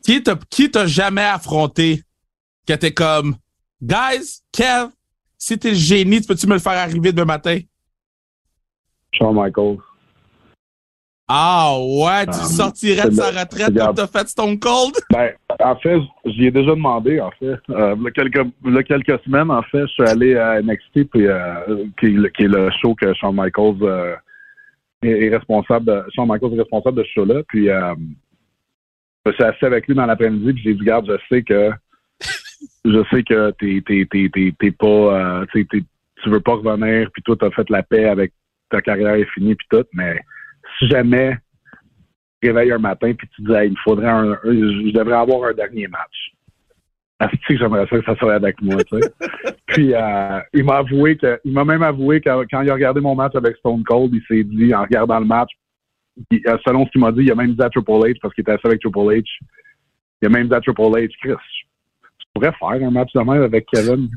Qui 0.03 0.21
t'a, 0.23 0.35
qui 0.49 0.69
t'a 0.69 0.85
jamais 0.85 1.23
affronté 1.25 2.01
que 2.67 2.73
t'es 2.73 2.93
comme, 2.93 3.35
guys, 3.81 4.41
Kev, 4.51 4.89
si 5.37 5.57
t'es 5.59 5.69
le 5.69 5.75
génie, 5.75 6.21
tu 6.21 6.27
peux-tu 6.27 6.47
me 6.47 6.53
le 6.53 6.59
faire 6.59 6.73
arriver 6.73 7.11
demain 7.11 7.25
matin? 7.25 7.59
Shawn 9.11 9.35
Michaels. 9.35 9.77
Ah 11.27 11.73
ouais, 11.79 12.25
tu 12.25 12.31
Ah, 12.33 12.45
sortirais 12.45 13.09
de 13.09 13.13
sa 13.15 13.29
retraite 13.31 13.75
comme 13.75 13.95
t'as 13.95 14.07
fait 14.07 14.27
Stone 14.27 14.59
Cold? 14.59 14.93
Ben, 15.11 15.31
en 15.59 15.75
fait, 15.77 15.99
j'y 16.25 16.45
ai 16.47 16.51
déjà 16.51 16.71
demandé, 16.71 17.19
en 17.19 17.31
fait. 17.31 17.57
Euh, 17.71 17.95
il 17.97 18.03
y 18.03 18.07
a 18.07 18.11
quelques, 18.11 18.45
il 18.65 18.73
y 18.73 18.77
a 18.77 18.83
quelques 18.83 19.23
semaines, 19.23 19.49
en 19.49 19.63
fait, 19.63 19.81
je 19.81 19.87
suis 19.93 20.03
allé 20.03 20.35
à 20.37 20.61
NXT, 20.61 21.05
puis, 21.09 21.25
euh, 21.25 21.85
qui, 21.99 22.07
est 22.07 22.09
le- 22.09 22.29
qui 22.29 22.43
est 22.43 22.47
le 22.47 22.69
show 22.81 22.93
que 22.93 23.11
Shawn 23.15 23.35
Michaels 23.35 23.77
euh, 23.81 24.15
est, 25.01 25.25
est 25.25 25.29
responsable 25.35 25.85
de, 25.87 26.03
Shawn 26.15 26.27
Michaels 26.27 26.53
est 26.53 26.59
responsable 26.61 26.97
de 26.97 27.03
ce 27.03 27.09
show-là, 27.09 27.41
puis 27.47 27.69
euh, 27.69 27.95
je 29.25 29.31
suis 29.31 29.43
assis 29.43 29.65
avec 29.65 29.87
lui 29.87 29.95
dans 29.95 30.05
l'après-midi, 30.05 30.53
puis 30.53 30.63
j'ai 30.63 30.73
dit, 30.75 30.83
garde, 30.83 31.07
je 31.07 31.17
sais 31.35 31.41
que 31.41 31.71
je 32.85 33.03
sais 33.09 33.23
que 33.23 33.51
t'es 33.51 33.81
t'es 33.85 34.07
t'es 34.09 34.29
t'es 34.59 34.71
pas 34.71 35.43
t'es- 35.51 35.65
tu 35.71 36.29
veux 36.29 36.39
pas 36.39 36.53
revenir 36.53 37.09
puis 37.11 37.21
toi 37.23 37.35
t'as 37.37 37.51
fait 37.51 37.69
la 37.69 37.83
paix 37.83 38.05
avec 38.05 38.31
ta 38.69 38.81
carrière 38.81 39.15
est 39.15 39.27
finie 39.33 39.55
puis 39.55 39.67
tout 39.69 39.83
mais 39.93 40.19
si 40.79 40.87
jamais 40.89 41.37
tu 42.41 42.49
te 42.49 42.53
réveilles 42.53 42.71
un 42.71 42.77
matin 42.79 43.13
puis 43.13 43.27
tu 43.35 43.41
dis 43.43 43.53
Hey, 43.53 43.69
il 43.71 43.77
faudrait 43.83 44.09
un, 44.09 44.31
un- 44.31 44.37
je 44.43 44.91
devrais 44.91 45.15
avoir 45.17 45.49
un 45.49 45.53
dernier 45.53 45.87
match 45.87 46.31
Asti 47.19 47.37
que 47.47 47.57
j'aimerais 47.57 47.87
ça 47.87 47.97
que 47.99 48.05
ça 48.05 48.15
soit 48.17 48.35
avec 48.35 48.61
moi 48.61 48.83
tu 48.83 48.99
sais 49.01 49.09
puis 49.67 49.93
euh, 49.93 50.39
il 50.53 50.63
m'a 50.63 50.77
avoué 50.77 51.17
que 51.17 51.39
il 51.45 51.53
m'a 51.53 51.63
même 51.63 51.83
avoué 51.83 52.19
que 52.21 52.29
quand 52.51 52.61
il 52.61 52.69
a 52.69 52.73
regardé 52.73 52.99
mon 53.01 53.15
match 53.15 53.35
avec 53.35 53.55
Stone 53.57 53.83
Cold 53.83 54.13
il 54.13 54.21
s'est 54.27 54.43
dit 54.43 54.73
en 54.73 54.81
regardant 54.81 55.19
le 55.19 55.25
match 55.25 55.49
il- 56.31 56.41
euh, 56.47 56.57
selon 56.65 56.85
ce 56.85 56.91
qu'il 56.91 57.01
m'a 57.01 57.11
dit 57.11 57.21
il 57.23 57.31
a 57.31 57.35
même 57.35 57.53
dit 57.53 57.61
à 57.61 57.69
Triple 57.69 57.91
H 57.91 58.19
parce 58.21 58.33
qu'il 58.33 58.41
était 58.41 58.51
assis 58.51 58.67
avec 58.67 58.81
Triple 58.81 58.99
H 58.99 59.23
il 60.21 60.25
a 60.25 60.29
même 60.29 60.47
dit 60.47 60.53
à 60.53 60.61
Triple 60.61 60.81
H 60.81 61.09
Chris 61.21 61.35
pourrais 62.35 62.51
faire 62.51 62.87
un 62.87 62.91
match 62.91 63.13
de 63.13 63.19
même 63.21 63.43
avec 63.43 63.65
Kevin? 63.73 64.09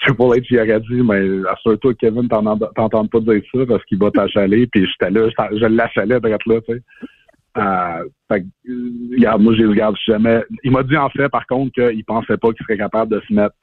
Triple 0.00 0.22
H, 0.22 0.46
il 0.50 0.58
aurait 0.58 0.80
dit, 0.80 1.02
mais 1.02 1.48
assure-toi 1.50 1.94
Kevin 1.94 2.28
t'entende 2.28 3.10
pas 3.10 3.20
dire 3.20 3.42
ça 3.54 3.60
parce 3.66 3.84
qu'il 3.84 3.98
va 3.98 4.10
t'achaler. 4.10 4.66
Puis 4.66 4.86
j'étais 4.86 5.10
là, 5.10 5.28
je 5.28 5.66
l'achalais 5.66 6.20
d'être 6.20 6.46
là, 6.46 6.60
tu 6.60 6.74
sais. 6.74 6.82
Euh, 7.58 8.04
fait 8.30 8.44
regarde, 9.14 9.42
moi, 9.42 9.54
je 9.54 9.64
regarde 9.64 9.96
jamais. 10.06 10.42
Il 10.64 10.72
m'a 10.72 10.82
dit, 10.82 10.96
en 10.96 11.10
fait, 11.10 11.28
par 11.28 11.46
contre, 11.46 11.72
qu'il 11.72 12.04
pensait 12.04 12.38
pas 12.38 12.52
qu'il 12.52 12.64
serait 12.64 12.78
capable 12.78 13.12
de 13.12 13.22
se 13.28 13.32
mettre 13.32 13.54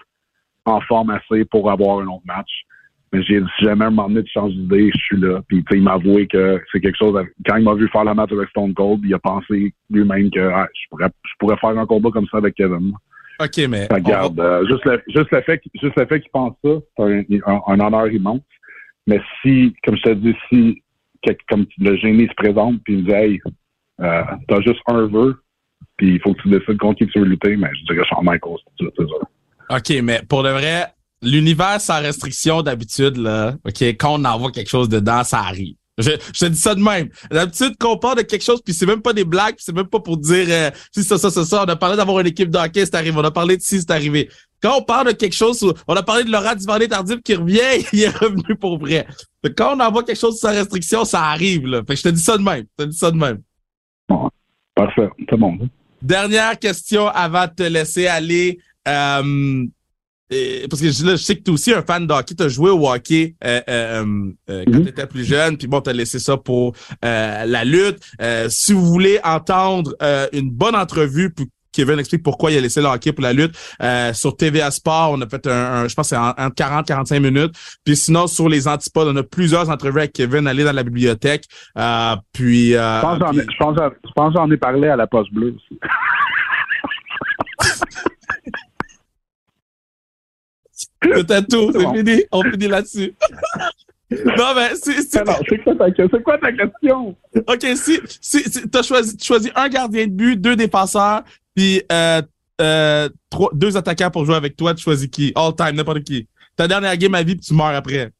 en 0.65 0.79
forme 0.81 1.09
assez 1.09 1.45
pour 1.45 1.71
avoir 1.71 1.99
un 1.99 2.07
autre 2.07 2.25
match. 2.25 2.49
Mais 3.11 3.23
j'ai 3.23 3.41
dit, 3.41 3.47
si 3.57 3.65
jamais 3.65 3.85
un 3.85 3.89
moment 3.89 4.07
donné, 4.07 4.23
tu 4.23 4.31
changes 4.31 4.53
d'idée, 4.53 4.91
je 4.93 4.99
suis 4.99 5.17
là. 5.17 5.41
Puis, 5.47 5.63
il 5.71 5.81
m'a 5.81 5.93
avoué 5.93 6.27
que 6.27 6.61
c'est 6.71 6.79
quelque 6.79 6.97
chose. 6.97 7.19
Quand 7.47 7.55
il 7.55 7.63
m'a 7.63 7.73
vu 7.73 7.89
faire 7.89 8.03
la 8.03 8.13
match 8.13 8.31
avec 8.31 8.49
Stone 8.49 8.75
Cold, 8.75 9.01
il 9.03 9.13
a 9.15 9.19
pensé 9.19 9.73
lui-même 9.89 10.29
que 10.29 10.39
ah, 10.39 10.67
je, 10.71 10.89
pourrais, 10.89 11.09
je 11.25 11.33
pourrais 11.39 11.57
faire 11.57 11.77
un 11.77 11.87
combat 11.87 12.11
comme 12.11 12.27
ça 12.27 12.37
avec 12.37 12.53
Kevin. 12.53 12.93
OK, 13.39 13.57
mais. 13.69 13.87
Regarde, 13.89 14.39
euh, 14.39 14.65
juste, 14.67 14.85
le, 14.85 15.01
juste 15.07 15.31
le 15.31 15.41
fait, 15.41 15.61
juste 15.81 15.95
le 15.95 16.05
fait 16.05 16.19
qu'il 16.19 16.31
pense 16.31 16.53
ça, 16.63 16.71
c'est 16.97 17.03
un, 17.45 17.61
un, 17.67 17.79
honneur 17.79 18.11
immense. 18.11 18.41
Mais 19.07 19.19
si, 19.41 19.73
comme 19.83 19.97
je 19.97 20.03
te 20.03 20.13
dis, 20.13 20.35
si 20.49 20.83
comme 21.49 21.65
le 21.79 21.97
génie 21.97 22.27
se 22.27 22.33
présente 22.35 22.81
puis 22.83 22.93
il 22.93 22.99
me 22.99 23.03
dit 23.03 23.11
Hey, 23.11 23.41
euh, 24.01 24.23
t'as 24.47 24.61
juste 24.61 24.79
un 24.87 25.07
vœu, 25.07 25.41
puis 25.97 26.15
il 26.15 26.21
faut 26.21 26.33
que 26.33 26.41
tu 26.41 26.49
décides 26.49 26.77
contre 26.77 26.99
qui 26.99 27.07
tu 27.07 27.19
veux 27.19 27.25
lutter, 27.25 27.55
mais 27.57 27.69
je 27.73 27.93
dirais 27.93 28.05
Shawn 28.07 28.23
Michaels, 28.23 28.59
c'est 28.79 28.85
ça. 28.95 29.75
OK, 29.77 30.03
mais 30.03 30.21
pour 30.27 30.43
de 30.43 30.49
vrai, 30.49 30.85
l'univers 31.21 31.79
sans 31.81 32.01
restriction 32.01 32.61
d'habitude, 32.61 33.17
là, 33.17 33.55
OK, 33.65 33.81
quand 33.81 34.19
on 34.19 34.25
envoie 34.25 34.51
quelque 34.51 34.69
chose 34.69 34.89
dedans, 34.89 35.23
ça 35.23 35.39
arrive. 35.39 35.75
Je, 35.99 36.11
je 36.33 36.45
te 36.45 36.45
dis 36.45 36.57
ça 36.57 36.73
de 36.73 36.81
même. 36.81 37.09
D'habitude, 37.29 37.75
qu'on 37.77 37.97
parle 37.97 38.17
de 38.17 38.21
quelque 38.23 38.43
chose, 38.43 38.61
puis 38.63 38.73
c'est 38.73 38.85
même 38.85 39.01
pas 39.01 39.13
des 39.13 39.25
blagues, 39.25 39.55
c'est 39.57 39.75
même 39.75 39.87
pas 39.87 39.99
pour 39.99 40.17
dire 40.17 40.47
euh, 40.49 40.71
si 40.91 41.03
ça, 41.03 41.17
ça, 41.17 41.29
ça, 41.29 41.43
ça. 41.43 41.63
On 41.65 41.69
a 41.69 41.75
parlé 41.75 41.97
d'avoir 41.97 42.19
une 42.21 42.27
équipe 42.27 42.49
de 42.49 42.57
hockey, 42.57 42.85
c'est 42.85 42.95
arrivé. 42.95 43.15
On 43.17 43.23
a 43.23 43.31
parlé 43.31 43.57
de 43.57 43.61
si, 43.61 43.79
c'est 43.79 43.91
arrivé. 43.91 44.29
Quand 44.61 44.77
on 44.77 44.81
parle 44.81 45.07
de 45.07 45.11
quelque 45.11 45.35
chose, 45.35 45.73
on 45.87 45.95
a 45.95 46.03
parlé 46.03 46.23
de 46.23 46.31
Laurent 46.31 46.55
Duvernay 46.55 46.87
Tardif 46.87 47.21
qui 47.21 47.35
revient, 47.35 47.59
il 47.93 48.03
est 48.03 48.17
revenu 48.17 48.55
pour 48.55 48.79
vrai. 48.79 49.05
quand 49.57 49.75
on 49.75 49.79
envoie 49.79 50.03
quelque 50.03 50.19
chose 50.19 50.39
sans 50.39 50.51
restriction, 50.51 51.03
ça 51.03 51.23
arrive. 51.25 51.65
Là. 51.65 51.81
Fait 51.85 51.93
que 51.93 51.99
je 51.99 52.03
te 52.03 52.09
dis 52.09 52.21
ça 52.21 52.37
de 52.37 52.43
même. 52.43 52.65
Je 52.77 52.85
te 52.85 52.89
dis 52.89 52.97
ça 52.97 53.11
de 53.11 53.17
même. 53.17 53.41
Bon, 54.07 54.29
parfait. 54.73 55.09
C'est 55.29 55.37
bon. 55.37 55.57
Dernière 56.01 56.57
question 56.57 57.07
avant 57.07 57.45
de 57.45 57.51
te 57.51 57.63
laisser 57.63 58.07
aller. 58.07 58.59
Euh, 58.87 59.65
parce 60.69 60.81
que 60.81 61.05
là, 61.05 61.11
je 61.13 61.23
sais 61.23 61.35
que 61.35 61.41
tu 61.41 61.49
es 61.49 61.53
aussi 61.53 61.73
un 61.73 61.81
fan 61.81 62.05
de 62.05 62.13
hockey, 62.13 62.35
tu 62.35 62.43
as 62.43 62.49
joué 62.49 62.69
au 62.69 62.87
hockey 62.87 63.35
euh, 63.43 63.61
euh, 63.67 64.05
euh 64.49 64.63
quand 64.65 64.71
mm-hmm. 64.71 64.83
tu 64.83 64.89
étais 64.89 65.07
plus 65.07 65.25
jeune, 65.25 65.57
puis 65.57 65.67
bon, 65.67 65.81
tu 65.81 65.89
as 65.89 65.93
laissé 65.93 66.19
ça 66.19 66.37
pour 66.37 66.75
la 67.01 67.65
lutte. 67.65 67.99
si 68.49 68.73
vous 68.73 68.85
voulez 68.85 69.19
entendre 69.23 69.95
une 70.33 70.51
bonne 70.51 70.75
entrevue, 70.75 71.31
puis 71.31 71.49
Kevin 71.71 71.99
explique 71.99 72.23
pourquoi 72.23 72.51
il 72.51 72.57
a 72.57 72.61
laissé 72.61 72.81
le 72.81 72.87
hockey 72.87 73.13
pour 73.13 73.23
la 73.23 73.33
lutte, 73.33 73.55
sur 74.13 74.35
TVA 74.37 74.69
Sport, 74.71 75.11
on 75.11 75.21
a 75.21 75.27
fait 75.27 75.47
un, 75.47 75.87
je 75.87 75.95
pense 75.95 76.09
c'est 76.09 76.17
en, 76.17 76.31
40-45 76.31 77.19
minutes. 77.19 77.55
Puis 77.83 77.95
sinon, 77.95 78.27
sur 78.27 78.49
les 78.49 78.67
antipodes, 78.67 79.07
on 79.07 79.15
a 79.15 79.23
plusieurs 79.23 79.69
entrevues 79.69 79.99
avec 79.99 80.13
Kevin, 80.13 80.47
aller 80.47 80.63
dans 80.63 80.73
la 80.73 80.83
bibliothèque. 80.83 81.45
puis, 82.33 82.71
je 82.71 83.57
pense 83.57 83.75
que 83.75 84.33
j'en 84.35 84.51
ai 84.51 84.57
parlé 84.57 84.89
à 84.89 84.95
la 84.95 85.07
poste 85.07 85.33
bleue 85.33 85.55
aussi. 85.55 85.79
Le 91.01 91.41
tout, 91.41 91.71
c'est 91.71 91.97
fini. 91.97 92.23
On 92.31 92.43
finit 92.43 92.67
là-dessus. 92.67 93.13
non, 94.25 94.55
mais 94.55 94.75
c'est. 94.75 95.01
C'est 95.01 96.23
quoi, 96.23 96.37
ta 96.37 96.51
question? 96.51 97.15
OK, 97.35 97.65
si, 97.75 97.99
si, 98.19 98.69
tu 98.69 98.77
as 98.77 98.83
choisi, 98.83 99.17
choisi 99.21 99.51
un 99.55 99.69
gardien 99.69 100.07
de 100.07 100.11
but, 100.11 100.35
deux 100.35 100.55
défenseurs, 100.55 101.23
puis 101.55 101.81
euh, 101.91 102.21
euh, 102.59 103.09
trois, 103.29 103.49
deux 103.53 103.77
attaquants 103.77 104.11
pour 104.11 104.25
jouer 104.25 104.35
avec 104.35 104.55
toi, 104.55 104.73
tu 104.73 104.83
choisis 104.83 105.07
qui? 105.07 105.31
All 105.35 105.55
time, 105.55 105.75
n'importe 105.75 106.03
qui. 106.03 106.27
Ta 106.55 106.67
dernière 106.67 106.97
game 106.97 107.15
à 107.15 107.23
vie, 107.23 107.35
puis 107.35 107.45
tu 107.45 107.53
meurs 107.53 107.67
après. 107.67 108.11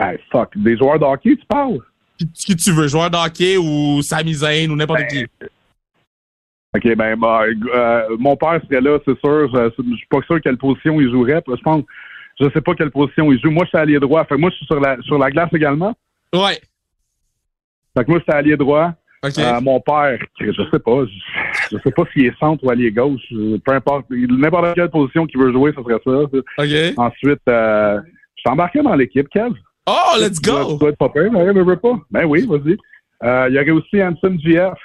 Hey, 0.00 0.18
fuck. 0.30 0.56
Des 0.56 0.76
joueurs 0.76 0.98
de 0.98 1.04
hockey, 1.04 1.36
tu 1.36 1.46
parles? 1.46 1.78
Qui, 2.34 2.54
tu 2.56 2.72
veux, 2.72 2.86
joueur 2.88 3.10
de 3.10 3.16
hockey 3.16 3.56
ou 3.56 4.02
Sami 4.02 4.34
Zayn 4.34 4.70
ou 4.70 4.76
n'importe 4.76 5.00
ben, 5.00 5.08
qui? 5.08 5.26
OK, 6.74 6.96
ben, 6.96 7.16
bah, 7.18 7.44
euh, 7.44 8.16
mon 8.18 8.36
père 8.36 8.60
serait 8.64 8.80
là, 8.80 8.98
c'est 9.04 9.18
sûr. 9.20 9.48
Je, 9.52 9.70
je 9.78 9.96
suis 9.96 10.06
pas 10.08 10.20
sûr 10.26 10.40
quelle 10.40 10.58
position 10.58 11.00
il 11.00 11.10
jouerait. 11.10 11.42
Je 11.46 11.62
pense, 11.62 11.82
je 12.40 12.48
sais 12.50 12.60
pas 12.60 12.74
quelle 12.74 12.90
position 12.90 13.32
il 13.32 13.40
joue. 13.40 13.50
Moi, 13.50 13.64
je 13.64 13.70
suis 13.70 13.78
allié 13.78 13.98
droit. 13.98 14.24
Fait 14.24 14.36
moi, 14.36 14.50
je 14.50 14.56
suis 14.56 14.66
sur 14.66 14.80
la, 14.80 15.00
sur 15.02 15.18
la 15.18 15.30
glace 15.30 15.48
également. 15.54 15.94
Ouais. 16.34 16.60
Fait 17.96 18.04
que 18.04 18.10
moi, 18.10 18.18
je 18.18 18.24
suis 18.24 18.38
allié 18.38 18.56
droit. 18.56 18.92
Euh, 19.24 19.60
mon 19.60 19.80
père, 19.80 20.18
je 20.38 20.52
sais 20.70 20.78
pas. 20.78 21.04
Je, 21.70 21.76
sais 21.78 21.90
pas 21.90 22.04
s'il 22.12 22.26
est 22.26 22.38
centre 22.38 22.62
ou 22.64 22.70
allié 22.70 22.92
gauche. 22.92 23.22
Peu 23.30 23.72
importe. 23.72 24.06
N'importe 24.10 24.74
quelle 24.74 24.90
position 24.90 25.26
qu'il 25.26 25.40
veut 25.40 25.52
jouer, 25.52 25.72
ça 25.74 25.82
serait 25.82 26.00
ça. 26.04 27.02
Ensuite, 27.02 27.40
euh, 27.48 28.00
je 28.36 28.40
suis 28.40 28.50
embarqué 28.50 28.80
dans 28.80 28.94
l'équipe, 28.94 29.28
Kev. 29.28 29.54
Oh, 29.86 30.16
let's 30.20 30.40
go! 30.40 30.72
Tu 30.72 30.78
dois 30.78 30.90
être 30.90 30.98
pas 30.98 31.08
peur, 31.08 31.32
mais 31.32 31.50
veux 31.52 31.76
pas. 31.76 31.98
Ben 32.10 32.26
oui, 32.26 32.46
vas-y. 32.46 32.76
Euh, 33.24 33.46
il 33.48 33.56
y 33.56 33.58
aurait 33.58 33.70
aussi 33.70 34.02
Hanson 34.02 34.36
GF. 34.38 34.78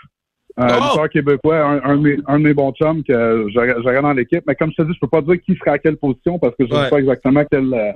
Un 0.56 0.68
oh! 0.96 1.08
québécois, 1.08 1.82
un, 1.84 1.98
de 1.98 2.38
mes, 2.38 2.54
bons 2.54 2.72
chums 2.74 3.04
que 3.04 3.48
j'aurais 3.50 4.02
dans 4.02 4.14
l'équipe. 4.14 4.44
Mais 4.48 4.56
comme 4.56 4.72
je 4.72 4.84
te 4.84 4.88
dis, 4.88 4.94
je 4.94 5.00
peux 5.00 5.08
pas 5.08 5.22
dire 5.22 5.42
qui 5.42 5.56
serait 5.56 5.72
à 5.72 5.80
quelle 5.80 5.98
position 5.98 6.38
parce 6.38 6.56
que 6.56 6.68
je 6.68 6.74
ne 6.74 6.84
sais 6.84 6.90
pas 6.90 7.00
exactement 7.00 7.44
quelle. 7.50 7.74
Euh, 7.74 7.92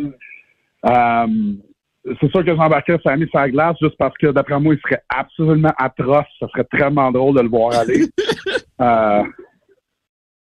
euh, 0.89 1.53
c'est 2.21 2.31
sûr 2.31 2.43
que 2.43 2.55
Jean-Baptiste 2.55 3.05
a 3.05 3.17
mis 3.17 3.29
sa 3.31 3.49
glace 3.49 3.75
juste 3.81 3.97
parce 3.97 4.17
que 4.17 4.27
d'après 4.27 4.59
moi, 4.59 4.73
il 4.73 4.81
serait 4.81 5.01
absolument 5.09 5.73
atroce. 5.77 6.25
Ça 6.39 6.47
serait 6.47 6.65
tellement 6.65 7.11
drôle 7.11 7.35
de 7.35 7.41
le 7.41 7.49
voir 7.49 7.77
aller. 7.77 8.05
euh, 8.81 9.23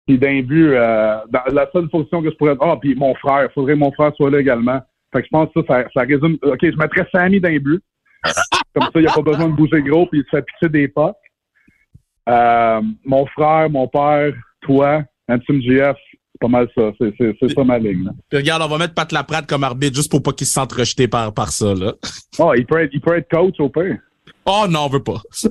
puis 0.07 0.19
d'un 0.19 0.41
but, 0.43 0.71
euh, 0.71 1.19
la 1.53 1.69
seule 1.73 1.89
position 1.89 2.23
que 2.23 2.31
je 2.31 2.37
pourrais. 2.37 2.57
Ah, 2.61 2.77
puis 2.81 2.95
mon 2.95 3.14
frère, 3.17 3.49
il 3.51 3.53
faudrait 3.53 3.75
que 3.75 3.79
mon 3.79 3.93
frère 3.93 4.12
soit 4.17 4.31
là 4.31 4.41
également. 4.41 4.81
Fait 5.12 5.21
que 5.21 5.27
je 5.27 5.31
pense 5.31 5.49
que 5.55 5.61
ça, 5.67 5.85
ça, 5.93 6.03
résume. 6.03 6.39
OK, 6.43 6.59
je 6.62 6.77
mettrais 6.77 7.07
Sammy 7.12 7.41
d'un 7.41 7.59
but. 7.59 7.83
Comme 8.75 8.85
ça, 8.85 8.91
il 8.97 9.03
n'y 9.03 9.09
a 9.09 9.12
pas 9.12 9.23
besoin 9.23 9.49
de 9.49 9.55
bouger 9.55 9.83
gros, 9.83 10.07
puis 10.07 10.21
il 10.21 10.25
se 10.25 10.31
fait 10.31 10.43
pitcher 10.43 10.69
des 10.69 10.89
pas. 10.89 11.14
Euh, 12.29 12.81
mon 13.05 13.27
frère, 13.27 13.70
mon 13.70 13.89
père, 13.89 14.33
toi, 14.62 15.03
Antoine 15.29 15.62
GF, 15.62 15.97
c'est 16.12 16.41
pas 16.41 16.49
mal 16.49 16.68
ça. 16.77 16.93
C'est 16.99 17.55
ça 17.55 17.64
ma 17.64 17.79
ligne. 17.79 18.11
Puis 18.29 18.39
regarde, 18.39 18.62
on 18.62 18.68
va 18.68 18.79
mettre 18.79 18.95
Pat 18.95 19.11
Laprade 19.12 19.47
comme 19.47 19.64
arbitre 19.64 19.97
juste 19.97 20.11
pour 20.11 20.22
pas 20.22 20.33
qu'il 20.33 20.47
se 20.47 20.53
sente 20.53 20.72
rejeté 20.72 21.09
par, 21.09 21.33
par 21.33 21.51
ça. 21.51 21.74
Là. 21.74 21.95
Oh, 22.39 22.53
il 22.57 22.66
peut, 22.66 22.81
être, 22.83 22.91
il 22.93 23.01
peut 23.01 23.16
être 23.16 23.31
coach 23.31 23.55
au 23.59 23.68
pire. 23.68 23.99
Oh 24.47 24.66
non, 24.68 24.84
on 24.84 24.88
veut 24.88 25.03
pas. 25.03 25.20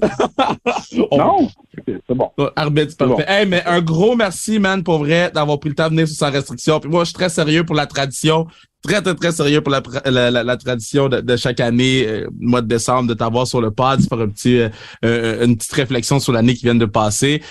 non? 1.11 1.49
c'est 1.85 2.15
bon. 2.15 2.31
Arbitre, 2.55 2.91
c'est 2.91 2.97
parfait. 2.97 3.25
Hey, 3.27 3.45
mais 3.45 3.63
un 3.65 3.81
gros 3.81 4.15
merci, 4.15 4.57
man, 4.57 4.83
pour 4.83 4.99
vrai, 4.99 5.31
d'avoir 5.33 5.59
pris 5.59 5.69
le 5.69 5.75
temps 5.75 5.85
de 5.85 5.89
venir 5.89 6.07
sur 6.07 6.17
sa 6.17 6.29
restriction. 6.29 6.79
Puis 6.79 6.89
moi, 6.89 7.03
je 7.03 7.09
suis 7.09 7.13
très 7.13 7.29
sérieux 7.29 7.65
pour 7.65 7.75
la 7.75 7.87
tradition 7.87 8.47
très, 8.85 9.01
très, 9.01 9.15
très 9.15 9.31
sérieux 9.31 9.61
pour 9.61 9.71
la, 9.71 9.81
la, 10.05 10.43
la, 10.43 10.57
tradition 10.57 11.09
de, 11.09 11.35
chaque 11.35 11.59
année, 11.59 12.05
euh, 12.07 12.27
mois 12.39 12.61
de 12.61 12.67
décembre, 12.67 13.09
de 13.09 13.13
t'avoir 13.13 13.47
sur 13.47 13.61
le 13.61 13.71
pod, 13.71 13.99
de 13.99 14.07
faire 14.07 14.19
un 14.19 14.29
petit, 14.29 14.59
euh, 14.59 14.69
euh, 15.03 15.45
une 15.45 15.57
petite 15.57 15.73
réflexion 15.73 16.19
sur 16.19 16.33
l'année 16.33 16.53
qui 16.53 16.63
vient 16.63 16.75
de 16.75 16.85
passer. 16.85 17.41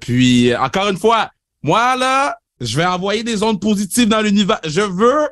puis, 0.00 0.54
encore 0.56 0.88
une 0.88 0.96
fois, 0.96 1.30
moi, 1.62 1.96
là, 1.96 2.36
je 2.60 2.76
vais 2.76 2.86
envoyer 2.86 3.24
des 3.24 3.42
ondes 3.42 3.60
positives 3.60 4.08
dans 4.08 4.20
l'univers. 4.20 4.60
Je 4.64 4.80
veux 4.80 5.28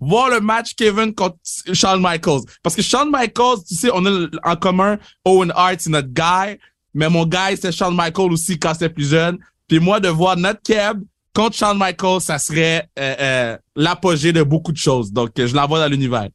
voir 0.00 0.30
le 0.30 0.40
match 0.40 0.74
Kevin 0.74 1.14
contre 1.14 1.36
Shawn 1.72 2.00
Michaels. 2.00 2.42
Parce 2.62 2.76
que 2.76 2.82
Shawn 2.82 3.10
Michaels, 3.10 3.64
tu 3.66 3.74
sais, 3.74 3.90
on 3.92 4.04
a 4.06 4.26
en 4.44 4.56
commun 4.56 4.98
Owen 5.24 5.52
Hart, 5.54 5.76
c'est 5.78 5.90
notre 5.90 6.08
guy. 6.08 6.58
Mais 6.94 7.08
mon 7.08 7.26
guy, 7.26 7.56
c'est 7.56 7.72
Shawn 7.72 7.94
Michaels 7.94 8.32
aussi 8.32 8.58
quand 8.58 8.72
c'était 8.72 8.88
plus 8.88 9.10
jeune. 9.10 9.38
Puis 9.68 9.80
moi, 9.80 10.00
de 10.00 10.08
voir 10.08 10.36
notre 10.36 10.62
Kev 10.62 11.00
contre 11.34 11.56
Shawn 11.56 11.78
Michaels, 11.78 12.20
ça 12.20 12.38
serait 12.38 12.88
euh, 12.98 13.14
euh, 13.20 13.56
l'apogée 13.74 14.32
de 14.32 14.42
beaucoup 14.42 14.72
de 14.72 14.78
choses. 14.78 15.12
Donc, 15.12 15.30
je 15.36 15.54
l'envoie 15.54 15.78
dans 15.78 15.90
l'univers. 15.90 16.28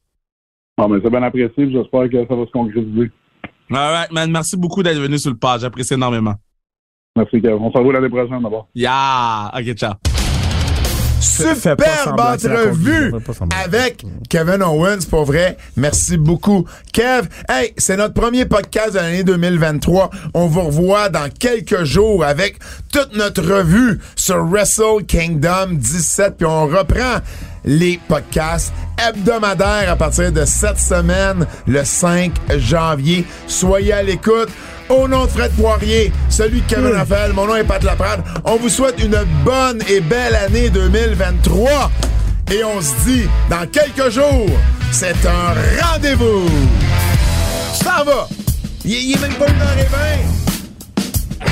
Ah, 0.78 0.86
mais 0.88 0.98
c'est 1.02 1.10
bien 1.10 1.22
apprécié. 1.22 1.70
J'espère 1.70 2.08
que 2.08 2.26
ça 2.26 2.34
va 2.34 2.46
se 2.46 2.50
concrétiser. 2.50 3.10
All 3.70 3.92
right, 3.92 4.12
man. 4.12 4.30
Merci 4.30 4.56
beaucoup 4.56 4.82
d'être 4.82 4.98
venu 4.98 5.18
sur 5.18 5.30
le 5.30 5.36
page. 5.36 5.62
J'apprécie 5.62 5.94
énormément. 5.94 6.34
Merci, 7.16 7.40
Kev. 7.40 7.54
On 7.54 7.70
se 7.70 7.78
revoit 7.78 7.92
l'année 7.94 8.08
prochaine 8.08 8.42
d'abord. 8.42 8.68
Yeah! 8.74 9.50
OK, 9.54 9.74
ciao. 9.74 10.11
Superbe 11.22 11.82
entrevue 12.18 13.14
avec 13.64 14.04
Kevin 14.28 14.62
Owens, 14.62 15.06
pour 15.08 15.24
vrai. 15.24 15.56
Merci 15.76 16.16
beaucoup. 16.16 16.66
Kev, 16.92 17.28
hey, 17.48 17.72
c'est 17.78 17.96
notre 17.96 18.14
premier 18.14 18.44
podcast 18.44 18.92
de 18.94 18.98
l'année 18.98 19.22
2023. 19.22 20.10
On 20.34 20.46
vous 20.48 20.62
revoit 20.62 21.08
dans 21.08 21.28
quelques 21.30 21.84
jours 21.84 22.24
avec 22.24 22.58
toute 22.92 23.16
notre 23.16 23.42
revue 23.42 24.00
sur 24.16 24.44
Wrestle 24.44 25.04
Kingdom 25.06 25.68
17, 25.72 26.36
puis 26.38 26.46
on 26.46 26.66
reprend 26.66 27.20
les 27.64 28.00
podcasts 28.08 28.72
hebdomadaires 28.98 29.90
à 29.90 29.96
partir 29.96 30.32
de 30.32 30.44
cette 30.44 30.78
semaine, 30.78 31.46
le 31.66 31.84
5 31.84 32.32
janvier. 32.58 33.24
Soyez 33.46 33.92
à 33.92 34.02
l'écoute. 34.02 34.48
Au 34.88 35.08
nom 35.08 35.24
de 35.24 35.30
Fred 35.30 35.52
Poirier, 35.52 36.12
celui 36.28 36.60
de 36.60 36.66
Kevin 36.66 36.92
Raphaël, 36.92 37.32
mon 37.32 37.46
nom 37.46 37.56
est 37.56 37.64
Pat 37.64 37.82
Laprade. 37.82 38.22
On 38.44 38.56
vous 38.56 38.68
souhaite 38.68 39.02
une 39.02 39.16
bonne 39.44 39.80
et 39.88 40.00
belle 40.00 40.34
année 40.34 40.68
2023. 40.68 41.90
Et 42.50 42.62
on 42.64 42.80
se 42.80 42.92
dit, 43.06 43.26
dans 43.48 43.66
quelques 43.66 44.10
jours, 44.10 44.50
c'est 44.90 45.16
un 45.24 45.82
rendez-vous. 45.82 46.46
Ça 47.82 48.04
va. 48.04 48.28
Il, 48.84 49.12
est 49.12 49.20
même 49.20 49.32
pas 49.34 49.46
une 49.48 49.62
heure 49.62 49.78
et 49.78 49.84
vingt. 49.84 50.22
Il 51.40 51.46